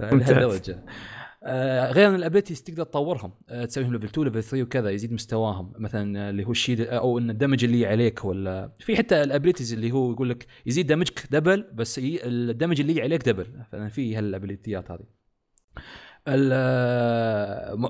لهالدرجه 0.00 0.84
آه 1.46 1.90
غير 1.92 2.08
إن 2.08 2.14
ال 2.14 2.19
abilities 2.19 2.62
تقدر 2.62 2.84
تطورهم. 2.84 3.32
تسويهم 3.68 3.92
level 3.92 4.06
2 4.06 4.24
level 4.26 4.42
3 4.42 4.62
وكذا 4.62 4.90
يزيد 4.90 5.12
مستواهم. 5.12 5.72
مثلا 5.78 6.30
اللي 6.30 6.44
هو 6.44 6.50
الشيء 6.50 6.96
أو 6.96 7.18
إن 7.18 7.30
ال 7.30 7.35
damage 7.35 7.64
اللي 7.64 7.86
عليك 7.86 8.24
ولا 8.24 8.72
في 8.80 8.96
حتى 8.96 9.22
ال 9.22 9.27
abilities 9.27 9.72
اللي 9.72 9.92
هو 9.92 10.12
يقول 10.12 10.30
لك 10.30 10.46
يزيد 10.66 10.86
damage 10.86 11.20
ك 11.20 11.26
double 11.30 11.62
بس 11.74 12.00
ال 12.04 12.15
damage 12.15 12.80
اللي 12.80 13.02
عليك 13.02 13.28
double 13.28 13.46
ففي 13.72 14.16
هالابيلتيات 14.16 14.90
هذه. 14.90 15.04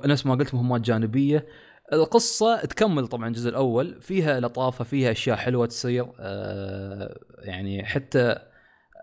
نفس 0.06 0.26
ما 0.26 0.34
قلت 0.34 0.54
مهمات 0.54 0.80
جانبية. 0.80 1.46
القصة 1.92 2.64
تكمل 2.64 3.06
طبعا 3.06 3.28
الجزء 3.28 3.50
الأول 3.50 4.00
فيها 4.00 4.40
لطافة 4.40 4.84
فيها 4.84 5.10
أشياء 5.10 5.36
حلوة 5.36 5.66
تصير 5.66 6.06
آه 6.20 7.18
يعني 7.38 7.84
حتى 7.84 8.36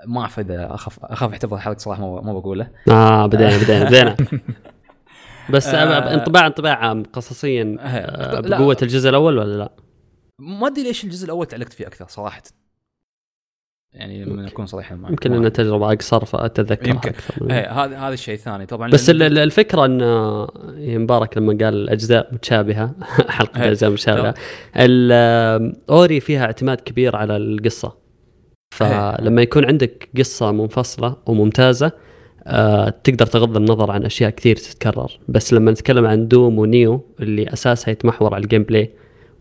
ما 0.07 0.21
أعرف 0.21 0.39
إذا 0.39 0.73
أخاف 0.73 0.99
أخاف 1.03 1.31
أحتفظ 1.31 1.53
الحرق 1.53 1.79
صراحة 1.79 2.21
ما 2.21 2.33
بقوله 2.33 2.67
آه 2.89 3.25
بدينا 3.25 3.57
بدينا 3.57 3.85
بدينا 3.85 4.15
بس 5.53 5.67
آه. 5.67 6.13
انطباع 6.13 6.47
انطباع 6.47 6.75
عام 6.85 7.03
قصصيا 7.13 7.77
آه،. 7.79 8.39
بقوة 8.39 8.77
الجزء 8.81 9.09
الأول 9.09 9.37
ولا 9.37 9.57
لا؟ 9.57 9.71
ما 10.39 10.67
أدري 10.67 10.83
ليش 10.83 11.03
الجزء 11.03 11.25
الأول 11.25 11.45
تعلقت 11.45 11.73
فيه 11.73 11.87
أكثر 11.87 12.05
صراحة 12.07 12.41
يعني 13.93 14.23
لما 14.25 14.47
اكون 14.47 14.65
صريحا 14.65 14.95
معك. 14.95 15.11
يمكن 15.11 15.33
انها 15.33 15.49
تجربة 15.49 15.91
اقصر 15.93 16.25
فاتذكرها 16.25 16.89
يمكن. 16.89 17.11
هذا 17.51 17.97
هذا 17.97 18.13
الشيء 18.13 18.33
الثاني 18.33 18.65
طبعا 18.65 18.89
بس 18.91 19.07
لأن- 19.07 19.09
ال- 19.09 19.23
ال- 19.23 19.37
الفكرة 19.37 19.85
أن 19.85 20.01
آه، 20.01 20.51
مبارك 20.77 21.37
لما 21.37 21.57
قال 21.65 21.89
أجزاء 21.89 22.29
متشابهة 22.33 22.95
حلقة 23.29 23.63
إيه. 23.63 23.69
أجزاء 23.69 23.89
متشابهة 23.89 24.33
ال- 24.77 25.09
آه، 25.13 25.73
أوري 25.89 26.19
فيها 26.19 26.45
اعتماد 26.45 26.81
كبير 26.81 27.15
على 27.15 27.37
القصة. 27.37 27.95
فلما 28.75 29.41
يكون 29.41 29.65
عندك 29.65 30.09
قصة 30.17 30.51
منفصلة 30.51 31.15
وممتازة 31.25 31.91
آه 32.47 32.89
تقدر 33.03 33.25
تغض 33.25 33.57
النظر 33.57 33.91
عن 33.91 34.05
أشياء 34.05 34.29
كثير 34.29 34.55
تتكرر. 34.55 35.19
بس 35.27 35.53
لما 35.53 35.71
نتكلم 35.71 36.05
عن 36.05 36.27
دوم 36.27 36.59
ونيو 36.59 37.05
اللي 37.19 37.53
أساسها 37.53 37.91
يتمحور 37.91 38.33
على 38.33 38.43
ال 38.43 38.63
gameplay 38.63 38.91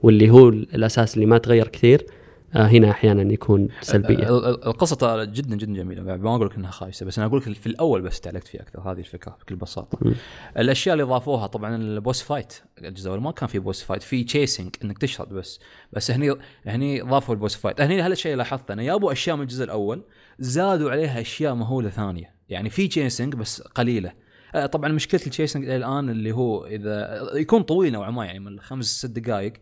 واللي 0.03 0.31
هو 0.31 0.49
الأساس 0.49 1.15
اللي 1.15 1.27
ما 1.27 1.39
تغير 1.39 1.69
كثير 1.69 2.07
هنا 2.55 2.91
أحيانا 2.91 3.33
يكون 3.33 3.69
سلبية. 3.81 4.15
ال- 4.15 4.45
ال- 4.45 4.65
القصة 4.67 5.25
جدا 5.25 5.57
جدا 5.57 5.75
جميلة. 5.75 6.03
ما 6.03 6.35
أقول 6.35 6.47
لك 6.47 6.55
إنها 6.57 6.71
خايسة 6.71 7.07
بس 7.07 7.19
أنا 7.19 7.27
أقول 7.27 7.39
لك 7.47 7.53
في 7.53 7.67
الأول 7.67 8.03
بس 8.03 8.21
تعلقت 8.21 8.49
فيه 8.49 8.61
أكثر 8.61 8.81
هذه 8.81 8.99
الفكرة 8.99 9.37
بكل 9.41 9.57
بساطة. 9.57 9.99
مم. 10.03 10.15
الأشياء 10.59 10.93
اللي 10.93 11.05
ضافوها 11.05 11.47
طبعا 11.47 11.77
ال 11.77 11.86
boss 11.86 12.23
fight 12.23 12.53
الجزء 12.79 13.07
الأول 13.09 13.23
ما 13.23 13.31
كان 13.33 13.49
في 13.49 13.59
boss 13.59 13.83
fight 13.83 14.03
في 14.03 14.25
chasing 14.25 14.75
إنك 14.85 14.99
تشرد 14.99 15.29
بس. 15.29 15.61
بس 15.93 16.11
هني 16.11 16.35
هني 16.67 17.01
ضافوا 17.01 17.35
ال 17.35 17.39
boss 17.39 17.55
fight. 17.57 17.81
هني 17.81 18.01
هالشيء 18.01 18.37
لاحظته 18.37 18.73
أنا 18.73 18.83
جابوا 18.83 19.13
أشياء 19.13 19.37
من 19.37 19.43
الجزء 19.43 19.65
الأول 19.65 20.03
زادوا 20.39 20.91
عليها 20.91 21.21
أشياء 21.21 21.55
مهولة 21.55 21.91
ثانية. 21.91 22.35
يعني 22.49 22.71
في 22.71 22.89
chasing 22.89 23.35
بس 23.35 23.63
قليلة. 23.63 24.13
آه، 24.55 24.67
طبعا 24.67 24.93
مشكلة 24.93 25.21
ال 25.27 25.31
chasing 25.32 25.65
إلى 25.65 25.77
الآن 25.77 26.11
اللي 26.11 26.33
هو 26.33 26.67
إذا 26.67 27.21
يكون 27.35 27.63
طويل 27.63 27.93
نوعا 27.93 28.11
ما 28.11 28.25
يعني 28.25 28.39
من 28.41 28.61
خمس 28.61 28.85
ست 28.99 29.07
دقائق 29.19 29.53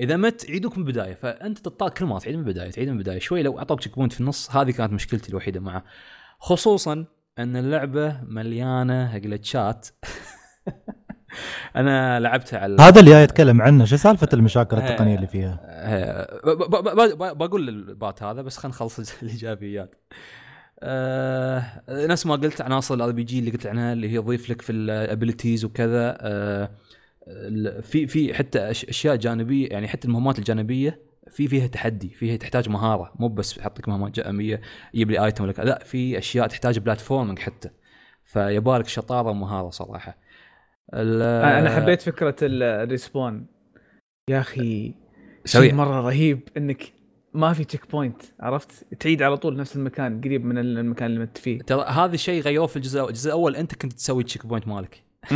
إذا 0.00 0.16
مت 0.16 0.48
يعيدوك 0.48 0.78
من 0.78 0.86
البداية 0.86 1.14
فأنت 1.14 1.58
تضطر 1.58 1.88
كل 1.88 2.04
ما 2.04 2.18
تعيد 2.18 2.36
من 2.36 2.40
البداية 2.40 2.70
تعيد 2.70 2.88
من 2.88 2.96
البداية 2.96 3.18
شوي 3.18 3.42
لو 3.42 3.58
أعطوك 3.58 3.80
checkpoint 3.80 4.12
في 4.12 4.20
النص 4.20 4.56
هذه 4.56 4.70
كانت 4.70 4.92
مشكلتي 4.92 5.28
الوحيدة 5.28 5.60
معه. 5.60 5.84
خصوصا 6.38 7.04
أن 7.38 7.56
اللعبة 7.56 8.20
مليانة 8.22 9.18
جلتشات 9.18 9.88
أنا 11.76 12.20
لعبتها 12.20 12.58
على 12.58 12.76
هذا 12.80 13.00
اللي 13.00 13.10
جاي 13.10 13.22
يتكلم 13.22 13.62
عنه. 13.62 13.84
شو 13.84 13.96
سالفة 13.96 14.28
المشاكل 14.32 14.76
التقنية 14.78 15.16
اللي 15.16 15.26
فيها؟ 15.26 15.60
بقول 17.34 17.68
ال 17.68 17.79
part 17.79 18.22
هذا 18.22 18.42
بس 18.42 18.56
خلينا 18.56 18.76
نخلص 18.76 19.22
الإيجابيات. 19.22 19.94
آه 20.82 21.82
نفس 21.88 22.26
ما 22.26 22.34
قلت 22.34 22.60
عناصر 22.60 22.94
ال 22.94 23.10
RPG 23.10 23.38
اللي 23.38 23.50
قلت 23.50 23.66
عنها 23.66 23.92
اللي 23.92 24.08
هي 24.12 24.18
تضيف 24.18 24.50
لك 24.50 24.62
في 24.62 24.72
ال 24.72 24.81
abilities 24.81 25.64
وكذا. 25.64 26.18
آه 26.20 26.70
في 27.82 28.06
في 28.06 28.34
حتى 28.34 28.70
أشياء 28.70 29.16
جانبية 29.16 29.68
يعني 29.68 29.88
حتى 29.88 30.08
المهمات 30.08 30.38
الجانبية 30.38 31.00
في 31.30 31.48
فيها 31.48 31.66
تحدي 31.66 32.08
فيها 32.08 32.36
تحتاج 32.36 32.68
مهارة. 32.68 33.12
مو 33.18 33.28
بس 33.28 33.58
يحط 33.58 33.78
لك 33.78 33.88
مهمات 33.88 34.12
جانبية 34.12 34.60
يجيب 34.94 35.10
لي 35.10 35.24
item 35.24 35.44
ولا. 35.44 35.52
لا 35.52 35.84
في 35.84 36.18
أشياء 36.18 36.46
تحتاج 36.46 36.78
platforming 36.78 37.38
حتى. 37.38 37.70
فيبالك 38.24 38.88
شطارة 38.88 39.30
ومهارة 39.30 39.70
صراحة. 39.70 40.18
أنا 40.92 41.70
حبيت 41.70 42.02
فكرة 42.02 42.36
ال- 42.42 42.62
ال 42.62 42.73
respawn 42.73 43.46
يا 44.30 44.40
أخي. 44.40 44.94
شيء 45.44 45.74
مرة 45.74 46.00
رهيب 46.00 46.48
إنك 46.56 46.92
ما 47.34 47.52
في 47.52 47.64
checkpoint 47.64 48.22
عرفت؟ 48.40 48.94
تعيد 49.00 49.22
على 49.22 49.36
طول 49.36 49.56
نفس 49.56 49.76
المكان 49.76 50.20
قريب 50.20 50.44
من 50.44 50.58
المكان 50.58 51.06
اللي 51.10 51.20
مت 51.20 51.38
فيه. 51.38 51.58
ترى 51.58 51.84
هذا 51.84 52.14
الشيء 52.14 52.42
غيروه 52.42 52.66
في 52.66 52.76
الجزء 52.76 53.08
الجزء 53.08 53.28
الأول 53.28 53.56
أنت 53.56 53.74
كنت 53.74 53.92
تسوي 53.92 54.24
checkpoint 54.24 54.68
مالك. 54.68 55.02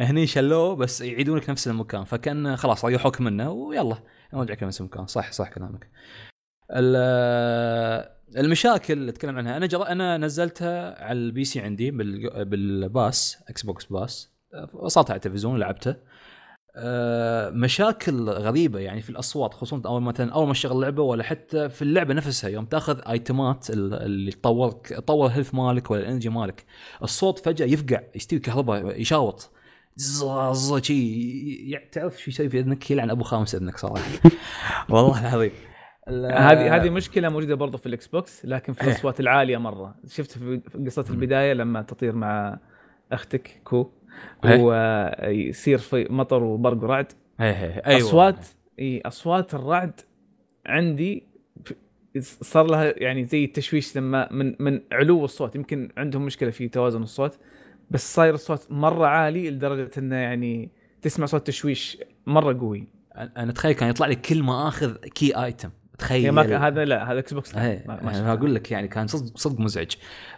هني 0.00 0.26
شلوه 0.26 0.76
بس 0.76 1.00
يعيدون 1.00 1.38
لك 1.38 1.50
نفس 1.50 1.68
المكان 1.68 2.04
فكان 2.04 2.56
خلاص 2.56 2.84
ريحوك 2.84 3.20
منه 3.20 3.50
ويلا 3.50 3.96
نرجعك 4.34 4.62
لنفس 4.62 4.80
المكان. 4.80 5.06
صح 5.06 5.32
صح 5.32 5.48
كلامك. 5.48 5.90
ال- 6.70 8.08
المشاكل 8.36 8.92
اللي 8.94 9.10
اتكلم 9.10 9.36
عنها 9.38 9.56
أنا 9.56 9.66
جر... 9.66 9.86
أنا 9.86 10.18
نزلتها 10.18 11.04
على 11.04 11.18
ال 11.18 11.44
PC 11.44 11.60
عندي 11.60 11.90
بال... 11.90 12.44
بال 12.44 13.38
pass 13.48 13.62
Xbox 13.62 13.84
pass 13.84 14.32
وصلتها 14.72 15.12
على 15.12 15.16
التلفزيون 15.18 15.58
لعبته 15.58 15.96
مشاكل 17.50 18.28
غريبة 18.30 18.78
يعني 18.78 19.02
في 19.02 19.10
الأصوات 19.10 19.54
خصوصا 19.54 19.82
اول 19.88 20.02
مثلا 20.02 20.32
أول 20.32 20.46
ما 20.46 20.52
تشغل 20.52 20.76
اللعبة 20.76 21.02
ولا 21.02 21.22
حتى 21.24 21.68
في 21.68 21.82
اللعبة 21.82 22.14
نفسها 22.14 22.50
يوم 22.50 22.64
تأخذ 22.64 23.00
ايتمات 23.08 23.70
ال- 23.70 23.94
اللي 23.94 24.30
تطورك 24.32 24.86
تطور 24.86 25.26
ال 25.26 25.30
health 25.30 25.54
مالك 25.54 25.90
ولا 25.90 26.00
ال 26.00 26.04
energy 26.04 26.28
مالك 26.28 26.64
الصوت 27.02 27.38
فجأة 27.38 27.66
يفقع 27.66 28.00
يستوي 28.14 28.38
كهرباء 28.38 29.00
يشاوط. 29.00 29.50
شي 30.82 31.78
تعرف 31.92 32.20
شو 32.22 32.30
يسوي 32.30 32.48
في 32.48 32.58
إذنك؟ 32.58 32.90
يلعن 32.90 33.10
أبو 33.10 33.22
خامس 33.24 33.54
إذنك 33.54 33.78
صراحة. 33.78 34.02
والله 34.90 35.20
العظيم. 35.28 35.50
ال- 36.08 36.32
هذه 36.32 36.76
هذه 36.76 36.90
مشكلة 36.90 37.28
موجودة 37.28 37.54
برضه 37.54 37.78
في 37.78 37.86
ال 37.86 38.06
Xbox 38.06 38.46
لكن 38.46 38.72
في 38.72 38.82
إيه. 38.82 38.88
الأصوات 38.90 39.20
العالية 39.20 39.56
مرة. 39.58 39.94
شفت 40.08 40.30
في 40.38 40.60
قصة 40.86 41.04
البداية 41.10 41.52
لما 41.52 41.82
تطير 41.82 42.14
مع 42.14 42.58
أختك 43.12 43.60
Ku. 43.64 43.90
ويصير 44.44 45.78
في 45.78 46.06
مطر 46.10 46.42
وبرق 46.42 46.82
ورعد 46.82 47.12
هي 47.40 47.54
هي 47.54 47.82
أيوه. 47.86 48.08
أصوات 48.08 48.46
إي 48.78 49.02
أصوات 49.06 49.54
الرعد 49.54 50.00
عندي 50.66 51.26
صار 52.18 52.66
لها 52.66 52.94
يعني 52.96 53.24
زي 53.24 53.44
التشويش 53.44 53.96
لما 53.96 54.32
من 54.32 54.56
من 54.58 54.80
علو 54.92 55.24
الصوت. 55.24 55.56
يمكن 55.56 55.88
عندهم 55.96 56.24
مشكلة 56.24 56.50
في 56.50 56.68
توازن 56.68 57.02
الصوت 57.02 57.38
بس 57.90 58.14
صاير 58.14 58.34
الصوت 58.34 58.66
مرة 58.70 59.06
عالي 59.06 59.50
لدرجة 59.50 59.90
إنه 59.98 60.16
يعني 60.16 60.70
تسمع 61.02 61.26
صوت 61.26 61.46
تشويش 61.46 61.98
مرة 62.26 62.58
قوي. 62.58 62.88
أنا 63.16 63.50
أتخيل 63.50 63.72
كان 63.72 63.88
يطلع 63.88 64.06
لي 64.06 64.14
كل 64.14 64.42
ما 64.42 64.68
آخذ 64.68 64.96
key 64.96 65.44
item 65.44 65.70
تخيل 66.02 66.30
ما 66.30 66.66
هذا 66.68 66.84
لا 66.84 67.12
هذا 67.12 67.18
Xbox. 67.18 67.52
أقول 68.32 68.54
لك 68.54 68.70
يعني 68.70 68.88
كان 68.88 69.06
صدق 69.06 69.38
صدق 69.38 69.60
مزعج. 69.60 69.90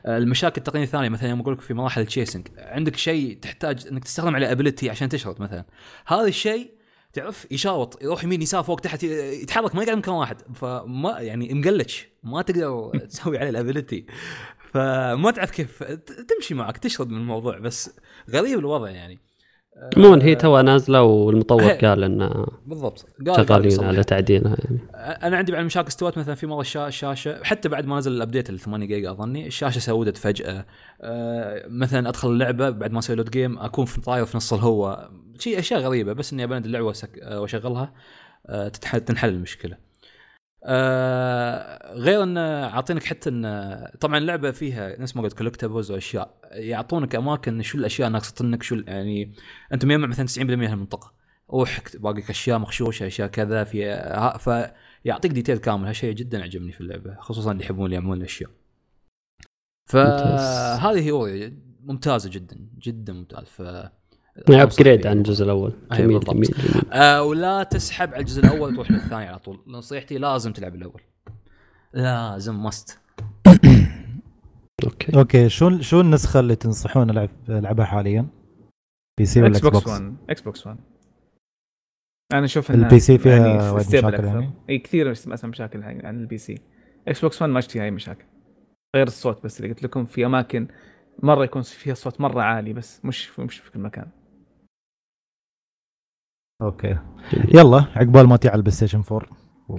آه، 0.06 0.18
المشاكل 0.18 0.58
التقنية 0.58 0.84
الثانية 0.84 1.08
مثلا 1.08 1.30
يوم 1.30 1.40
أقول 1.40 1.54
لك 1.54 1.60
في 1.60 1.74
مراحل 1.74 2.00
ال 2.00 2.06
chasing 2.06 2.48
عندك 2.58 2.96
شيء 2.96 3.38
تحتاج 3.42 3.86
إنك 3.86 4.04
تستخدم 4.04 4.34
عليه 4.34 4.52
ability 4.52 4.90
عشان 4.90 5.08
تشرد 5.08 5.42
مثلا. 5.42 5.64
هذا 6.06 6.26
الشيء 6.26 6.70
تعرف 7.12 7.46
يشاوط 7.50 8.02
يروح 8.02 8.24
يمين 8.24 8.42
يسار 8.42 8.62
فوق 8.62 8.80
تحت 8.80 9.02
يتحرك 9.02 9.74
ما 9.74 9.82
يقعد 9.82 9.98
مكان 9.98 10.14
واحد. 10.14 10.42
فما 10.54 11.20
يعني 11.20 11.54
مقلتش 11.54 12.08
ما 12.22 12.42
تقدر 12.42 12.90
تسوي 13.10 13.38
عليه 13.38 13.50
ال 13.50 13.57
ability 13.57 14.06
فما 14.72 15.30
تعرف 15.30 15.50
كيف 15.50 15.82
تمشي 16.28 16.54
معك 16.54 16.78
تشرد 16.78 17.08
من 17.08 17.16
الموضوع 17.16 17.58
بس 17.58 17.90
غريب 18.30 18.58
الوضع 18.58 18.90
يعني. 18.90 19.18
عموما 19.96 20.24
هي 20.24 20.34
توها 20.34 20.62
نازلة 20.62 21.02
والمطور. 21.02 21.62
قال 21.72 22.04
ان 22.04 22.46
بالضبط 22.66 23.06
قال- 23.26 23.46
شغالين. 23.46 23.84
على 23.84 24.04
تعديلها 24.04 24.56
يعني 24.64 24.78
أنا 25.26 25.36
عندي 25.36 25.52
بعد 25.52 25.64
مشاكل 25.64 25.88
استوت 25.88 26.18
مثلا 26.18 26.34
في 26.34 26.46
مرة 26.46 26.60
الشا- 26.62 26.76
الشاشه 26.86 27.42
حتى 27.44 27.68
بعد 27.68 27.86
ما 27.86 27.98
نزل 27.98 28.12
ال 28.12 28.18
update 28.18 28.50
ال 28.50 28.58
8 28.58 28.86
جيجا 28.86 29.10
أظني 29.10 29.46
الشاشة 29.46 29.78
سودت 29.78 30.16
فجأة 30.16 30.66
آه، 31.02 31.64
مثلا 31.68 32.08
أدخل 32.08 32.28
اللعبة 32.30 32.70
بعد 32.70 32.92
ما 32.92 32.98
أسوي 32.98 33.16
load 33.16 33.30
game 33.30 33.58
أكون 33.58 33.84
في 33.84 34.00
طاير 34.00 34.24
في 34.24 34.36
نص 34.36 34.52
الهواء 34.52 35.10
شيء 35.38 35.58
أشياء 35.58 35.80
غريبة 35.80 36.12
بس 36.12 36.32
إني 36.32 36.44
أبند 36.44 36.64
اللعبة 36.64 36.92
آه، 37.22 37.40
وأشغلها 37.40 37.92
آه، 38.46 38.68
تنحل 38.68 39.28
المشكلة 39.28 39.76
آه 40.66 41.94
غير 41.94 42.22
إن 42.22 42.38
عاطينك 42.38 43.04
حتى 43.04 43.30
إن 43.30 43.44
طبعا 44.00 44.18
اللعبة 44.18 44.50
فيها 44.50 45.00
نفس 45.00 45.16
ما 45.16 45.22
قلت 45.22 45.38
collectibles 45.38 45.90
وأشياء. 45.90 46.38
يعطونك 46.52 47.14
أماكن 47.14 47.62
شو 47.62 47.78
الأشياء 47.78 48.08
ناقصة 48.08 48.34
إنك 48.44 48.62
شو 48.62 48.74
يعني 48.74 49.32
أنت 49.72 49.84
مجمع 49.84 50.06
مثلا 50.06 50.26
90% 50.26 50.38
من 50.38 50.64
المنطقة. 50.64 51.12
روح 51.50 51.80
باقي 51.94 52.30
أشياء 52.30 52.58
مخشوشة 52.58 53.06
أشياء 53.06 53.28
كذا 53.28 53.64
في 53.64 53.96
فيعطيك 55.04 55.32
detail 55.32 55.58
كامل. 55.58 55.86
هالشيء 55.86 56.12
جدا 56.14 56.42
عجبني 56.42 56.72
في 56.72 56.80
اللعبة 56.80 57.16
خصوصا 57.20 57.52
اللي 57.52 57.64
يحبون 57.64 57.92
يعملون 57.92 58.18
الأشياء. 58.18 58.50
فهذه 59.86 61.28
هي 61.28 61.52
ممتازة 61.80 62.30
جدا 62.30 62.68
جدا 62.78 63.12
ممتاز. 63.12 63.44
ف 63.44 63.62
upgrade 64.48 65.06
عن 65.06 65.18
الجزء 65.18 65.44
الأول. 65.44 65.72
أي 65.92 65.98
جميل 65.98 66.18
بالضبط. 66.18 66.34
جميل 66.34 66.50
جميل. 66.58 66.92
آه 66.92 67.22
ولا 67.22 67.62
تسحب 67.62 68.08
على 68.08 68.20
الجزء 68.20 68.44
الأول 68.44 68.72
وتروح 68.72 68.90
للثاني 68.90 69.26
على 69.26 69.38
طول. 69.38 69.60
نصيحتي 69.66 70.18
لازم 70.18 70.52
تلعب 70.52 70.74
الأول. 70.74 71.00
لازم 71.94 72.62
مست 72.62 72.98
أوكي. 74.84 75.16
أوكي 75.16 75.48
شو 75.48 75.80
شو 75.80 76.00
النسخة 76.00 76.40
اللي 76.40 76.56
تنصحون 76.56 77.10
العب 77.10 77.30
ألعبها 77.48 77.84
حاليا؟ 77.84 78.26
PC 79.18 79.42
ولا 79.42 79.48
إكس 79.48 79.56
إكس 79.56 79.64
بوكس 79.64 79.84
بوكس؟ 79.84 80.00
1 80.00 80.16
إكس 80.30 80.40
بوكس 80.40 80.66
1 80.66 80.78
أنا 82.32 82.44
أشوف 82.44 82.70
ال 82.70 82.98
PC 82.98 83.18
فيها 83.18 83.72
وايد 83.72 83.86
مشاكل 83.86 84.24
يعني؟ 84.24 84.50
إي 84.70 84.78
كثير 84.78 85.12
أسمع 85.12 85.36
مشاكل 85.44 85.82
عن 85.82 86.20
ال 86.20 86.38
PC 86.38 86.58
إكس 87.08 87.20
بوكس 87.20 87.42
1 87.42 87.52
ما 87.52 87.60
شفت 87.60 87.70
فيها 87.70 87.84
أي 87.84 87.90
مشاكل. 87.90 88.24
غير 88.96 89.06
الصوت 89.06 89.44
بس 89.44 89.60
اللي 89.60 89.72
قلت 89.72 89.82
لكم 89.82 90.04
في 90.04 90.26
أماكن 90.26 90.68
مرة 91.22 91.44
يكون 91.44 91.62
فيها 91.62 91.94
صوت 91.94 92.20
مرة 92.20 92.42
عالي 92.42 92.72
بس 92.72 93.04
مش 93.04 93.40
مش 93.40 93.58
في 93.58 93.70
كل 93.70 93.80
مكان. 93.80 94.06
أوكي. 96.64 96.96
جميل. 97.32 97.56
يلا 97.56 97.84
عقبال 97.96 98.26
ما 98.26 98.36
تيي 98.36 98.48
على 98.48 98.56
البلاي 98.56 98.72
ستيشن 98.72 99.02
4 99.12 99.28
و- 99.68 99.76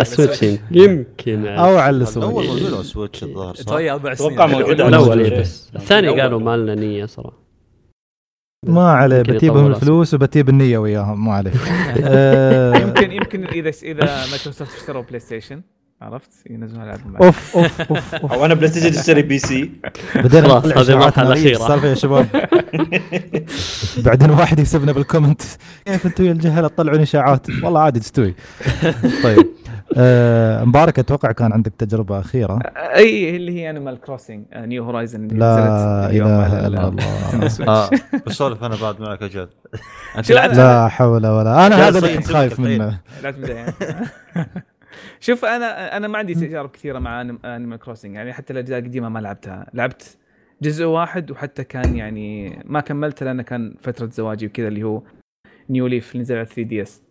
السويتش 0.00 0.58
يمكن. 0.70 1.46
أو 1.46 1.76
على 1.78 1.96
الأول 1.96 2.02
السويتش 2.02 2.48
موجود 2.48 2.74
على 2.74 2.82
سويتش 2.84 3.22
الظاهر 3.22 3.54
صح؟ 3.54 3.72
أربع 3.72 4.14
سنين. 4.14 4.30
أتوقع 4.32 4.46
موجود 4.46 4.80
على 4.80 4.88
الأول 4.88 5.20
السويتش. 5.20 5.40
بس. 5.40 5.70
الثاني. 5.76 6.20
قالوا 6.20 6.40
ما 6.40 6.56
لنا 6.56 6.74
نية 6.74 7.06
صراحة. 7.06 7.38
ما 8.66 8.90
عليه 8.92 9.22
بتجيبهم 9.22 9.66
الفلوس 9.66 10.14
وبتجيب 10.14 10.48
النية 10.48 10.78
وياهم 10.78 11.24
ما 11.26 11.32
عليه. 11.34 11.52
آه، 12.04 12.76
يمكن 12.78 13.12
يمكن 13.12 13.44
اذا 13.44 13.68
إذا 13.82 14.04
مايكروسوفت 14.30 14.76
اشتروا 14.80 15.02
بلاي 15.02 15.20
ستيشن 15.20 15.62
عرفت؟ 16.00 16.30
ينزلون 16.50 16.82
العاب. 16.82 17.00
أوف 17.22 17.56
أوف 17.56 17.80
أوف 17.80 18.14
أو 18.32 18.44
أنا 18.44 18.54
بلاي 18.54 18.68
ستيشن 18.68 18.90
تشتري 19.00 19.22
PC. 19.22 19.70
بدينا 20.14 20.48
خلاص، 20.48 20.64
هذه. 20.66 21.08
الأخيرة. 21.22 21.32
إيش 21.32 21.56
السالفة 21.60 21.88
يا 21.88 21.94
شباب. 21.94 22.26
بعدين 24.06 24.30
واحد 24.30 24.58
يسبنا 24.58 24.92
بالكومنت. 24.92 25.42
كيف 25.84 26.06
أنتم 26.06 26.24
يا 26.24 26.32
الجهله 26.32 26.68
تطلعون 26.68 27.00
إشاعات. 27.00 27.46
والله 27.62 27.80
عادي 27.80 28.00
تستوي. 28.00 28.34
طيب. 29.24 29.46
آه، 29.96 30.64
مبارك 30.64 30.98
أتوقع 30.98 31.32
كان 31.32 31.52
عندك 31.52 31.72
تجربة 31.78 32.20
أخيرة. 32.20 32.58
أي 32.76 33.36
اللي 33.36 33.60
هي 33.60 33.70
انيمال 33.70 34.00
كروسنج 34.00 34.44
نيو 34.56 34.84
هورايزن 34.84 35.28
لا 35.28 36.10
إله 36.10 36.66
إلا 36.66 36.88
الله. 36.88 37.04
آه 37.68 37.90
بسولف 38.26 38.64
أنا 38.64 38.76
بعد 38.82 39.00
معك 39.00 39.22
أجل 39.22 39.48
أنت 40.18 40.30
لا 40.30 40.88
حول 40.88 41.26
ولا 41.26 41.66
أنا 41.66 41.88
هذا 41.88 41.98
اللي 41.98 42.14
كنت 42.16 42.32
خايف. 42.32 42.60
منه. 42.60 42.98
شوف 45.20 45.44
أنا 45.44 45.96
أنا 45.96 46.08
ما 46.08 46.18
عندي 46.18 46.34
تجارب 46.34 46.70
كثيرة 46.70 46.98
مع 46.98 47.20
أنيمال 47.20 47.78
كروسنج 47.78 48.14
يعني 48.14 48.32
حتى 48.32 48.52
الأجزاء 48.52 48.78
القديمة 48.78 49.08
ما 49.08 49.18
لعبتها. 49.18 49.66
لعبت 49.74 50.18
جزء 50.62 50.84
واحد 50.84 51.30
وحتى 51.30 51.64
كان 51.64 51.96
يعني 51.96 52.58
ما 52.64 52.80
كملته 52.80 53.26
لأنه 53.26 53.42
كان 53.42 53.74
فترة 53.80 54.06
زواجي 54.06 54.46
وكذا 54.46 54.68
اللي 54.68 54.82
هو 54.82 55.02
نيو 55.70 55.86
ليف 55.86 56.12
اللي 56.12 56.22
نزل 56.22 56.36
على 56.36 56.46
3 56.46 56.62
دي 56.62 56.82
إس. 56.82 57.02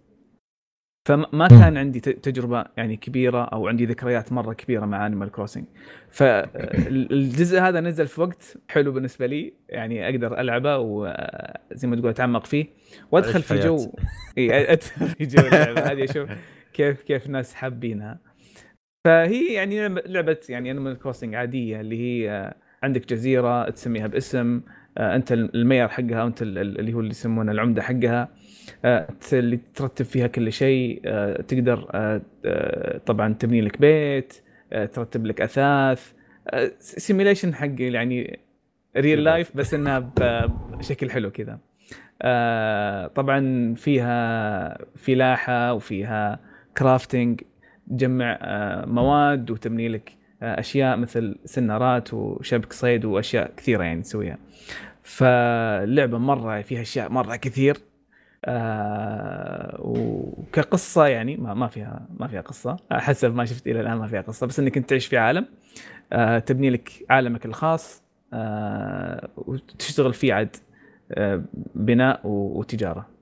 فما 1.08 1.48
كان 1.48 1.78
عندي 1.78 2.00
تجربة 2.00 2.66
يعني 2.78 2.98
كبيرة 2.98 3.44
أو 3.44 3.68
عندي 3.68 3.86
ذكريات 3.86 4.34
مرة 4.34 4.54
كبيرة 4.54 4.86
مع 4.86 5.06
انيمال 5.06 5.32
كروسنج 5.32 5.66
فالجزء 6.10 7.60
هذا 7.60 7.80
نزل 7.80 8.08
في 8.08 8.22
وقت 8.22 8.58
حلو 8.70 8.92
بالنسبة 8.92 9.26
لي. 9.26 9.54
يعني 9.70 10.10
أقدر 10.10 10.40
ألعبه 10.40 10.78
وزي 10.78 11.88
ما 11.88 11.96
تقول 11.96 12.10
أتعمق 12.10 12.46
فيه. 12.46 12.66
وأدخل 13.12 13.42
في. 13.42 13.60
جو. 13.60 13.94
إي 14.38 14.72
أدخل 14.74 15.08
في 15.08 15.26
جو 15.26 15.48
اللعبة. 15.48 15.82
هذه 15.82 16.04
أشوف. 16.04 16.30
كيف 16.74 17.02
كيف 17.02 17.26
الناس 17.26 17.54
حابينها. 17.54 18.20
فهي 19.08 19.54
يعني 19.54 19.88
لعبة 19.88 20.38
يعني 20.50 20.72
انيمال 20.72 21.00
كروسنج 21.00 21.36
عادية 21.36 21.82
اللي 21.82 22.00
هي 22.00 22.54
عندك 22.84 23.10
جزيرة 23.10 23.70
تسميها 23.70 24.08
باسم 24.08 24.62
آه، 24.98 25.16
أنت 25.16 25.32
ال 25.32 25.41
mayor 25.41 25.88
حقها 25.88 26.24
وأنت 26.24 26.42
ال- 26.42 26.58
ال- 26.58 26.80
اللي 26.80 26.94
هو 26.94 27.00
اللي 27.00 27.10
يسمونه 27.12 27.52
العمدة 27.52 27.82
حقها 27.82 28.30
آه، 28.86 29.08
اللي 29.34 29.60
ترتب 29.76 30.06
فيها 30.06 30.28
كل 30.28 30.54
شيء 30.54 31.02
آه، 31.06 31.42
تقدر 31.42 31.80
طبعا 33.06 33.34
تبني 33.34 33.62
لك 33.62 33.78
بيت 33.82 34.34
ترتب 34.72 35.26
لك 35.26 35.42
أثاث 35.42 36.14
simulation 36.80 37.54
حق 37.56 37.72
يعني 37.80 38.40
real 38.98 39.24
life 39.24 39.58
بس 39.58 39.74
إنها 39.74 40.00
بشكل 40.72 41.12
حلو 41.12 41.32
كذا. 41.32 41.60
طبعا 43.16 43.74
فيها 43.76 44.78
فلاحه 44.96 45.74
وفيها 45.74 46.40
crafting 46.80 47.42
تجمع 47.90 48.38
آه، 48.42 48.86
مواد 48.86 49.52
وتبني 49.52 49.88
لك 49.88 50.12
آه، 50.42 50.60
أشياء 50.60 50.98
مثل 50.98 51.36
سنارات 51.46 52.14
وشبك 52.14 52.74
صيد 52.74 53.06
وأشياء 53.06 53.52
كثيرة 53.58 53.84
يعني 53.84 54.02
تسويها. 54.02 54.38
فاللعبة 55.04 56.18
مرة 56.18 56.62
فيها 56.62 56.82
أشياء 56.82 57.12
مرة 57.12 57.36
كثير 57.36 57.78
آه 58.46 59.78
وكقصة 59.80 61.08
يعني 61.08 61.38
ما, 61.38 61.68
فيها 61.68 62.08
ما 62.20 62.28
فيها 62.28 62.42
قصة. 62.42 62.78
حسب 62.92 63.36
ما 63.36 63.46
شفت 63.46 63.68
إلى 63.68 63.82
الآن 63.82 63.98
ما 63.98 64.08
فيها 64.08 64.22
قصة 64.22 64.48
بس 64.48 64.60
إنك 64.60 64.78
انت 64.78 64.90
تعيش 64.90 65.08
في 65.08 65.18
عالم 65.18 65.46
تبني 66.46 66.70
لك 66.70 66.92
عالمك 67.10 67.46
الخاص 67.46 68.04
وتشتغل 69.38 70.14
فيه 70.14 70.34
عاد 70.34 70.56
بناء 71.76 72.22
وتجارة. 72.28 73.19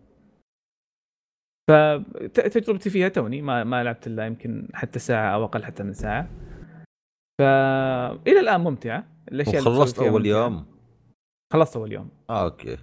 فتجربتي 1.68 2.90
فيها 2.90 3.08
توني 3.08 3.42
ما 3.42 3.64
ما 3.64 3.84
لعبت 3.84 4.08
إلا 4.08 4.26
يمكن 4.26 4.68
حتى 4.74 5.00
ساعة 5.00 5.34
أو 5.34 5.44
أقل 5.44 5.66
حتى 5.66 5.84
من 5.84 5.94
ساعة. 5.94 6.30
فالى 7.40 8.40
الآن 8.40 8.62
ممتعة. 8.62 9.04
الأشياء 9.32 9.62
فيها 9.62 10.08
أول 10.08 10.22
ممتعة. 10.22 10.44
يوم؟ 10.44 10.66
خلصت 11.54 11.76
أول 11.76 11.92
يوم. 11.92 12.10
آه 12.30 12.44
أوكي. 12.44 12.78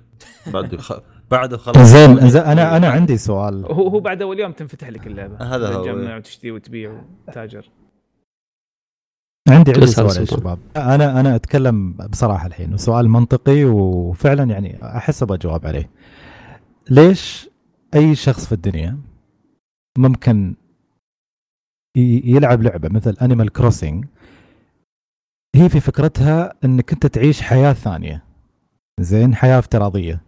بعد 0.47 0.77
خ... 0.77 1.01
بعد 1.31 1.57
خلصت 1.57 1.79
زين 1.79 2.29
زين 2.29 2.43
أنا 2.43 2.77
أنا 2.77 2.89
عندي 2.89 3.17
سؤال. 3.17 3.65
هو 3.65 3.89
هو 3.89 4.01
بعد 4.01 4.23
أول 4.23 4.41
يوم 4.41 4.53
تنفتح 4.53 4.89
لك 4.89 5.07
اللعبة. 5.07 5.37
هذا 5.37 5.75
هو. 5.75 5.85
تجمع 5.85 6.17
وتشتري 6.17 6.51
وتبيع 6.51 7.03
وتاجر 7.29 7.71
عندي 9.49 9.73
عندي 9.73 9.87
سؤال 9.87 10.21
يا. 10.21 10.25
شباب. 10.25 10.59
أنا 10.77 11.21
أنا 11.21 11.35
أتكلم 11.35 11.93
بصراحة 11.93 12.47
الحين 12.47 12.75
وسؤال 12.75 13.09
منطقي 13.09 13.65
وفعلا 13.65 14.45
يعني 14.45 14.79
أحس 14.83 15.23
أبغى 15.23 15.37
اجاوب 15.37 15.67
عليه. 15.67 15.91
ليش 16.91 17.54
أي 17.95 18.15
شخص 18.15 18.47
في 18.47 18.53
الدنيا 18.53 18.99
ممكن 19.99 20.55
يلعب 22.25 22.63
لعبة 22.63 22.89
مثل 22.89 23.17
انيمال 23.23 23.53
كروسنج 23.53 24.05
هي 25.57 25.69
في 25.69 25.81
فكرتها 25.81 26.55
إنك 26.65 26.93
أنت 26.93 27.07
تعيش 27.07 27.43
حياة 27.43 27.73
ثانية 27.73 28.25
زين 29.01 29.35
حياة 29.35 29.59
افتراضية. 29.59 30.21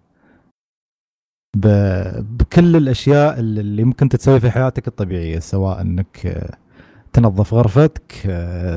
بكل 1.56 2.76
الأشياء 2.76 3.40
اللي 3.40 3.84
ممكن 3.84 4.08
تسوي 4.08 4.40
في 4.40 4.50
حياتك 4.50 4.88
الطبيعية 4.88 5.38
سواء 5.38 5.80
إنك 5.80 6.44
تنظف 7.12 7.54
غرفتك 7.54 8.12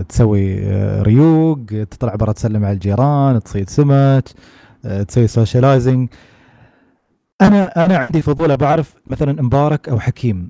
تسوي 0.09 0.59
ريوق 1.01 1.65
تطلع 1.65 2.15
برا 2.15 2.31
تسلم 2.31 2.65
على 2.65 2.73
الجيران 2.73 3.43
تصيد 3.43 3.69
سمك 3.69 4.29
تسوي 5.07 5.27
socializing 5.27 6.09
أنا 7.41 7.85
أنا 7.85 7.97
عندي 7.97 8.21
فضول 8.21 8.57
بعرف 8.57 8.95
مثلا 9.07 9.41
مبارك 9.41 9.89
أو 9.89 9.99
حكيم. 9.99 10.49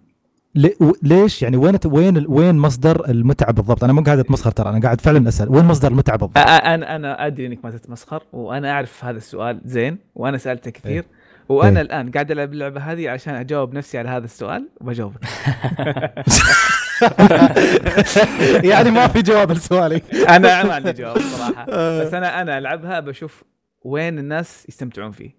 ليش 1.03 1.41
يعني 1.41 1.57
وين 1.57 1.77
وين 1.85 2.25
وين 2.27 2.55
مصدر 2.55 3.09
المتعة 3.09 3.51
بالضبط؟ 3.53 3.83
أنا 3.83 3.93
مو 3.93 4.01
قاعد 4.01 4.19
أتمسخر 4.19 4.51
ترى 4.51 4.69
أنا 4.69 4.79
قاعد 4.79 5.01
فعلا 5.01 5.29
أسأل 5.29 5.49
وين 5.49 5.65
مصدر 5.65 5.91
المتعة 5.91 6.17
بالضبط؟ 6.17 6.37
أنا 6.37 6.95
أنا 6.95 7.27
أدري 7.27 7.45
إنك 7.45 7.65
ما 7.65 7.71
تتمسخر 7.71 8.23
وأنا 8.33 8.71
أعرف 8.71 9.05
هذا 9.05 9.17
السؤال 9.17 9.61
زين 9.65 9.97
وأنا 10.15 10.37
سألته 10.37 10.71
كثير 10.71 11.05
وأنا 11.49 11.79
إيه. 11.79 11.85
الآن 11.85 12.11
قاعد 12.11 12.31
ألعب 12.31 12.53
اللعبة 12.53 12.81
هذه 12.81 13.09
عشان 13.09 13.35
أجاوب 13.35 13.73
نفسي 13.73 13.97
على 13.97 14.09
هذا 14.09 14.25
السؤال 14.25 14.69
وبجاوبك 14.81 15.19
يعني 18.71 18.91
ما 18.91 19.07
في 19.07 19.21
جواب 19.21 19.51
لسؤالي. 19.51 20.01
أنا 20.35 20.63
ما 20.63 20.73
عندي 20.73 20.91
جواب 20.91 21.19
صراحة. 21.37 21.65
بس 22.01 22.13
أنا 22.13 22.41
أنا 22.41 22.57
ألعبها 22.57 22.99
بشوف 22.99 23.43
وين 23.81 24.19
الناس 24.19 24.65
يستمتعون 24.69 25.11
فيه 25.11 25.31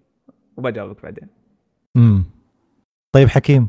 وبجاوبك 0.57 1.03
بعدين. 1.03 1.40
امم 1.97 2.23
طيب 3.15 3.29
حكيم. 3.29 3.67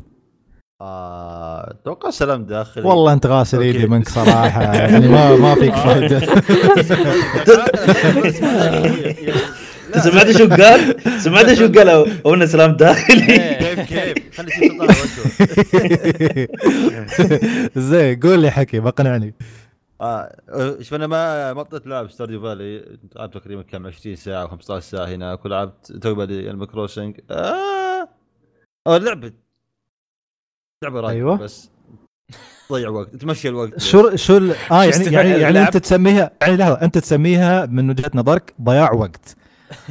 آه، 0.81 1.71
أتوقع 1.71 2.09
سلام 2.09 2.45
داخلي. 2.45 2.83
والله 2.87 3.13
انت 3.13 3.25
غاسل. 3.25 3.61
إيدي 3.61 3.87
منك 3.87 4.09
صراحة. 4.09 4.61
يعني 4.75 5.07
ما 5.07 5.35
ما 5.35 5.55
فيك 5.55 5.75
فايدة. 5.75 6.17
انت 9.87 9.97
سمعت 10.03 10.31
شو 10.31 10.47
قال؟ 10.49 10.95
سمعت 11.21 11.53
شو 11.53 11.67
قال؟ 11.71 11.89
أو 12.25 12.33
انه 12.33 12.45
سلام 12.45 12.71
داخلي. 12.71 13.25
كيف 13.59 13.79
كيف؟ 13.79 14.37
خلي 14.37 14.51
شيء 14.51 14.71
سلطان 14.71 14.89
على 14.89 14.97
وجهه. 15.73 16.47
زين 17.89 18.19
قول 18.19 18.39
لي 18.39 18.51
حكي 18.51 18.79
بقنعني. 18.79 19.33
آه، 20.01 20.35
شوف 20.81 20.93
أنا 20.93 21.07
ما 21.07 21.53
ما 21.53 21.63
طلعت 21.63 21.87
لعب 21.87 22.11
ستارديو 22.11 22.41
فالي. 22.41 22.97
لعبت 23.15 23.37
تقريبا 23.37 23.61
كم؟ 23.61 23.87
20 23.87 24.15
ساعة 24.15 24.47
و15 24.47 24.79
ساعة 24.79 25.05
هناك 25.05 25.45
ولعبت 25.45 25.91
تو 25.91 26.15
بالي 26.15 26.49
المكروسنج 26.49 27.19
آه 27.31 27.82
آه 28.87 28.97
لعبة. 28.97 29.33
لعبة 30.83 30.99
رايقه 30.99 31.15
أيوة. 31.15 31.37
بس. 31.37 31.69
تضيع 32.69 32.89
وقت 32.89 33.15
تمشي 33.15 33.49
الوقت. 33.49 33.79
شو 33.79 34.15
شو 34.15 34.37
ال- 34.37 34.55
آه 34.71 34.83
يعني 34.83 35.05
يعني 35.05 35.29
يعني 35.29 35.47
اللعب؟ 35.49 35.65
أنت 35.65 35.77
تسميها 35.77 36.31
يعني 36.41 36.55
لحظة 36.57 36.81
أنت 36.81 36.97
تسميها 36.97 37.65
من 37.65 37.89
وجهة 37.89 38.11
نظرك 38.15 38.53
ضياع 38.61 38.91
وقت. 38.93 39.35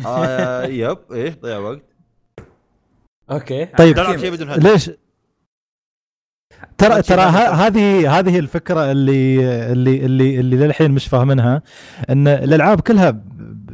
آه 0.07 0.65
يب 0.83 0.99
إيه 1.13 1.39
ضيع 1.43 1.59
وقت. 1.59 1.83
أوكي. 3.31 3.65
طيب. 3.67 3.97
تلعب 3.97 4.17
شيء 4.19 4.31
بدون 4.31 4.51
هدف. 4.51 4.65
ليش؟ 4.65 4.91
ترى 6.79 7.03
ترى. 7.03 7.21
هذه 7.21 8.19
هذه 8.19 8.39
الفكرة 8.39 8.91
اللي 8.93 9.41
اللي 9.73 10.05
اللي 10.07 10.41
اللي 10.41 10.57
للحين 10.57 10.91
مش 10.91 11.07
فاهمينها 11.07 11.63
إن 12.11 12.29
الألعاب 12.29 12.81
كلها 12.81 13.23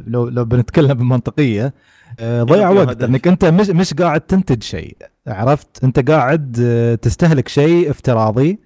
لو 0.07 0.29
لو 0.29 0.45
بنتكلم 0.45 0.95
بمنطقية 0.95 1.75
ضيع 2.23 2.73
فيها 2.73 2.83
وقت. 2.85 3.03
إنك 3.03 3.29
أنت 3.29 3.45
مش 3.45 3.69
مش 3.71 3.95
قاعد 3.95 4.21
تنتج 4.21 4.63
شيء 4.63 4.97
عرفت؟ 5.27 5.85
أنت 5.85 6.11
قاعد 6.11 6.57
آه، 6.63 6.95
تستهلك 6.95 7.49
شيء 7.49 7.91
افتراضي. 7.91 8.59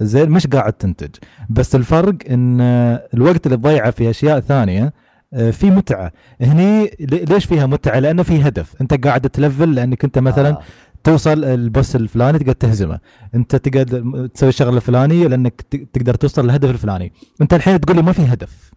زين 0.00 0.30
مش 0.30 0.46
قاعد 0.46 0.72
تنتج. 0.72 1.10
بس 1.50 1.74
الفرق 1.74 2.14
إن 2.30 2.60
آه، 2.60 3.08
الوقت 3.14 3.46
اللي 3.46 3.56
تضيعه 3.56 3.90
في 3.90 4.10
أشياء 4.10 4.40
ثانية 4.40 4.92
آه، 5.34 5.50
في 5.50 5.70
متعة. 5.70 6.12
هني 6.40 6.84
لي- 7.00 7.24
ليش 7.24 7.44
فيها 7.44 7.66
متعة؟ 7.66 7.98
لأنه 7.98 8.22
في 8.22 8.42
هدف. 8.48 8.74
أنت 8.80 9.06
قاعد 9.06 9.20
تلفل 9.30 9.74
لأنك 9.74 10.04
أنت 10.04 10.18
مثلا 10.18 10.48
آه. 10.48 10.60
توصل 11.04 11.44
البوس 11.44 11.96
الفلاني 11.96 12.38
تقدر 12.38 12.52
تهزمه. 12.52 12.98
أنت 13.34 13.56
تقدر 13.56 14.26
تسوي 14.26 14.48
الشغلة 14.48 14.76
الفلانية 14.76 15.26
لأنك 15.26 15.60
تقدر 15.92 16.14
توصل 16.14 16.44
للهدف 16.44 16.70
الفلاني. 16.70 17.12
أنت 17.42 17.54
الحين 17.54 17.80
تقول 17.80 17.96
لي 17.96 18.02
ما 18.02 18.12
في 18.12 18.22
هدف. 18.22 18.70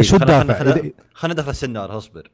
شو 0.00 0.16
الدافع 0.16 0.54
خلينا 1.14 1.34
ندخل 1.34 1.50
السنار 1.50 1.96
اصبر 1.98 2.30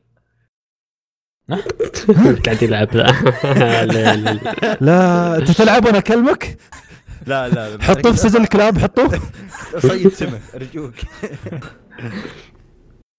قاعد 2.46 2.62
يلعب. 2.62 2.96
لا. 2.96 3.12
لا 3.44 3.86
لا 3.86 4.16
لا. 4.16 4.38
لا 4.80 5.36
أنت 5.38 5.50
تلعب 5.50 5.84
وأنا 5.84 5.98
أكلمك؟ 5.98 6.56
لا 7.26 7.48
لا 7.48 7.82
حطوه 7.82 8.12
في 8.12 8.18
سجن 8.18 8.42
الكلاب 8.42 8.78
حطوه. 8.78 9.20
صيد 9.78 10.08
سمك 10.08 10.40
ارجوك 10.54 10.92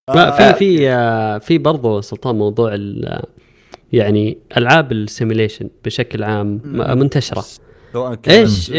لا 0.16 0.32
في 0.32 0.54
في 0.60 0.90
آه، 0.90 1.38
في 1.38 1.58
برضو 1.58 2.02
سلطان 2.02 2.36
موضوع 2.36 2.74
ال- 2.74 3.24
يعني 3.94 4.38
ألعاب 4.58 4.92
السيميليشن 4.92 5.70
بشكل 5.86 6.24
عام 6.24 6.62
منتشرة. 7.00 7.46
سواء 7.94 8.16
كان 8.16 8.46
إيش- 8.48 8.72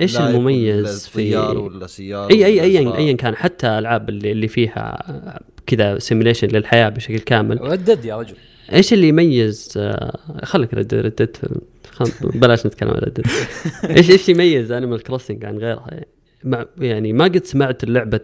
إيش 0.00 0.18
لايف 0.18 0.20
المميز 0.20 1.06
في- 1.08 1.30
طيار 1.30 1.58
ولا 1.58 1.86
سيارة 1.86 2.30
أي 2.32 2.46
أي 2.46 2.60
ايا. 2.60 2.96
ايا 2.96 3.12
كان. 3.12 3.36
حتى 3.36 3.66
ألعاب 3.66 4.08
اللي, 4.08 4.32
اللي 4.32 4.48
فيها 4.48 4.98
كذا 5.66 5.98
سيميليشن 5.98 6.48
للحياة 6.48 6.88
بشكل 6.88 7.18
كامل. 7.18 7.60
ردد 7.60 8.04
يا 8.04 8.16
رجل. 8.16 8.36
إيش 8.72 8.92
اللي 8.92 9.08
يميز 9.08 9.72
آه، 9.76 10.18
خليك 10.44 10.74
ردد 10.74 11.30
بلاش 12.20 12.66
نتكلم 12.66 12.90
عن 12.90 12.96
ردد 12.96 13.26
إيش 13.96 14.10
إيش 14.10 14.28
يميز 14.28 14.72
Animal 14.72 15.02
Crossing 15.02 15.44
عن 15.44 15.58
غيرها؟ 15.58 15.86
يعني, 16.44 16.66
يعني 16.78 17.12
ما 17.12 17.24
قد 17.24 17.44
سمعت 17.44 17.84
اللعبه 17.84 18.20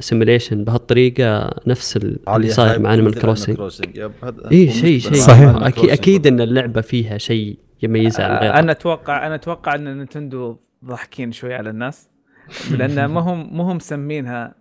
simulation 0.00 0.64
بهالطريقة 0.64 1.50
نفس 1.66 1.96
ال- 1.96 2.18
اللي 2.28 2.48
صاير 2.48 2.78
مع 2.78 2.94
Animal 2.94 3.14
Crossing 3.14 3.60
اي 3.60 4.68
هو 4.68 4.72
شيء 4.72 4.98
شيء. 4.98 5.14
صحيح. 5.14 5.56
أكيد 5.56 5.90
أكيد. 5.90 6.26
إن 6.26 6.40
اللعبة 6.40 6.80
فيها 6.80 7.18
شيء 7.18 7.58
يميزها 7.82 8.26
عن 8.26 8.38
غيرها. 8.42 8.58
أنا 8.58 8.72
أتوقع 8.72 9.26
أنا 9.26 9.34
أتوقع 9.34 9.74
إن 9.74 9.96
نينتندو 9.98 10.56
ضاحكين 10.84 11.32
شوي 11.32 11.54
على 11.54 11.70
الناس 11.70 12.08
لأن 12.70 13.04
ما 13.04 13.20
هم 13.20 13.56
مو 13.56 13.62
هم 13.62 13.76
مسمينها 13.76 14.54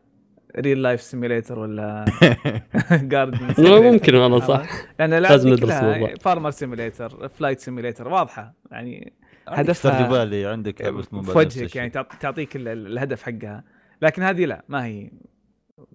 real 0.59 0.81
life 0.81 1.01
simulator 1.01 1.59
ولا 1.59 2.05
جاردن 2.91 3.39
ممكن 3.59 4.15
والله 4.15 4.39
صح. 4.39 4.61
لأن 4.99 5.13
لازم 5.13 5.49
ندرس 5.49 5.71
الموضوع. 5.71 6.13
farmer 6.21 6.51
simulator 6.51 7.29
flight 7.29 7.59
simulator 7.59 8.07
واضحة. 8.07 8.53
يعني 8.71 9.13
هدفها- 9.47 9.73
ستارديو 9.73 10.09
فالي 10.17 10.45
عندك 10.45 10.81
مو 11.11 11.21
في 11.23 11.37
وجهك. 11.37 11.75
يعني 11.75 11.89
تعط- 11.89 12.15
تعطيك 12.19 12.55
ال- 12.55 12.67
ال- 12.67 12.87
الهدف 12.87 13.23
حقها. 13.23 13.63
لكن 14.01 14.23
هذه 14.23 14.45
لا 14.45 14.63
ما 14.69 14.85
هي. 14.85 15.11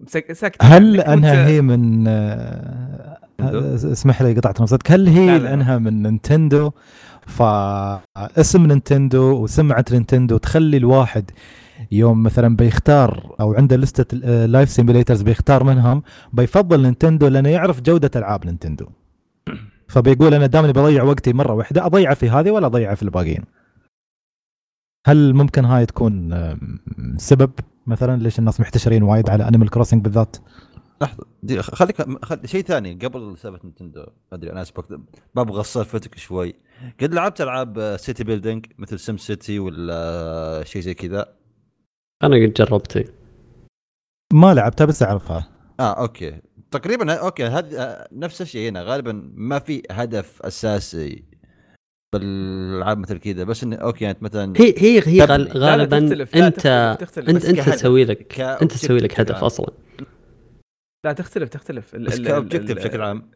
سك- 0.07 0.31
سكتة. 0.33 0.65
هل 0.65 1.01
أنها 1.01 1.47
هي 1.47 1.61
من 1.61 2.07
آه، 2.07 3.17
نينتندو؟ 3.39 3.75
اسمح 3.91 4.21
لي 4.21 4.33
قطعت 4.33 4.61
نصك 4.61 4.91
هل 4.91 5.07
هي 5.07 5.25
لا، 5.25 5.37
لا. 5.37 5.43
لأنها 5.43 5.77
من 5.77 6.03
نينتندو؟ 6.03 6.71
فاسم 7.27 8.65
نينتندو 8.67 9.43
وسمعة 9.43 9.85
نينتندو 9.91 10.37
تخلي 10.37 10.77
الواحد 10.77 11.31
يوم 11.91 12.23
مثلا 12.23 12.55
بيختار 12.55 13.35
أو 13.39 13.53
عنده 13.53 13.75
لستة 13.75 14.17
life 14.45 14.69
simulators 14.69 15.21
بيختار 15.21 15.63
منهم 15.63 16.03
بيفضل 16.33 16.81
نينتندو 16.81 17.27
لأنه 17.27 17.49
يعرف 17.49 17.81
جودة 17.81 18.11
ألعاب 18.15 18.45
نينتندو. 18.45 18.85
فبيقول 19.93 20.33
أنا 20.33 20.45
دامني 20.45 20.73
بضيع 20.73 21.03
وقتي 21.03 21.33
مرة 21.33 21.53
واحدة 21.53 21.85
أضيعه 21.85 22.13
في 22.13 22.29
هذه 22.29 22.51
ولا 22.51 22.65
أضيعه 22.65 22.95
في 22.95 23.03
الباقيين؟ 23.03 23.43
هل 25.07 25.33
ممكن 25.33 25.65
هاي 25.65 25.85
تكون 25.85 26.35
سبب 27.17 27.51
مثلا 27.87 28.21
ليش 28.23 28.39
الناس 28.39 28.59
محتشرين 28.59 29.03
وايد 29.03 29.29
على 29.29 29.47
Animal 29.47 29.69
Crossing 29.69 30.03
بالذات؟ 30.03 30.37
لحظة 31.01 31.25
دي 31.43 31.61
خليك 31.61 32.25
خل... 32.25 32.39
شيء 32.45 32.63
ثاني 32.63 32.93
قبل 32.93 33.37
سالفة 33.37 33.59
نينتندو 33.63 34.01
ما 34.01 34.37
أدري 34.37 34.51
أنا 34.51 34.61
اسبق 34.61 34.85
ببغى 35.35 35.63
سالفتك 35.63 36.17
شوي. 36.17 36.55
قد 37.01 37.13
لعبت 37.13 37.41
ألعاب 37.41 37.97
city 37.97 38.23
building 38.23 38.65
مثل 38.77 38.99
SimCity 38.99 39.59
ولا 39.59 40.63
شيء 40.65 40.81
زي 40.81 40.93
كذا؟ 40.93 41.38
أنا 42.23 42.35
قد 42.35 42.53
جربت 42.53 43.13
ما 44.33 44.53
لعبتها 44.53 44.85
بس 44.85 45.03
أعرفها. 45.03 45.49
آه 45.79 46.01
okay. 46.01 46.41
تقريبا 46.71 47.13
okay 47.13 47.43
هذا 47.45 47.81
آه، 47.81 48.07
نفس 48.11 48.41
الشيء 48.41 48.69
هنا. 48.69 48.83
غالبا 48.83 49.31
ما 49.35 49.59
في 49.59 49.83
هدف 49.91 50.41
أساسي 50.41 51.23
بالألعاب 52.13 52.97
مثل 52.97 53.17
كذا. 53.17 53.43
بس 53.43 53.63
انه 53.63 53.75
okay 53.75 54.09
انت 54.09 54.23
مثلا 54.23 54.53
هي 54.57 54.73
هي 54.77 55.01
هي 55.05 55.21
غالبا 55.57 55.97
أنت. 55.97 56.35
أنت 56.35 56.65
أنت 57.17 57.59
تسوي 57.69 58.05
لك 58.05 58.41
أنت 58.41 58.71
تسوي 58.71 58.99
لك 58.99 59.19
هدف 59.19 59.43
أصلا. 59.43 59.73
لا 61.05 61.13
تختلف 61.13 61.49
تختلف. 61.49 61.95
ال- 61.95 62.05
بس 62.05 62.19
ال- 62.19 62.25
ك 62.27 62.31
objective 62.31 62.71
ال- 62.71 62.75
بشكل 62.75 63.01
عام. 63.01 63.31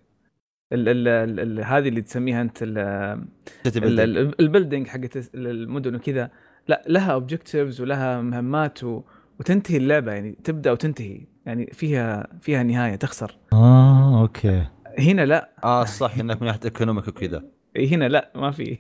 ال- 0.74 0.90
ال- 0.90 1.08
ال- 1.08 1.40
ال- 1.40 1.64
هذه 1.66 1.88
اللي 1.88 2.02
تسميها 2.02 2.42
أنت 2.42 2.58
ال- 2.62 3.26
city 3.64 3.80
ال- 3.80 3.84
building 3.84 4.18
ال- 4.18 4.42
ال 4.42 4.47
building 4.47 4.88
حقت 4.88 5.30
المدن 5.36 5.96
وكذا. 5.96 6.32
لا 6.68 6.84
لها 6.88 7.12
objectives 7.12 7.82
ولها 7.82 8.22
مهمات 8.22 8.84
و... 8.84 9.02
وتنتهي 9.40 9.78
اللعبة 9.78 10.12
يعني 10.12 10.38
تبدأ 10.44 10.72
وتنتهي 10.72 11.22
يعني 11.46 11.66
فيها 11.74 12.28
فيها 12.42 12.64
نهاية 12.64 12.96
تخسر. 12.96 13.38
آه 13.54 14.22
okay. 14.22 14.68
هنا 15.00 15.26
لا. 15.26 15.50
آه 15.64 15.84
صح 15.84 16.18
إنك 16.18 16.42
من 16.42 16.48
ناحيه 16.48 16.60
economic 16.66 17.08
وكذا. 17.08 17.44
هنا 17.78 18.08
لا 18.10 18.32
ما 18.36 18.52
في 18.52 18.78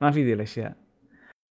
ما 0.00 0.10
في 0.10 0.24
ذي 0.24 0.32
الأشياء. 0.32 0.74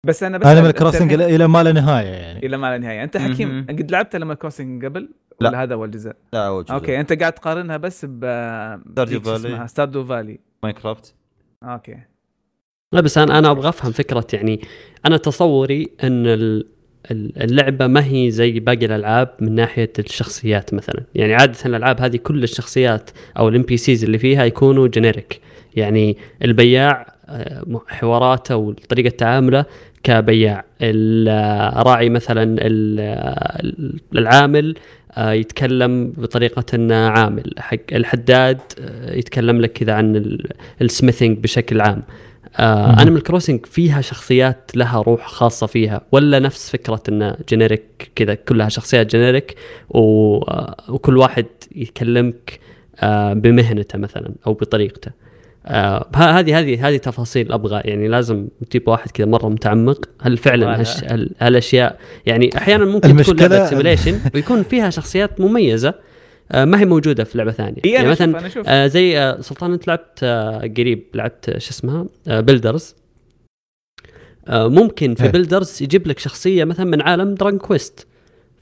بس 0.06 0.24
أنا 0.24 0.38
بس 0.38 0.48
Animal 0.48 0.66
أنت 0.68 0.78
Crossing 0.78 1.14
الحين- 1.14 1.36
إلى 1.36 1.48
ما 1.48 1.64
لا 1.64 1.72
نهاية 1.72 2.08
يعني. 2.08 2.46
إلى 2.46 2.58
ما 2.58 2.68
لا 2.72 2.78
نهاية. 2.78 3.04
أنت 3.04 3.18
حكيم 3.18 3.50
مهم. 3.50 3.66
قد 3.70 3.92
لعبت 3.92 4.16
Animal 4.16 4.34
Crossing 4.34 4.86
قبل؟ 4.86 5.10
لا. 5.42 5.50
ولا 5.50 5.64
هذا 5.64 5.74
أول 5.74 5.92
جزء؟ 5.92 6.14
لا 6.34 6.48
أول 6.48 6.64
جزء. 6.66 6.74
okay 6.74 7.00
أنت 7.00 7.14
قاعد 7.14 7.34
تقارنها 7.34 7.78
بس 7.78 8.06
ب 8.10 8.26
شو 9.10 9.20
Valley. 9.20 9.68
Stardew 9.68 10.04
Valley 10.06 10.40
Minecraft 10.64 11.16
okay. 11.64 11.98
لا 12.94 13.02
بس 13.02 13.18
أنا 13.18 13.40
أنا 13.40 13.52
أبغى 13.52 13.70
أفهم 13.70 13.92
فكرة 13.92 14.28
يعني 14.34 14.62
أنا 15.06 15.18
تصوري 15.18 15.88
إن 16.04 16.28
ال- 16.28 16.66
ال- 17.12 17.44
اللعبة 17.44 17.88
ما 17.88 18.06
هي 18.06 18.32
زي 18.32 18.60
باقي 18.60 18.86
الألعاب 18.86 19.30
من 19.40 19.56
ناحية 19.56 19.92
الشخصيات 20.00 20.74
مثلا. 20.74 21.04
يعني 21.16 21.34
عادة 21.36 21.58
الألعاب 21.66 22.02
هذه 22.02 22.18
كل 22.18 22.44
الشخصيات 22.44 23.10
أو 23.38 23.48
ال 23.50 23.62
NPCs 23.62 24.04
اللي 24.04 24.18
فيها 24.18 24.46
يكونوا 24.46 24.88
generic 24.88 25.42
يعني 25.76 26.18
البياع 26.44 27.14
آه، 27.30 27.82
حواراته 27.88 28.56
وطريقة 28.58 29.10
تعامله 29.10 29.66
كبياع. 30.04 30.66
الراعي 30.82 32.10
مثلا 32.10 32.44
ال- 32.44 33.00
ال- 33.66 34.00
العامل 34.16 34.76
آه، 35.12 35.32
يتكلم 35.32 36.14
بطريقة 36.18 36.66
إنه 36.74 36.96
عامل. 36.96 37.54
حق 37.58 37.78
الحداد 37.92 38.60
آه، 38.82 39.16
يتكلم 39.16 39.62
لك 39.62 39.72
كذا 39.74 39.94
عن 39.94 40.16
ال- 40.16 40.48
ال 40.82 40.88
smithing 40.88 41.38
بشكل 41.38 41.82
عام. 41.82 42.04
مهم. 42.60 43.00
Animal 43.00 43.24
Crossing 43.24 43.66
فيها 43.66 44.02
شخصيات 44.02 44.72
لها 44.76 45.02
روح 45.02 45.28
خاصة 45.28 45.68
فيها 45.68 46.02
ولا 46.12 46.40
نفس 46.40 46.70
فكرة 46.70 47.02
انه 47.10 47.38
generic 47.50 48.12
كذا 48.16 48.36
كلها 48.36 48.70
شخصيات 48.70 49.08
generic 49.08 49.56
و... 49.90 50.38
آه، 50.38 50.76
وكل 50.90 51.18
واحد 51.18 51.46
يكلمك 51.76 52.60
آه، 53.00 53.34
بمهنته 53.34 53.98
مثلا 53.98 54.32
أو 54.48 54.54
بطريقته 54.54 55.12
آه، 55.66 56.08
هذه 56.16 56.60
هذه 56.60 56.88
هذه 56.88 56.98
تفاصيل 56.98 57.52
أبغى 57.52 57.82
يعني 57.86 58.08
لازم 58.08 58.48
تجيب 58.70 58.88
واحد 58.88 59.12
كذا 59.12 59.26
مرة 59.26 59.50
متعمق 59.50 60.10
هل 60.22 60.38
فعلا. 60.38 60.82
هش 60.82 61.04
هل 61.04 61.30
هالأشياء 61.40 62.00
يعني 62.26 62.50
أحيانا 62.58 62.86
ممكن 62.86 63.18
تكون 63.18 63.36
لعبة 63.36 63.66
simulation 63.66 64.20
ويكون 64.36 64.64
فيها 64.64 64.90
شخصيات 64.90 65.42
مميزة 65.42 65.90
آه، 65.90 65.96
ما 66.54 66.80
هي 66.80 66.86
موجودة 66.86 67.24
في 67.24 67.38
لعبة 67.38 67.52
ثانية. 67.52 67.82
هي 67.86 67.92
يعني 67.92 68.08
مثلا 68.08 68.32
شوف 68.32 68.40
أنا 68.40 68.50
شوف 68.50 68.68
آه 68.68 68.88
زي 68.88 69.20
آه 69.20 69.42
سلطان 69.42 69.74
أنت 69.74 69.88
لعبت 69.88 70.20
آه 70.24 70.60
قريب 70.78 71.06
لعبت 71.14 71.50
آه 71.50 71.58
شو 71.58 71.70
اسمها؟ 71.70 72.06
آه 72.28 72.40
Builders 72.40 72.96
آه 74.48 74.68
ممكن 74.68 75.16
في 75.16 75.24
إيه. 75.24 75.32
Builders 75.32 75.84
يجيب 75.84 76.08
لك 76.08 76.20
شخصية 76.20 76.64
مثلا 76.64 76.86
من 76.86 77.02
عالم 77.02 77.34
Dragon 77.34 77.60
Quest 77.60 78.08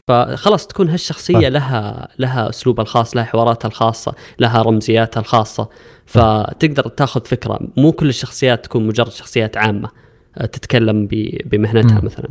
فخلاص 0.07 0.67
تكون 0.67 0.89
هالشخصية 0.89 1.33
صح. 1.39 1.47
لها 1.47 2.07
لها 2.19 2.49
أسلوبها 2.49 2.83
الخاص 2.83 3.15
لها 3.15 3.23
حواراتها 3.23 3.67
الخاصة 3.67 4.15
لها 4.39 4.61
رمزياتها 4.61 5.21
الخاصة. 5.21 5.69
فتقدر 6.05 6.87
تاخذ 6.87 7.25
فكرة. 7.25 7.59
مو 7.77 7.91
كل 7.91 8.09
الشخصيات 8.09 8.65
تكون 8.65 8.87
مجرد 8.87 9.11
شخصيات 9.11 9.57
عامة 9.57 9.89
آه 10.37 10.45
تتكلم 10.45 11.07
بمهنتها. 11.45 12.01
مثلا. 12.03 12.29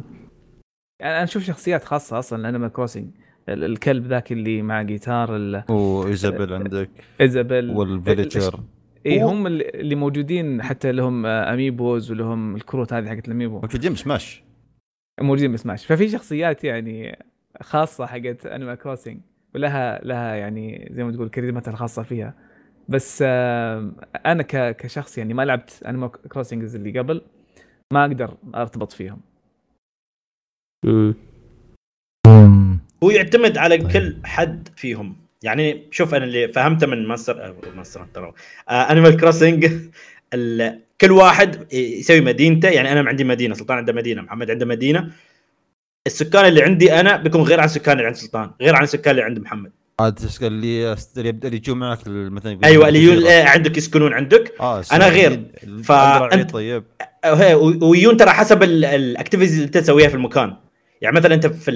يعني 1.01 1.14
أنا 1.16 1.24
أشوف 1.24 1.44
شخصيات 1.44 1.85
خاصة 1.85 2.18
أصلا 2.18 2.43
ل 2.43 2.47
Animal 2.47 2.73
Crossing 2.73 3.06
الكلب 3.49 4.07
ذاك 4.07 4.33
اللي 4.33 4.62
مع 4.62 4.83
جيتار 4.83 5.37
ال- 5.37 5.65
وايزابيل 5.71 6.55
عندك. 6.55 6.91
إيزابيل. 7.21 7.71
وال 7.70 7.89
villager 7.89 8.61
اي 9.07 9.23
هم 9.23 9.47
اللي 9.47 9.95
موجودين 9.95 10.62
حتى 10.62 10.93
لهم 10.93 11.27
آه، 11.27 11.55
amiibos 11.55 12.11
ولهم 12.11 12.57
الكروت 12.57 12.93
هذه 12.93 13.09
حقت 13.09 13.29
ال 13.28 13.32
amiibo. 13.32 13.61
موجودين 13.61 13.95
سماش. 13.95 14.43
موجودين 15.21 15.53
بسماش 15.53 15.87
ففي 15.87 16.09
شخصيات 16.09 16.65
يعني 16.65 17.19
خاصة 17.61 18.07
حقت 18.07 18.47
Animal 18.47 18.74
Crossing 18.74 19.19
ولها 19.55 20.05
لها 20.05 20.35
يعني 20.35 20.89
زي 20.93 21.05
ما 21.05 21.12
تقول 21.12 21.29
كاريزمتها 21.29 21.71
الخاصة 21.71 22.03
فيها. 22.03 22.35
بس 22.89 23.23
أنا 23.23 24.43
ك- 24.43 24.77
كشخص 24.77 25.19
يعني 25.19 25.35
ما 25.35 25.43
لعبت 25.45 25.83
Animal 25.86 26.12
Crossing 26.12 26.74
اللي 26.75 26.99
قبل 26.99 27.23
ما 27.93 28.05
أقدر 28.05 28.37
أرتبط 28.55 28.93
فيهم. 28.93 29.21
هو 33.05 33.10
يعتمد 33.10 33.59
على 33.59 33.76
طيب. 33.78 33.90
كل 33.93 34.16
حد 34.24 34.68
فيهم. 34.76 35.16
يعني 35.43 35.82
شوف 35.90 36.14
أنا 36.14 36.24
اللي 36.24 36.48
فهمته 36.48 36.86
من 36.86 37.06
ماستر 37.06 37.44
آه، 37.44 37.55
ماستر 37.76 38.02
هانتر. 38.02 38.35
Animal 38.70 39.16
Crossing 39.16 39.66
كل 41.01 41.10
واحد 41.12 41.72
يسوي 41.72 42.20
مدينته. 42.20 42.68
يعني 42.68 42.93
أنا 42.93 43.09
عندي 43.09 43.24
مدينة 43.24 43.55
سلطان 43.55 43.76
عنده 43.78 43.93
مدينة 43.93 44.22
محمد 44.22 44.51
عنده 44.51 44.66
مدينة. 44.66 45.10
السكان 46.06 46.44
اللي 46.44 46.62
عندي 46.62 46.93
أنا 47.01 47.16
بيكون 47.16 47.43
غير 47.43 47.60
عن 47.60 47.64
السكان 47.66 47.93
اللي 47.97 48.06
عند 48.06 48.16
سلطان 48.16 48.51
غير 48.62 48.76
عن 48.76 48.82
السكان 48.82 49.10
اللي 49.10 49.22
عند 49.22 49.39
محمد. 49.39 49.72
عاد 50.01 50.18
اللي 50.43 50.93
اللي 51.44 51.56
يجوا 51.56 51.76
معك 51.76 51.98
مثلا 52.06 52.59
أيوه 52.64 52.89
اللي 52.89 53.31
آه، 53.32 53.44
عندك 53.44 53.76
يسكنون 53.76 54.12
عندك. 54.12 54.55
آه 54.60 54.82
أنا 54.93 55.09
غير. 55.09 55.40
فانت 55.85 56.51
طيب. 56.51 56.85
أو 57.24 57.35
هي- 57.35 57.55
و- 57.55 57.78
ويجون 57.90 58.16
ترى 58.16 58.31
حسب 58.31 58.62
ال 58.62 58.71
activities 58.71 59.55
اللي 59.55 59.66
أنت 59.66 59.78
تسويها 59.78 60.09
في 60.09 60.14
المكان. 60.14 60.56
يعني 61.01 61.16
مثلا 61.16 61.35
أنت 61.35 61.47
في 61.47 61.70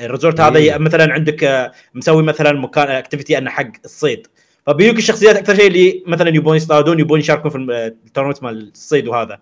ال 0.00 0.06
resort 0.06 0.40
هذا 0.40 0.58
إيه. 0.58 0.78
مثلا 0.78 1.12
عندك 1.12 1.44
آه، 1.44 1.72
مسوي 1.94 2.22
مثلا 2.22 2.52
مكان 2.52 2.90
activity 2.90 3.38
أنه 3.38 3.50
حق 3.50 3.70
الصيد. 3.84 4.26
فبيجوك 4.66 4.98
الشخصيات 4.98 5.36
أكثر 5.36 5.54
شيء 5.54 5.66
اللي 5.66 6.02
مثلا 6.06 6.28
يبون 6.28 6.56
يصطادون 6.56 7.00
يبون 7.00 7.20
يشاركون 7.20 7.50
في 7.50 7.58
ال 8.06 8.09
tournament 8.09 8.42
مال 8.42 8.70
الصيد 8.74 9.08
وهذا. 9.08 9.38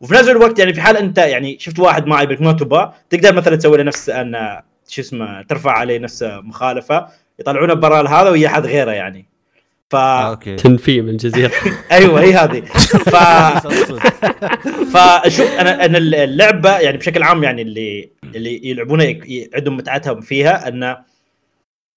وفي 0.00 0.14
نفس 0.14 0.28
الوقت 0.28 0.58
يعني 0.58 0.74
في 0.74 0.80
حال 0.80 0.96
أنت 0.96 1.18
يعني 1.18 1.58
شفت 1.60 1.78
واحد 1.78 2.06
ما 2.06 2.22
يبيك 2.22 2.40
ما 2.40 2.52
تقدر 3.10 3.34
مثلا 3.34 3.56
تسوي 3.56 3.76
له 3.76 3.82
نفس 3.82 4.10
أن 4.10 4.60
شو 4.88 5.02
اسمه 5.02 5.42
ترفع 5.42 5.72
عليه 5.72 5.98
نفس 5.98 6.22
مخالفة 6.22 7.06
يطلعونه 7.38 7.74
برا 7.74 8.08
هذا 8.08 8.30
ويا 8.30 8.48
حد 8.48 8.66
غيره 8.66 8.90
يعني. 8.90 9.28
ف 9.90 9.96
آه، 9.96 10.30
okay. 10.30 10.56
تنفي 10.56 11.00
من 11.00 11.08
الجزيره 11.08 11.52
أيوه 11.92 12.20
هي 12.20 12.34
هذه. 12.34 12.60
ف 12.60 13.16
فشوف 14.92 15.50
أنا 15.58 15.84
أنا 15.84 15.98
اللعبة 15.98 16.78
يعني 16.78 16.96
بشكل 16.96 17.22
عام 17.22 17.44
يعني 17.44 17.62
اللي 17.62 18.10
اللي 18.34 18.68
يلعبونها 18.68 19.14
عندهم 19.54 19.76
متعتهم 19.76 20.20
فيها 20.20 20.68
انه 20.68 20.98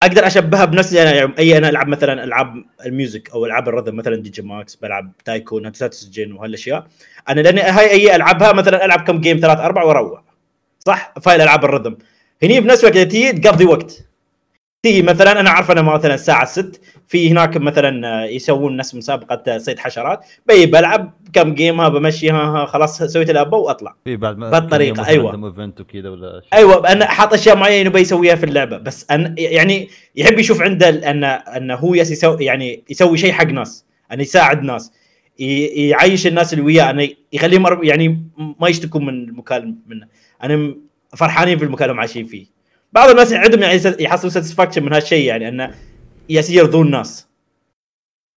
أقدر 0.04 0.28
أشبهها 0.28 0.66
بنفسي 0.66 1.02
أنا 1.02 1.14
يعني 1.14 1.34
أي 1.40 1.58
أنا 1.58 1.70
ألعب 1.70 1.88
مثلا 1.88 2.24
ألعاب 2.24 2.64
ال 2.86 2.93
music 2.93 3.30
أو 3.30 3.46
ألعاب 3.46 3.70
ال 3.70 3.73
rhythm 3.73 3.96
مثلا 3.96 4.16
DJMax 4.16 4.76
بلعب 4.76 5.12
تايكون 5.26 5.74
ساتس 5.74 6.10
جين 6.10 6.34
وهالأشياء. 6.34 6.88
أنا 7.30 7.42
لاني 7.42 7.62
هاي 7.62 7.92
أي 7.92 8.16
ألعبها 8.16 8.54
مثلا 8.54 8.86
ألعب 8.86 9.08
كم 9.08 9.22
game 9.22 9.38
ثلاث 9.38 9.60
أربع 9.60 9.84
وأروح. 9.84 10.24
صح؟ 10.80 11.14
فايل 11.22 11.42
العاب 11.42 11.66
الرذم. 11.66 11.98
هني 12.44 12.60
بنفس 12.60 12.84
الوقت 12.84 12.98
تيجي 12.98 13.40
تقضي 13.40 13.66
وقت. 13.66 14.11
تيجي 14.84 15.02
مثلا 15.02 15.40
أنا 15.40 15.50
عارف 15.50 15.72
أنا 15.72 15.82
مثلا 15.82 16.14
الساعة 16.14 16.46
6 16.46 16.80
في 17.08 17.32
هناك 17.32 17.58
مثلا 17.58 18.26
يسوون 18.26 18.78
ناس 18.78 18.96
مسابقه 18.96 19.58
صيد 19.58 19.80
حشرات 19.80 20.26
بي 20.48 20.66
بلعب 20.66 21.14
كم 21.34 21.54
جيم 21.54 21.82
ها 21.82 21.90
بمشي 21.90 22.30
ها, 22.30 22.36
ها 22.36 22.66
خلاص 22.66 23.04
سويت 23.04 23.30
الابو 23.30 23.58
وأطلع. 23.58 23.96
في 24.06 24.16
بعد 24.16 24.38
ما 24.38 25.48
ايفنت 25.48 25.82
وكذا 25.82 26.10
ولا. 26.10 26.42
أيوه 26.54 26.92
أنا 26.92 27.06
حاط 27.06 27.34
أشياء 27.34 27.58
معينة 27.58 27.90
يبي 27.90 28.00
يسويها 28.00 28.36
في 28.36 28.44
اللعبة 28.44 28.78
بس 28.78 29.12
أن 29.12 29.36
يعني 29.38 29.90
يحب 30.16 30.40
يشوف 30.40 30.62
عنده 30.62 30.90
أن 30.90 31.24
أن 31.24 31.72
هو 31.72 31.96
يس 31.96 32.12
يسوي 32.12 32.46
يعني 32.46 32.84
يسوي 32.90 33.18
شيء 33.18 33.32
حق 33.32 33.48
ناس 33.48 33.86
أن 34.12 34.22
يساعد 34.22 34.64
ناس 34.64 34.94
يعيش 35.40 36.28
الناس 36.28 36.54
اللي 36.54 36.66
وياه 36.66 36.90
انه 36.90 37.10
يخليهم 37.34 37.84
يعني 37.84 38.24
ما 38.60 38.70
يشتكوا 38.70 39.02
من 39.02 39.10
المكان 39.10 39.76
منه. 39.88 40.08
أنا 40.44 40.76
فرحانين 41.18 41.58
في 41.58 41.66
المكان 41.66 41.86
اللي 41.86 41.94
هم 41.96 42.00
عايشين 42.00 42.26
فيه. 42.26 42.61
بعض 42.94 43.10
الناس 43.10 43.34
عندهم 43.34 43.62
يعني 43.62 43.82
يحصلوا 44.00 44.32
satisfaction 44.32 44.84
من 44.84 44.94
هالشيء 44.94 45.28
يعني 45.28 45.48
انه 45.50 45.72
يس 46.30 46.50
يرضون 46.50 46.86
الناس. 46.86 47.28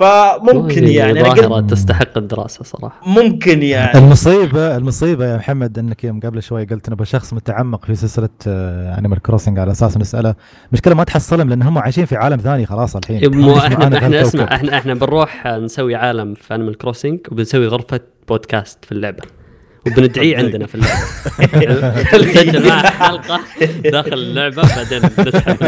فممكن 0.02 0.88
يعني 0.88 1.20
أنا 1.20 1.34
ظاهرة 1.34 1.46
قلت 1.54 1.70
تستحق 1.70 2.18
الدراسة 2.18 2.64
صراحة. 2.64 3.00
ممكن 3.06 3.62
يعني. 3.62 3.98
المصيبه 3.98 4.76
المصيبة 4.76 5.26
يا 5.26 5.36
محمد 5.36 5.78
أنك 5.78 6.04
يوم 6.04 6.20
قبل 6.20 6.42
شوي 6.42 6.64
قلت 6.64 6.90
نبغى 6.90 7.06
شخص 7.06 7.32
متعمق 7.34 7.84
في 7.84 7.94
سلسلة 7.94 8.28
انيمال 8.46 9.22
كروسنج 9.22 9.58
على 9.58 9.72
أساس 9.72 9.96
نسأله. 9.96 10.34
مشكلة 10.72 10.94
ما 10.94 11.04
تحصلهم 11.04 11.48
لأن 11.48 11.62
هم 11.62 11.78
عايشين 11.78 12.04
في 12.04 12.16
عالم 12.16 12.36
ثاني 12.36 12.66
خلاص 12.66 12.96
الحين. 12.96 13.36
مو 13.36 13.56
إحنا 13.58 13.84
إحنا 13.84 13.98
إحنا. 13.98 14.22
اسمع 14.22 14.44
إحنا 14.54 14.78
إحنا 14.78 14.94
بنروح 14.94 15.46
نسوي 15.46 15.94
عالم 15.94 16.34
في 16.34 16.54
انيمال 16.54 16.78
كروسنج 16.78 17.20
وبنسوي 17.32 17.66
غرفة 17.66 18.00
بودكاست 18.28 18.84
في 18.84 18.92
اللعبة. 18.92 19.22
وبندعيه 19.86 20.36
عندنا 20.38 20.66
في 20.66 20.74
اللعبة. 20.74 21.00
نسجل 22.18 22.68
معه 22.68 22.90
حلقة 22.90 23.40
داخل 23.84 24.12
اللعبة 24.12 24.62
بعدين 24.62 24.98
نسحب. 25.28 25.62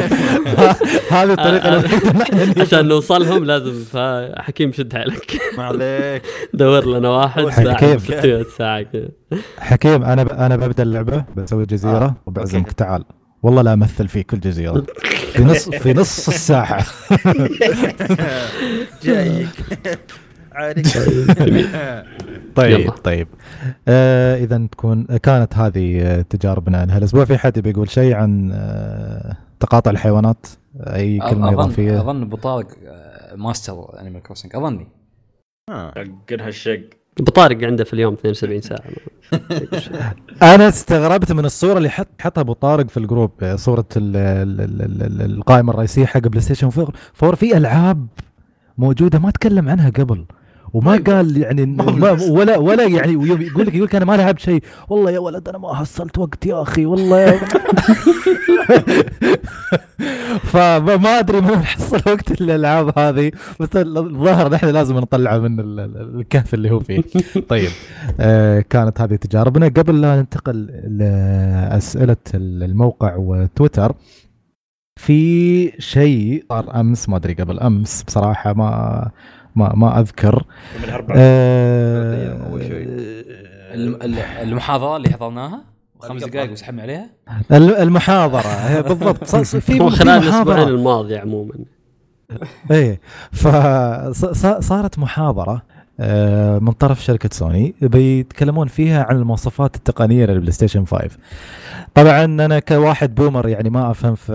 هذه 1.10 1.30
الطريقة 1.32 1.68
آه، 1.76 1.86
إحنا 2.22 2.62
عشان 2.62 2.88
نوصلهم 2.88 3.44
لازم 3.44 3.84
فا- 3.92 4.42
حكيم 4.42 4.72
شد 4.72 4.92
حيلك. 4.96 5.38
ما 5.58 5.64
عليك. 5.64 6.22
دور 6.54 6.86
لنا 6.98 7.08
واحد 7.08 7.48
حكيم. 7.48 7.98
ساعة 8.58 8.86
حكيم 9.58 10.02
أنا 10.04 10.22
ب... 10.24 10.28
أنا 10.28 10.56
ببدأ 10.56 10.82
اللعبة 10.82 11.24
بسوي 11.36 11.66
جزيرة 11.66 12.04
آه، 12.04 12.16
وبعزمك. 12.26 12.72
تعال. 12.72 13.04
والله 13.42 13.62
لا 13.62 13.72
أمثل 13.72 14.08
في 14.08 14.22
كل 14.22 14.40
جزيرة. 14.40 14.86
في 15.32 15.44
نص 15.44 15.68
في 15.70 15.92
نص 15.92 16.28
الساحة. 16.28 16.84
جايك. 19.04 19.48
عليك 20.56 20.86
طيب. 22.56 22.80
يلا. 22.80 22.90
طيب. 22.90 23.28
آه 23.88 24.36
اذا 24.36 24.66
تكون 24.72 25.04
كانت 25.04 25.54
هذه 25.54 26.00
آه، 26.02 26.22
تجاربنا 26.22 26.96
هالاسبوع 26.96 27.24
في 27.24 27.38
حد 27.38 27.58
بيقول 27.58 27.90
شيء 27.90 28.14
عن 28.14 28.50
آه 28.54 29.36
تقاطع 29.60 29.90
الحيوانات؟ 29.90 30.46
أي 30.80 31.18
كلمة 31.18 31.48
اظن 31.48 31.58
اضافيه 31.58 32.00
أظن 32.00 32.22
ابو 32.22 32.36
طارق 32.36 32.66
آه، 32.86 33.34
ماستر 33.34 34.00
انيمال 34.00 34.22
كروسنج 34.22 34.56
أظني. 34.56 34.88
آه. 35.70 35.92
حق 35.96 36.32
هالشق. 36.42 36.80
ابو 37.20 37.30
طارق 37.30 37.64
عنده 37.64 37.84
في 37.84 37.92
اليوم 37.92 38.14
72 38.14 38.60
ساعة. 38.60 38.80
أنا 40.54 40.68
استغربت 40.68 41.32
من 41.32 41.44
الصورة 41.44 41.78
اللي 41.78 41.90
حط 41.90 42.08
حطها 42.20 42.40
ابو 42.40 42.52
طارق 42.52 42.88
في 42.88 42.96
الجروب 42.96 43.30
صورة 43.56 43.84
ال 43.96 44.16
ال 44.16 44.60
ال 44.60 44.82
ال 44.82 45.02
ال 45.22 45.32
القائمة 45.38 45.72
الرئيسية 45.72 46.06
حق 46.06 46.20
بلاي 46.20 46.40
ستيشن 46.40 46.70
4 47.22 47.34
في 47.36 47.56
ألعاب 47.56 48.06
موجودة 48.78 49.18
ما 49.18 49.30
تكلم 49.30 49.68
عنها 49.68 49.90
قبل. 49.90 50.24
وما 50.72 51.02
قال 51.06 51.36
يعني 51.36 51.66
ما 51.66 52.10
ولا 52.30 52.58
ولا 52.58 52.84
يعني 52.84 53.12
يقول 53.12 53.66
لك 53.66 53.74
يقول 53.74 53.84
لك 53.84 53.94
أنا 53.94 54.04
ما 54.04 54.16
لعبت 54.16 54.38
شيء. 54.38 54.62
والله 54.88 55.10
يا 55.10 55.18
ولد 55.18 55.48
أنا 55.48 55.58
ما 55.58 55.74
حصلت 55.74 56.18
وقت 56.18 56.46
يا 56.46 56.62
أخي 56.62 56.86
والله. 56.86 57.18
يا 57.20 57.40
فما 60.52 61.18
أدري 61.18 61.40
من 61.40 61.62
حصل 61.64 61.96
وقت 62.06 62.40
الألعاب 62.40 62.98
هذه. 62.98 63.32
بس 63.60 63.68
الظاهر 63.76 64.52
نحن 64.52 64.66
لازم 64.66 64.96
نطلعه 64.98 65.38
من 65.38 65.60
ال- 65.60 65.80
ال- 65.80 66.20
الكهف 66.20 66.54
اللي 66.54 66.70
هو 66.70 66.80
فيه. 66.80 67.02
طيب. 67.48 67.70
آه 68.20 68.60
كانت 68.60 69.00
هذه 69.00 69.14
تجاربنا. 69.14 69.66
قبل 69.68 70.00
لا 70.00 70.16
ننتقل 70.16 70.66
لأسئلة 70.86 72.16
الموقع 72.34 73.14
وتويتر 73.16 73.92
في 75.00 75.72
شيء 75.82 76.44
صار 76.48 76.80
أمس 76.80 77.08
ما 77.08 77.16
أدري 77.16 77.34
قبل 77.34 77.60
أمس 77.60 78.02
بصراحة 78.02 78.52
ما 78.52 79.10
ما 79.56 79.72
ما 79.74 80.00
أذكر. 80.00 80.44
من 80.82 80.90
آه 81.16 82.58
شيء. 82.58 82.86
المحاضرة 84.42 84.96
اللي 84.96 85.08
حضرناها؟ 85.10 85.60
خمس 86.00 86.24
دقائق 86.24 86.52
وسحبنا 86.52 86.82
عليها؟ 86.82 87.06
الم- 87.52 87.74
المحاضرة. 87.82 88.80
بالضبط. 88.80 89.24
في 89.34 89.78
خلال 89.78 90.08
الاسبوعين 90.08 90.28
محاضرة. 90.28 90.62
الماضيه 90.62 91.18
عموما. 91.18 91.54
إيه. 92.70 93.00
فصارت 93.32 94.98
محاضرة. 94.98 95.52
آه، 95.52 95.75
من 96.60 96.72
طرف 96.72 97.02
شركة 97.04 97.28
سوني 97.32 97.74
بيتكلمون 97.82 98.66
فيها 98.68 99.02
عن 99.04 99.16
المواصفات 99.16 99.76
التقنية 99.76 100.26
للبلاي 100.26 100.52
ستيشن 100.52 100.84
5 100.84 101.08
طبعا 101.94 102.24
أنا 102.24 102.58
كواحد 102.58 103.14
boomer 103.14 103.48
يعني 103.48 103.70
ما 103.70 103.90
أفهم 103.90 104.14
في 104.14 104.32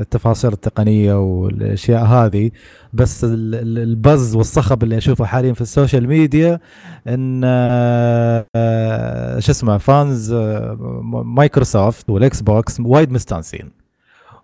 التفاصيل 0.00 0.52
التقنية 0.52 1.14
والأشياء 1.20 2.04
هذه 2.04 2.50
بس 2.92 3.24
ال- 3.24 3.54
ال- 3.54 3.78
ال 3.78 3.90
buzz 3.90 4.36
والصخب 4.36 4.82
اللي 4.82 4.96
أشوفه 4.98 5.24
حاليا 5.24 5.52
في 5.52 5.60
ال 5.60 5.67
social 5.67 6.08
media 6.08 6.60
إن 7.06 7.42
آه، 7.44 8.46
آه، 8.56 9.38
شو 9.38 9.52
اسمه 9.52 9.78
fans 9.78 10.32
آه، 10.32 10.76
مايكروسوفت 11.24 12.10
والإكس 12.10 12.40
بوكس 12.40 12.80
وايد 12.80 13.12
مستانسين. 13.12 13.70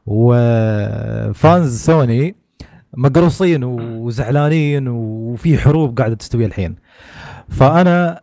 و 0.07 0.43
fans 0.43 1.85
سوني 1.85 2.37
مقروصين 2.97 3.65
وزعلانين 3.65 4.89
وفي 4.89 5.59
حروب 5.59 5.99
قاعدة 5.99 6.15
تستوي 6.15 6.45
الحين. 6.45 6.77
فأنا 7.49 8.21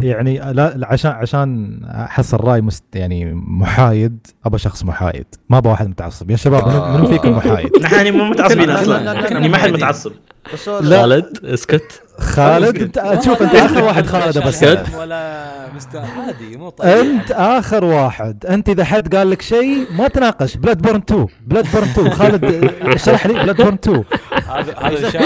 يعني 0.00 0.38
لا 0.52 0.78
عشان 0.82 1.10
عشان 1.10 1.80
احصل 1.84 2.36
راي 2.44 2.60
مست 2.60 2.84
يعني 2.94 3.34
محايد 3.34 4.26
ابى 4.46 4.58
شخص 4.58 4.84
محايد. 4.84 5.26
ما 5.50 5.58
ابى 5.58 5.68
واحد 5.68 5.88
متعصب. 5.88 6.30
يا 6.30 6.36
شباب 6.36 6.68
منو- 6.68 6.86
منو 6.98 7.06
فيكم 7.06 7.32
محايد؟ 7.36 7.70
نحن 7.82 7.94
يعني 7.94 8.10
مو 8.10 8.24
متعصبين 8.24 8.68
لا، 8.68 8.72
لا، 8.72 8.82
أصلا. 8.82 9.04
لا، 9.04 9.12
لا، 9.20 9.30
يعني 9.32 9.48
ما 9.48 9.58
حد. 9.58 9.70
متعصب. 9.70 10.12
خالد 10.54 11.38
اسكت. 11.44 12.02
خالد 12.18 12.98
انت 12.98 13.22
شوف 13.24 13.42
أنت 13.42 13.54
آخر 13.54 13.84
واحد 13.84 14.06
خالد 14.06 14.38
بس 14.38 14.62
ولا 14.98 15.44
مست 15.76 15.96
عادي 15.96 16.56
مو 16.56 16.72
أنت 16.84 17.30
آخر 17.30 17.84
واحد. 17.84 18.46
أنت 18.46 18.68
إذا 18.68 18.84
حد 18.84 19.14
قال 19.16 19.30
لك 19.30 19.42
شيء 19.42 19.86
ما 19.98 20.08
تناقش. 20.08 20.56
بلاد 20.56 20.82
بورن 20.82 20.96
2 21.08 21.26
بلاد 21.46 21.66
بورن 21.72 21.84
2 21.88 22.10
خالد 22.10 22.44
اشرح 22.82 23.26
لي 23.26 23.32
بلاد 23.34 23.56
بورن 23.56 23.74
2 23.74 24.04
هذا 24.48 24.74
هذا 24.78 25.06
الشيء 25.06 25.20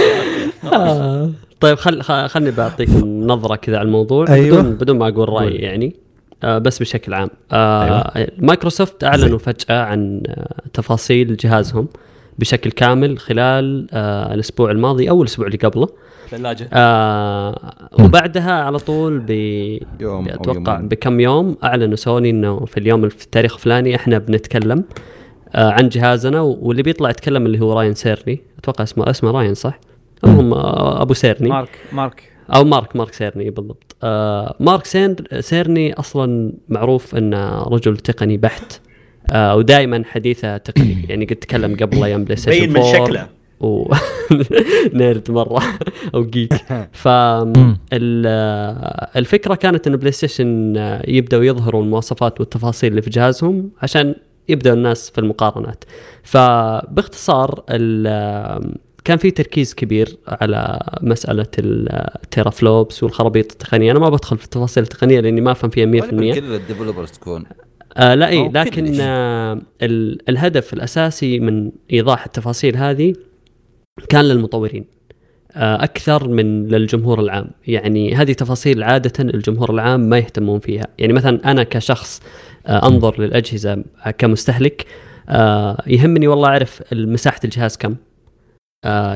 آه. 0.72 1.30
طيب 1.60 1.78
خل 1.78 2.02
خ- 2.02 2.26
خلني 2.26 2.50
بعطيكم 2.50 3.26
نظرة 3.26 3.56
كذا 3.56 3.78
على 3.78 3.86
الموضوع 3.86 4.28
أيوة. 4.28 4.60
بدون 4.60 4.72
بدون 4.74 4.98
ما 4.98 5.08
أقول 5.08 5.28
رايي. 5.28 5.54
يعني 5.56 5.94
آه 6.44 6.58
بس 6.58 6.78
بشكل 6.78 7.14
عام 7.14 7.30
آه 7.52 8.28
مايكروسوفت 8.38 9.04
أعلنوا 9.04 9.38
فجأة 9.38 9.82
عن 9.82 10.22
آه 10.28 10.54
تفاصيل 10.72 11.36
جهازهم 11.36 11.88
بشكل 12.38 12.70
كامل 12.70 13.18
خلال 13.18 13.86
آه 13.92 14.34
الأسبوع 14.34 14.70
الماضي 14.70 15.10
أو 15.10 15.22
الأسبوع 15.22 15.46
اللي 15.46 15.58
قبله 15.58 15.88
ثلاجه 16.30 16.68
آه 16.72 17.72
وبعدها 18.00 18.52
على 18.52 18.78
طول 18.78 19.18
ب 19.18 19.30
يوم 20.00 20.28
أتوقع. 20.28 20.80
بكم 20.80 21.20
يوم 21.20 21.56
أعلنوا 21.64 21.96
سوني 21.96 22.30
إنه 22.30 22.64
في 22.64 22.76
اليوم 22.80 23.08
في 23.08 23.24
التاريخ 23.24 23.54
الفلاني 23.54 23.96
إحنا 23.96 24.18
بنتكلم 24.18 24.84
آه 25.54 25.70
عن 25.70 25.88
جهازنا 25.88 26.40
واللي 26.40 26.82
بيطلع 26.82 27.10
يتكلم 27.10 27.46
اللي 27.46 27.60
هو 27.60 27.72
راين 27.72 27.94
سيرني 27.94 28.40
أتوقع 28.58 28.82
اسمه 28.84 29.10
اسمه 29.10 29.30
راين 29.30 29.54
صح؟ 29.54 29.78
المهم 30.24 30.54
آه 30.54 31.02
أبو 31.02 31.14
سيرني. 31.14 31.48
مارك 31.48 31.78
مارك. 31.92 32.22
أو 32.54 32.64
مارك 32.64 32.96
مارك 32.96 33.12
سيرني 33.14 33.50
بالضبط. 33.50 33.96
آه 34.02 34.54
مارك 34.60 34.84
سير 34.86 35.40
سيرني 35.40 35.92
أصلا 35.94 36.52
معروف 36.68 37.14
انه 37.14 37.62
رجل 37.62 37.96
تقني 37.96 38.36
بحت 38.36 38.80
آه 39.30 39.56
ودائما 39.56 40.02
حديثه 40.06 40.56
تقني. 40.56 41.04
يعني 41.08 41.24
قد 41.24 41.36
تكلم 41.36 41.76
قبل 41.76 42.04
أيام 42.04 42.24
بلاي 42.24 42.36
ستيشن 42.36 42.60
بين 42.60 42.70
من 42.72 42.76
4 42.76 43.04
شكله. 43.06 43.26
و 43.60 43.92
نيرد 44.98 45.30
مرة 45.30 45.62
أو 46.14 46.24
جيك 46.24 46.52
ف 47.02 47.08
ال- 47.92 49.06
الفكرة 49.16 49.54
كانت 49.54 49.86
أن 49.86 49.96
بلاي 49.96 50.12
ستيشن 50.12 50.74
يبدأوا 51.08 51.44
يظهروا 51.44 51.82
المواصفات 51.82 52.40
والتفاصيل 52.40 52.90
اللي 52.90 53.02
في 53.02 53.10
جهازهم 53.10 53.70
عشان 53.82 54.14
يبداوا 54.48 54.76
الناس 54.76 55.10
في 55.10 55.18
المقارنات. 55.18 55.84
فباختصار 56.22 57.62
كان 59.06 59.18
في 59.18 59.30
تركيز 59.30 59.74
كبير 59.74 60.16
على 60.28 60.80
مسألة 61.02 61.46
ال 61.58 62.50
teraflops 62.50 63.02
والخرابيط 63.02 63.52
التقنية. 63.52 63.90
أنا 63.92 63.98
ما 63.98 64.08
بدخل 64.10 64.38
في 64.38 64.44
التفاصيل 64.44 64.82
التقنية 64.82 65.20
لأني 65.20 65.40
ما 65.40 65.52
أفهم 65.52 65.70
فيها 65.70 65.86
100% 65.86 66.04
غالباً 66.04 66.34
كل 66.34 66.54
ال 66.54 66.59
developers 66.59 67.10
تكون 67.10 67.44
آه 67.96 68.14
لا 68.14 68.28
إي 68.28 68.48
لكن. 68.54 68.96
آه 69.00 69.60
ال- 69.82 70.28
الهدف 70.28 70.72
الأساسي 70.72 71.40
من 71.40 71.72
إيضاح 71.92 72.24
التفاصيل 72.24 72.76
هذه 72.76 73.14
كان 74.08 74.24
للمطورين 74.24 74.84
آه 75.52 75.84
أكثر 75.84 76.28
من 76.28 76.68
للجمهور 76.68 77.20
العام. 77.20 77.50
يعني 77.66 78.14
هذه 78.14 78.32
تفاصيل 78.32 78.82
عادة 78.82 79.12
الجمهور 79.34 79.70
العام 79.70 80.00
ما 80.00 80.18
يهتمون 80.18 80.58
فيها. 80.60 80.86
يعني 80.98 81.12
مثلا 81.12 81.50
أنا 81.50 81.62
كشخص 81.62 82.22
آه 82.66 82.86
أنظر 82.88 83.20
للأجهزة 83.20 83.84
كمستهلك 84.18 84.86
آه 85.28 85.82
يهمني 85.86 86.28
والله 86.28 86.48
أعرف 86.48 86.82
مساحه 86.92 87.40
الجهاز 87.44 87.76
كم. 87.76 87.94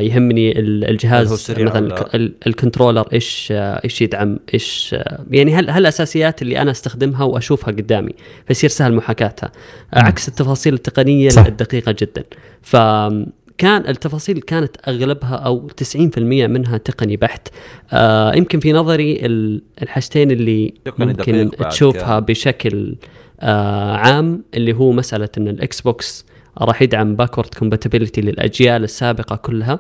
يهمني 0.01 0.53
هل 0.53 0.85
هو 0.85 0.91
الجهاز 0.91 1.33
مثلا 1.33 2.05
الكنترولر 2.47 3.09
إيش 3.13 3.49
آه، 3.53 3.81
إيش 3.85 4.03
يدعم 4.03 4.39
إيش 4.55 4.91
آه، 4.99 5.25
يعني 5.31 5.55
هل 5.55 5.71
هالاساسيات 5.71 6.43
اللي 6.43 6.63
أنا 6.63 6.71
أستخدمها 6.71 7.25
وأشوفها 7.25 7.73
قدامي 7.75 8.13
فيصير 8.47 8.71
سهل 8.71 8.95
محاكاتها 8.95 9.53
آه، 9.95 9.99
مم. 10.01 10.07
عكس 10.07 10.29
التفاصيل 10.29 10.75
التقنية 10.75 11.29
صح. 11.29 11.47
الدقيقة 11.47 11.95
جدا 12.01 12.25
فكان 12.63 13.89
التفاصيل 13.89 14.41
كانت 14.41 14.77
أغلبها 14.89 15.35
أو 15.37 15.69
90% 15.85 16.19
منها 16.19 16.77
تقني 16.79 17.17
بحت 17.17 17.49
آه 17.93 18.35
يمكن 18.35 18.61
في 18.61 18.73
نظري 18.73 19.27
ال- 19.27 19.63
الحاجتين 19.83 20.31
اللي 20.31 20.75
ممكن 20.99 21.51
تشوفها 21.71 22.03
كان. 22.21 22.25
بشكل 22.25 22.97
آه 23.41 23.97
عام 23.97 24.43
اللي 24.55 24.73
هو 24.73 24.93
مسألة 24.93 25.29
إن 25.39 25.49
الإكس 25.49 25.81
بوكس 25.81 26.25
راح 26.61 26.83
يدعم 26.83 27.17
backward 27.17 27.55
compatibility 27.55 28.21
للأجيال 28.21 28.85
السابقة 28.85 29.37
كلها 29.37 29.79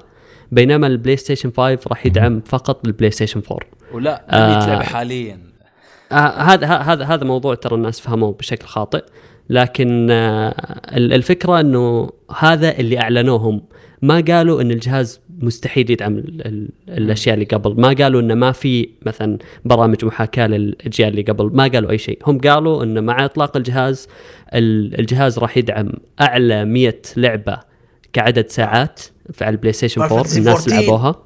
بينما 0.53 0.87
البلاي 0.87 1.17
ستيشن 1.17 1.51
5 1.57 1.79
راح 1.89 2.07
يدعم 2.07 2.41
فقط 2.47 2.87
البلاي 2.87 3.11
ستيشن 3.11 3.43
4 3.51 3.59
ولا 3.93 4.25
آه. 4.31 4.59
يتلعب 4.63 4.83
حاليا 4.83 5.39
آه، 6.13 6.15
هذا 6.43 6.67
ه- 6.67 6.81
هذا 6.93 7.05
هذا 7.05 7.25
موضوع 7.25 7.55
ترى 7.55 7.75
الناس 7.75 8.01
فهموه 8.01 8.33
بشكل 8.33 8.67
خاطئ 8.67 9.05
لكن 9.51 10.09
آه، 10.11 10.49
ال- 10.97 11.13
الفكرة 11.13 11.61
إنه 11.61 12.11
هذا 12.39 12.79
اللي 12.79 12.99
أعلنوهم 13.01 13.63
ما 14.03 14.25
قالوا 14.29 14.63
إن 14.63 14.71
الجهاز 14.71 15.21
مستحيل 15.41 15.91
يدعم 15.91 16.19
ال 16.19 16.47
ال 16.47 16.69
الأشياء 16.89 17.35
اللي 17.35 17.45
قبل. 17.47 17.81
ما 17.81 17.89
قالوا 17.89 18.21
إنه 18.21 18.35
ما 18.35 18.53
في 18.53 18.89
مثلا 19.07 19.39
برامج 19.65 20.05
محاكاة 20.05 20.47
للأجيال 20.47 21.09
اللي 21.09 21.23
قبل. 21.23 21.51
ما 21.57 21.63
قالوا 21.69 21.91
أي 21.91 21.99
شيء. 21.99 22.19
هم 22.27 22.39
قالوا 22.39 22.83
انه 22.85 23.01
مع 23.01 23.25
إطلاق 23.25 23.57
الجهاز 23.57 24.09
ال- 24.55 25.01
الجهاز 25.01 25.39
راح 25.39 25.57
يدعم 25.57 25.93
أعلى 26.21 26.65
100 26.65 26.95
لعبة 27.17 27.61
كعدد 28.13 28.49
ساعات 28.49 29.01
في 29.33 29.45
على 29.45 29.53
البلاي 29.53 29.73
ستيشن 29.73 30.01
4 30.03 30.23
Fantasy 30.25 30.37
الناس 30.37 30.69
14. 30.69 30.71
لعبوها. 30.81 31.17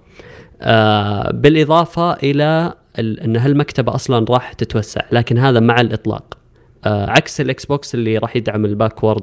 آه 0.62 1.30
بالإضافة 1.32 2.12
إلى 2.12 2.72
ال- 2.98 3.20
إن 3.20 3.36
هالمكتبة 3.36 3.94
أصلا 3.94 4.26
راح 4.30 4.52
تتوسع 4.52 5.00
لكن 5.12 5.38
هذا 5.38 5.60
مع 5.60 5.80
الإطلاق. 5.80 6.38
عكس 6.86 7.40
الاكس 7.40 7.64
بوكس 7.64 7.94
اللي 7.94 8.18
راح 8.18 8.36
يدعم 8.36 8.64
ال 8.64 8.71
backward 8.71 9.22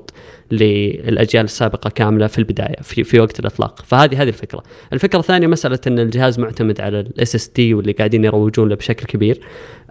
للأجيال 0.51 1.43
السابقة 1.43 1.89
كاملة 1.89 2.27
في 2.27 2.37
البداية 2.37 2.75
في, 2.81 3.03
في 3.03 3.19
وقت 3.19 3.39
الإطلاق. 3.39 3.81
فهذه 3.85 4.21
هذه 4.21 4.27
الفكرة. 4.27 4.63
الفكرة 4.93 5.19
الثانية 5.19 5.47
مسألة 5.47 5.79
إن 5.87 5.99
الجهاز 5.99 6.39
معتمد 6.39 6.81
على 6.81 6.99
ال 6.99 7.35
SSD 7.35 7.73
واللي 7.73 7.91
قاعدين 7.91 8.25
يروجون 8.25 8.69
له 8.69 8.75
بشكل 8.75 9.05
كبير. 9.05 9.41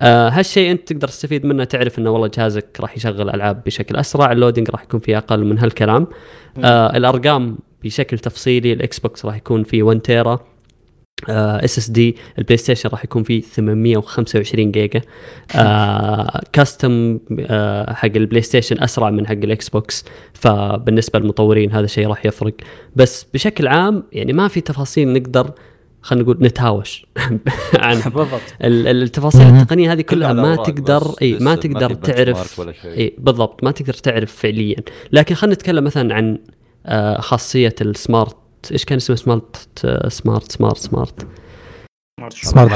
آه 0.00 0.28
هالشيء 0.28 0.70
أنت 0.70 0.92
تقدر 0.92 1.08
تستفيد 1.08 1.46
منه 1.46 1.64
تعرف 1.64 1.98
إنه 1.98 2.10
والله 2.10 2.30
جهازك 2.36 2.66
راح 2.80 2.96
يشغل 2.96 3.30
ألعاب 3.30 3.62
بشكل 3.66 3.96
أسرع 3.96 4.32
ال 4.32 4.37
loading 4.37 4.70
راح 4.70 4.82
يكون 4.82 5.00
فيه 5.00 5.18
أقل 5.18 5.44
من 5.44 5.58
هالكلام. 5.58 6.06
آه 6.64 6.96
الأرقام 6.96 7.58
بشكل 7.84 8.18
تفصيلي 8.18 8.72
الاكس 8.72 8.98
بوكس 8.98 9.24
راح 9.24 9.36
يكون 9.36 9.62
فيه 9.64 9.82
1 9.82 10.00
تيرا 10.00 10.40
SSD 11.28 12.16
البلاي 12.38 12.56
ستيشن 12.56 12.88
راح 12.88 13.04
يكون 13.04 13.22
فيه 13.22 13.40
825 13.40 14.70
جيجا. 14.70 15.00
آه 15.54 16.40
custom 16.52 17.18
آه 17.40 17.92
حق 17.92 18.10
البلاي 18.16 18.42
ستيشن 18.42 18.82
أسرع 18.82 19.10
من 19.10 19.26
حق 19.26 19.32
الاكس 19.32 19.68
بوكس 19.68 20.04
فبالنسبة 20.34 21.18
للمطورين 21.18 21.72
هذا 21.72 21.84
الشيء 21.84 22.08
راح 22.08 22.26
يفرق. 22.26 22.54
بس 22.96 23.26
بشكل 23.34 23.68
عام 23.68 24.02
يعني 24.12 24.32
ما 24.32 24.48
في 24.48 24.60
تفاصيل 24.60 25.12
نقدر 25.12 25.50
خلينا 26.02 26.24
نقول 26.24 26.36
نتهاوش 26.40 27.06
عن 27.74 27.96
بالضبط. 28.14 28.40
ال- 28.64 28.88
ال- 28.88 29.02
التفاصيل. 29.02 29.42
التقنية 29.56 29.92
هذه 29.92 30.00
كلها 30.00 30.32
ما 30.32 30.56
تقدر 30.56 31.14
إي 31.22 31.38
ما 31.40 31.54
تقدر 31.54 31.94
تعرف. 31.94 32.60
إي 32.84 33.14
بالضبط 33.18 33.64
ما 33.64 33.70
تقدر 33.70 33.92
تعرف 33.94 34.32
فعليا. 34.36 34.76
لكن 35.12 35.34
خلينا 35.34 35.54
نتكلم 35.54 35.84
مثلا 35.84 36.14
عن 36.14 36.38
آه، 36.86 37.20
خاصية 37.20 37.74
ال 37.80 37.89
smart 37.89 38.36
إيش 38.72 38.84
كان 38.84 38.96
اسمه 38.96 39.16
smart 39.16 39.56
smart 40.08 40.52
smart 40.52 40.78
smart 40.78 41.26
smart 42.32 42.72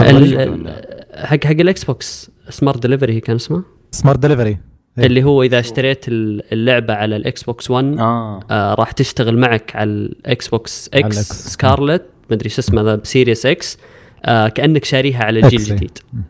حق 1.15 1.45
حق 1.45 1.51
الاكس 1.51 1.85
بوكس 1.85 2.31
smart 2.49 2.83
delivery 2.83 3.21
كان 3.21 3.37
اسمه 3.37 3.63
smart 3.91 4.19
delivery 4.19 4.59
إيه. 4.99 5.07
اللي 5.07 5.25
هو 5.25 5.43
إذا 5.43 5.59
اشتريت 5.59 6.09
ال- 6.09 6.53
اللعبة 6.53 6.95
على 6.95 7.17
الاكس 7.17 7.43
بوكس 7.43 7.71
1 7.71 7.85
آه 7.99 8.41
آه 8.51 8.75
راح 8.75 8.91
تشتغل 8.93 9.39
معك 9.39 9.77
على 9.77 9.91
الاكس 9.91 10.49
بوكس 10.49 10.91
إكس. 10.95 11.17
Scarlett 11.53 12.03
مدري 12.31 12.49
شو 12.49 12.61
اسمه 12.61 12.83
ذا 12.83 12.95
ب 12.95 13.02
Series 13.02 13.47
X 13.47 13.79
آه 14.25 14.49
كأنك 14.49 14.85
شاريها 14.85 15.25
على 15.25 15.41
الجيل 15.41 15.61
إيه. 15.61 15.71
الجديد 15.71 15.99
مم. 16.13 16.23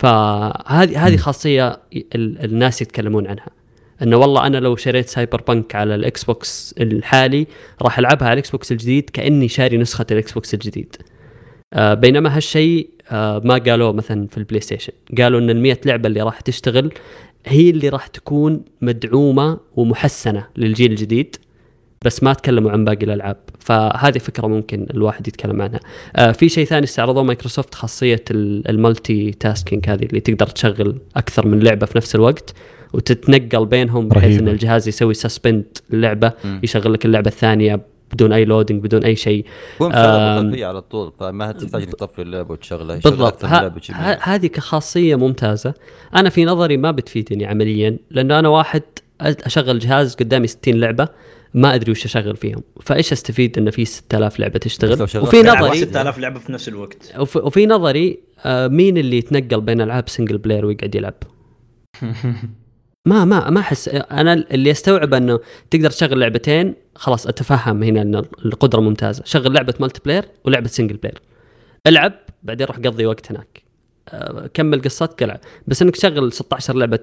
فهذه 0.00 1.06
هذه. 1.06 1.16
خاصية 1.16 1.80
ال- 1.92 2.44
الناس 2.44 2.82
يتكلمون 2.82 3.26
عنها 3.26 3.46
إنه 4.02 4.16
والله 4.16 4.46
أنا 4.46 4.56
لو 4.56 4.76
شريت 4.76 5.08
Cyberpunk 5.08 5.74
على 5.74 5.94
الاكس 5.94 6.24
بوكس 6.24 6.74
الحالي 6.80 7.46
راح 7.82 7.98
ألعبها 7.98 8.28
على 8.28 8.32
الاكس 8.32 8.50
بوكس 8.50 8.72
الجديد 8.72 9.10
كأني 9.10 9.48
شاري 9.48 9.76
نسخة 9.76 10.06
الاكس 10.10 10.32
بوكس 10.32 10.54
الجديد. 10.54 10.96
آه 11.72 11.94
بينما 11.94 12.36
هالشيء 12.36 12.90
آه 13.10 13.42
ما 13.44 13.54
قالوه 13.58 13.92
مثلا 13.92 14.26
في 14.26 14.38
البلاي 14.38 14.60
ستيشن. 14.60 14.92
قالوا 15.18 15.40
إن 15.40 15.50
ال 15.50 15.76
لعبة 15.86 16.06
اللي 16.06 16.22
راح 16.22 16.40
تشتغل 16.40 16.92
هي 17.46 17.70
اللي 17.70 17.88
راح 17.88 18.06
تكون 18.06 18.64
مدعومة 18.80 19.58
ومحسنة 19.76 20.46
للجيل 20.56 20.90
الجديد 20.90 21.36
بس 22.04 22.22
ما 22.22 22.32
تكلموا 22.32 22.70
عن 22.70 22.84
باقي 22.84 23.04
الألعاب. 23.04 23.36
فهذه 23.58 24.18
فكرة 24.18 24.46
ممكن 24.46 24.86
الواحد 24.94 25.28
يتكلم 25.28 25.62
عنها. 25.62 25.80
آه 26.16 26.32
في 26.32 26.48
شيء 26.48 26.64
ثاني 26.64 26.84
استعرضوه 26.84 27.22
مايكروسوفت 27.22 27.74
خاصية 27.74 28.24
ال- 28.30 28.68
ال 28.68 29.30
multitasking 29.30 29.88
هذه 29.88 30.04
اللي 30.04 30.20
تقدر 30.20 30.46
تشغل 30.46 30.98
أكثر 31.16 31.46
من 31.46 31.60
لعبة 31.60 31.86
في 31.86 31.98
نفس 31.98 32.14
الوقت. 32.14 32.54
وتتنقل 32.92 33.66
بينهم 33.66 34.08
بحيث 34.08 34.24
رهيبة. 34.24 34.42
ان 34.42 34.48
الجهاز 34.48 34.88
يسوي 34.88 35.14
suspend 35.14 35.78
اللعبة 35.92 36.32
مم. 36.44 36.60
يشغل 36.62 36.92
لك 36.92 37.06
اللعبة 37.06 37.28
الثانية 37.28 37.80
بدون 38.12 38.32
أي 38.32 38.44
loading 38.44 38.82
بدون 38.82 39.04
أي 39.04 39.16
شيء. 39.16 39.44
على 40.64 40.82
طول 40.82 41.12
فما 41.20 41.52
تحتاج 41.52 41.82
إنك 41.82 41.92
تطفي 41.92 42.22
اللعبة 42.22 42.52
وتشغلها 42.52 42.96
بالضبط. 42.96 43.44
هذه 44.22 44.46
كخاصية 44.46 45.16
ممتازة. 45.16 45.74
أنا 46.14 46.30
في 46.30 46.44
نظري 46.44 46.76
ما 46.76 46.90
بتفيدني 46.90 47.46
عمليا 47.46 47.96
لأنه 48.10 48.38
أنا 48.38 48.48
واحد 48.48 48.82
أشغل 49.20 49.78
جهاز 49.78 50.14
قدامي 50.14 50.46
60 50.46 50.74
لعبة 50.74 51.08
ما 51.54 51.74
أدري 51.74 51.92
وش 51.92 52.04
أشغل 52.04 52.36
فيهم. 52.36 52.62
فإيش 52.80 53.12
أستفيد 53.12 53.58
انه 53.58 53.70
في 53.70 53.84
6000 53.84 54.40
لعبة 54.40 54.58
تشتغل؟ 54.58 55.02
وفي 55.02 55.42
لعبة 55.42 55.58
نظري 55.58 55.68
واحدة. 55.68 55.86
6000 55.86 56.18
لعبة 56.18 56.38
في 56.38 56.52
نفس 56.52 56.68
الوقت. 56.68 57.14
وفي, 57.18 57.38
وفي 57.38 57.66
نظري 57.66 58.20
آه، 58.44 58.68
مين 58.68 58.98
اللي 58.98 59.18
يتنقل 59.18 59.60
بين 59.60 59.80
ألعاب 59.80 60.08
single 60.08 60.38
player 60.38 60.66
ويقعد 60.66 60.94
يلعب؟ 60.94 61.14
ما 63.06 63.24
ما 63.24 63.50
ما 63.50 63.60
أحس 63.60 63.88
أنا 63.88 64.32
اللي 64.32 64.70
استوعب 64.70 65.14
إنه 65.14 65.40
تقدر 65.70 65.90
تشغل 65.90 66.20
لعبتين 66.20 66.74
خلاص 66.96 67.26
أتفهم 67.26 67.82
هنا 67.82 68.02
إن 68.02 68.14
القدرة 68.44 68.80
ممتازة. 68.80 69.22
شغل 69.24 69.54
لعبة 69.54 69.74
multiplayer 69.80 70.24
ولعبة 70.44 70.68
single 70.68 70.96
player 70.96 71.20
ألعب 71.86 72.12
بعدين 72.42 72.66
روح 72.66 72.76
قضي 72.76 73.06
وقت 73.06 73.30
هناك. 73.30 73.62
كمل 74.54 74.82
قصتك 74.82 75.22
العب 75.22 75.40
بس 75.68 75.82
إنك 75.82 75.96
تشغل 75.96 76.32
16 76.32 76.76
لعبة 76.76 76.98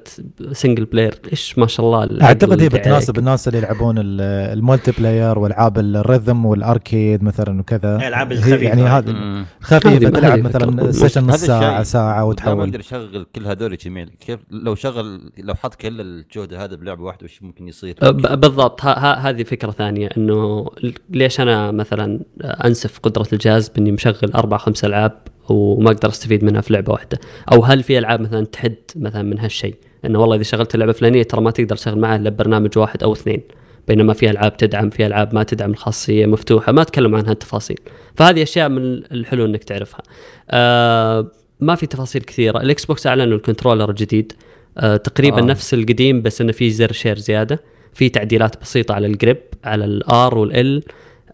single 0.52 0.86
player 0.86 1.16
إيش 1.32 1.58
ما 1.58 1.68
شاء 1.68 1.86
الله 1.86 2.24
أعتقد 2.24 2.62
هي 2.62 2.70
بتناسب. 2.70 3.18
الناس 3.20 3.48
اللي 3.48 3.58
يلعبون 3.60 3.98
ال- 3.98 4.22
ال 4.58 4.92
multiplayer 4.92 5.40
وألعاب 5.40 5.78
ال 5.80 5.89
rhythm 5.89 6.46
وال 6.46 6.65
arcade 6.65 7.24
مثلا 7.24 7.60
وكذا 7.60 7.96
الألعاب 7.96 8.32
هي 8.32 8.38
الخفيفة. 8.38 8.64
يعني 8.64 8.82
هذه 8.84 9.12
مم. 9.12 9.46
خفيفة 9.62 10.10
تلعب 10.10 10.40
مثلا. 10.40 10.92
session 10.92 11.24
نص 11.28 11.44
هذا 11.44 11.48
ساعه 11.60 11.84
ساعة 11.84 12.12
لا 12.14 12.18
ما 12.20 12.24
وتحول 12.24 12.68
يقدر 12.68 12.80
يشغل 12.80 13.26
كل 13.36 13.48
هذول 13.48 13.78
جميل 13.78 14.10
كيف 14.20 14.40
لو 14.52 14.76
شغل 14.76 15.32
لو 15.38 15.54
حط 15.56 15.76
كل 15.76 16.02
الجهد 16.02 16.54
هذا 16.54 16.76
بلعبة 16.76 17.04
واحدة 17.04 17.26
وش 17.26 17.44
ممكن 17.44 17.68
يصير 17.68 17.96
أه، 18.04 18.10
بالضبط 18.12 18.86
هذه 18.86 19.44
فكرة 19.44 19.72
ثانية 19.72 20.10
إنه 20.18 20.66
ليش 21.10 21.40
أنا 21.42 21.72
مثلا 21.72 22.20
أنسف 22.44 23.00
قدرة 23.00 23.28
الجهاز 23.34 23.70
بإني 23.70 23.92
مشغل 23.92 24.32
أربع 24.36 24.58
خمس 24.58 24.86
ألعاب 24.86 25.18
وما 25.50 25.92
أقدر 25.92 26.10
أستفيد 26.10 26.44
منها 26.44 26.62
في 26.62 26.74
لعبة 26.74 26.94
واحدة. 26.94 27.20
أو 27.52 27.64
هل 27.64 27.84
في 27.84 27.98
ألعاب 27.98 28.22
مثلا 28.22 28.46
تحد 28.46 28.76
مثلا 28.96 29.22
من 29.22 29.40
هالشيء؟ 29.40 29.76
إنه 30.06 30.20
والله 30.20 30.36
إذا 30.36 30.44
شغلت 30.44 30.76
اللعبه 30.76 30.92
الفلانيه 30.92 31.24
ترى 31.24 31.42
ما 31.42 31.52
تقدر 31.52 31.76
تشغل 31.76 32.00
معها 32.00 32.16
إلا 32.16 32.30
برنامج 32.30 32.78
واحد 32.78 33.04
أو 33.04 33.14
اثنين. 33.14 33.42
بينما 33.88 34.14
في 34.14 34.30
ألعاب 34.30 34.58
تدعم 34.58 34.90
في 34.90 35.06
ألعاب 35.06 35.36
ما 35.36 35.44
تدعم 35.44 35.72
الخاصيه 35.72 36.26
مفتوحة 36.26 36.72
ما 36.72 36.84
تكلموا 36.84 37.20
عن 37.20 37.28
هالتفاصيل 37.28 37.78
فهذه 38.16 38.44
أشياء 38.44 38.70
من 38.70 38.82
الحلو 38.94 39.46
إنك 39.46 39.64
تعرفها. 39.64 40.02
آه 40.50 41.32
ما 41.60 41.76
في 41.76 41.86
تفاصيل 41.86 42.22
كثيرة. 42.22 42.62
الاكس 42.62 42.86
بوكس 42.86 43.08
اعلنوا 43.08 43.38
ال 43.38 43.43
controller 43.43 43.90
الجديد 43.90 44.34
آه 44.78 44.98
تقريبا. 44.98 45.40
آه. 45.40 45.42
نفس 45.42 45.74
القديم 45.74 46.22
بس 46.22 46.42
إنه 46.42 46.52
في 46.52 46.72
زر 46.72 46.92
share 46.92 47.18
زيادة. 47.18 47.60
في 47.94 48.10
تعديلات 48.10 48.62
بسيطة 48.62 48.94
على 48.94 49.08
ال 49.08 49.14
grip 49.14 49.38
على 49.64 49.86
ال 49.86 50.38
R 50.38 50.49
وال 50.49 50.72
L 50.72 50.84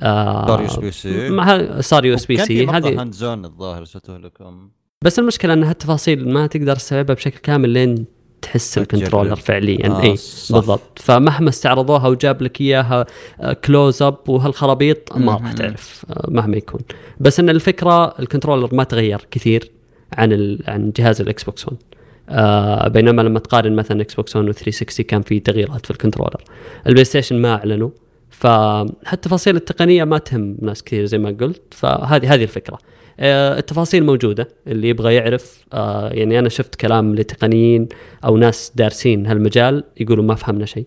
آه 0.03 0.45
صار 0.47 0.59
USB-C 0.61 1.29
مع- 1.29 1.81
صار 1.81 2.05
USB-C 2.05 2.67
هذه 2.67 3.01
hands-on 3.01 3.45
الظاهر 3.45 3.77
ارسلته 3.79 4.17
لكم 4.17 4.69
بس 5.01 5.19
المشكلة 5.19 5.53
أن 5.53 5.63
هالتفاصيل 5.63 6.29
ما 6.29 6.47
تقدر 6.47 6.75
تستوعبها 6.75 7.15
بشكل 7.15 7.37
كامل 7.37 7.69
لين 7.69 8.05
تحس. 8.41 8.77
ال 8.77 8.83
controller 8.83 9.35
فعليا 9.35 9.87
آه، 9.87 10.01
إي. 10.03 10.09
بالضبط 10.49 10.99
فمهما 10.99 11.49
استعرضوها 11.49 12.07
وجاب 12.07 12.41
لك 12.41 12.61
إياها 12.61 13.05
close 13.65 14.01
up 14.01 14.17
وهالخرابيط 14.29 15.17
ما 15.17 15.33
راح. 15.33 15.53
تعرف 15.53 16.05
آه، 16.09 16.25
مهما 16.29 16.57
يكون 16.57 16.81
بس 17.19 17.39
إن 17.39 17.49
الفكرة 17.49 18.05
ال 18.19 18.24
controller 18.24 18.75
ما 18.75 18.83
تغير 18.83 19.27
كثير 19.31 19.71
عن. 20.13 20.57
عن 20.67 20.91
جهاز 20.95 21.21
الاكس 21.21 21.43
بوكس 21.43 21.65
1 21.67 21.77
آه 22.29 22.87
بينما 22.87 23.21
لما 23.21 23.39
تقارن 23.39 23.75
مثلا 23.75 24.01
إكس 24.01 24.13
بوكس 24.13 24.35
1 24.35 24.47
و 24.49 24.51
360 24.51 25.05
كان 25.05 25.21
في 25.21 25.39
تغييرات 25.39 25.85
في 25.85 25.91
ال 25.91 25.96
controller 25.96 26.43
البلاي 26.87 27.05
ستيشن 27.05 27.41
ما 27.41 27.55
أعلنوا 27.55 27.89
فالتفاصيل 28.33 29.55
التقنية 29.55 30.03
ما 30.03 30.17
تهم 30.17 30.57
ناس 30.61 30.83
كثير 30.83 31.05
زي 31.05 31.17
ما 31.17 31.29
قلت 31.41 31.61
فهذه 31.73 32.33
هذه 32.33 32.43
الفكرة. 32.43 32.77
آه، 33.19 33.57
التفاصيل 33.59 34.03
موجودة 34.05 34.47
اللي 34.67 34.89
يبغى 34.89 35.15
يعرف 35.15 35.65
آه، 35.73 36.09
يعني 36.09 36.39
أنا 36.39 36.49
شفت 36.49 36.75
كلام 36.75 37.15
لتقنيين 37.15 37.87
أو 38.25 38.37
ناس 38.37 38.71
دارسين 38.75 39.27
هالمجال 39.27 39.83
يقولوا 39.99 40.23
ما 40.23 40.35
فهمنا 40.35 40.65
شيء. 40.65 40.85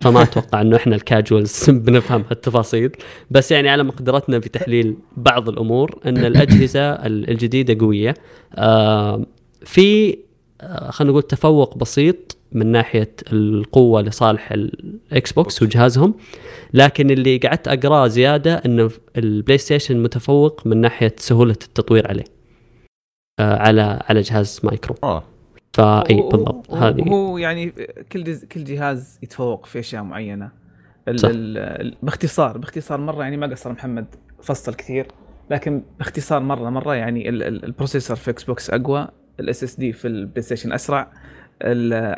فما 0.00 0.22
أتوقع 0.22 0.60
إنه 0.60 0.76
إحنا 0.76 0.96
ال 0.96 1.05
casuals 1.05 1.70
بنفهم 1.84 2.24
هالتفاصيل. 2.30 2.90
بس 3.30 3.52
يعني 3.52 3.68
على 3.68 3.82
مقدرتنا 3.82 4.40
في 4.40 4.48
تحليل 4.48 4.96
بعض 5.16 5.48
الأمور 5.48 5.98
إن 6.06 6.16
الأجهزة 6.24 6.80
ال- 6.92 7.30
الجديدة 7.30 7.84
قوية. 7.86 8.14
آه، 8.54 9.26
في 9.64 10.18
خلينا 10.88 11.10
نقول 11.12 11.22
تفوق 11.22 11.78
بسيط 11.78 12.35
من 12.52 12.66
ناحية 12.66 13.14
القوة 13.32 14.02
لصالح 14.02 14.52
الاكس 14.52 15.32
بوكس 15.32 15.62
وجهازهم. 15.62 16.14
لكن 16.72 17.10
اللي 17.10 17.36
قعدت 17.38 17.68
أقرأه 17.68 18.06
زيادة 18.06 18.54
إنه 18.54 18.90
البلاي 19.16 19.58
ستيشن 19.58 20.02
متفوق 20.02 20.66
من 20.66 20.80
ناحية 20.80 21.14
سهولة 21.18 21.52
التطوير 21.52 22.08
عليه. 22.08 22.24
آه، 23.40 23.56
على 23.56 24.02
على 24.08 24.20
جهاز 24.20 24.60
مايكرو. 24.64 24.96
آه. 25.02 25.22
فاي 25.72 26.14
بالضبط. 26.14 26.70
هذه. 26.70 27.08
هو 27.08 27.38
يعني 27.38 27.70
كل. 28.12 28.36
كل 28.36 28.64
جهاز 28.64 29.18
يتفوق 29.22 29.66
في 29.66 29.78
أشياء 29.78 30.02
معينة. 30.02 30.50
ال... 31.08 31.20
صح. 31.20 31.28
ال... 31.32 31.94
باختصار 32.02 32.58
باختصار 32.58 33.00
مرة 33.00 33.22
يعني 33.22 33.36
ما 33.36 33.46
قصر 33.46 33.72
محمد 33.72 34.06
فصل 34.42 34.74
كثير. 34.74 35.06
لكن 35.50 35.82
باختصار 35.98 36.40
مرة 36.40 36.70
مرة 36.70 36.94
يعني 36.94 37.28
ال... 37.28 37.42
ال... 37.42 37.64
ال 37.64 37.69
processor 37.69 38.16
في 38.16 38.30
إكس 38.30 38.44
بوكس 38.44 38.70
اقوى 38.70 39.08
ال 39.40 39.64
SSD 39.64 39.92
في 39.92 40.08
البلاي 40.08 40.42
ستيشن 40.42 40.72
أسرع. 40.72 41.12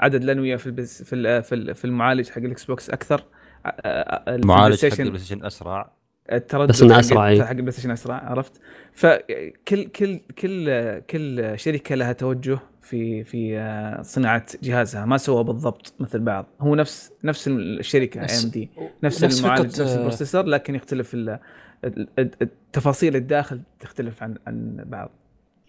عدد 0.05 0.23
الانويه 0.23 0.57
في 0.57 0.67
البس... 0.67 1.03
في 1.03 1.15
ال... 1.15 1.43
في 1.43 1.55
ال- 1.55 1.75
في 1.75 1.85
المعالج 1.85 2.29
حق 2.31 2.39
الإكس 2.39 2.65
بوكس 2.65 2.91
أكثر. 2.91 3.25
ع- 3.65 3.71
في 3.71 4.31
البلاي 4.31 4.41
معالج 4.45 4.87
حق 4.87 5.01
البلاي 5.01 5.19
ستيشن 5.19 5.45
أسرع. 5.47 5.93
التردد 6.33 6.69
بس 6.69 6.83
إنه 6.83 6.95
حق- 6.95 7.51
البلاي 7.51 7.71
ستيشن 7.73 7.91
أسرع 7.91 8.15
عرفت؟ 8.17 8.61
فكل 8.93 9.85
كل 9.85 10.19
كل 10.39 10.99
كل 11.01 11.53
شركة 11.59 11.95
لها 11.95 12.13
توجه 12.13 12.59
في 12.83 13.25
في 13.25 13.59
آه، 13.59 14.03
صناعة 14.03 14.47
جهازها. 14.63 15.05
ما 15.05 15.17
سوى 15.17 15.45
بالضبط 15.45 15.95
مثل 16.01 16.19
بعض. 16.21 16.47
هو 16.61 16.75
نفس 16.75 17.13
نفس 17.25 17.49
الشركة 17.49 18.25
بس- 18.25 18.45
AMD 18.45 18.71
نفس, 19.03 19.25
نفس 19.25 19.41
المعالج 19.45 19.71
فكرة، 19.71 19.83
نفس 19.83 19.93
آه، 19.93 19.97
ال 19.97 20.02
processor 20.02 20.45
لكن 20.45 20.75
يختلف 20.75 21.15
ال- 21.15 21.39
ال- 21.85 22.09
ال- 22.19 22.31
التفاصيل 22.43 23.17
الداخل 23.17 23.61
تختلف 23.81 24.23
عن 24.23 24.35
عن 24.47 24.85
بعض. 24.87 25.11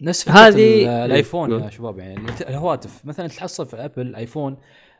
نفس 0.02 0.28
هذه- 0.28 0.84
ال- 0.84 0.88
الآيفون 0.88 1.50
نعم. 1.50 1.60
يا 1.64 1.70
شباب 1.70 1.98
يعني 1.98 2.20
الهواتف 2.48 3.00
مثلا 3.04 3.26
تحصل 3.28 3.66
في 3.66 3.76
Apple 3.76 4.02
الآيفون 4.02 4.56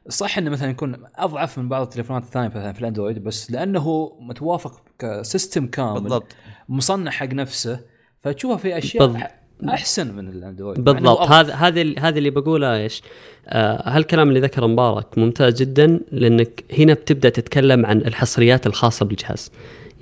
صح 0.09 0.39
إنه 0.39 0.51
مثلا 0.51 0.70
يكون 0.70 0.97
أضعف 1.16 1.59
من 1.59 1.68
بعض 1.68 1.82
التليفونات 1.82 2.22
الثانية 2.22 2.48
مثلا 2.48 2.72
في 2.72 2.81
الأندرويد 2.81 3.24
بس 3.24 3.51
لأنه 3.51 4.12
متوافق 4.20 4.82
ك 4.98 5.08
system 5.08 5.66
كامل 5.66 6.01
بالضبط 6.01 6.27
مصنع 6.68 7.10
حق 7.10 7.27
نفسه 7.32 7.81
فتشوفها 8.22 8.56
في 8.56 8.78
أشياء 8.78 9.06
بالض- 9.12 9.20
أح- 9.20 9.68
أحسن 9.68 10.14
من 10.14 10.28
الأندرويد 10.28 10.81
بالضبط. 10.85 11.20
هذا 11.20 11.55
هذا 11.55 11.81
ال- 11.81 12.01
هذا 12.01 12.18
اللي 12.18 12.31
بقوله 12.31 12.77
إيش؟ 12.77 13.02
آه 13.48 13.82
هالكلام 13.97 14.28
اللي 14.28 14.40
ذكره 14.40 14.66
مبارك 14.66 15.18
ممتاز 15.18 15.62
جدا 15.62 16.01
لأنك 16.12 16.64
هنا 16.78 16.94
بتبدأ 16.94 17.28
تتكلم 17.28 17.86
عن 17.86 17.98
الحصريات 17.98 18.66
الخاصة 18.66 19.06
بالجهاز. 19.06 19.51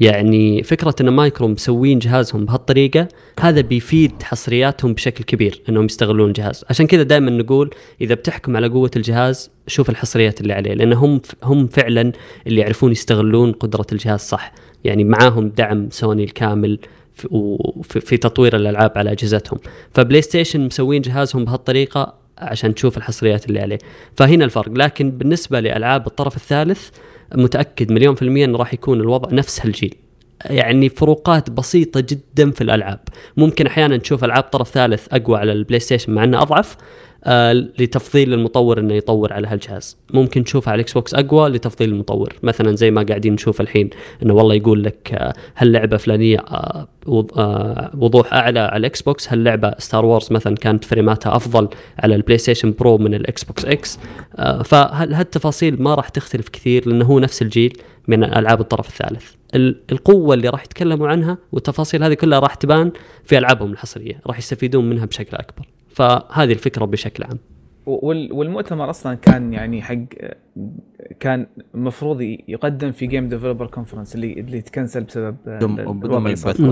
يعني 0.00 0.62
فكرة 0.62 0.94
إن 1.00 1.08
مايكرو 1.08 1.48
مسوين 1.48 1.98
جهازهم 1.98 2.44
بهالطريقة 2.44 3.08
هذا 3.40 3.60
بيفيد 3.60 4.22
حصرياتهم 4.22 4.92
بشكل 4.94 5.24
كبير 5.24 5.62
إنهم 5.68 5.84
يستغلون 5.84 6.28
الجهاز، 6.28 6.64
عشان 6.70 6.86
كذا 6.86 7.02
دائما 7.02 7.30
نقول 7.30 7.70
إذا 8.00 8.14
بتحكم 8.14 8.56
على 8.56 8.68
قوة 8.68 8.90
الجهاز 8.96 9.50
شوف 9.66 9.90
الحصريات 9.90 10.40
اللي 10.40 10.52
عليه 10.52 10.74
لأن 10.74 10.92
هم 10.92 11.20
هم 11.44 11.66
فعلا 11.66 12.12
اللي 12.46 12.60
يعرفون 12.60 12.92
يستغلون 12.92 13.52
قدرة 13.52 13.86
الجهاز 13.92 14.20
صح، 14.20 14.52
يعني 14.84 15.04
معاهم 15.04 15.48
دعم 15.48 15.88
سوني 15.90 16.24
الكامل 16.24 16.78
في- 17.14 18.16
تطوير 18.16 18.56
الألعاب 18.56 18.92
على 18.96 19.12
أجهزتهم. 19.12 19.58
فبلاي 19.94 20.22
ستيشن 20.22 20.60
مسوين 20.60 21.02
جهازهم 21.02 21.44
بهالطريقة 21.44 22.14
عشان 22.38 22.74
تشوف 22.74 22.96
الحصريات 22.96 23.46
اللي 23.46 23.60
عليه. 23.60 23.78
فهنا 24.16 24.44
الفرق. 24.44 24.68
لكن 24.72 25.10
بالنسبة 25.10 25.60
لألعاب 25.60 26.06
الطرف 26.06 26.36
الثالث 26.36 26.88
متأكد 27.34 27.92
مليون 27.92 28.14
في 28.14 28.22
المية 28.22 28.44
إنه 28.44 28.58
راح 28.58 28.74
يكون 28.74 29.00
الوضع 29.00 29.28
نفس 29.32 29.60
هالجيل. 29.66 29.94
يعني 30.44 30.88
فروقات 30.88 31.50
بسيطة 31.50 32.00
جدا 32.00 32.50
في 32.50 32.60
الألعاب. 32.60 33.00
ممكن 33.36 33.66
أحيانا 33.66 33.96
تشوف 33.96 34.24
ألعاب 34.24 34.42
طرف 34.42 34.68
ثالث 34.68 35.06
أقوى 35.12 35.38
على 35.38 35.52
البلاي 35.52 35.80
ستيشن 35.80 36.12
مع 36.12 36.24
أنه 36.24 36.42
أضعف 36.42 36.76
آه 37.24 37.52
لتفضيل 37.52 38.34
المطور 38.34 38.78
إنه 38.80 38.94
يطور 38.94 39.32
على 39.32 39.46
هالجهاز. 39.48 39.96
ممكن 40.14 40.44
تشوف 40.44 40.68
على 40.68 40.74
الاكس 40.74 40.92
بوكس 40.92 41.14
أقوى 41.14 41.48
لتفضيل 41.48 41.88
المطور. 41.88 42.32
مثلا 42.42 42.76
زي 42.76 42.90
ما 42.90 43.02
قاعدين 43.02 43.32
نشوف 43.32 43.60
الحين 43.60 43.90
إنه 44.22 44.34
والله 44.34 44.54
يقول 44.54 44.84
لك 44.84 45.12
آه 45.14 45.32
هاللعبة 45.56 45.96
فلانية 45.96 46.38
آه 46.38 46.88
وض- 47.06 47.32
وضوح 48.02 48.34
أعلى 48.34 48.60
على 48.60 48.76
ال 48.76 49.02
Xbox 49.02 49.32
هاللعبة 49.32 49.74
Star 49.78 50.04
Wars 50.04 50.32
مثلا 50.32 50.54
كانت 50.56 50.84
فريماتها 50.84 51.36
أفضل 51.36 51.68
على 51.98 52.14
ال 52.14 52.38
PlayStation 52.38 52.74
Pro 52.78 52.98
من 52.98 53.14
ال 53.14 53.44
Xbox 53.44 53.64
X 53.64 53.98
فهالتفاصيل 54.64 55.82
ما 55.82 55.94
راح 55.94 56.08
تختلف 56.08 56.48
كثير 56.48 56.88
لأنه 56.88 57.04
هو 57.04 57.18
نفس 57.18 57.42
الجيل 57.42 57.72
من 58.08 58.24
ألعاب 58.24 58.60
الطرف 58.60 58.88
الثالث. 58.88 59.24
ال- 59.54 59.80
القوة 59.92 60.34
اللي 60.34 60.48
راح 60.48 60.64
يتكلموا 60.64 61.08
عنها 61.08 61.38
والتفاصيل 61.52 62.04
هذه 62.04 62.14
كلها 62.14 62.38
راح 62.38 62.54
تبان 62.54 62.92
في 63.24 63.38
ألعابهم 63.38 63.72
الحصرية. 63.72 64.20
راح 64.26 64.38
يستفيدون 64.38 64.90
منها 64.90 65.04
بشكل 65.06 65.36
أكبر. 65.36 65.66
فهذه 65.98 66.52
الفكرة 66.52 66.84
بشكل 66.84 67.24
عام. 67.24 67.38
وال- 67.86 68.32
والمؤتمر 68.32 68.90
أصلا 68.90 69.14
كان 69.14 69.52
يعني 69.52 69.82
حق 69.82 69.96
كان 71.20 71.46
المفروض 71.74 72.20
يقدم 72.48 72.92
في 72.92 73.06
Game 73.06 73.28
Developer 73.28 73.66
Conference 73.66 74.14
اللي 74.14 74.32
اللي 74.32 74.60
تكنسل 74.60 75.04
بسبب. 75.04 75.36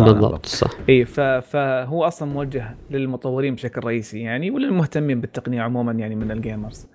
بالضبط 0.05 0.47
صح. 0.47 0.71
اي 0.89 1.05
فهو 1.41 2.05
أصلا 2.05 2.33
موجه 2.33 2.75
للمطورين 2.91 3.55
بشكل 3.55 3.81
رئيسي 3.85 4.21
يعني 4.21 4.51
وللمهتمين 4.51 5.21
بالتقنية 5.21 5.63
عموما 5.63 5.93
يعني 5.93 6.15
من 6.15 6.31
ال 6.31 6.39
gamers 6.39 6.87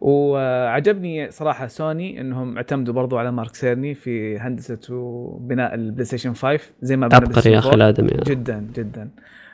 وعجبني 0.00 1.30
صراحة 1.30 1.66
سوني 1.66 2.20
إنهم 2.20 2.56
اعتمدوا 2.56 2.94
برضو 2.94 3.18
على 3.18 3.32
Mark 3.32 3.54
Cerny 3.54 3.94
في 3.94 4.38
هندسة 4.38 4.78
وبناء 4.90 5.74
ال 5.74 6.04
PlayStation 6.04 6.32
5 6.34 6.60
زي 6.82 6.96
ما 6.96 7.08
بنى 7.08 7.16
عبقري 7.16 7.52
يا 7.52 7.58
أخي 7.58 7.68
4. 7.68 7.74
الآدمي. 7.74 8.10
جدا 8.26 8.66
جدا. 8.74 9.10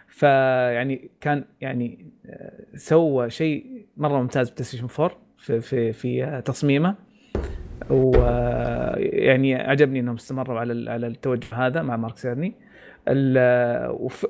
فيعني 0.09 1.11
كان 1.21 1.45
يعني 1.61 2.07
سوى 2.75 3.31
شيء 3.31 3.87
مرة 3.97 4.21
ممتاز 4.23 4.51
PlayStation 4.51 4.87
4 5.01 5.17
في 5.37 5.61
في 5.61 5.93
في 5.93 6.43
تصميمه. 6.45 6.95
ويعني 7.91 9.55
عجبني 9.55 10.01
إنهم 10.01 10.15
استمروا 10.15 10.61
على 10.61 10.73
ال- 10.73 10.89
على 10.89 11.07
التوجه 11.07 11.55
هذا 11.55 11.83
مع 11.83 11.97
Mark 11.97 12.17
Cerny. 12.17 12.55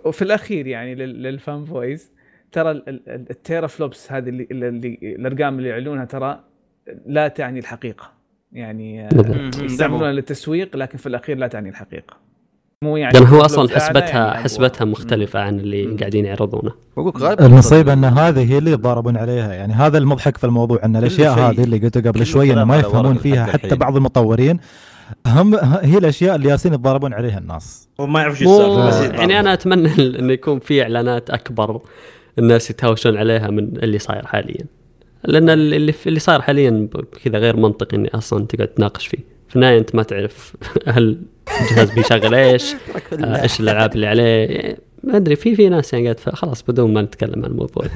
وفي 0.04 0.22
الأخير 0.22 0.66
يعني 0.66 0.94
لل- 0.94 1.22
لل 1.22 1.64
fanboys 1.64 2.12
ترى 2.52 2.70
ال- 2.70 2.88
ال- 2.88 3.30
ال 3.30 3.66
teraflops 3.66 4.12
هذه 4.12 4.28
اللي, 4.28 4.48
اللي 4.50 4.98
الأرقام 5.02 5.58
اللي 5.58 5.68
يعلنونها 5.68 6.04
ترى 6.04 6.44
لا 7.06 7.28
تعني 7.28 7.58
الحقيقة. 7.58 8.12
يعني 8.52 9.06
آه،. 9.06 9.50
يستعملونها 9.64 10.12
للتسويق 10.12 10.76
لكن 10.76 10.98
في 10.98 11.06
الأخير 11.06 11.38
لا 11.38 11.46
تعني 11.46 11.68
الحقيقة. 11.68 12.16
مو 12.82 12.96
يعني 12.96 13.18
لأن 13.18 13.26
هو 13.26 13.40
أصلا 13.40 13.68
حسبتها 13.68 14.26
يعني. 14.26 14.42
حسبتها 14.42 14.84
مختلفة 14.84 15.40
عن 15.40 15.60
اللي 15.60 15.86
مم. 15.86 15.96
قاعدين 15.96 16.24
يعرضونه 16.24 16.72
المصيبه 17.40 17.92
أن 17.92 18.04
هذه 18.04 18.52
هي 18.52 18.58
اللي 18.58 18.72
يتضاربون 18.72 19.16
عليها 19.16 19.52
يعني 19.52 19.72
هذا 19.72 19.98
المضحك 19.98 20.36
في 20.36 20.44
الموضوع 20.44 20.78
أن 20.84 20.96
الأشياء 20.96 21.38
هذه 21.38 21.64
اللي 21.64 21.78
قلت 21.78 22.06
قبل 22.06 22.26
شوي 22.26 22.64
ما 22.64 22.78
يفهمون 22.78 23.14
فيها 23.14 23.46
حتى 23.46 23.64
الحين. 23.64 23.78
بعض 23.78 23.96
المطورين 23.96 24.60
هم 25.26 25.54
هي 25.82 25.98
الأشياء 25.98 26.36
اللي 26.36 26.48
جالسين 26.48 26.74
يتضاربون 26.74 27.14
عليها 27.14 27.38
الناس 27.38 27.88
وما 27.98 28.20
يعرف 28.20 28.38
شو 28.38 28.88
السالفة. 28.88 29.20
يعني 29.20 29.40
أنا 29.40 29.52
أتمنى 29.52 29.88
انه 30.20 30.32
يكون 30.32 30.58
في 30.58 30.82
إعلانات 30.82 31.30
أكبر 31.30 31.80
الناس 32.38 32.70
يتهاوشون 32.70 33.16
عليها 33.16 33.50
من 33.50 33.76
اللي 33.76 33.98
صاير 33.98 34.26
حاليا 34.26 34.64
لأن 35.24 35.50
اللي 35.50 35.94
اللي 36.06 36.20
صاير 36.20 36.40
حاليا 36.40 36.88
كذا 37.24 37.38
غير 37.38 37.56
منطقي 37.56 37.96
إني 37.96 38.10
أصلا 38.14 38.46
تقعد 38.46 38.68
تناقش 38.68 39.06
فيه 39.06 39.18
في 39.48 39.56
النهاية 39.56 39.78
أنت 39.78 39.94
ما 39.94 40.02
تعرف 40.02 40.56
هل 40.94 41.18
الجهاز 41.62 41.90
بيشغل 41.90 42.34
إيش 42.34 42.74
آه، 43.24 43.42
إيش 43.42 43.60
الألعاب 43.60 43.94
اللي 43.94 44.06
عليه. 44.06 44.46
يعني 44.46 44.78
ما 45.04 45.16
أدري 45.16 45.36
في 45.36 45.56
في 45.56 45.68
ناس 45.68 45.92
يعني 45.92 46.04
قاعد 46.04 46.20
خلاص 46.34 46.62
بدون 46.62 46.92
ما 46.94 47.02
نتكلم 47.02 47.44
عن 47.44 47.50
الموضوع. 47.50 47.84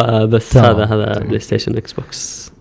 فبس 0.00 0.56
هذا 0.56 0.84
هذا. 0.84 1.18
PlayStation 1.20 1.76
Xbox 1.76 2.52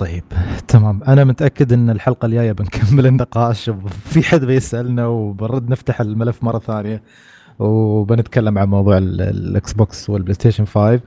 طيب 0.00 0.24
تمام. 0.68 1.02
أنا 1.04 1.24
متأكد 1.24 1.72
إن 1.72 1.90
الحلقة 1.90 2.26
الجاية 2.26 2.52
بنكمل 2.52 3.06
النقاش 3.06 3.68
وفي 3.68 4.22
حد 4.22 4.44
بيسألنا 4.44 5.06
وبنرد 5.06 5.68
نفتح 5.70 6.00
الملف 6.00 6.42
مرة 6.42 6.58
ثانية 6.58 7.02
وبنتكلم 7.58 8.58
عن 8.58 8.68
موضوع 8.68 8.98
ال- 8.98 9.20
ال 9.22 9.72
Xbox 9.72 10.10
وال 10.10 10.34
PlayStation 10.34 10.64
5 10.64 11.00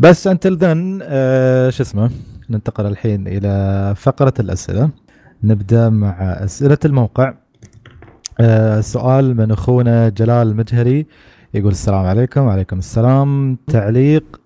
بس 0.00 0.26
until 0.26 0.56
then 0.56 1.00
آه 1.02 1.70
شو 1.70 1.82
اسمه؟ 1.82 2.10
ننتقل 2.52 2.86
الحين 2.86 3.28
إلى 3.28 3.94
فقرة 3.96 4.34
الأسئلة. 4.40 4.90
نبدأ 5.44 5.88
مع 5.88 6.16
أسئلة 6.20 6.78
الموقع. 6.84 7.34
آه 8.40 8.80
سؤال 8.80 9.36
من 9.36 9.50
أخونا 9.50 10.08
جلال 10.08 10.48
المجهري 10.48 11.06
يقول 11.54 11.72
السلام 11.72 12.06
عليكم. 12.06 12.40
وعليكم 12.40 12.78
السلام. 12.78 13.58
تعليق 13.66 14.40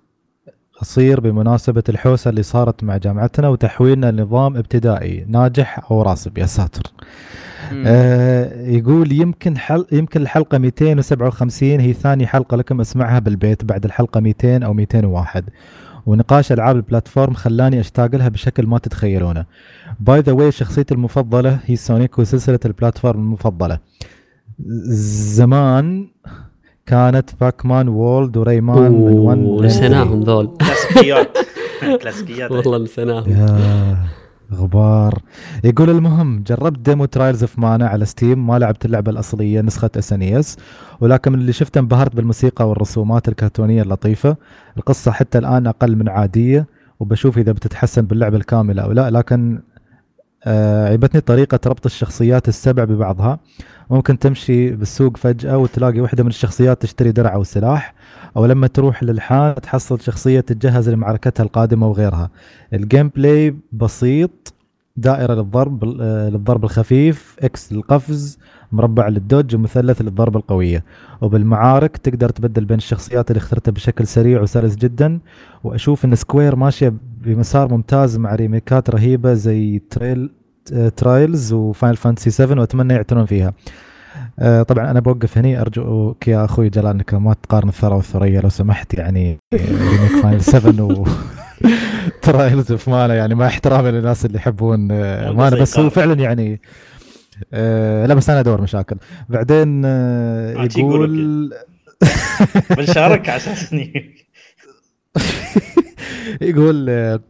قصير 0.80 1.20
بمناسبة 1.20 1.82
الحوسة 1.88 2.28
اللي 2.30 2.42
صارت 2.42 2.84
مع 2.84 2.96
جامعتنا 2.96 3.48
وتحويلنا 3.48 4.10
لنظام 4.10 4.56
ابتدائي. 4.56 5.24
ناجح 5.28 5.90
أو 5.90 6.02
راسب 6.02 6.38
يا 6.38 6.46
ساتر؟ 6.46 6.82
آه 7.86 8.62
يقول 8.62 9.12
يمكن 9.12 9.58
حل 9.58 9.86
يمكن 9.92 10.22
الحلقة 10.22 10.58
257 10.58 11.80
هي 11.80 11.92
ثاني 11.92 12.26
حلقة 12.26 12.56
لكم 12.56 12.80
أسمعها 12.80 13.18
بالبيت 13.18 13.64
بعد 13.64 13.84
الحلقة 13.84 14.20
200 14.20 14.62
أو 14.62 14.72
201 14.72 15.44
ونقاش 16.06 16.52
ألعاب 16.52 16.76
ال 16.76 16.83
platform 16.83 17.34
خلاني 17.34 17.80
أشتاق 17.80 18.16
لها 18.16 18.28
بشكل 18.28 18.66
ما 18.66 18.78
تتخيلونه. 18.78 19.44
by 20.00 20.20
the 20.20 20.32
way 20.32 20.52
شخصيتي 20.52 20.94
المفضلة 20.94 21.58
هي 21.64 21.76
Sonic 21.76 22.18
وسلسلة 22.18 22.58
ال 22.64 22.71
platform 22.71 23.20
المفضلة. 23.20 23.78
زمان 25.38 26.08
كانت 26.86 27.30
Pac-Man 27.40 27.88
World 27.88 28.36
و 28.36 28.44
Rayman 28.44 28.92
من 28.92 29.12
1 29.12 29.38
ونسيناهم 29.38 30.20
ذول. 30.22 30.46
كلاسيكيات. 30.46 31.38
كلاسيكيات. 32.02 32.50
والله 32.50 32.78
نسيناهم 32.78 33.56
غبار. 34.55 35.18
يقول 35.64 35.90
المهم 35.90 36.43
جربت 36.47 36.78
demo 36.78 37.04
Trials 37.04 37.42
of 37.42 37.58
Mana 37.58 37.88
على 37.89 38.05
Steam 38.04 38.46
ما 38.47 38.59
لعبت 38.59 38.85
اللعبة 38.85 39.10
الأصلية 39.10 39.60
نسخة 39.60 39.90
SNES 39.96 40.56
ولكن 41.01 41.32
من 41.32 41.39
اللي 41.39 41.52
شفته 41.52 41.78
انبهرت 41.78 42.16
بالموسيقى 42.16 42.68
والرسومات 42.68 43.28
الكرتونية 43.28 43.82
اللطيفة. 43.82 44.36
القصة 44.77 45.10
حتى 45.10 45.39
الآن 45.39 45.66
أقل 45.66 45.97
من 45.97 46.09
عادية 46.09 46.66
وبشوف 47.01 47.39
إذا 47.39 47.52
بتتحسن 47.52 48.02
باللعبة 48.02 48.36
الكاملة 48.36 48.82
أو 48.82 48.93
لا. 48.93 49.10
لكن 49.10 49.60
آه 50.44 50.89
عيبتني 50.89 51.20
طريقة 51.20 51.60
ربط 51.66 51.86
الشخصيات 51.86 52.48
السبع 52.48 52.85
ببعضها. 52.85 53.39
ممكن 53.90 54.18
تمشي 54.18 54.70
بالسوق 54.70 55.16
فجأة 55.16 55.59
وتلاقي 55.59 56.01
واحدة 56.01 56.23
من 56.23 56.28
الشخصيات 56.28 56.82
تشتري 56.82 57.12
درع 57.12 57.35
أو 57.35 57.44
سلاح. 57.44 57.94
أو 58.36 58.46
لما 58.46 58.66
تروح 58.66 59.02
للحان 59.02 59.54
تحصل 59.54 60.00
شخصية 60.00 60.40
تتجهز 60.40 60.88
لمعركتها 60.88 61.44
القادمة 61.44 61.88
وغيرها. 61.88 62.30
ال 62.72 63.08
gameplay 63.08 63.56
بسيط 63.72 64.54
دائرة 64.96 65.34
للضرب 65.34 65.84
للضرب 65.84 66.64
الخفيف 66.64 67.36
X 67.40 67.72
للقفز 67.72 68.38
مربع 68.72 69.08
لل 69.08 69.22
dodge 69.22 69.54
ومثلث 69.54 70.02
للضربة 70.02 70.38
القوية. 70.38 70.84
وبالمعارك 71.20 71.96
تقدر 71.96 72.28
تبدل 72.28 72.64
بين 72.64 72.76
الشخصيات 72.76 73.30
اللي 73.30 73.38
اخترتها 73.38 73.72
بشكل 73.72 74.06
سريع 74.06 74.42
وسلس 74.42 74.76
جدا. 74.76 75.18
وأشوف 75.64 76.04
إن 76.04 76.14
Square 76.14 76.56
ماشية 76.56 76.94
بمسار 77.20 77.72
ممتاز 77.72 78.18
مع 78.18 78.34
ريميكات 78.34 78.90
رهيبة 78.90 79.34
زي 79.34 79.82
Trial 79.90 80.30
Trials 80.96 81.52
و 81.52 81.60
Final 81.60 81.96
Fantasy 81.96 82.30
7 82.30 82.60
وأتمنى 82.60 82.94
يعتنون 82.94 83.24
فيها. 83.26 83.52
طبعا 84.38 84.90
أنا 84.90 85.00
بوقف 85.00 85.38
هني 85.38 85.60
ارجوك 85.60 86.28
يا 86.28 86.44
أخوي 86.44 86.68
جلال 86.68 86.86
إنك 86.86 87.14
ما 87.14 87.34
تقارن 87.42 87.68
الثرى 87.68 87.94
والثريا 87.94 88.40
لو 88.40 88.48
سمحت 88.48 88.94
يعني 88.94 89.38
remake 89.54 90.22
Final 90.22 90.42
7 90.42 90.84
و 90.84 91.06
Trials 92.22 92.72
of 92.72 92.88
Mana 92.88 93.14
يعني 93.14 93.34
مع 93.34 93.46
احترامي 93.46 93.90
للناس 93.90 94.24
اللي 94.24 94.36
يحبون 94.38 94.88
آه، 94.92 95.30
Mana 95.32 95.50
زي 95.56 95.62
بس 95.62 95.78
هو. 95.78 95.90
فعلا 95.90 96.14
يعني 96.14 96.60
آه، 97.52 98.06
لا 98.06 98.14
بس 98.14 98.30
أنا 98.30 98.40
أدور 98.40 98.60
مشاكل. 98.60 98.96
بعدين 99.28 99.82
آه، 99.84 100.54
آه، 100.56 100.68
يقول 100.78 101.54
بنشارك 102.76 103.28
اني 103.72 104.14
يقول. 106.40 106.86
آه، 106.90 107.20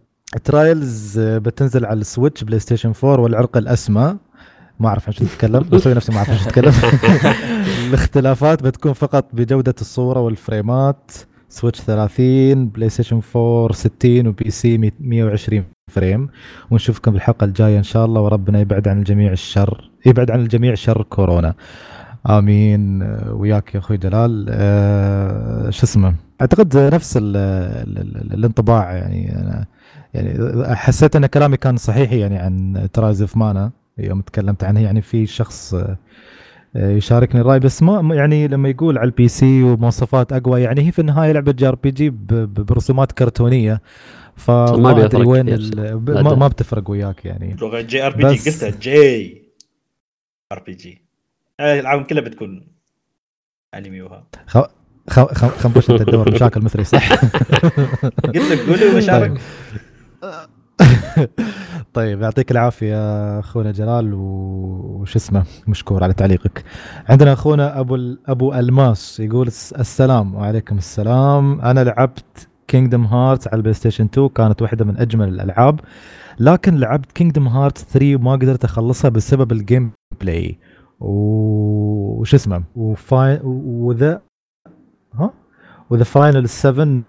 Trials 0.45 1.19
آه، 1.19 1.39
بتنزل 1.39 1.85
على 1.87 2.01
ال 2.01 2.45
Switch 2.45 2.59
PlayStation 2.59 2.93
4 3.05 3.21
والعرق 3.21 3.57
الأسمى. 3.57 4.17
ما 4.81 4.89
أعرف 4.89 5.07
عن 5.07 5.13
شو 5.13 5.25
تتكلم 5.25 5.61
بسوي 5.73 5.95
نفسي 5.95 6.13
ما 6.13 6.19
أعرف 6.19 6.31
عن 6.31 6.37
شو 6.39 6.45
تتكلم. 6.45 6.73
الاختلافات 7.89 8.63
بتكون 8.63 8.93
فقط 8.93 9.25
بجودة 9.33 9.75
الصورة 9.81 10.21
والفريمات 10.21 11.11
Switch 11.49 11.81
30 11.81 12.69
PlayStation 12.69 13.21
4 13.37 13.73
60 13.73 14.27
و 14.27 14.51
PC 14.51 14.93
120 15.01 15.65
frame. 15.93 16.29
ونشوفكم 16.71 17.13
بالحلقة 17.13 17.45
الجاية 17.45 17.79
إن 17.79 17.83
شاء 17.83 18.05
الله 18.05 18.21
وربنا 18.21 18.61
يبعد 18.61 18.89
عن 18.89 18.99
الجميع 18.99 19.33
الشر 19.33 19.91
يبعد 20.07 20.31
عن 20.31 20.41
الجميع 20.41 20.75
شر 20.75 21.03
كورونا. 21.03 21.55
آمين. 22.31 23.03
وياك 23.31 23.75
يا 23.75 23.79
أخوي 23.81 23.97
جلال. 23.97 24.47
أه 24.51 25.71
شو 25.71 25.87
اسمه؟ 25.87 26.15
أعتقد 26.41 26.77
نفس 26.77 27.17
ال 27.17 27.37
ال 27.37 27.99
ال 27.99 28.35
الانطباع 28.35 28.93
يعني 28.93 29.37
أنا 29.41 29.67
يعني 30.15 30.77
حسيت 30.77 31.17
إن 31.17 31.27
كلامي 31.27 31.57
كان 31.57 31.77
صحيح 31.77 32.13
يعني 32.13 32.39
عن 32.39 32.89
Trials 32.93 33.21
of 33.21 33.37
Mana. 33.37 33.71
يوم 33.99 34.21
تكلمت 34.21 34.65
عنه 34.65 34.81
يعني 34.81 35.03
في 35.03 35.27
شخص 35.27 35.75
آه، 35.75 35.99
آه، 36.77 36.91
يشاركني 36.91 37.41
الرأي 37.41 37.59
بس 37.59 37.83
ما 37.83 38.15
يعني 38.15 38.49
لما 38.49 38.69
يقول 38.69 38.99
على 38.99 39.07
ال 39.07 39.29
PC 39.29 39.63
ومواصفات 39.63 40.33
أقوى 40.33 40.63
يعني 40.63 40.87
هي 40.87 40.93
في 40.93 40.99
النهاية 40.99 41.33
لعبة 41.33 41.53
JRPG 41.53 42.11
برسومات 42.11 43.13
كرتونية. 43.13 43.73
ما 43.73 43.81
فما 44.37 45.05
أدري 45.05 45.25
وين. 45.25 45.47
ما, 46.07 46.35
ما 46.35 46.49
بتفرق 46.49 46.91
وياك 46.91 47.25
يعني. 47.25 47.57
لغة 47.61 47.81
جي 47.81 48.07
آر 48.07 48.17
بي 48.17 48.35
جي 48.35 48.51
قلتها 48.51 48.71
J. 48.71 49.43
RPG. 50.53 51.03
العالم 51.61 52.03
كلها 52.03 52.23
بتكون 52.23 52.67
أنمي 53.75 54.03
وها. 54.03 54.27
خ... 54.47 54.59
خ... 55.11 55.21
خ... 55.21 55.45
خنبوش 55.45 55.91
انت 55.91 56.03
تدور 56.03 56.35
مشاكل 56.35 56.61
مثلي 56.61 56.85
صح؟ 56.85 57.15
قلت 58.35 58.37
لك 58.37 58.59
قولي 58.59 58.95
وبشارك 58.95 59.41
طيب 61.95 62.23
يعطيك 62.23 62.51
العافية 62.51 62.97
أخونا 63.39 63.73
جلال 63.73 64.15
وش 64.15 65.17
اسمه؟ 65.17 65.45
مشكور 65.67 66.05
على 66.05 66.13
تعليقك. 66.15 66.65
عندنا 67.09 67.33
أخونا 67.33 67.81
أبو 67.81 68.15
أبو 68.27 68.55
ألماس 68.55 69.21
يقول 69.21 69.47
الس- 69.47 69.73
السلام 69.73 70.35
وعليكم 70.35 70.79
السلام. 70.79 71.61
أنا 71.61 71.85
لعبت 71.85 72.49
Kingdom 72.69 73.05
Hearts 73.05 73.49
على 73.49 73.57
ال 73.57 73.75
PlayStation 73.75 74.05
2 74.05 74.29
كانت 74.29 74.63
واحدة 74.63 74.85
من 74.85 74.97
أجمل 74.99 75.29
الألعاب 75.29 75.81
لكن 76.41 76.77
لعبت 76.77 77.13
Kingdom 77.13 77.49
Hearts 77.49 77.85
3 77.85 78.17
وما 78.17 78.33
قدرت 78.33 78.65
أخلصها 78.65 79.09
بسبب 79.09 79.53
ال 79.53 79.91
gameplay 80.21 80.59
وش 81.01 82.35
اسمه؟ 82.35 82.63
وفاي 82.77 83.41
وذا 83.45 84.21
ها؟ 85.15 85.31
وذا 85.91 86.05
Final 86.05 86.49
7 86.49 87.03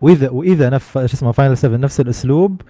واذا 0.00 0.30
وإذا 0.30 0.70
نف 0.70 0.92
شو 0.92 1.00
اسمه؟ 1.04 1.32
Final 1.32 1.56
7 1.56 1.76
نفس 1.76 2.00
الأسلوب. 2.00 2.60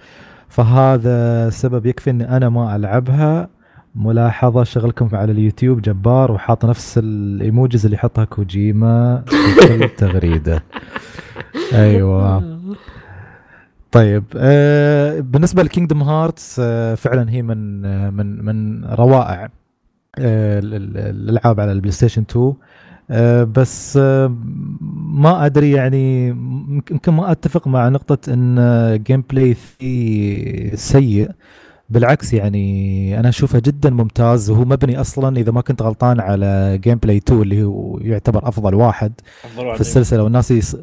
فهذا 0.59 1.51
سبب 1.51 1.87
يكفي 1.87 2.11
إني 2.11 2.37
أنا 2.37 2.49
ما 2.49 2.77
ألعبها. 2.77 3.49
ملاحظة 3.95 4.65
شغلكم 4.65 5.09
على 5.13 5.33
اليوتيوب 5.33 5.83
جبار 5.83 6.33
وحاط 6.33 6.65
نفس 6.65 6.99
ال 7.03 7.14
emojis 7.14 7.85
اللي 7.85 7.95
يحطها 7.97 8.25
كوجيما 8.25 9.23
في 9.27 9.69
كل 9.69 9.89
تغريدة. 9.99 10.63
أيوه. 11.73 12.59
طيب 13.93 14.25
آه 14.37 15.21
بالنسبة 15.21 15.63
ل 15.63 15.68
Kingdom 15.68 16.03
Hearts 16.03 16.57
آه 16.65 16.95
فعلا 16.95 17.31
هي 17.31 17.43
من 17.43 17.85
آه 17.85 18.11
من 18.11 18.45
من 18.45 18.85
روائع 18.85 19.45
ال- 20.19 20.75
ال- 20.75 20.97
الألعاب 20.97 21.61
على 21.61 21.73
البلاي 21.73 21.93
ستيشن 21.93 22.23
2 22.31 22.45
آه 22.47 22.57
بس 23.45 23.97
آه 24.03 24.37
ما 25.15 25.47
أدري 25.47 25.71
يعني 25.71 26.29
يمكن 26.91 27.13
ما 27.13 27.33
أتفق 27.33 27.69
مع 27.69 27.89
نقطة 27.89 28.33
إن 28.33 29.03
gameplay 29.07 29.55
فيه 29.55 30.75
سيء. 30.75 31.31
بالعكس 31.91 32.33
يعني 32.35 33.21
أنا 33.21 33.29
أشوفه 33.29 33.59
جدا 33.59 33.91
ممتاز. 33.91 34.51
وهو 34.51 34.65
مبني 34.65 35.01
أصلا 35.01 35.37
إذا 35.37 35.53
ما 35.53 35.61
كنت 35.61 35.83
غلطان 35.83 36.21
على 36.21 36.79
gameplay 36.83 37.17
2 37.17 37.43
اللي 37.43 37.63
هو 37.63 37.99
يعتبر 37.99 38.49
أفضل 38.49 38.75
واحد 38.75 39.13
في 39.75 39.81
السلسلة. 39.81 40.23
والناس 40.23 40.51
يص... 40.51 40.77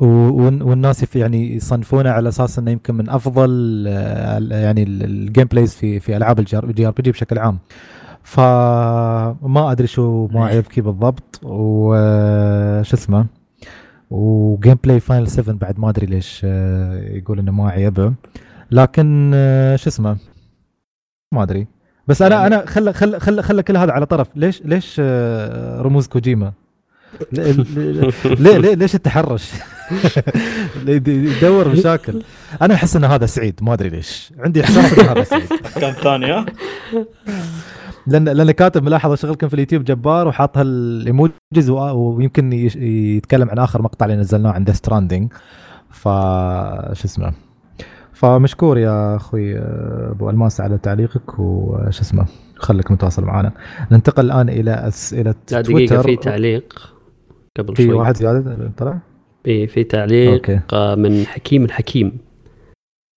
والناس 0.00 1.16
يعني 1.16 1.56
يصنفونه 1.56 2.10
على 2.10 2.28
أساس 2.28 2.58
إنه 2.58 2.70
يمكن 2.70 2.94
من 2.94 3.08
أفضل 3.08 3.84
آه، 3.88 4.38
يعني 4.50 4.82
ال- 4.82 5.04
ال 5.04 5.44
gameplays 5.44 5.74
في 5.74 6.00
في 6.00 6.16
ألعاب 6.16 6.38
ال 6.38 6.56
JRPG 6.56 7.10
بشكل 7.10 7.38
عام. 7.38 7.58
فما 8.22 9.72
أدري 9.72 9.86
شو 9.86 10.26
ما 10.32 10.46
عيبك 10.46 10.80
بالضبط. 10.80 11.40
وش 11.42 12.92
اسمه؟ 12.92 13.26
و 14.10 14.78
gameplay 14.84 15.00
Final 15.00 15.28
7 15.28 15.54
بعد 15.56 15.78
ما 15.78 15.88
أدري 15.90 16.06
ليش 16.06 16.40
آه، 16.44 16.98
يقول 17.16 17.38
إنه 17.38 17.52
ما 17.52 17.70
عيبه 17.70 18.12
لكن 18.70 19.30
آه، 19.34 19.76
شو 19.76 19.88
اسمه؟ 19.88 20.16
ما 21.32 21.42
أدري. 21.42 21.66
بس 22.06 22.22
أنا 22.22 22.46
أنا 22.46 22.66
خل 22.66 22.94
خل 22.94 23.20
خل 23.20 23.42
خل 23.42 23.60
كل 23.60 23.76
هذا 23.76 23.92
على 23.92 24.06
طرف. 24.06 24.28
ليش 24.36 24.62
ليش 24.64 24.96
آه، 25.00 25.82
رموز 25.82 26.06
كوجيما؟ 26.06 26.52
ليه 27.32 27.52
ليه 28.38 28.58
ليه- 28.58 28.74
ليش 28.74 28.94
التحرش؟ 28.94 29.52
يدور 30.86 31.68
مشاكل. 31.68 32.22
أنا 32.62 32.74
أحس 32.74 32.96
إن 32.96 33.04
هذا 33.04 33.26
سعيد 33.26 33.60
ما 33.62 33.72
أدري 33.72 33.88
ليش. 33.88 34.32
عندي 34.38 34.64
إحساس 34.64 34.98
إن 34.98 35.06
هذا 35.08 35.22
سعيد. 35.24 35.48
كان 35.80 35.92
ثاني 35.92 36.32
ها؟ 36.32 36.46
لأن 38.08 38.24
لأن 38.28 38.50
كاتب 38.50 38.82
ملاحظة 38.82 39.14
شغلكم 39.14 39.48
في 39.48 39.54
اليوتيوب 39.54 39.84
جبار 39.84 40.28
وحاط 40.28 40.58
هال 40.58 40.86
emojis 40.86 41.70
ويمكن 41.70 42.52
يتكلم 42.52 43.50
عن 43.50 43.58
آخر 43.58 43.82
مقطع 43.82 44.06
اللي 44.06 44.16
نزلناه 44.16 44.50
عن 44.50 44.64
Stranding 44.72 45.32
ف 45.90 46.02
شو 46.92 47.04
اسمه؟ 47.04 47.32
فمشكور 48.12 48.78
يا 48.78 49.16
أخوي 49.16 49.58
آه، 49.58 50.10
أبو 50.10 50.30
ألماس 50.30 50.60
على 50.60 50.78
تعليقك 50.78 51.38
وش 51.38 52.00
اسمه؟ 52.00 52.26
خليك 52.56 52.90
متواصل 52.90 53.24
معنا. 53.24 53.52
ننتقل 53.92 54.24
الآن 54.24 54.48
إلى 54.48 54.70
أسئلة 54.70 55.34
لا 55.52 55.60
دقيقة 55.60 56.02
في 56.02 56.16
تعليق 56.16 56.92
قبل 57.58 57.76
في 57.76 57.84
شوي. 57.84 57.92
واحد 57.94 58.16
زيادة 58.16 58.70
طلع؟ 58.76 58.98
في 59.44 59.66
في 59.66 59.84
تعليق 59.84 60.32
أوكي. 60.32 60.60
آه، 60.72 60.94
من 60.94 61.26
حكيم 61.26 61.64
الحكيم. 61.64 62.18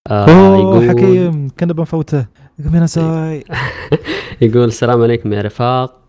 آه 0.09 0.25
أوه 0.25 0.57
يقول 0.57 0.89
حكيم 0.89 1.47
كنا 1.59 1.73
بنفوته. 1.73 2.25
يقول 2.59 2.73
من 2.73 2.87
ساي. 2.87 3.43
يقول 4.41 4.63
السلام 4.63 5.01
عليكم 5.01 5.33
يا 5.33 5.41
رفاق. 5.41 6.01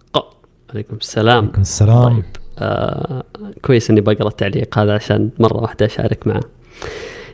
عليكم 0.71 0.97
السلام. 0.97 1.45
عليكم 1.45 1.61
السلام. 1.61 2.13
طيب 2.13 2.25
آه 2.59 3.25
كويس 3.63 3.91
إني 3.91 4.01
بقرا 4.01 4.29
التعليق 4.29 4.79
هذا 4.79 4.95
عشان 4.95 5.31
مرة 5.39 5.57
واحدة 5.57 5.87
أشارك 5.87 6.27
معه. 6.27 6.41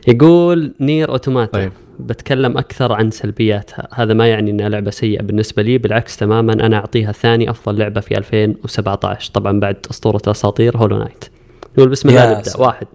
يقول 0.07 0.73
NieR 0.79 1.09
Automata. 1.09 1.51
طيب. 1.51 1.71
بتكلم 1.99 2.57
أكثر 2.57 2.93
عن 2.93 3.11
سلبياتها. 3.11 3.87
هذا 3.93 4.13
ما 4.13 4.27
يعني 4.27 4.51
إنها 4.51 4.69
لعبة 4.69 4.91
سيئة 4.91 5.21
بالنسبة 5.21 5.63
لي 5.63 5.77
بالعكس 5.77 6.17
تماما 6.17 6.53
أنا 6.53 6.77
أعطيها 6.77 7.11
ثاني 7.11 7.49
أفضل 7.49 7.77
لعبة 7.77 8.01
في 8.01 8.17
2017 8.17 9.31
طبعا 9.33 9.59
بعد 9.59 9.77
أسطورة 9.91 10.21
الاساطير 10.27 10.77
Hollow 10.77 10.97
Knight. 10.97 11.25
يقول 11.77 11.89
بسم 11.89 12.09
الله 12.09 12.37
نبدأ. 12.37 12.57
واحد. 12.57 12.87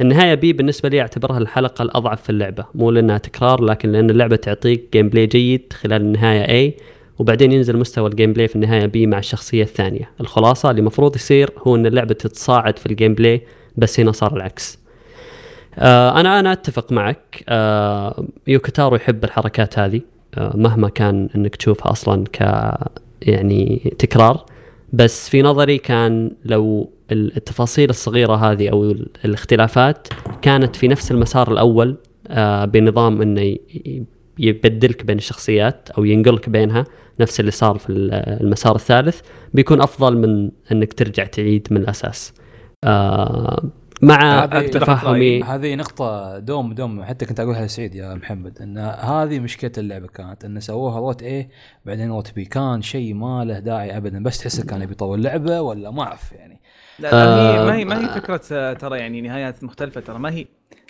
النهاية 0.00 0.34
B 0.34 0.52
بالنسبة 0.52 0.88
لي 0.88 1.00
أعتبرها 1.00 1.38
الحلقة 1.38 1.82
الأضعف 1.82 2.22
في 2.22 2.30
اللعبة. 2.30 2.64
مو 2.74 2.90
لأنها 2.90 3.18
تكرار 3.18 3.64
لكن 3.64 3.92
لأن 3.92 4.10
اللعبة 4.10 4.36
تعطيك 4.36 4.88
gameplay 4.92 5.26
جيد 5.26 5.72
خلال 5.72 6.02
النهاية 6.02 6.70
A. 6.70 6.72
وبعدين 7.20 7.52
ينزل 7.52 7.76
مستوى 7.76 8.08
ال 8.08 8.32
gameplay 8.32 8.48
في 8.48 8.56
النهاية 8.56 8.86
B 8.86 9.06
مع 9.06 9.18
الشخصية 9.18 9.62
الثانية. 9.62 10.10
الخلاصة 10.20 10.70
اللي 10.70 10.80
المفروض 10.80 11.16
يصير 11.16 11.50
هو 11.66 11.76
إن 11.76 11.86
اللعبة 11.86 12.14
تتصاعد 12.14 12.78
في 12.78 12.86
ال 12.86 13.14
gameplay 13.14 13.42
بس 13.76 14.00
هنا 14.00 14.12
صار 14.12 14.36
العكس. 14.36 14.78
آه 15.78 16.20
أنا 16.20 16.40
أنا 16.40 16.52
أتفق 16.52 16.92
معك. 16.92 17.44
آه 17.48 18.24
يوكوتارو 18.46 18.96
يحب 18.96 19.24
الحركات 19.24 19.78
هذه 19.78 20.00
آه 20.34 20.56
مهما 20.56 20.88
كان 20.88 21.28
إنك 21.36 21.56
تشوفها 21.56 21.92
أصلا 21.92 22.24
ك 22.32 22.38
يعني 23.22 23.92
تكرار. 23.98 24.44
بس 24.92 25.28
في 25.28 25.42
نظري 25.42 25.78
كان 25.78 26.30
لو 26.44 26.90
التفاصيل 27.12 27.90
الصغيرة 27.90 28.34
هذه 28.34 28.68
أو 28.68 28.84
ال- 28.84 29.08
الاختلافات 29.24 30.08
كانت 30.42 30.76
في 30.76 30.88
نفس 30.88 31.10
المسار 31.10 31.52
الأول 31.52 31.96
آه 32.28 32.64
بنظام 32.64 33.22
إنه 33.22 33.56
يبدلك 34.38 35.04
بين 35.04 35.18
الشخصيات 35.18 35.88
أو 35.98 36.04
ينقلك 36.04 36.48
بينها 36.48 36.84
نفس 37.20 37.40
اللي 37.40 37.50
صار 37.50 37.78
في 37.78 37.90
ال- 37.90 38.12
المسار 38.42 38.74
الثالث 38.76 39.20
بيكون 39.54 39.80
أفضل 39.80 40.16
من 40.18 40.50
إنك 40.72 40.92
ترجع 40.92 41.24
تعيد 41.24 41.68
من 41.70 41.76
الأساس 41.76 42.34
آه 42.84 43.70
مع 44.02 44.44
هذه- 44.44 44.66
تفهمي 44.66 45.42
هذه 45.42 45.74
نقطة 45.74 46.38
دوم 46.38 46.72
دوم 46.72 47.04
حتى 47.04 47.26
كنت 47.26 47.40
أقولها 47.40 47.66
لسعيد 47.66 47.94
يا 47.94 48.14
محمد 48.14 48.58
إن 48.62 48.78
هذه 48.78 49.38
مشكلة 49.40 49.72
اللعبة 49.78 50.06
كانت 50.06 50.44
إن 50.44 50.60
سووها 50.60 51.00
route 51.00 51.22
A 51.22 51.48
بعدين 51.86 52.10
route 52.10 52.34
B 52.34 52.44
كان 52.44 52.82
شيء 52.82 53.14
ما 53.14 53.44
له 53.44 53.58
داعي 53.58 53.96
ابدا 53.96 54.22
بس 54.22 54.38
تحسه 54.38 54.66
كان 54.66 54.82
يبي 54.82 54.92
يطول 54.92 55.22
لعبة 55.22 55.60
ولا 55.60 55.90
ما 55.90 56.02
أعرف 56.02 56.32
يعني 56.32 56.60
لا, 56.98 57.10
لا 57.10 57.50
هي 57.52 57.58
آه، 57.58 57.64
ما 57.64 57.74
هي 57.74 57.84
ما 57.84 58.00
هي 58.04 58.20
فكرة 58.20 58.40
آه، 58.52 58.72
ترى 58.72 58.98
يعني 58.98 59.20
نهايات 59.20 59.64
مختلفة 59.64 60.00
ترى 60.00 60.18
ما 60.18 60.30
هي 60.30 60.46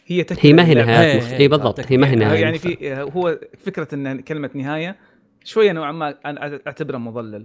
هي 0.06 0.26
هي 0.40 0.52
ما 0.52 0.66
هي. 0.66 0.74
نهايات 0.74 1.22
إيه،. 1.22 1.32
إيه، 1.32 1.38
إي 1.38 1.48
بالضبط 1.48 1.92
هي 1.92 1.96
ما 1.96 2.10
هي 2.10 2.14
نهاية 2.16 2.40
يعني 2.40 2.56
مختلفة. 2.56 2.76
في 2.76 3.12
هو 3.16 3.38
فكرة 3.64 3.94
إن 3.94 4.20
كلمة 4.20 4.50
نهاية 4.54 4.96
شوية 5.44 5.72
نوعا 5.72 5.92
ما 5.92 6.14
أنا 6.26 6.60
أعتبره 6.66 6.98
مضلل. 6.98 7.44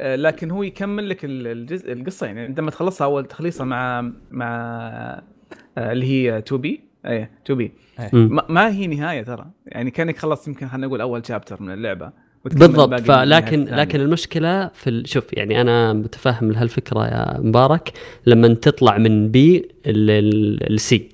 آه، 0.00 0.16
لكن 0.16 0.50
هو 0.50 0.62
يكمل 0.62 1.08
لك 1.08 1.24
ال- 1.24 1.46
الجزء 1.46 1.92
القصة 1.92 2.26
يعني. 2.26 2.40
عندما 2.40 2.70
تخلصها 2.70 3.04
أول 3.04 3.24
تخليصها 3.26 3.64
مع 3.64 4.10
مع 4.30 4.56
آه، 5.78 5.92
اللي 5.92 6.06
هي 6.06 6.38
2B. 6.38 6.80
إيه 7.06 7.30
2B. 7.44 7.72
مم. 8.12 8.28
ما, 8.32 8.42
ما 8.48 8.68
هي 8.72 8.86
نهاية 8.86 9.22
ترى. 9.22 9.46
يعني 9.66 9.90
كأنك 9.90 10.18
خلصت 10.18 10.48
يمكن 10.48 10.68
خلينا 10.68 10.86
نقول 10.86 11.00
أول 11.00 11.26
chapter 11.26 11.62
من 11.62 11.72
اللعبة 11.74 12.12
بالضبط. 12.44 13.00
فلكن. 13.00 13.64
لكن 13.64 14.00
المشكلة 14.00 14.68
في 14.68 14.90
ال... 14.90 15.08
شوف 15.08 15.32
يعني 15.32 15.60
أنا 15.60 15.92
متفهم 15.92 16.52
لهالفكرة 16.52 17.06
يا 17.06 17.40
مبارك. 17.40 17.92
لما 18.26 18.48
تطلع 18.54 18.98
من 18.98 19.30
B 19.30 19.68
لل 19.86 20.67
C 20.67 21.08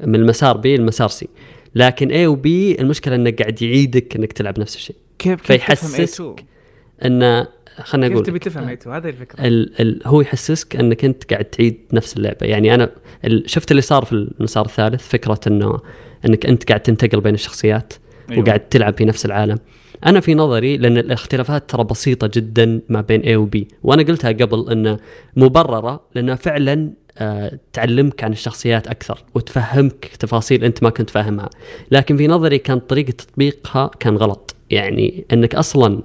من 0.00 0.14
المسار 0.14 0.56
B 0.56 0.76
للمسار 0.76 1.08
C 1.08 1.28
لكن 1.74 2.10
اي 2.10 2.26
وبي 2.26 2.80
المشكلة 2.80 3.14
انه 3.14 3.30
قاعد 3.30 3.62
يعيدك 3.62 4.16
إنك 4.16 4.32
تلعب 4.32 4.60
نفس 4.60 4.76
الشيء. 4.76 4.96
كيف 5.18 5.40
كيف 5.40 5.46
فيحسسك 5.46 6.40
A2 6.40 6.42
انه 7.04 7.46
خلينا 7.82 8.06
كيف 8.08 8.16
أقول 8.16 8.26
تبي. 8.26 8.38
تفهم 8.38 8.76
A2 8.76 8.88
هذه 8.88 9.08
الفكرة. 9.08 9.46
ال 9.46 9.80
ال 9.80 10.00
هو 10.06 10.20
يحسسك 10.20 10.76
إنك 10.76 11.04
أنت 11.04 11.32
قاعد 11.32 11.44
تعيد 11.44 11.80
نفس 11.92 12.16
اللعبة. 12.16 12.46
يعني 12.46 12.74
أنا 12.74 12.90
ال 13.24 13.50
شفت 13.50 13.70
اللي 13.70 13.82
صار 13.82 14.04
في 14.04 14.12
المسار 14.12 14.64
الثالث 14.64 15.08
فكرة 15.08 15.40
انه 15.46 15.80
إنك 16.24 16.46
أنت 16.46 16.68
قاعد 16.68 16.80
تنتقل 16.80 17.20
بين 17.20 17.34
الشخصيات 17.34 17.92
أيوة. 18.30 18.42
وقاعد 18.42 18.60
تلعب 18.60 18.94
في 18.98 19.04
نفس 19.04 19.26
العالم. 19.26 19.58
أنا 20.06 20.20
في 20.20 20.34
نظري 20.34 20.76
لأن 20.76 20.98
الاختلافات 20.98 21.70
ترى 21.70 21.84
بسيطة 21.84 22.30
جدا 22.34 22.80
ما 22.88 23.00
بين 23.00 23.22
A 23.22 23.36
و 23.36 23.48
B. 23.56 23.64
وأنا 23.82 24.02
قلتها 24.02 24.32
قبل 24.32 24.70
إنه 24.70 24.98
مبررة 25.36 26.04
لأنها 26.14 26.34
فعلا 26.34 26.90
تعلمك 27.72 28.24
عن 28.24 28.32
الشخصيات 28.32 28.86
أكثر 28.86 29.18
وتفهمك 29.34 30.04
تفاصيل 30.18 30.64
أنت 30.64 30.82
ما 30.82 30.90
كنت 30.90 31.10
فاهمها. 31.10 31.50
لكن 31.90 32.16
في 32.16 32.26
نظري 32.26 32.58
كان 32.58 32.78
طريقة 32.78 33.10
تطبيقها 33.10 33.90
كان 34.00 34.16
غلط. 34.16 34.54
يعني 34.70 35.24
أنك 35.32 35.54
أصلا 35.54 36.02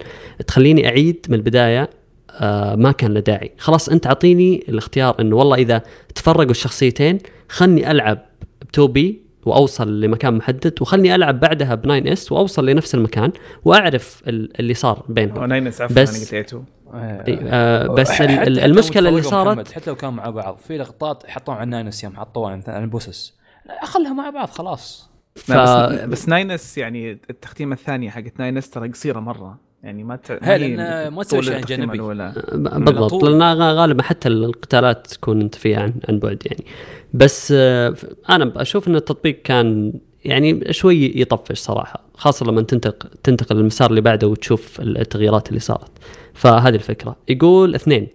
تخليني 0.47 0.87
أعيد 0.87 1.25
من 1.29 1.35
البداية 1.35 1.89
آه 2.31 2.75
ما 2.75 2.91
كان 2.91 3.13
له 3.13 3.19
داعي. 3.19 3.51
خلاص 3.57 3.89
أنت 3.89 4.07
أعطيني 4.07 4.63
الاختيار 4.69 5.15
إنه 5.21 5.35
والله 5.35 5.55
إذا 5.57 5.81
تفرقوا 6.15 6.51
الشخصيتين 6.51 7.17
خلني 7.49 7.91
ألعب 7.91 8.19
ب 8.61 8.81
2B 8.81 9.21
وأوصل 9.45 10.01
لمكان 10.01 10.33
محدد 10.37 10.73
وخلني 10.81 11.15
ألعب 11.15 11.39
بعدها 11.39 11.75
ب 11.75 11.81
9S 11.81 12.31
وأوصل 12.31 12.65
لنفس 12.69 12.95
المكان 12.95 13.31
وأعرف 13.65 14.21
ال- 14.27 14.59
اللي 14.59 14.73
صار 14.73 15.05
بينهم. 15.09 15.43
Nines 15.45 15.81
عفوا 15.81 15.95
بس- 15.95 16.31
أنا 16.33 16.41
قلت 16.41 16.51
A2 16.51 16.55
إي، 16.55 16.61
آه 16.93 17.87
بس 17.87 18.09
ال- 18.11 18.15
حتى- 18.15 18.21
ال- 18.31 18.59
حتى 18.59 18.65
المشكلة 18.65 19.09
اللي 19.09 19.21
صارت 19.21 19.47
محمد، 19.47 19.67
حتى 19.71 19.89
لو 19.89 19.95
كانوا 19.95 20.13
مع 20.15 20.29
بعض 20.29 20.57
في 20.67 20.77
لقطات 20.77 21.23
حطوها 21.29 21.57
عن 21.57 21.69
Nines 21.69 22.03
يوم 22.03 22.15
حطوها 22.15 22.51
عن 22.51 22.63
عن 22.67 22.83
ال 22.83 22.90
bosses 22.90 23.33
لا، 23.65 23.85
خلها 23.85 24.13
مع 24.13 24.29
بعض 24.29 24.49
خلاص 24.49 25.09
ف... 25.35 25.51
بس 25.51 25.99
بس 26.01 26.29
Nines 26.29 26.77
يعني 26.77 27.11
التختيمة 27.29 27.73
الثانية 27.75 28.09
حقت 28.09 28.39
Nines 28.39 28.69
ترى 28.69 28.89
قصيرة 28.89 29.19
مرة 29.19 29.57
يعني 29.83 30.03
ما 30.03 30.15
ت... 30.15 30.31
لأن 30.31 31.07
ما 31.07 31.23
تسوي 31.23 31.43
شيء 31.43 31.59
جانبي. 31.65 31.93
الأولى. 31.95 32.33
ب- 32.53 32.85
بالضبط. 32.85 33.23
لأن 33.23 33.41
غالبا 33.61 34.03
حتى 34.03 34.27
القتالات 34.29 35.07
تكون 35.07 35.41
انت 35.41 35.55
فيها 35.55 35.79
عن, 35.79 35.93
عن 36.09 36.19
بعد 36.19 36.43
يعني 36.45 36.65
بس 37.13 37.53
آه، 37.57 37.95
أنا 38.29 38.51
أشوف 38.55 38.87
إن 38.87 38.95
التطبيق 38.95 39.41
كان 39.41 39.93
يعني 40.25 40.73
شوي 40.73 41.13
يطفش 41.15 41.57
صراحة 41.59 42.03
خاصة 42.13 42.45
لما 42.45 42.61
تنتقل 42.61 43.09
تنتقل 43.23 43.55
للمسار 43.55 43.89
اللي 43.89 44.01
بعده 44.01 44.27
وتشوف 44.27 44.81
التغييرات 44.81 45.49
اللي 45.49 45.59
صارت 45.59 45.91
فهذه 46.39 46.75
الفكرة. 46.75 47.15
يقول 47.29 47.75
اثنين 47.75 48.07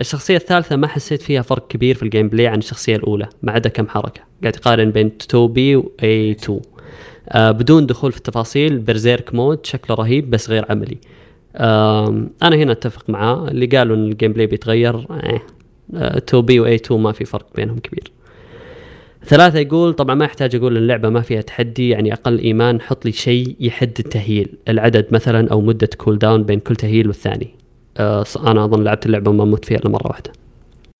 الشخصية 0.00 0.36
الثالثة 0.36 0.76
ما 0.76 0.86
حسيت 0.86 1.22
فيها 1.22 1.42
فرق 1.42 1.68
كبير 1.68 1.94
في 1.94 2.02
ال 2.02 2.28
gameplay 2.28 2.46
عن 2.46 2.58
الشخصية 2.58 2.96
الأولى 2.96 3.28
ما 3.42 3.52
عدا 3.52 3.68
كم 3.68 3.88
حركة. 3.88 4.20
قاعد 4.42 4.56
يقارن 4.56 4.90
بين 4.90 5.18
2B 5.18 5.76
و 5.76 5.92
A2 6.02 6.52
آه 7.28 7.50
بدون 7.50 7.86
دخول 7.86 8.12
في 8.12 8.18
التفاصيل 8.18 8.78
berserk 8.78 9.34
mode 9.34 9.66
شكله 9.66 9.96
رهيب 9.96 10.30
بس 10.30 10.50
غير 10.50 10.66
عملي. 10.70 10.98
آم، 11.56 12.30
أنا 12.42 12.56
هنا 12.56 12.72
أتفق 12.72 13.10
معاه. 13.10 13.48
اللي 13.48 13.66
قالوا 13.66 13.96
إن 13.96 14.04
ال 14.10 14.32
gameplay 14.32 14.46
بيتغير 14.46 14.96
إيه. 15.24 15.42
آه، 15.94 16.18
2B 16.18 16.60
و 16.60 16.66
A2 16.66 17.00
ما 17.00 17.12
في 17.12 17.24
فرق 17.24 17.46
بينهم 17.56 17.78
كبير. 17.78 18.12
ثلاثة 19.24 19.58
يقول 19.58 19.92
طبعا 19.92 20.14
ما 20.14 20.24
يحتاج 20.24 20.54
أقول 20.54 20.76
اللعبة 20.76 21.08
ما 21.08 21.20
فيها 21.20 21.40
تحدي 21.40 21.88
يعني 21.88 22.12
أقل 22.12 22.38
إيمان 22.38 22.80
حط 22.80 23.04
لي 23.04 23.12
شيء 23.12 23.56
يحدد 23.60 23.98
التهييل 23.98 24.54
العدد 24.68 25.06
مثلا 25.10 25.48
أو 25.50 25.60
مدة 25.60 25.90
cooldown 25.98 26.42
بين 26.42 26.60
كل 26.60 26.76
تهييل 26.76 27.06
والثاني. 27.06 27.48
آه 27.54 27.67
أنا 28.46 28.64
أظن 28.64 28.84
لعبت 28.84 29.06
اللعبة 29.06 29.30
وما 29.30 29.44
مت 29.44 29.64
فيها 29.64 29.78
إلا 29.78 29.90
مرة 29.90 30.06
واحدة 30.06 30.32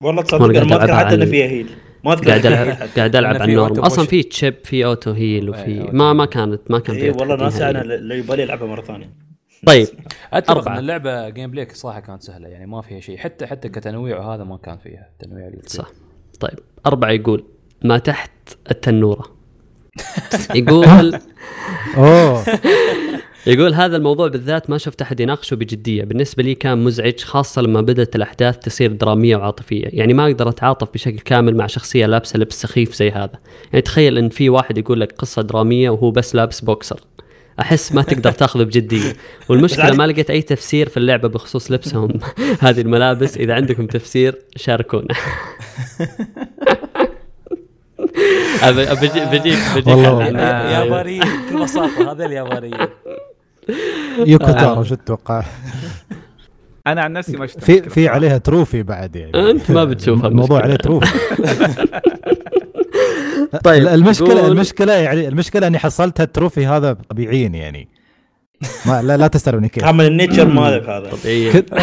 والله 0.03 0.21
تصدق 0.21 0.43
أنا 0.43 0.63
ما 0.63 0.75
قاعد 0.75 0.89
اذكر 0.89 1.05
حتى 1.05 1.15
انه 1.15 1.25
فيها 1.25 1.47
heal 1.47 1.69
ما 2.05 2.13
أذكر 2.13 2.27
قاعد 2.29 2.45
العب. 2.45 2.89
قاعد 2.97 3.15
ألعب 3.15 3.35
على 3.35 3.51
ال 3.51 3.55
normal 3.55 3.79
أصلا. 3.79 4.05
في 4.05 4.23
chip 4.23 4.55
في 4.63 4.85
auto 4.85 5.11
heal 5.11 5.43
إيه، 5.43 5.49
وفي 5.61 5.81
auto 5.81 5.97
ما 5.97 6.13
ما. 6.13 6.25
كانت 6.25 6.71
ما 6.71 6.79
كان 6.79 6.95
اي 6.95 7.01
فيها 7.01 7.13
والله 7.19 7.35
ناسي 7.35 7.69
أنا 7.69 8.13
يبالي 8.15 8.43
العبها 8.43 8.67
مرة 8.67 8.81
ثانية 8.81 9.09
طيب 9.67 9.87
أتفق. 10.33 10.71
إن 10.71 10.77
اللعبة 10.77 11.29
gameplay 11.29 11.67
صراحة 11.73 11.99
كانت 11.99 12.23
سهلة 12.23 12.47
يعني 12.47 12.65
ما 12.65 12.81
فيها 12.81 12.99
شيء 12.99 13.17
حتى 13.17 13.47
حتى 13.47 13.69
كتنويع 13.69 14.19
وهذا 14.19 14.43
ما 14.43 14.57
كان 14.57 14.77
فيها 14.77 15.09
تنويع. 15.19 15.51
صح 15.65 15.91
طيب 16.39 16.59
أربعة 16.85 17.09
يقول 17.09 17.43
ما 17.83 17.97
تحت 17.97 18.31
التنورة 18.71 19.25
يقول 20.55 21.19
أوه 21.97 22.43
يقول 23.49 23.73
هذا 23.73 23.97
الموضوع 23.97 24.27
بالذات 24.27 24.69
ما 24.69 24.77
شفت 24.77 25.01
احد 25.01 25.19
يناقشه 25.19 25.55
بجدية، 25.55 26.03
بالنسبة 26.03 26.43
لي 26.43 26.55
كان 26.55 26.83
مزعج 26.83 27.19
خاصة 27.19 27.61
لما 27.61 27.81
بدأت 27.81 28.15
الأحداث 28.15 28.57
تصير 28.57 28.91
درامية 28.91 29.35
وعاطفية، 29.35 29.85
يعني 29.85 30.13
ما 30.13 30.25
أقدر 30.25 30.49
أتعاطف 30.49 30.93
بشكل 30.93 31.19
كامل 31.19 31.57
مع 31.57 31.67
شخصية 31.67 32.05
لابسة 32.05 32.39
لبس 32.39 32.61
سخيف 32.61 32.95
زي 32.95 33.11
هذا، 33.11 33.39
يعني 33.71 33.81
تخيل 33.81 34.17
إن 34.17 34.29
في 34.29 34.49
واحد 34.49 34.77
يقول 34.77 34.99
لك 34.99 35.11
قصة 35.11 35.41
درامية 35.41 35.89
وهو 35.89 36.11
بس 36.11 36.35
لابس 36.35 36.61
بوكسر. 36.61 36.99
أحس 37.59 37.91
ما 37.91 38.01
تقدر 38.01 38.31
تاخذه 38.31 38.63
بجدية، 38.63 39.13
والمشكلة 39.49 39.95
ما 39.95 40.07
لقيت 40.07 40.29
أي 40.29 40.41
تفسير 40.41 40.89
في 40.89 40.97
اللعبة 40.97 41.27
بخصوص 41.29 41.71
لبسهم. 41.71 42.19
هذه 42.59 42.81
الملابس، 42.81 43.37
إذا 43.37 43.53
عندكم 43.53 43.87
تفسير 43.87 44.35
شاركونا. 44.55 45.07
بجيك 49.01 49.27
بجيك 49.27 49.87
والله-. 49.87 50.23
يابانيين 50.23 51.21
بكل 51.21 51.63
بساطة 51.63 52.11
هذا 52.11 52.25
اليابانيين. 52.25 52.87
يوكو 54.25 54.45
تارو 54.45 54.83
شو 54.83 54.95
تتوقع؟ 54.95 55.43
أنا 56.87 57.01
عن 57.01 57.13
نفسي 57.13 57.37
ما 57.37 57.47
شفت 57.47 57.63
في 57.63 57.81
في 57.89 58.07
عليها 58.07 58.37
trophy 58.37 58.83
بعد 58.83 59.15
يعني. 59.15 59.51
أنت 59.51 59.71
ما 59.71 59.83
بتشوفها 59.85 60.27
الموضوع. 60.27 60.61
عليه 60.61 60.75
trophy. 60.75 61.19
طيب 63.63 63.87
المشكلة 63.87 64.47
المشكلة 64.47 64.93
يعني 64.93 65.27
المشكلة 65.27 65.67
إني 65.67 65.79
حصلت 65.79 66.21
ال 66.21 66.27
trophy 66.27 66.65
هذا 66.67 66.93
طبيعيا 67.09 67.47
يعني. 67.47 67.87
ما 68.85 69.01
لا, 69.01 69.17
لا 69.17 69.27
تسألوني 69.27 69.69
كيف. 69.69 69.83
عمل 69.83 70.05
ال 70.05 70.11
nature 70.11 70.47
مالك 70.47 70.89
هذا. 70.89 71.09
طبيعيا 71.09 71.51
كنت- 71.51 71.73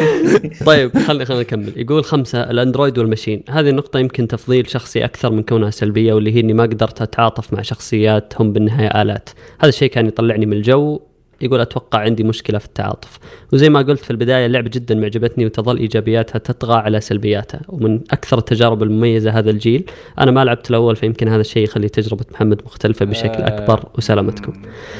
طيب 0.66 0.98
خلي 0.98 1.24
خلينا 1.24 1.42
نكمل. 1.42 1.72
يقول 1.76 2.04
خمسة 2.04 2.50
ال 2.50 2.56
android 2.56 2.98
وال 2.98 3.07
machine. 3.07 3.42
هذه 3.50 3.70
النقطة 3.70 3.98
يمكن 3.98 4.28
تفضيل 4.28 4.70
شخصي 4.70 5.04
أكثر 5.04 5.32
من 5.32 5.42
كونها 5.42 5.70
سلبية 5.70 6.12
واللي 6.14 6.34
هي 6.34 6.40
إني 6.40 6.52
ما 6.52 6.62
قدرت 6.62 7.02
أتعاطف 7.02 7.52
مع 7.52 7.62
شخصيات 7.62 8.40
هم 8.40 8.52
بالنهاية 8.52 9.02
آلات. 9.02 9.30
هذا 9.60 9.68
الشيء 9.68 9.90
كان 9.90 10.06
يطلعني 10.06 10.46
من 10.46 10.52
الجو 10.52 11.00
يقول 11.42 11.60
أتوقع 11.60 11.98
عندي 11.98 12.24
مشكلة 12.24 12.58
في 12.58 12.66
التعاطف. 12.66 13.18
وزي 13.52 13.68
ما 13.68 13.82
قلت 13.82 14.00
في 14.04 14.10
البداية 14.10 14.46
اللعبة 14.46 14.70
جدا 14.70 14.94
معجبتني 14.94 15.46
وتظل 15.46 15.76
إيجابياتها 15.76 16.38
تطغى 16.38 16.74
على 16.74 17.00
سلبياتها. 17.00 17.60
ومن 17.68 18.00
أكثر 18.10 18.38
التجارب 18.38 18.82
المميزة 18.82 19.30
هذا 19.30 19.50
الجيل 19.50 19.84
أنا 20.18 20.30
ما 20.30 20.44
لعبت 20.44 20.70
الأول 20.70 20.96
فيمكن 20.96 21.28
هذا 21.28 21.40
الشيء 21.40 21.64
يخلي 21.64 21.88
تجربة 21.88 22.24
محمد 22.32 22.62
مختلفة 22.64 23.04
بشكل 23.04 23.42
آه، 23.42 23.46
أكبر. 23.48 23.84
وسلامتكم. 23.98 24.52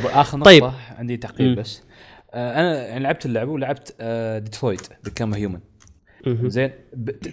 آخر 0.05 0.39
نقطه 0.39 0.51
طيب. 0.51 0.63
طيب. 0.63 0.73
عندي 0.99 1.17
تعقيب. 1.17 1.59
بس. 1.59 1.83
آه 1.83 1.90
أنا 2.35 2.87
يعني 2.87 3.01
لعبت 3.01 3.27
اللعبة 3.27 3.51
ولعبت 3.51 3.97
آه 4.01 4.39
Detroit 4.39 4.89
Become 5.05 5.35
Human. 5.35 5.61
زين؟ 6.27 6.73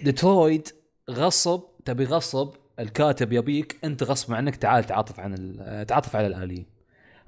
ديترويت 0.04 0.72
غصب 1.10 1.62
تبي 1.84 2.04
غصب 2.04 2.54
الكاتب 2.78 3.32
يبيك 3.32 3.78
أنت 3.84 4.02
غصب 4.02 4.34
عنك 4.34 4.56
تعال 4.56 4.84
تعاطف 4.84 5.20
عن 5.20 5.56
آه، 5.60 5.82
تعاطف 5.82 6.16
على 6.16 6.26
الآليين. 6.26 6.66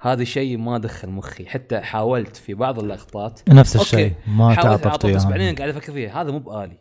هذا 0.01 0.23
شيء 0.23 0.57
ما 0.57 0.77
دخل 0.77 1.09
مخي. 1.09 1.45
حتى 1.45 1.79
حاولت 1.79 2.37
في 2.37 2.53
بعض 2.53 2.79
اللقطات 2.79 3.49
نفس. 3.49 3.75
الشيء 3.75 4.13
ما 4.27 4.55
تعاطفت 4.55 5.05
بس. 5.05 5.25
بعدين 5.25 5.55
قاعد 5.55 5.69
أفكر 5.69 5.93
فيها. 5.93 6.21
هذا 6.21 6.31
مو 6.31 6.39
بآلي. 6.39 6.77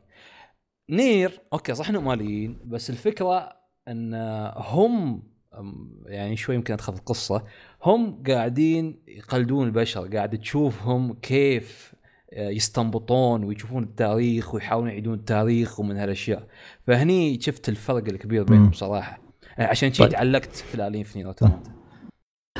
NieR 0.90 1.40
okay 1.52 1.74
صح 1.74 1.88
إنهم 1.88 2.10
آليين 2.12 2.58
بس 2.64 2.90
الفكرة 2.90 3.52
إن 3.88 4.14
هم 4.56 5.22
أم، 5.58 6.02
يعني 6.06 6.36
شوي 6.36 6.54
يمكن 6.54 6.74
أدخل 6.74 6.92
في 6.92 6.98
القصة. 6.98 7.44
هم 7.84 8.22
قاعدين 8.28 8.98
يقلدون 9.08 9.66
البشر 9.66 10.08
قاعد 10.16 10.38
تشوفهم 10.38 11.14
كيف 11.22 11.92
آه، 12.32 12.48
يستنبطون 12.50 13.44
ويشوفون 13.44 13.82
التاريخ 13.82 14.54
ويحاولون 14.54 14.88
يعيدون 14.90 15.14
التاريخ 15.14 15.80
ومن 15.80 15.96
هالأشياء. 15.96 16.46
فهني 16.86 17.40
شفت 17.40 17.68
الفرق 17.68 18.08
الكبير 18.08 18.42
بينهم 18.44 18.64
مم. 18.66 18.72
صراحة. 18.72 19.22
يعني 19.58 19.70
عشان 19.70 19.92
شيء 19.92 20.06
طيب. 20.06 20.14
تعلقت 20.14 20.56
في 20.56 20.74
الآليين 20.74 21.04
في 21.04 21.18
نير 21.18 21.34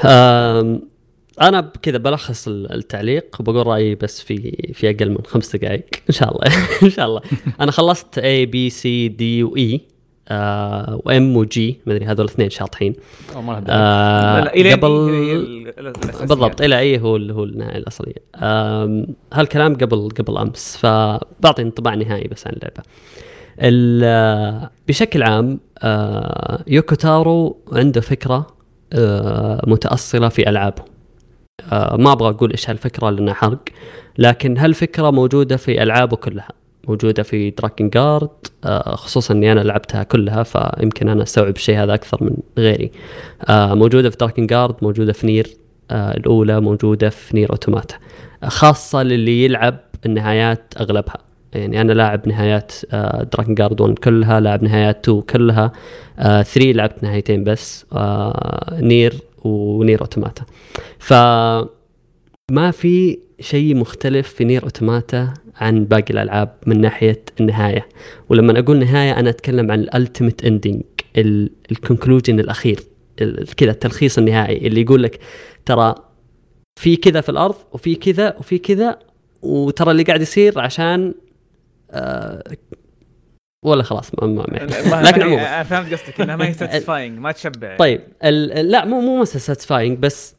آم، 0.04 0.82
أنا 1.40 1.60
كذا 1.60 1.98
بلخص 1.98 2.48
ال- 2.48 2.72
التعليق 2.72 3.36
وبقول 3.40 3.66
رأيي 3.66 3.94
بس 3.94 4.20
في 4.22 4.52
في 4.74 4.90
أقل 4.90 5.10
من 5.10 5.18
خمس 5.26 5.56
دقائق 5.56 5.86
إن 6.08 6.14
شاء 6.14 6.32
الله. 6.32 6.54
إن 6.82 6.90
شاء 6.90 7.06
الله. 7.06 7.20
أنا 7.60 7.70
خلصت 7.72 8.20
A 8.20 8.46
B 8.46 8.72
C 8.72 8.82
D 9.18 9.22
و 9.42 9.56
E. 9.56 9.80
آه 10.30 11.00
وام 11.04 11.36
وجي 11.36 11.80
ما 11.86 11.92
أدري 11.92 12.04
هذول 12.06 12.26
الاثنين 12.26 12.50
شاطحين. 12.50 12.94
آه 13.68 14.40
لا 14.40 14.44
لا 14.44 14.50
قبل. 14.76 14.88
بالضبط 16.28 16.60
إلى 16.62 16.78
اي 16.78 17.00
هو 17.00 17.16
هو 17.16 17.44
النهاية 17.44 17.76
الأصلية. 17.76 18.14
هالكلام 19.32 19.74
قبل 19.74 20.08
قبل 20.18 20.38
أمس 20.38 20.76
فبعطي 20.76 21.62
انطباع 21.62 21.94
نهائي 21.94 22.28
بس 22.28 22.46
عن 22.46 22.52
اللعبة. 22.52 22.82
ال- 23.60 24.02
آه، 24.04 24.70
بشكل 24.88 25.22
عام 25.22 25.60
آه، 25.82 26.64
يوكو 26.66 26.94
تارو 26.94 27.56
عنده 27.72 28.00
فكرة 28.00 28.46
آه، 28.92 29.62
متأصلة 29.66 30.28
في 30.28 30.48
ألعابه. 30.48 30.82
آه، 31.72 31.96
ما 31.96 32.12
أبغى 32.12 32.28
أقول 32.28 32.50
إيش 32.50 32.70
هالفكرة 32.70 33.10
لأنها 33.10 33.34
حرق 33.34 33.58
لكن 34.18 34.58
هالفكرة 34.58 35.10
موجودة 35.10 35.56
في 35.56 35.82
ألعابه 35.82 36.16
كلها. 36.16 36.48
موجودة 36.90 37.22
في 37.22 37.50
Drakengard 37.50 38.30
خصوصا 38.84 39.34
إني 39.34 39.52
أنا 39.52 39.60
لعبتها 39.60 40.02
كلها 40.02 40.42
فيمكن 40.42 41.08
أنا 41.08 41.22
أستوعب 41.22 41.56
الشيء 41.56 41.78
هذا 41.82 41.94
أكثر 41.94 42.24
من 42.24 42.36
غيري. 42.58 42.90
آه، 43.48 43.74
موجودة 43.74 44.10
في 44.10 44.16
Drakengard 44.16 44.74
موجودة 44.82 45.12
في 45.12 45.26
NieR 45.26 45.46
آه، 45.90 46.16
الأولى 46.16 46.60
موجودة 46.60 47.08
في 47.08 47.36
NieR 47.36 47.50
Automata 47.50 47.96
آه، 48.42 48.48
خاصة 48.48 49.02
للي 49.02 49.44
يلعب 49.44 49.78
النهايات 50.06 50.74
أغلبها. 50.80 51.18
يعني 51.52 51.80
أنا 51.80 51.92
لاعب 51.92 52.28
نهايات 52.28 52.72
Drakengard 53.32 53.80
1 53.80 53.98
كلها 53.98 54.40
لاعب 54.40 54.62
نهايات 54.64 55.08
2 55.08 55.22
كلها. 55.22 55.72
3 56.18 56.72
لعبت 56.72 57.02
نهايتين 57.02 57.44
بس 57.44 57.86
آه، 57.92 58.78
NieR 58.80 59.14
و 59.44 59.56
NieR 59.56 60.00
Automata 60.00 60.44
ف 60.98 61.12
ما 62.50 62.70
في 62.70 63.18
شيء 63.40 63.76
مختلف 63.76 64.28
في 64.34 64.44
NieR 64.44 64.62
Automata 64.64 65.34
عن 65.56 65.84
باقي 65.84 66.10
الألعاب 66.14 66.54
من 66.66 66.80
ناحية 66.80 67.22
النهاية. 67.40 67.88
ولما 68.28 68.58
أقول 68.58 68.78
نهاية 68.78 69.18
أنا 69.20 69.30
أتكلم 69.30 69.70
عن 69.70 69.80
ال 69.80 69.88
ultimate 69.88 70.44
ending 70.44 70.82
ال 71.72 71.79
conclusion 71.79 72.40
الأخير 72.40 72.80
ال- 73.20 73.46
كذا 73.56 73.70
التلخيص 73.70 74.18
النهائي 74.18 74.66
اللي 74.66 74.80
يقول 74.80 75.02
لك 75.02 75.20
ترى 75.66 75.94
في 76.80 76.96
كذا 76.96 77.20
في 77.20 77.28
الأرض 77.28 77.54
وفي 77.72 77.94
كذا 77.94 78.34
وفي 78.38 78.58
كذا 78.58 78.98
وترى 79.42 79.90
اللي 79.90 80.02
قاعد 80.02 80.20
يصير 80.20 80.58
عشان 80.60 81.14
آه 81.90 82.42
ولا 83.66 83.82
خلاص 83.82 84.10
ما, 84.14 84.26
ما, 84.26 84.46
ما- 84.90 85.02
لكن 85.08 85.18
ما- 85.20 85.24
عموما. 85.24 85.62
فهمت 85.62 85.92
قصدك 85.92 86.20
إنها 86.20 86.36
ما 86.36 86.46
هي 86.48 86.52
satisfying 86.52 87.18
ما 87.18 87.32
تشبع 87.32 87.76
طيب 87.76 88.00
ال- 88.24 88.52
ال- 88.52 88.70
لا 88.70 88.84
مو 88.84 89.00
مو 89.00 89.24
satisfying 89.24 89.98
بس 89.98 90.34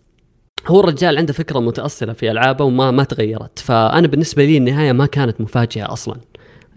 هو 0.68 0.80
الرجال 0.80 1.18
عنده 1.18 1.34
فكرة 1.34 1.60
متأصلة 1.60 2.14
في 2.14 2.32
ألعابه 2.32 2.66
وما 2.66 2.92
ما 2.92 3.04
تغيرت. 3.04 3.60
فأنا 3.60 4.08
بالنسبة 4.08 4.46
لي 4.46 4.58
النهاية 4.58 4.92
ما 4.92 5.06
كانت 5.06 5.42
مفاجأة 5.42 5.94
أصلا. 5.94 6.16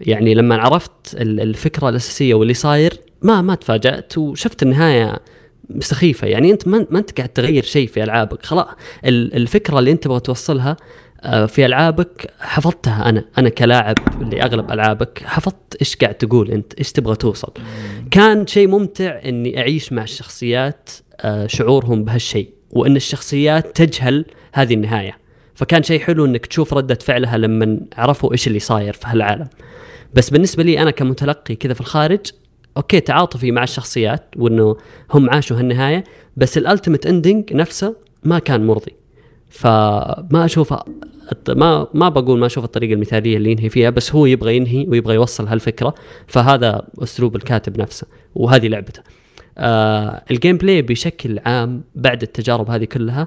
يعني 0.01 0.33
لما 0.33 0.57
عرفت 0.57 0.91
ال- 1.13 1.39
الفكرة 1.41 1.89
الأساسية 1.89 2.33
واللي 2.33 2.53
صاير 2.53 2.93
ما 3.21 3.41
ما 3.41 3.55
تفاجأت 3.55 4.17
وشفت 4.17 4.63
النهاية 4.63 5.19
سخيفة. 5.79 6.27
يعني 6.27 6.51
أنت 6.51 6.67
ما 6.67 6.87
أنت 6.99 7.17
قاعد 7.17 7.29
تغير 7.29 7.63
شيء 7.63 7.87
في 7.87 8.03
ألعابك. 8.03 8.45
خلاص 8.45 8.67
ال- 9.05 9.33
الفكرة 9.35 9.79
اللي 9.79 9.91
أنت 9.91 10.03
تبغى 10.03 10.19
توصلها 10.19 10.77
آه، 11.21 11.45
في 11.45 11.65
ألعابك 11.65 12.29
حفظتها 12.39 13.09
أنا. 13.09 13.25
أنا 13.37 13.49
كلاعب 13.49 13.95
لاغلب 14.31 14.71
ألعابك 14.71 15.21
حفظت 15.25 15.75
إيش 15.81 15.95
قاعد 15.95 16.13
تقول 16.15 16.51
أنت 16.51 16.73
إيش 16.73 16.91
تبغى 16.91 17.15
توصل. 17.15 17.51
كان 18.11 18.47
شيء 18.47 18.67
ممتع 18.67 19.19
إني 19.25 19.59
أعيش 19.59 19.93
مع 19.93 20.03
الشخصيات 20.03 20.89
آه، 21.21 21.47
شعورهم 21.47 22.03
بهالشيء. 22.03 22.49
وإن 22.75 22.95
الشخصيات 22.95 23.81
تجهل 23.81 24.25
هذه 24.53 24.73
النهاية. 24.73 25.17
فكان 25.55 25.83
شيء 25.83 25.99
حلو 25.99 26.25
إنك 26.25 26.45
تشوف 26.45 26.73
ردة 26.73 26.95
فعلها 26.95 27.37
لما 27.37 27.79
عرفوا 27.97 28.31
إيش 28.31 28.47
اللي 28.47 28.59
صاير 28.59 28.93
في 28.93 29.07
هالعالم. 29.07 29.47
بس 30.13 30.29
بالنسبة 30.29 30.63
لي 30.63 30.81
أنا 30.81 30.91
كمتلقي 30.91 31.55
كذا 31.55 31.73
في 31.73 31.81
الخارج 31.81 32.19
okay 32.77 32.99
تعاطفي 32.99 33.51
مع 33.51 33.63
الشخصيات 33.63 34.23
وإنه 34.37 34.77
هم 35.11 35.29
عاشوا 35.29 35.57
هالنهاية 35.57 36.03
بس 36.37 36.57
ال 36.57 36.62
ultimate 36.62 37.05
ending 37.05 37.53
نفسه 37.53 37.95
ما 38.23 38.39
كان 38.39 38.67
مرضي. 38.67 38.93
فما 39.49 40.45
أشوف 40.45 40.73
ما 41.49 41.87
ما 41.93 42.09
بقول 42.09 42.39
ما 42.39 42.45
أشوف 42.45 42.63
الطريقة 42.63 42.93
المثالية 42.93 43.37
اللي 43.37 43.51
ينهي 43.51 43.69
فيها 43.69 43.89
بس 43.89 44.15
هو 44.15 44.25
يبغى 44.25 44.55
ينهي 44.55 44.85
ويبغى 44.87 45.15
يوصل 45.15 45.47
هالفكرة. 45.47 45.95
فهذا 46.27 46.87
أسلوب 47.03 47.35
الكاتب 47.35 47.81
نفسه 47.81 48.07
وهذه 48.35 48.67
لعبته. 48.67 49.01
آه 49.57 50.23
ال 50.31 50.57
gameplay 50.57 50.81
بشكل 50.81 51.39
عام 51.45 51.83
بعد 51.95 52.21
التجارب 52.21 52.69
هذه 52.69 52.85
كلها 52.85 53.25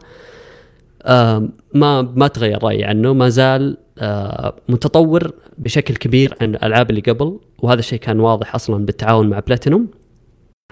آه 1.02 1.48
ما 1.74 2.02
ما 2.02 2.28
تغير 2.28 2.64
رأيي 2.64 2.84
عنه 2.84 3.12
ما 3.12 3.28
زال 3.28 3.76
آه 3.98 4.56
متطور 4.68 5.32
بشكل 5.58 5.96
كبير 5.96 6.34
عن 6.40 6.54
الألعاب 6.54 6.90
اللي 6.90 7.00
قبل 7.00 7.40
وهذا 7.58 7.78
الشيء 7.80 7.98
كان 7.98 8.20
واضح 8.20 8.54
أصلا 8.54 8.86
بالتعاون 8.86 9.30
مع 9.30 9.38
بلاتينوم 9.38 9.88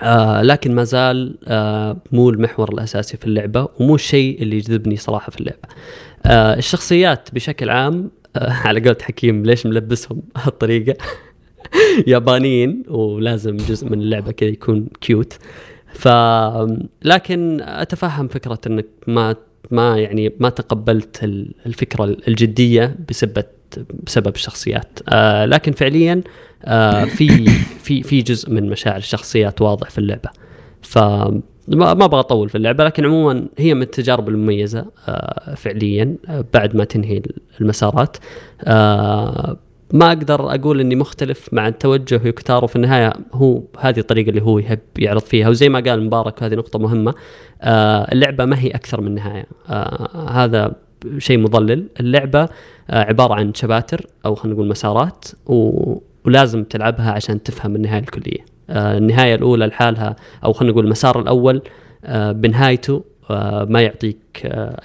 آه 0.02 0.42
لكن 0.42 0.74
ما 0.74 0.84
زال 0.84 1.38
آه 1.48 1.96
مو 2.12 2.30
المحور 2.30 2.72
الأساسي 2.72 3.16
في 3.16 3.26
اللعبة 3.26 3.68
ومو 3.80 3.94
الشيء 3.94 4.42
اللي 4.42 4.56
يجذبني 4.56 4.96
صراحة 4.96 5.30
في 5.30 5.40
اللعبة. 5.40 5.68
آه 6.26 6.54
الشخصيات 6.54 7.28
بشكل 7.34 7.70
عام 7.70 8.10
آه 8.36 8.52
على 8.66 8.80
قولة 8.80 8.96
حكيم 9.02 9.42
ليش 9.46 9.66
ملبسهم 9.66 10.22
هالطريقة؟ 10.36 10.96
يابانيين 12.06 12.82
ولازم 12.88 13.56
جزء 13.56 13.88
من 13.88 14.00
اللعبة 14.00 14.32
كذا 14.32 14.48
يكون 14.48 14.86
cute 15.00 15.32
ف 15.92 16.08
لكن 17.02 17.60
أتفهم 17.60 18.28
فكرة 18.28 18.58
إنك 18.66 18.86
ما 19.06 19.36
ما 19.70 19.98
يعني 19.98 20.32
ما 20.40 20.48
تقبلت 20.48 21.24
ال- 21.24 21.54
الفكرة 21.66 22.04
الجدية 22.28 22.96
بسبب 23.08 23.44
بسبب 24.06 24.34
الشخصيات. 24.34 24.98
آه 25.08 25.44
لكن 25.44 25.72
فعليا 25.72 26.22
آه 26.64 27.04
في 27.04 27.46
في 27.82 28.02
في 28.02 28.22
جزء 28.22 28.50
من 28.50 28.68
مشاعر 28.70 28.96
الشخصيات 28.96 29.62
واضح 29.62 29.90
في 29.90 29.98
اللعبة. 29.98 30.30
ف 30.82 30.98
ما 30.98 31.94
ما 31.94 32.04
أبغى 32.04 32.20
أطول 32.20 32.48
في 32.48 32.54
اللعبة 32.54 32.84
لكن 32.84 33.04
عموما 33.04 33.46
هي 33.58 33.74
من 33.74 33.82
التجارب 33.82 34.28
المميزة 34.28 34.86
آه 35.08 35.54
فعليا 35.54 36.16
آه 36.28 36.44
بعد 36.54 36.76
ما 36.76 36.84
تنهي 36.84 37.22
المسارات. 37.60 38.16
آه 38.64 39.56
ما 39.92 40.08
أقدر 40.08 40.54
أقول 40.54 40.80
إني 40.80 40.96
مختلف 40.96 41.48
مع 41.52 41.68
التوجه 41.68 42.20
يوكتارو 42.24 42.66
في 42.66 42.76
النهاية 42.76 43.12
هو 43.32 43.62
هذه 43.78 43.98
الطريقة 43.98 44.30
اللي 44.30 44.42
هو 44.42 44.58
يحب 44.58 44.78
يعرض 44.98 45.20
فيها 45.20 45.48
وزي 45.48 45.68
ما 45.68 45.80
قال 45.80 46.04
مبارك 46.06 46.42
هذه 46.42 46.54
نقطة 46.54 46.78
مهمة 46.78 47.14
آه 47.62 48.12
اللعبة 48.12 48.44
ما 48.44 48.58
هي 48.58 48.70
أكثر 48.70 49.00
من 49.00 49.14
نهايه 49.14 49.46
آه 49.68 50.30
هذا 50.30 50.72
شيء 51.18 51.38
مضلل 51.38 51.88
اللعبة 52.00 52.40
آه 52.90 53.04
عبارة 53.04 53.34
عن 53.34 53.54
chapters 53.54 54.06
أو 54.26 54.34
خلينا 54.34 54.54
نقول 54.56 54.68
مسارات. 54.68 55.24
ولازم 56.24 56.64
تلعبها 56.64 57.12
عشان 57.12 57.42
تفهم 57.42 57.76
النهاية 57.76 58.00
الكلية 58.00 58.44
النهاية 58.70 59.34
الأولى 59.34 59.66
لحالها 59.66 60.16
أو 60.44 60.52
خلينا 60.52 60.72
نقول 60.72 60.84
المسار 60.84 61.20
الأول 61.20 61.62
بنهايته 62.12 63.04
ما 63.68 63.80
يعطيك 63.82 64.18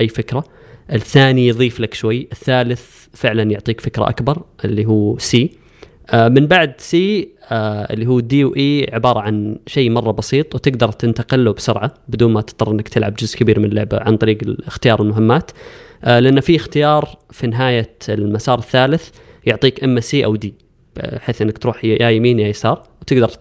أي 0.01 0.07
فكرة 0.07 0.43
الثاني 0.93 1.47
يضيف 1.47 1.79
لك 1.79 1.93
شوي. 1.93 2.27
الثالث 2.31 3.01
فعلا 3.13 3.43
يعطيك 3.43 3.81
فكرة 3.81 4.09
أكبر 4.09 4.43
اللي 4.65 4.85
هو 4.85 5.17
C 5.17 5.51
آه 6.09 6.27
من 6.27 6.47
بعد 6.47 6.73
C 6.77 7.29
آه 7.51 7.93
اللي 7.93 8.07
هو 8.07 8.19
D 8.19 8.43
و 8.43 8.66
E 8.66 8.89
عبارة 8.93 9.19
عن 9.19 9.57
شيء 9.67 9.89
مرة 9.89 10.11
بسيط 10.11 10.55
وتقدر 10.55 10.91
تنتقل 10.91 11.45
له 11.45 11.53
بسرعة 11.53 11.93
بدون 12.07 12.33
ما 12.33 12.41
تضطر 12.41 12.71
إنك 12.71 12.87
تلعب 12.89 13.13
جزء 13.15 13.37
كبير 13.37 13.59
من 13.59 13.65
اللعبة 13.65 13.99
عن 13.99 14.17
طريق 14.17 14.37
اختيار 14.67 15.01
المهمات 15.01 15.51
آه 16.03 16.19
لأن 16.19 16.39
في 16.39 16.55
اختيار 16.55 17.09
في 17.31 17.47
نهاية 17.47 17.97
المسار 18.09 18.59
الثالث 18.59 19.09
يعطيك 19.45 19.83
إما 19.83 19.99
سي 20.01 20.25
أو 20.25 20.35
دي 20.35 20.53
بحيث 20.95 21.41
إنك 21.41 21.57
تروح 21.57 21.85
يا 21.85 22.09
يمين 22.09 22.39
يا 22.39 22.47
يسار 22.47 22.83
وتقدر 23.01 23.31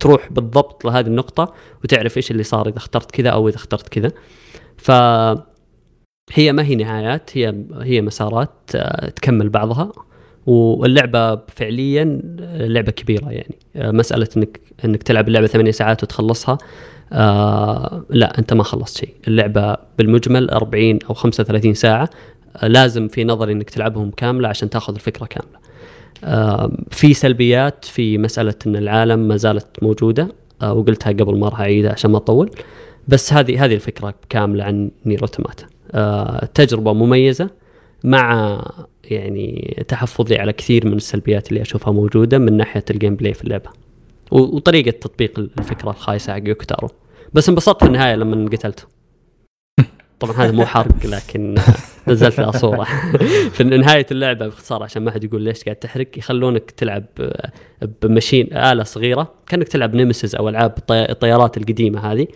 تروح 0.00 0.32
بالضبط 0.32 0.84
لهذه 0.84 1.06
النقطة 1.06 1.54
وتعرف 1.84 2.16
إيش 2.16 2.30
اللي 2.30 2.42
صار 2.42 2.68
إذا 2.68 2.76
اخترت 2.76 3.10
كذا 3.10 3.30
أو 3.30 3.48
إذا 3.48 3.56
اخترت 3.56 3.88
كذا. 3.88 4.12
ف 4.76 4.90
هي 6.30 6.52
ما 6.52 6.64
هي 6.64 6.74
نهايات 6.74 7.30
هي 7.38 7.54
هي 7.80 8.00
مسارات 8.00 8.50
آه، 8.74 9.08
تكمل 9.08 9.48
بعضها. 9.48 9.92
واللعبة 10.46 11.36
فعليا 11.36 12.20
لعبة 12.54 12.92
كبيرة 12.92 13.30
يعني. 13.30 13.58
آه، 13.76 13.90
مسألة 13.90 14.28
إنك 14.36 14.60
إنك 14.84 15.02
تلعب 15.02 15.28
اللعبة 15.28 15.46
ثمانية 15.46 15.70
ساعات 15.70 16.02
وتخلصها 16.02 16.58
آه 17.12 18.04
لا 18.10 18.38
أنت 18.38 18.52
ما 18.52 18.62
خلصت 18.62 18.98
شيء، 18.98 19.14
اللعبة 19.28 19.76
بالمجمل 19.98 20.50
40 20.50 20.98
أو 21.10 21.14
35 21.14 21.74
ساعة. 21.74 22.10
آه، 22.56 22.66
لازم 22.68 23.08
في 23.08 23.24
نظري 23.24 23.52
إنك 23.52 23.70
تلعبهم 23.70 24.10
كاملة 24.10 24.48
عشان 24.48 24.70
تاخذ 24.70 24.94
الفكرة 24.94 25.26
كاملة. 25.26 25.58
آه، 26.24 26.72
في 26.90 27.14
سلبيات 27.14 27.84
في 27.84 28.18
مسألة 28.18 28.54
أن 28.66 28.76
العالم 28.76 29.18
ما 29.28 29.36
زالت 29.36 29.66
موجودة 29.82 30.28
آه، 30.62 30.72
وقلتها 30.72 31.10
قبل 31.12 31.38
ما 31.38 31.48
راح 31.48 31.60
أعيدها 31.60 31.92
عشان 31.92 32.10
ما 32.10 32.16
أطول. 32.16 32.50
بس 33.08 33.32
هذه 33.32 33.64
هذه 33.64 33.74
الفكرة 33.74 34.14
كاملة 34.28 34.64
عن 34.64 34.90
NieR 35.06 35.22
Automata 35.22 35.66
آه، 35.94 36.44
تجربة 36.54 36.92
مميزة 36.92 37.50
مع 38.04 38.58
يعني 39.04 39.84
تحفظي 39.88 40.36
على 40.36 40.52
كثير 40.52 40.86
من 40.86 40.92
السلبيات 40.96 41.48
اللي 41.48 41.62
أشوفها 41.62 41.92
موجودة 41.92 42.38
من 42.38 42.56
ناحية 42.56 42.84
ال 42.90 43.16
gameplay 43.16 43.34
في 43.34 43.44
اللعبة. 43.44 43.70
و- 44.30 44.56
وطريقة 44.56 44.90
تطبيق 44.90 45.38
الفكرة 45.38 45.90
الخايسة 45.90 46.32
حق 46.32 46.40
يوكو 46.48 46.71
تارو 46.71 46.88
بس 47.34 47.48
انبسطت 47.48 47.80
في 47.80 47.86
النهاية 47.86 48.14
لما 48.14 48.50
قتلته 48.50 48.82
طبعا 50.20 50.36
هذا 50.36 50.52
مو 50.52 50.66
حرق 50.66 51.06
لكن 51.06 51.54
نزلت 52.08 52.40
لها 52.40 52.50
صورة 52.50 52.84
في 53.52 53.64
نهاية 53.64 54.06
اللعبة 54.10 54.46
باختصار 54.46 54.82
عشان 54.82 55.04
ما 55.04 55.10
حد 55.10 55.24
يقول 55.24 55.42
ليش 55.42 55.64
قاعد 55.64 55.76
تحرق 55.76 56.06
يخلونك 56.18 56.70
تلعب 56.70 57.04
آه، 57.20 57.50
ب 58.02 58.09
machine 58.09 58.56
آلة 58.56 58.82
صغيرة 58.84 59.32
كأنك 59.46 59.68
تلعب 59.68 59.94
Nemesis 59.94 60.34
أو 60.34 60.48
ألعاب 60.48 60.74
الطي- 60.78 61.10
الطيارات 61.10 61.56
القديمة 61.56 62.12
هذه 62.12 62.26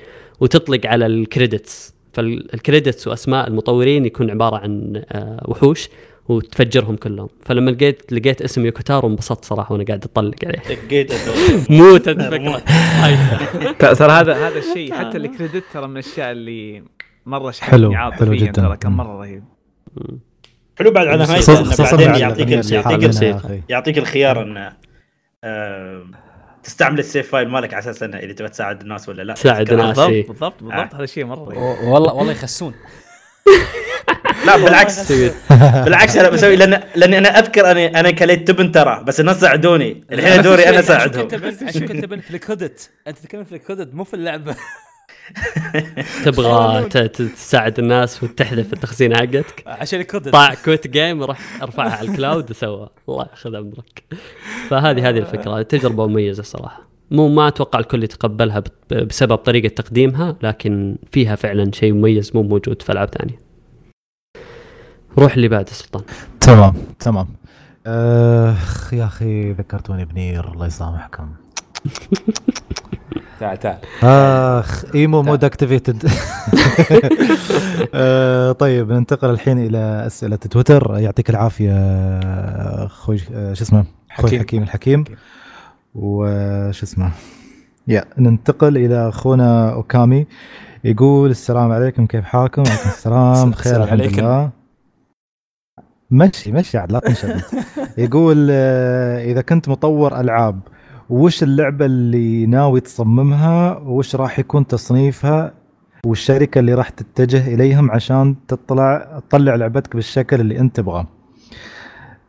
وتطلق 0.41 0.87
على 0.87 1.07
ال 1.07 1.16
credits. 1.16 1.95
فال 2.16 2.37
credits 2.37 3.09
وأسماء 3.09 3.48
المطورين 3.48 4.06
يكون 4.06 4.30
عبارة 4.30 4.56
عن 4.56 5.02
آه، 5.12 5.44
وحوش 5.48 5.88
وتفجرهم 6.28 6.97
كلهم 6.97 7.28
فلما 7.44 7.70
لقيت 7.70 8.12
لقيت 8.12 8.43
اسم 8.43 8.66
يوكو 8.66 8.90
تارو 8.90 9.09
انبسطت 9.09 9.44
صراحة 9.44 9.72
وأنا 9.72 9.84
قاعد 9.84 10.05
أطلق 10.05 10.34
عليه 10.44 10.59
دقيت. 10.86 11.12
موت 11.70 12.09
هاي. 12.09 13.16
ترى 13.94 14.12
هذا 14.12 14.48
هذا 14.48 14.59
الشيء 14.59 14.94
حتى 14.94 15.16
ال 15.19 15.25
credit 15.25 15.65
ترى 15.72 15.86
من 15.86 15.93
الأشياء 15.93 16.32
اللي 16.32 16.82
مرة 17.26 17.51
حلو، 17.60 17.94
حلو 18.12 18.34
جداً. 18.34 18.52
ترى 18.52 18.76
كان 18.76 18.93
مرة 18.93 19.18
رهيب 19.20 19.44
حلو 20.78 20.90
بعد 20.90 21.06
على 21.06 21.26
خصوصا 21.26 21.97
بعدين 21.97 22.14
يعطيك. 22.14 23.70
يعطيك 23.70 23.98
الخيار 23.98 24.43
إنه 24.43 24.72
آه، 25.44 26.02
تستعمل 26.66 26.98
ال 26.98 27.05
save 27.05 27.31
file 27.32 27.48
مالك 27.48 27.74
على 27.74 27.82
أساس 27.82 28.02
إنه 28.02 28.18
إذا 28.18 28.32
تبغى 28.32 28.48
تساعد 28.48 28.80
الناس 28.80 29.09
ولا 29.09 29.22
لا. 29.22 29.34
تساعد. 29.34 29.70
الناس. 29.72 29.86
بالضبط. 29.98 30.28
بالضبط 30.28 30.62
بالضبط 30.62 30.94
هذا 30.94 31.05
الشيء 31.05 31.24
مرة 31.24 31.40
و- 31.40 31.93
والله 31.93 32.12
والله 32.14 32.32
يخسون. 32.32 32.74
لا 34.47 34.56
بالعكس. 34.56 35.12
بالعكس 35.84 36.16
أنا 36.16 36.28
بسوي 36.28 36.56
لأن 36.56 36.82
لاني 36.97 37.18
أنا 37.18 37.28
أذكر 37.38 37.70
أنا 37.70 38.01
أنا 38.01 38.10
كليت 38.10 38.48
تبن 38.48 38.72
ترى 38.72 39.02
بس 39.05 39.20
الناس 39.20 39.40
ساعدوني. 39.40 40.05
الحين 40.12 40.43
دوري 40.43 40.68
أنا 40.68 40.78
اساعدهم 40.80 41.28
شو 41.72 41.80
كنت 41.80 42.05
بن 42.05 42.20
في 42.20 42.30
الكودت؟ 42.30 42.90
أنت 43.06 43.18
تتكلم 43.18 43.44
في 43.44 43.55
الكودت 43.55 43.94
مو 43.94 44.05
في 44.05 44.14
اللعبة. 44.14 44.56
تبغى 46.24 46.89
تساعد 47.09 47.78
الناس 47.78 48.23
وتحذف 48.23 48.73
التخزينه 48.73 49.16
حقتك؟ 49.16 49.62
عشان 49.66 50.01
الكودت 50.01 50.28
طاع 50.28 50.55
كويت 50.55 50.86
جيم 50.86 51.20
وراح 51.20 51.62
أرفعها 51.62 51.97
على 51.97 52.09
الكلاود 52.09 52.51
وسوى. 52.51 52.89
الله 53.09 53.27
ياخذ 53.31 53.55
أمرك. 53.55 54.05
فهذه 54.69 55.09
هذه 55.09 55.19
الفكرة. 55.19 55.62
تجربة 55.62 56.07
مميزة 56.07 56.43
صراحة. 56.43 56.89
مو 57.11 57.28
ما 57.28 57.48
أتوقع 57.48 57.78
الكل 57.78 58.05
يتقبلها 58.05 58.62
بسبب 58.90 59.36
طريقة 59.36 59.69
تقديمها 59.69 60.36
لكن 60.43 60.97
فيها 61.12 61.35
فعلا 61.35 61.70
شيء 61.74 61.93
مميز 61.93 62.31
مو 62.35 62.43
موجود 62.43 62.82
في 62.82 62.93
ألعاب 62.93 63.09
ثانية. 63.09 63.39
روح 65.19 65.35
اللي 65.35 65.48
بعد 65.48 65.69
سلطان. 65.69 66.03
تمام 66.40 66.74
تمام. 66.98 67.27
أخ 67.86 68.94
يا 68.94 69.05
أخي 69.05 69.53
ذكرتوني 69.53 70.05
ب 70.05 70.12
Nier. 70.12 70.53
الله 70.53 70.66
يسامحكم. 70.66 71.28
تعال 73.41 73.59
تعال 73.59 73.79
آخ 74.03 74.85
emo 74.94 75.23
mode 75.23 75.44
activated. 75.44 76.11
آه، 77.95 78.53
طيب 78.53 78.93
ننتقل 78.93 79.31
الحين 79.31 79.59
إلى 79.59 80.03
أسئلة 80.07 80.37
تويتر. 80.37 80.99
يعطيك 80.99 81.31
العافية 81.31 81.73
أخوي 82.85 83.19
آه، 83.35 83.53
شو 83.53 83.65
اسمه؟ 83.65 83.85
أخوي 84.11 84.29
حكيم. 84.31 84.41
حكيم 84.41 84.63
الحكيم. 84.63 85.05
وش 85.95 86.83
اسمه؟ 86.83 87.11
يا 87.89 88.05
ننتقل 88.19 88.77
إلى 88.77 89.09
أخونا 89.09 89.73
أوكامي. 89.73 90.27
يقول 90.85 91.31
السلام 91.31 91.73
عليكم 91.73 92.07
كيف 92.07 92.25
حالكم؟ 92.25 92.63
وعليكم 92.63 92.89
السلام. 92.97 93.51
بخير 93.51 93.73
السلام 93.73 93.83
الحمد 93.83 94.01
عليكم. 94.01 94.21
لله. 94.21 94.51
مشي 96.11 96.53
مشي 96.53 96.79
عاد 96.79 96.93
لا 96.93 96.99
تنشغل. 96.99 97.43
يقول 97.99 98.49
آه، 98.51 99.25
إذا 99.25 99.41
كنت 99.41 99.69
مطور 99.69 100.21
ألعاب 100.21 100.61
وش 101.11 101.43
اللعبة 101.43 101.87
اللي 101.87 102.47
ناوي 102.47 102.81
تصممها؟ 102.81 103.78
وش 103.78 104.16
راح 104.16 104.39
يكون 104.39 104.66
تصنيفها؟ 104.66 105.53
والشركة 106.07 106.59
اللي 106.59 106.74
راح 106.74 106.89
تتجه 106.89 107.55
إليهم 107.55 107.91
عشان 107.91 108.37
تطلع 108.49 109.20
تطلع 109.28 109.55
لعبتك 109.55 109.97
بالشكل 109.97 110.41
اللي 110.41 110.59
أنت 110.61 110.77
تبغاه. 110.77 111.07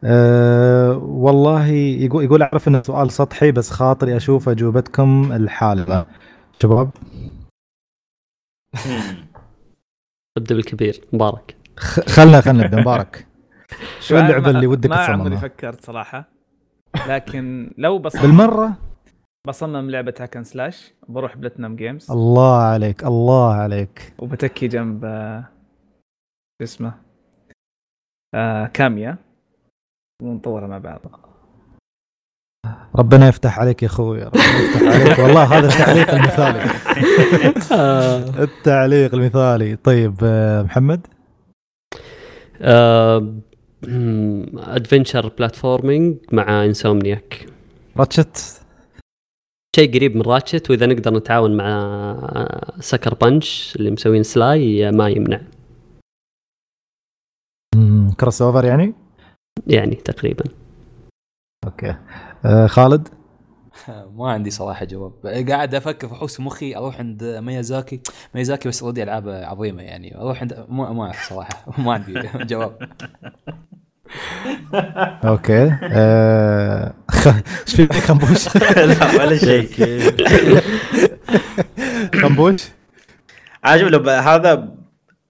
أه 0.03 0.97
والله 0.97 1.65
يقول 1.67 2.23
يقول 2.23 2.41
أعرف 2.41 2.67
إنه 2.67 2.81
سؤال 2.81 3.11
سطحي 3.11 3.51
بس 3.51 3.69
خاطري 3.71 4.17
أشوف 4.17 4.49
أجوبتكم 4.49 5.31
الحالمه 5.31 6.05
شباب؟ 6.61 6.89
ابدأ 10.37 10.55
بالكبير 10.55 11.01
مبارك. 11.13 11.55
خ- 11.77 12.09
خلنا 12.09 12.41
خلنا 12.41 12.63
نبدأ. 12.63 12.81
مبارك. 12.81 13.27
شو 14.05 14.17
اللعبة 14.17 14.49
اللي 14.49 14.67
ودك 14.67 14.89
ما 14.89 14.95
عمري 14.95 15.17
تصممها؟ 15.17 15.39
فكرت 15.39 15.85
صراحة. 15.85 16.29
لكن 17.07 17.73
لو 17.77 17.99
بصمم 17.99 18.21
بالمرة؟ 18.21 18.73
بصمم 19.47 19.89
لعبة 19.89 20.13
hack 20.19 20.33
and 20.33 20.43
slash 20.43 20.93
بروح 21.07 21.37
Platinum 21.37 21.75
Games 21.75 22.11
الله 22.11 22.57
عليك 22.57 23.03
الله 23.03 23.53
عليك. 23.53 24.13
وبتكي 24.19 24.67
جنب 24.67 25.05
آه، 25.05 25.43
شو 26.61 26.63
اسمه؟ 26.63 26.93
آه 28.35 28.65
كاميا. 28.67 29.17
ونطورها 30.23 30.67
مع 30.67 30.77
بعض. 30.77 30.99
ربنا 32.95 33.27
يفتح 33.27 33.59
عليك 33.59 33.83
يا 33.83 33.87
أخوي 33.87 34.23
ربنا 34.23 34.41
يفتح 34.43 34.81
عليك. 34.81 35.19
والله 35.23 35.43
هذا 35.57 35.67
التعليق 35.67 36.09
المثالي. 36.13 36.63
التعليق 38.43 39.13
المثالي. 39.15 39.75
طيب 39.75 40.15
آه، 40.23 40.61
محمد؟ 40.63 41.07
adventure 44.57 45.27
platforming 45.27 46.17
مع 46.31 46.65
Insomniac 46.65 47.45
Ratchet؟ 47.97 48.61
شيء 49.75 49.93
قريب 49.95 50.15
من 50.15 50.21
Ratchet 50.21 50.69
وإذا 50.69 50.85
نقدر 50.85 51.13
نتعاون 51.13 51.57
مع 51.57 52.71
Sucker 52.79 53.13
Punch 53.13 53.75
اللي 53.75 53.91
مسوين 53.91 54.23
Sly 54.23 54.91
ما 54.91 55.09
يمنع. 55.09 55.41
crossover 58.19 58.65
يعني؟ 58.65 58.93
يعني 59.67 59.95
تقريبا. 59.95 60.43
okay. 61.65 61.95
آه 62.45 62.67
خالد؟ 62.67 63.07
ما 64.17 64.31
عندي 64.31 64.49
صراحة 64.49 64.85
جواب. 64.85 65.13
قاعد 65.49 65.75
أفكر 65.75 66.07
في 66.07 66.15
حوس 66.15 66.39
مخي 66.39 66.75
أروح 66.75 66.99
عند 66.99 67.23
ميازاكي. 67.23 68.01
ميازاكي 68.35 68.69
بس 68.69 68.81
already 68.81 69.03
ألعاب 69.03 69.29
عظيمة 69.29 69.83
يعني. 69.83 70.17
أروح 70.17 70.41
عند 70.41 70.65
ما 70.69 70.93
ما 70.93 71.03
أعرف 71.05 71.29
صراحة. 71.29 71.65
ما 71.83 71.93
عندي 71.93 72.13
جواب. 72.35 72.77
okay. 75.25 75.77
آه، 75.83 76.93
إيش 77.67 77.75
في 77.75 77.87
خنبوش 77.87 78.55
لا 78.55 79.23
ولا 79.23 79.37
شيء. 79.37 79.67
خنبوش 82.21 82.63
عاجب 83.63 84.07
هذا 84.07 84.75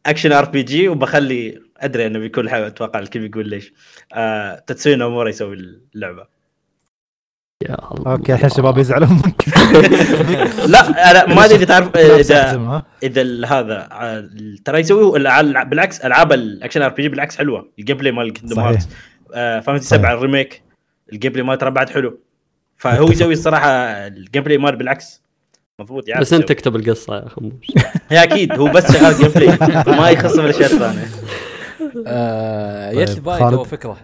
action 0.05 0.31
RPG 0.31 0.87
وبخلي 0.87 1.61
أدري 1.77 2.07
إنه 2.07 2.19
بيكون 2.19 2.49
أتوقع 2.49 2.99
الكل 2.99 3.19
بيقول 3.19 3.49
ليش. 3.49 3.73
آه 4.13 4.59
تتسوي 4.67 4.95
نومورا 4.95 5.29
يسوي 5.29 5.57
اللعبة. 5.95 6.36
يا 7.63 7.77
الله. 7.91 8.11
okay 8.11 8.33
الحين 8.33 8.45
الشباب 8.45 8.77
يزعلون 8.77 9.09
منك. 9.09 9.43
لا 10.73 11.11
أنا 11.11 11.35
ما 11.35 11.45
أدري 11.45 11.55
إذا 11.55 11.65
تعرف 11.65 11.95
إذا. 11.97 12.83
إذا 13.03 13.21
ال- 13.21 13.45
هذا 13.45 13.87
ترى 14.65 14.79
يسوي 14.79 15.17
الع- 15.17 15.63
بالعكس 15.63 15.99
ألعاب 15.99 16.33
ال 16.33 16.40
action 16.40 16.81
RPG 16.81 17.09
بالعكس 17.09 17.37
حلوة. 17.37 17.69
ال 17.79 17.97
gameplay 17.97 18.11
مال 18.11 18.33
Kingdom 18.33 18.57
صحيح. 18.57 18.67
Hearts 18.69 18.87
Fantasy 19.65 19.87
صحيح. 19.89 20.01
7 20.01 20.13
ال 20.13 20.19
remake 20.19 20.55
ال 20.55 20.61
gameplay 21.13 21.43
مال 21.43 21.57
ترى 21.57 21.71
بعد 21.71 21.89
حلو. 21.89 22.19
فهو 22.75 23.07
يسوي 23.11 23.33
الصراحة 23.39 23.69
ال 24.07 24.43
gameplay 24.43 24.57
مال 24.57 24.75
بالعكس. 24.75 25.21
مضبوط 25.79 26.07
يعني 26.07 26.21
بس 26.21 26.33
أنت 26.33 26.47
تكتب 26.49 26.75
القصة 26.75 27.15
يا 27.15 27.29
خموش 27.29 27.53
هي 28.09 28.23
أكيد 28.23 28.51
هو 28.59 28.67
بس 28.67 28.91
شغال 28.91 29.17
gameplay 29.17 29.57
ما 29.97 30.09
يخص 30.09 30.35
بالاشياء 30.39 30.73
الثانية 30.73 31.05
آه 32.07 32.91
طيب، 32.91 32.99
جت 33.05 33.15
لي 33.15 33.19
بالي 33.21 33.37
خالد. 33.39 33.55
تو 33.55 33.63
فكرة. 33.63 33.97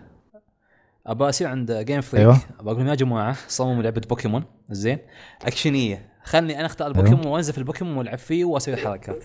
ابى 1.07 1.29
أصير 1.29 1.47
عند 1.47 1.71
Game 1.71 2.01
Freak 2.01 2.21
أيوة. 2.21 2.39
بقول 2.61 2.77
لهم 2.77 2.87
يا 2.87 2.95
جماعة 2.95 3.35
صمموا 3.47 3.83
لعبة 3.83 4.01
بوكيمون 4.09 4.43
زين. 4.69 4.97
أكشنية. 5.45 6.13
خلني 6.23 6.57
أنا 6.57 6.65
أختار 6.65 6.87
البوكيمون 6.87 7.27
وأنزل 7.27 7.51
في 7.53 7.57
البوكيمون 7.57 7.97
وألعب 7.97 8.17
فيه 8.17 8.45
وأسوي 8.45 8.75
حركات. 8.77 9.23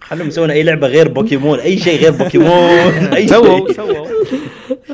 خلهم 0.00 0.28
يسوون 0.28 0.50
أي 0.50 0.62
لعبة 0.62 0.86
غير 0.86 1.08
بوكيمون 1.08 1.58
أي 1.58 1.78
شيء 1.78 2.00
غير 2.00 2.12
بوكيمون 2.12 2.50
أي 3.16 3.28
سووا 3.28 3.66
شيء. 3.66 3.76
سووا. 3.76 4.06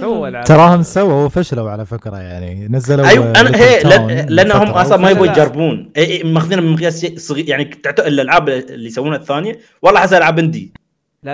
سووا 0.00 0.42
تراهم 0.42 0.82
سووا 0.82 1.24
وفشلوا 1.24 1.70
على 1.70 1.86
فكرة 1.86 2.16
يعني. 2.16 2.68
نزلوا 2.68 3.08
أيوه 3.08 3.30
أنا 3.40 3.56
هي 3.56 3.82
لأنهم 4.28 4.68
أصلا 4.68 4.96
ما 4.96 5.10
يبغوا. 5.10 5.26
يجربون. 5.26 5.92
إي- 5.94 5.98
إي، 5.98 6.22
ماخذينها 6.22 6.64
من 6.64 6.72
مقياس 6.72 7.30
يعني 7.30 7.70
الألعاب 7.98 8.48
اللي 8.48 8.86
يسوونها 8.86 9.16
الثانية. 9.18 9.58
والله 9.82 10.00
احسها 10.00 10.18
ألعاب 10.18 10.38
indie. 10.38 10.72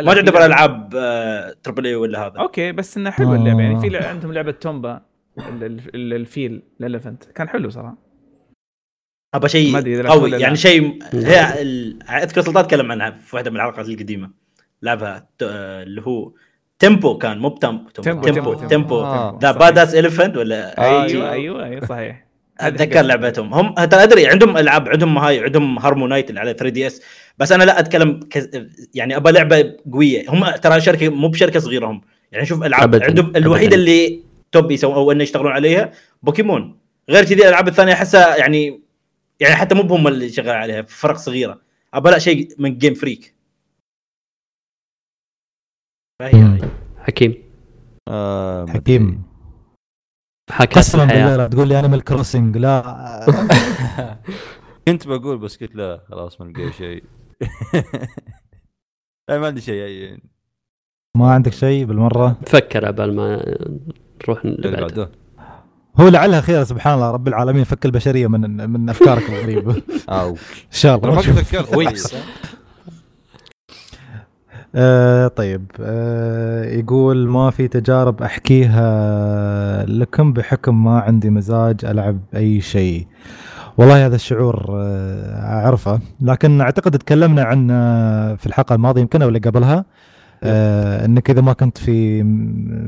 لا 0.01 0.07
ما 0.09 0.15
في 0.15 0.23
تعتبر 0.23 0.39
لعبة- 0.41 0.43
ألعاب 0.45 0.95
آه، 0.97 1.55
triple 1.63 1.87
A 1.87 1.95
ولا 1.95 2.27
هذا؟ 2.27 2.39
okay 2.41 2.73
بس 2.73 2.97
إنها 2.97 3.13
حلوة 3.13 3.37
اللعبة. 3.37 3.61
يعني 3.63 3.81
في 3.81 3.99
آه. 3.99 4.09
عندهم 4.09 4.33
لعبة 4.33 4.51
Tembo 4.53 5.01
ال- 5.39 5.65
ال- 5.65 5.95
ال- 5.95 6.13
الفيل 6.15 6.63
ال 6.81 6.86
elephant 6.86 7.25
كان 7.25 7.49
حلو 7.49 7.71
صراحة. 7.71 7.97
ابى 9.35 9.49
شيء 9.49 9.73
ما 9.73 10.11
قوي 10.11 10.31
لا. 10.31 10.39
يعني 10.39 10.57
شيء 10.57 10.99
هي 11.15 11.41
أذكر 12.23 12.41
سلطان 12.41 12.67
تكلم 12.67 12.93
عنها 12.93 13.11
في 13.11 13.37
واحدة 13.37 13.51
من 13.51 13.57
الحلقات 13.57 13.89
القديمة. 13.89 14.31
لعبها 14.83 15.29
ت- 15.39 15.43
آه، 15.43 15.83
اللي 15.83 16.03
هو 16.03 16.33
تيمبو 16.79 17.19
كان 17.19 17.39
مو 17.39 17.49
بتم 17.49 17.79
تيمبو. 18.03 18.21
تيمبو 18.23 18.55
تيمبو 18.55 19.01
آه. 19.01 19.39
ذا. 19.43 19.53
باداس 19.53 19.95
اليفنت 19.95 20.37
ولا 20.37 20.81
أيوه 21.09 21.31
أيوه 21.33 21.65
أيوه 21.65 21.87
صحيح. 21.87 22.27
أتذكر 22.69 23.03
لعبتهم. 23.03 23.55
هم 23.55 23.75
ترى 23.85 24.03
أدري 24.03 24.27
عندهم 24.27 24.57
ألعاب 24.57 24.89
عندهم 24.89 25.19
هاي 25.19 25.41
عندهم 25.45 25.79
هارمونايت 25.79 26.31
اللي 26.31 26.41
على 26.41 26.55
3 26.55 26.69
دي 26.69 26.87
إس 26.87 27.03
بس 27.39 27.53
أنا 27.53 27.65
لا 27.65 27.79
أتكلم 27.79 28.21
كز... 28.31 28.49
يعني 28.95 29.17
ابى 29.17 29.31
لعبة 29.31 29.77
قوية. 29.93 30.31
هم 30.31 30.51
ترى 30.51 30.81
شركة 30.81 31.09
مو 31.09 31.29
بشركة 31.29 31.61
صغيرة 31.61 31.87
هم. 31.87 32.01
يعني 32.33 32.47
شوف 32.47 32.63
ألعاب 32.63 32.95
أبداً. 32.95 33.07
عندهم 33.07 33.37
الوحيدة 33.37 33.67
أبداً. 33.67 33.77
اللي 33.77 34.21
توب 34.53 34.71
يسوون 34.71 34.95
أو 34.95 35.13
إنه 35.13 35.23
يشتغلون 35.23 35.53
عليها 35.53 35.93
بوكيمون. 36.23 36.79
غير 37.11 37.25
كذي 37.25 37.35
الألعاب 37.35 37.69
الثانية 37.69 37.93
أحسها 37.93 38.37
يعني 38.37 38.81
يعني 39.41 39.55
حتى 39.57 39.75
مو 39.75 39.83
بهم 39.83 40.09
اللي 40.09 40.29
شغال 40.29 40.51
عليها 40.57 40.83
فرق 40.83 41.17
صغيرة. 41.17 41.61
ابى 41.95 42.11
لا 42.11 42.19
شيء 42.19 42.49
من 42.59 42.79
Game 42.79 42.95
Freak 42.95 43.35
فهي. 46.21 46.59
حكيم. 46.99 47.35
آه، 48.09 48.67
حكيم. 48.67 49.32
حكى 50.53 50.75
قسما 50.81 51.05
بالله 51.05 51.37
لا 51.37 51.47
تقول 51.49 51.69
لي 51.69 51.79
Animal 51.79 52.05
Crossing 52.05 52.57
لا. 52.59 52.83
كنت 54.89 55.07
بقول 55.09 55.39
بس 55.39 55.57
قلت 55.57 55.75
لا 55.75 56.01
خلاص 56.11 56.41
ما 56.41 56.47
لقيت 56.53 56.75
شيء. 56.75 57.05
لا 59.29 59.39
ما 59.39 59.47
عندي 59.47 59.61
شيء. 59.61 59.75
يعني 59.75 60.23
ما 61.17 61.31
عندك 61.31 61.53
شيء 61.53 61.85
بالمرة؟ 61.85 62.37
فكر 62.47 62.87
عبال 62.87 63.17
ما 63.17 63.57
نروح 64.25 64.45
اللي 64.45 64.57
اللي 64.69 64.81
بعده. 64.81 65.05
بعده 65.05 65.11
هو 66.01 66.09
لعلها 66.09 66.41
خير 66.41 66.65
سبحان 66.65 66.95
الله 66.95 67.11
رب 67.11 67.29
العالمين 67.29 67.65
فك 67.65 67.87
البشرية 67.87 68.27
من 68.27 68.71
من 68.71 68.89
أفكارك 68.91 69.29
الغريبة. 69.31 69.83
أو 70.09 70.31
إن 70.31 70.37
شاء 70.71 70.97
الله. 70.97 71.77
ويكس 71.77 72.15
آه 74.75 75.29
طيب 75.29 75.67
آه 75.81 76.65
يقول 76.65 77.29
ما 77.29 77.51
في 77.51 77.69
تجارب 77.69 78.23
أحكيها 78.23 79.85
لكم 79.87 80.33
بحكم 80.33 80.85
ما 80.85 81.01
عندي 81.01 81.31
مزاج 81.31 81.85
ألعب 81.85 82.19
أي 82.35 82.61
شيء. 82.61 83.07
والله 83.79 84.07
هذا 84.07 84.15
الشعور 84.15 84.67
آه 84.71 85.65
أعرفه 85.65 86.01
لكن 86.21 86.61
أعتقد 86.61 86.99
تكلمنا 86.99 87.43
عنه 87.43 87.75
في 88.37 88.47
الحلقة 88.47 88.75
الماضية 88.75 89.01
يمكن 89.01 89.23
أو 89.23 89.29
اللي 89.29 89.39
قبلها 89.39 89.85
آه 90.45 91.05
إنك 91.05 91.31
إذا 91.31 91.41
ما 91.41 91.53
كنت 91.53 91.79
في 91.79 92.23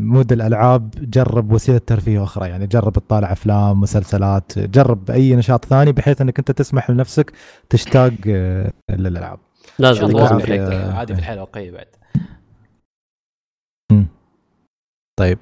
mood 0.01 0.33
الألعاب 0.33 0.91
جرب 0.99 1.53
وسيلة 1.53 1.79
ترفيه 1.87 2.23
أخرى 2.25 2.49
يعني 2.49 2.67
جرب 2.67 2.93
تطالع 2.93 3.33
أفلام 3.33 3.81
مسلسلات 3.81 4.59
جرب 4.59 5.11
أي 5.11 5.37
نشاط 5.37 5.65
ثاني 5.65 5.93
بحيث 5.93 6.21
إنك 6.21 6.39
أنت 6.39 6.51
تسمح 6.51 6.91
لنفسك 6.91 7.33
تشتاق 7.71 8.13
آه 8.29 8.73
للألعاب. 8.91 9.39
لازم 9.79 10.07
لازم. 10.07 10.39
بريك. 10.39 10.61
عادي 10.95 11.15
في 11.15 11.21
الحياة 11.21 11.35
الواقعيه 11.35 11.71
بعد 11.71 11.87
طيب 15.21 15.39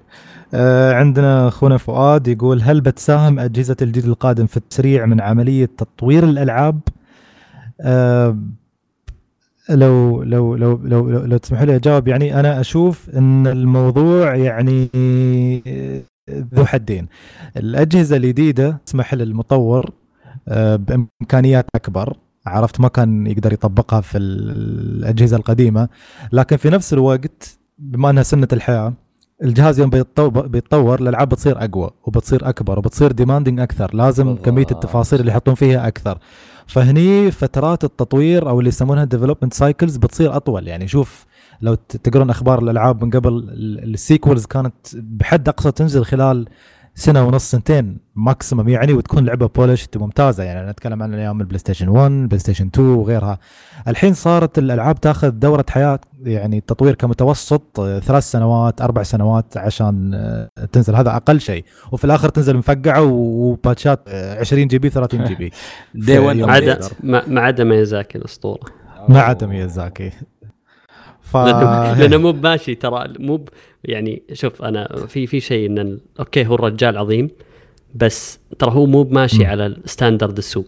آه 0.55 0.93
عندنا 0.93 1.49
أخونا 1.49 1.77
فؤاد 1.77 2.29
يقول 2.29 2.63
هل 2.63 2.81
بتساهم 2.81 3.39
أجهزة 3.39 3.77
الجيل 3.83 4.05
القادم 4.05 4.47
في 4.47 4.57
التسريع 4.57 5.07
من 5.07 5.21
عملية 5.21 5.69
تطوير 5.79 6.25
الألعاب؟ 6.25 6.81
آه 7.81 8.39
لو 9.71 10.23
لو 10.23 10.55
لو 10.57 10.77
لو 10.77 11.09
لو, 11.09 11.25
لو 11.25 11.37
تسمحوا 11.37 11.65
لي 11.67 11.77
أجاوب 11.77 12.09
يعني 12.09 12.41
أنا 12.41 12.61
أشوف 12.61 13.11
إن 13.11 13.47
الموضوع 13.47 14.37
يعني 14.37 14.89
ذو 16.31 16.65
حدين. 16.65 17.09
الأجهزة 17.57 18.17
الجديدة 18.17 18.79
تسمح 18.87 19.15
للمطور 19.15 19.91
آه 20.49 20.77
بإمكانيات 20.77 21.67
أكبر 21.75 22.17
عرفت 22.47 22.81
ما 22.81 22.89
كان 22.89 23.27
يقدر 23.27 23.53
يطبقها 23.53 24.01
في 24.01 24.19
الأجهزة 24.19 25.37
القديمة. 25.37 25.89
لكن 26.33 26.57
في 26.57 26.71
نفس 26.71 26.93
الوقت 26.93 27.59
بما 27.79 28.11
أنها 28.11 28.23
سنة 28.23 28.49
الحياة 28.53 28.93
الجهاز 29.43 29.81
يوم 29.81 29.91
بيتطور, 29.91 30.47
بيتطور 30.47 31.01
الألعاب 31.01 31.29
بتصير 31.29 31.65
أقوى 31.65 31.91
وبتصير 32.05 32.49
أكبر 32.49 32.79
وبتصير 32.79 33.13
demanding 33.13 33.61
أكثر. 33.61 33.95
لازم 33.95 34.25
بالضبط. 34.25 34.45
كمية 34.45 34.67
التفاصيل 34.71 35.21
اللي 35.21 35.31
يحطون 35.31 35.55
فيها 35.55 35.89
أكثر. 35.89 36.19
فهني 36.67 37.31
فترات 37.31 37.85
التطوير 37.85 38.49
أو 38.49 38.59
اللي 38.59 38.69
يسمونها 38.69 39.05
development 39.05 39.55
cycles 39.55 39.97
بتصير 39.97 40.37
أطول. 40.37 40.69
يعني 40.69 40.89
شوف 40.89 41.27
لو 41.61 41.75
تقرون 41.75 42.31
أخبار 42.31 42.63
الألعاب 42.63 43.05
من 43.05 43.11
قبل 43.11 43.33
ال- 43.33 43.95
ال 43.95 44.01
sequels 44.01 44.47
كانت 44.47 44.75
بحد 44.95 45.49
أقصى 45.49 45.71
تنزل 45.73 46.05
خلال 46.05 46.49
سنة 46.95 47.27
ونص 47.27 47.51
سنتين 47.51 47.99
maximum 48.15 48.69
يعني 48.69 48.93
وتكون 48.93 49.25
لعبة 49.25 49.47
polished 49.47 49.97
ممتازة. 49.97 50.45
يعني 50.45 50.61
أنا 50.61 50.71
أتكلم 50.71 51.03
عن 51.03 51.15
أيام 51.15 51.41
ال 51.41 51.59
PlayStation 51.59 51.89
1 51.89 52.11
PlayStation 52.11 52.67
2 52.67 52.89
وغيرها. 52.89 53.39
الحين 53.89 54.15
صارت 54.15 54.59
الألعاب 54.59 55.01
تأخذ 55.01 55.31
دورة 55.31 55.65
حياة 55.71 56.01
يعني 56.23 56.59
التطوير 56.59 56.95
كمتوسط 56.95 57.81
آه، 57.81 57.99
ثلاث 57.99 58.23
سنوات 58.31 58.81
أربع 58.81 59.03
سنوات 59.03 59.57
عشان 59.57 60.15
آه، 60.15 60.65
تنزل. 60.73 60.95
هذا 60.95 61.17
أقل 61.17 61.41
شيء. 61.41 61.65
وفي 61.93 62.05
الآخر 62.05 62.29
تنزل 62.29 62.57
مفقعة 62.57 63.03
وباتشات 63.03 64.01
آه، 64.09 64.41
20 64.41 64.67
GB 64.67 64.91
30 64.91 65.25
GB 65.25 65.53
day 65.95 66.19
1 66.19 66.37
يوم 66.37 66.51
عدا 66.51 66.67
يقدر. 66.67 66.91
ما 67.03 67.23
ما 67.27 67.41
عدا 67.41 67.65
ميازاكي 67.65 68.19
الأسطورة. 68.19 68.61
ما 69.09 69.21
عدا 69.21 69.47
ميازاكي. 69.47 70.11
ف 71.23 71.37
لأنه 71.37 71.93
لأنه 71.99 72.17
مو 72.17 72.33
بماشي 72.33 72.75
ترى 72.75 73.13
مو 73.19 73.45
يعني 73.85 74.23
شوف 74.33 74.63
أنا 74.63 75.07
في 75.07 75.27
في 75.27 75.41
شيء 75.41 75.67
إن 75.71 75.99
okay 76.21 76.47
هو 76.47 76.55
الرجال 76.55 76.99
عظيم 76.99 77.31
بس 77.95 78.39
ترى 78.59 78.71
هو 78.71 78.87
مو 78.87 79.03
بماشي 79.03 79.39
مم. 79.39 79.47
على 79.47 79.67
ال 79.67 79.74
standard 79.74 80.37
السوق. 80.39 80.67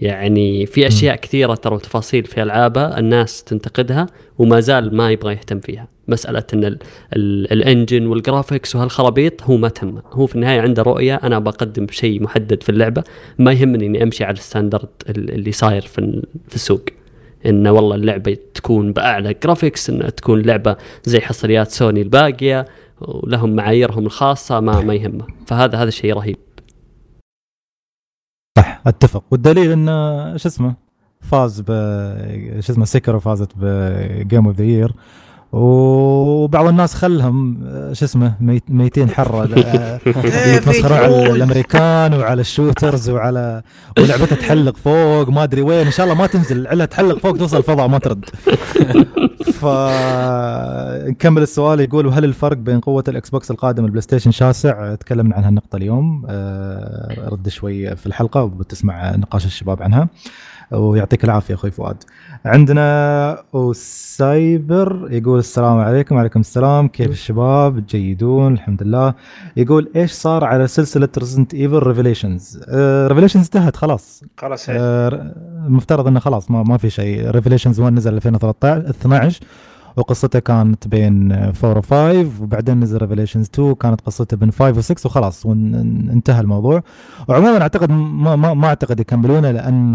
يعني 0.00 0.66
في 0.66 0.86
أشياء 0.86 1.16
كثيرة 1.16 1.54
ترى 1.54 1.74
وتفاصيل 1.74 2.24
في 2.24 2.42
العابها 2.42 2.98
الناس 2.98 3.44
تنتقدها 3.44 4.06
وما 4.38 4.60
زال 4.60 4.96
ما 4.96 5.10
يبغى 5.10 5.32
يهتم 5.32 5.60
فيها. 5.60 5.88
مسألة 6.08 6.44
إن 6.54 6.64
ال- 6.64 6.78
ال- 7.16 7.52
ال 7.52 7.60
engine 7.60 8.06
وال 8.06 8.20
graphics 8.20 8.76
وهالخرابيط 8.76 9.42
هو 9.42 9.56
ما 9.56 9.68
تهمه 9.68 10.02
هو 10.12 10.26
في 10.26 10.34
النهاية 10.34 10.60
عنده 10.60 10.82
رؤية 10.82 11.14
أنا 11.14 11.38
بقدم 11.38 11.86
شيء 11.90 12.22
محدد 12.22 12.62
في 12.62 12.68
اللعبة 12.68 13.04
ما 13.38 13.52
يهمني 13.52 13.86
إني 13.86 14.02
أمشي 14.02 14.24
على 14.24 14.36
ال 14.36 14.42
standard 14.42 14.88
ال- 15.08 15.30
اللي 15.34 15.52
صاير 15.52 15.82
في 15.82 16.22
في 16.48 16.54
السوق. 16.54 16.82
إن 17.46 17.66
والله 17.66 17.96
اللعبة 17.96 18.36
تكون 18.54 18.92
بأعلى 18.92 19.34
graphics 19.34 19.90
إن 19.90 20.14
تكون 20.14 20.42
لعبة 20.42 20.76
زي 21.04 21.20
حصريات 21.20 21.70
سوني 21.70 22.02
الباقية 22.02 22.66
ولهم 23.00 23.56
معاييرهم 23.56 24.06
الخاصة 24.06 24.60
ما 24.60 24.80
ما 24.80 24.94
يهمه. 24.94 25.26
فهذا 25.46 25.78
هذا 25.78 25.90
شيء 25.90 26.14
رهيب. 26.14 26.36
صح 28.58 28.80
أتفق. 28.86 29.24
والدليل 29.30 29.72
انه 29.72 30.36
شو 30.36 30.48
اسمه 30.48 30.74
فاز 31.20 31.60
ب 31.60 31.66
شو 32.60 32.72
اسمه 32.72 32.84
سيكيرو 32.84 33.18
فازت 33.18 33.52
ب 33.56 33.74
game 33.74 34.46
of 34.46 34.56
the 34.56 34.64
year 34.64 34.92
وبعض 35.52 36.66
الناس 36.66 36.94
خلهم 36.94 37.58
شو 37.92 38.04
اسمه 38.04 38.34
ميت- 38.40 38.70
ميتين 38.70 39.10
حرة 39.10 39.48
يتمسخرون 40.54 40.98
على 40.98 41.30
الامريكان 41.30 42.14
وعلى 42.14 42.40
ال 42.40 42.48
shooters 42.48 43.10
وعلى 43.10 43.62
ولعبتها 43.98 44.36
تحلق 44.36 44.76
فوق 44.76 45.28
ما 45.28 45.42
أدري 45.42 45.62
وين. 45.62 45.86
إن 45.86 45.92
شاء 45.92 46.06
الله 46.06 46.18
ما 46.18 46.26
تنزل 46.26 46.66
علها 46.66 46.86
تحلق 46.86 47.18
فوق 47.18 47.36
توصل 47.36 47.56
الفضاء 47.56 47.88
ما 47.88 47.98
ترد. 47.98 48.24
ف 49.52 49.64
نكمل 51.08 51.42
السؤال 51.42 51.80
يقول 51.80 52.06
وهل 52.06 52.24
الفرق 52.24 52.56
بين 52.56 52.80
قوة 52.80 53.04
ال 53.08 53.30
Xbox 53.30 53.50
القادم 53.50 53.82
وال 53.82 54.02
PlayStation 54.02 54.30
شاسع؟ 54.30 54.94
تكلمنا 54.94 55.34
عن 55.36 55.44
هالنقطه 55.44 55.76
اليوم. 55.76 56.26
آه، 56.28 57.28
رد 57.28 57.48
شوي 57.48 57.96
في 57.96 58.06
الحلقة 58.06 58.42
وبتسمع 58.42 59.16
نقاش 59.16 59.46
الشباب 59.46 59.82
عنها. 59.82 60.08
ويعطيك 60.72 61.24
العافية 61.24 61.54
أخوي 61.54 61.70
فؤاد. 61.70 61.96
عندنا 62.44 63.42
وسايبر 63.52 65.08
يقول 65.10 65.38
السلام 65.38 65.78
عليكم. 65.78 66.14
وعليكم 66.16 66.40
السلام. 66.40 66.88
كيف 66.88 67.10
الشباب؟ 67.10 67.86
جيدون 67.86 68.52
الحمد 68.52 68.82
لله. 68.82 69.14
يقول 69.56 69.90
إيش 69.96 70.12
صار 70.12 70.44
على 70.44 70.66
سلسلة 70.66 71.08
Resident 71.18 71.54
Evil 71.54 71.78
Revelations 71.78 72.60
Revelations 73.06 73.44
انتهت 73.44 73.76
خلاص. 73.76 74.24
خلاص. 74.36 74.70
هيك. 74.70 74.78
آه، 74.80 75.34
المفترض 75.66 76.06
إنه 76.06 76.20
خلاص 76.20 76.50
ما, 76.50 76.62
ما 76.62 76.76
في 76.76 76.90
شيء. 76.90 77.30
Revelations 77.30 77.80
1 77.80 77.92
نزل 77.92 78.14
2013 78.14 78.90
12 78.90 79.40
وقصته 79.98 80.38
كانت 80.38 80.88
بين 80.88 81.32
4 81.32 81.78
و 81.78 81.82
5 81.82 82.42
وبعدين 82.42 82.80
نزل 82.80 82.98
Revelations 82.98 83.46
2 83.54 83.74
كانت 83.74 84.00
قصته 84.00 84.36
بين 84.36 84.50
5 84.50 84.78
و 84.78 84.80
6 84.80 85.06
وخلاص 85.06 85.46
وانتهى 85.46 86.40
الموضوع. 86.40 86.82
وعموما 87.28 87.62
أعتقد 87.62 87.90
ما, 87.90 88.36
ما, 88.36 88.54
ما 88.54 88.66
أعتقد 88.68 89.00
يكملونه 89.00 89.50
لأن 89.50 89.94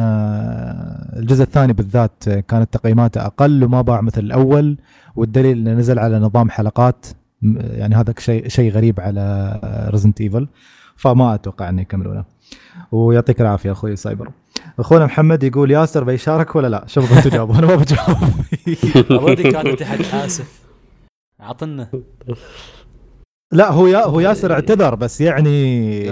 الجزء 1.19 1.43
الثاني 1.43 1.73
بالذات 1.73 2.23
كانت 2.30 2.73
تقييماته 2.73 3.25
أقل 3.25 3.63
وما 3.63 3.81
باع 3.81 4.01
مثل 4.01 4.21
الأول. 4.21 4.77
والدليل 5.15 5.57
إنه 5.57 5.73
نزل 5.73 5.99
على 5.99 6.19
نظام 6.19 6.49
حلقات 6.49 7.05
يعني 7.61 7.95
هذا 7.95 8.13
شيء 8.17 8.47
شيء 8.47 8.71
غريب 8.71 8.99
على 8.99 9.59
Resident 9.91 10.22
Evil 10.22 10.48
فما 10.95 11.34
أتوقع 11.34 11.69
إنه 11.69 11.81
يكملونه. 11.81 12.23
ويعطيك 12.91 13.41
العافية 13.41 13.71
أخوي 13.71 13.95
سايبر. 13.95 14.31
أخونا 14.80 15.06
محمد 15.06 15.44
يقول 15.44 15.72
ياسر 15.72 16.03
بيشارك 16.03 16.56
ولا 16.56 16.68
لا؟ 16.68 16.84
شوف 16.88 17.18
أنتم 17.18 17.30
جاوبوا 17.30 17.56
أنا 17.56 17.68
ما 17.68 17.76
بجاوب. 17.76 18.18
already 19.22 19.52
كان 19.52 19.68
اتحاد 19.68 20.02
آسف. 20.02 20.64
عطنا. 21.40 21.90
لا 23.53 23.72
هو 23.72 23.88
يا 23.88 24.06
هو 24.06 24.19
ياسر 24.19 24.53
اعتذر 24.53 24.95
بس 24.95 25.22
يعني 25.22 26.03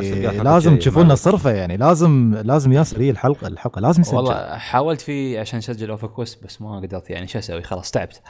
لازم 0.44 0.78
تشوفون 0.78 1.06
لنا 1.06 1.15
صرفة 1.15 1.52
يعني. 1.52 1.78
لازم 1.78 2.41
لازم 2.44 2.73
ياسر 2.73 3.02
هي 3.02 3.10
الحلقة 3.10 3.48
الحلقة 3.48 3.82
لازم 3.82 4.02
يسجل. 4.02 4.15
والله 4.18 4.57
حاولت 4.57 5.02
فيه 5.02 5.40
عشان 5.40 5.57
اسجل 5.60 5.90
Over 5.90 6.07
Quest 6.07 6.44
بس 6.44 6.61
ما 6.61 6.80
قدرت 6.80 7.10
يعني. 7.10 7.28
شو 7.28 7.40
أسوي؟ 7.40 7.64
خلاص 7.64 7.91
تعبت. 7.91 8.22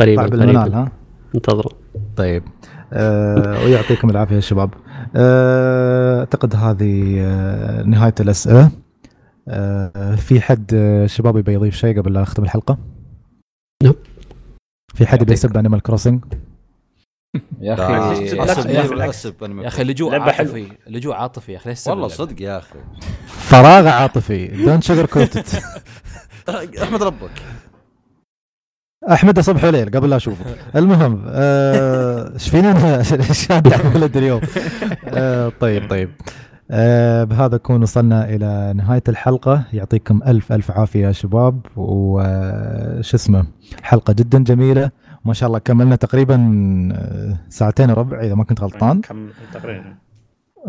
قريبا 0.00 0.22
قريبا. 0.22 0.76
ها؟ 0.76 0.92
انتظروا. 1.34 1.72
طيب. 2.16 2.44
آه 2.92 3.64
ويعطيكم 3.64 4.10
العافية 4.10 4.34
يا 4.34 4.40
شباب. 4.40 4.74
أعتقد 5.16 6.56
هذه 6.56 7.20
آه 7.20 7.82
نهاية 7.82 8.14
الأسئلة 8.20 8.70
آه 9.48 10.14
في 10.14 10.40
حد 10.40 10.70
آه، 10.74 11.06
شباب 11.06 11.36
يبي 11.36 11.52
يضيف 11.52 11.76
شيء 11.76 11.98
قبل 12.00 12.12
لا 12.12 12.22
اختم 12.22 12.44
الحلقة؟ 12.44 12.78
نعم. 13.82 13.94
في 14.94 15.06
حد 15.06 15.22
يبي. 15.22 15.32
يسب 15.32 15.56
Animal 15.56 15.80
Crossing؟ 15.80 16.24
يا 17.60 17.74
أخي 17.74 17.92
يا 18.34 19.68
أخي 19.68 19.84
لجوء. 19.84 20.14
عاطفي 20.14 20.66
لجوء 20.86 21.14
عاطفي 21.14 21.52
يا 21.52 21.56
أخي 21.56 21.70
ليش 21.70 21.86
والله؟ 21.86 22.08
صدق 22.08 22.42
يا 22.42 22.58
أخي 22.58 22.78
فراغ 23.26 23.88
عاطفي 23.88 24.46
don't 24.46 24.82
sugarcoat 24.82 25.06
it 25.06 25.44
أحمد 26.82 27.02
ربك 27.02 27.30
أحمد 29.10 29.40
صبح 29.40 29.64
وليل 29.64 29.90
قبل 29.90 30.10
لا 30.10 30.16
اشوفه 30.16 30.44
المهم 30.78 31.22
آه، 31.26 32.32
إيش 32.32 33.46
شاد 33.46 33.72
على 33.72 33.94
ولد 33.94 34.16
اليوم؟ 34.16 34.40
آه، 35.08 35.52
طيب 35.60 35.90
طيب. 35.90 36.10
آه، 36.70 37.24
بهذا 37.24 37.54
نكون 37.54 37.82
وصلنا 37.82 38.28
إلى 38.28 38.72
نهاية 38.76 39.02
الحلقة. 39.08 39.62
يعطيكم 39.72 40.20
ألف 40.26 40.52
ألف 40.52 40.70
عافية 40.70 41.06
يا 41.06 41.12
شباب. 41.12 41.60
وش 41.76 43.14
اسمه 43.14 43.44
حلقة 43.82 44.12
جدا 44.12 44.44
جميلة. 44.44 44.90
ما 45.24 45.34
شاء 45.34 45.46
الله 45.46 45.58
كملنا 45.58 45.96
تقريبا 45.96 46.36
آه، 46.92 47.36
ساعتين 47.48 47.90
وربع 47.90 48.20
إذا 48.20 48.34
ما 48.34 48.44
كنت 48.44 48.60
غلطان. 48.60 49.00
كم 49.00 49.28
تقريبا؟ 49.54 49.94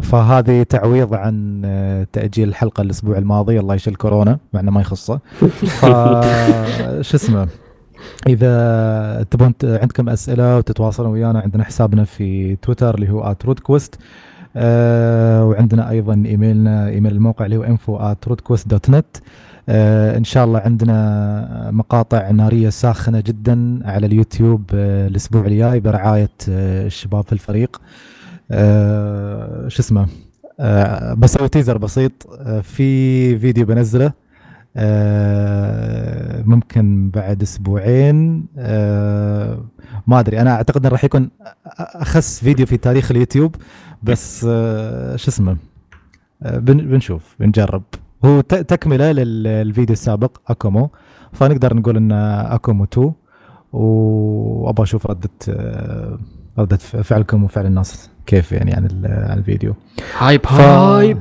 فهذه 0.01 0.63
تعويض 0.63 1.13
عن 1.13 1.61
آه، 1.65 2.07
تأجيل 2.13 2.49
الحلقة 2.49 2.81
الأسبوع 2.81 3.17
الماضي. 3.17 3.59
الله 3.59 3.75
يشيل 3.75 3.95
كورونا 3.95 4.39
مع 4.53 4.59
إنه 4.59 4.71
ما 4.71 4.81
يخصه. 4.81 5.19
ف 5.81 5.85
شو 7.01 7.15
اسمه 7.17 7.47
إذا 8.27 9.25
تبون 9.31 9.53
عندكم 9.63 10.09
أسئلة 10.09 10.57
وتتواصلون 10.57 11.09
ويانا 11.11 11.39
عندنا 11.39 11.63
حسابنا 11.63 12.03
في 12.03 12.55
تويتر 12.55 12.95
اللي 12.95 13.09
هو 13.09 13.35
@rootquest 13.47 13.89
آه 14.55 15.45
وعندنا 15.45 15.89
أيضا 15.89 16.13
إيميلنا 16.13 16.87
إيميل 16.89 17.11
الموقع 17.11 17.45
اللي 17.45 17.57
هو 17.57 17.65
info@rootquest.net 17.77 19.21
آه 19.69 20.17
إن 20.17 20.23
شاء 20.23 20.45
الله 20.45 20.59
عندنا 20.59 21.69
مقاطع 21.71 22.31
نارية 22.31 22.69
ساخنة 22.69 23.19
جدا 23.19 23.79
على 23.85 24.05
اليوتيوب 24.05 24.63
آه 24.73 25.07
الأسبوع 25.07 25.45
الجاي 25.45 25.79
برعاية 25.79 26.29
آه 26.49 26.85
الشباب 26.85 27.23
في 27.23 27.33
الفريق. 27.33 27.81
آه 28.51 29.67
شو 29.67 29.81
اسمه؟ 29.81 30.07
آه 30.59 31.13
بسوي 31.13 31.49
تيزر 31.49 31.77
بسيط. 31.77 32.11
في 32.63 33.39
فيديو 33.39 33.65
بنزله. 33.65 34.11
ممكن 36.45 37.09
بعد 37.09 37.41
أسبوعين 37.41 38.45
آه 38.57 39.65
ما 40.07 40.19
أدري 40.19 40.41
أنا 40.41 40.51
أعتقد 40.55 40.81
انه 40.85 40.89
راح 40.93 41.03
يكون 41.03 41.29
أخس 41.77 42.39
فيديو 42.39 42.65
في 42.65 42.77
تاريخ 42.77 43.11
اليوتيوب 43.11 43.55
بس 44.03 44.45
آه 44.49 45.15
شو 45.15 45.29
اسمه 45.31 45.57
آه 46.43 46.57
بن 46.57 46.77
بنشوف 46.77 47.35
بنجرب. 47.39 47.83
هو 48.25 48.41
تكملة 48.41 49.11
للفيديو 49.11 49.93
السابق 49.93 50.37
أكومو. 50.47 50.89
فنقدر 51.33 51.73
نقول 51.75 51.97
انه 51.97 52.15
أكومو 52.55 52.83
2 52.83 53.11
وأبغى 53.73 54.83
أشوف 54.83 55.07
ردة 55.07 55.29
آه 55.49 56.17
ردة 56.59 56.77
فعلكم 56.77 57.43
وفعل 57.43 57.65
الناس 57.65 58.09
كيف 58.25 58.51
يعني 58.51 58.73
عن 58.73 58.85
ال- 58.85 59.29
عن 59.31 59.37
الفيديو. 59.37 59.75
هايب 60.19 60.45
ف- 60.45 60.51
هايب. 60.51 61.17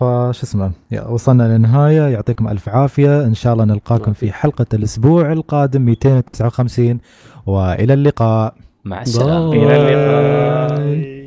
فش 0.00 0.42
اسمه 0.42 0.70
يا- 0.90 1.06
وصلنا 1.06 1.42
للنهاية 1.42 2.02
يعطيكم 2.02 2.48
ألف 2.48 2.68
عافية. 2.68 3.24
إن 3.24 3.34
شاء 3.34 3.52
الله 3.52 3.64
نلقاكم 3.64 4.12
في 4.12 4.32
حلقة 4.32 4.66
الأسبوع 4.74 5.32
القادم 5.32 5.82
259 5.82 6.98
وإلى 7.46 7.94
اللقاء. 7.94 8.54
مع 8.84 9.02
السلامة. 9.02 9.52
إلى 9.52 9.76
اللقاء. 9.76 11.19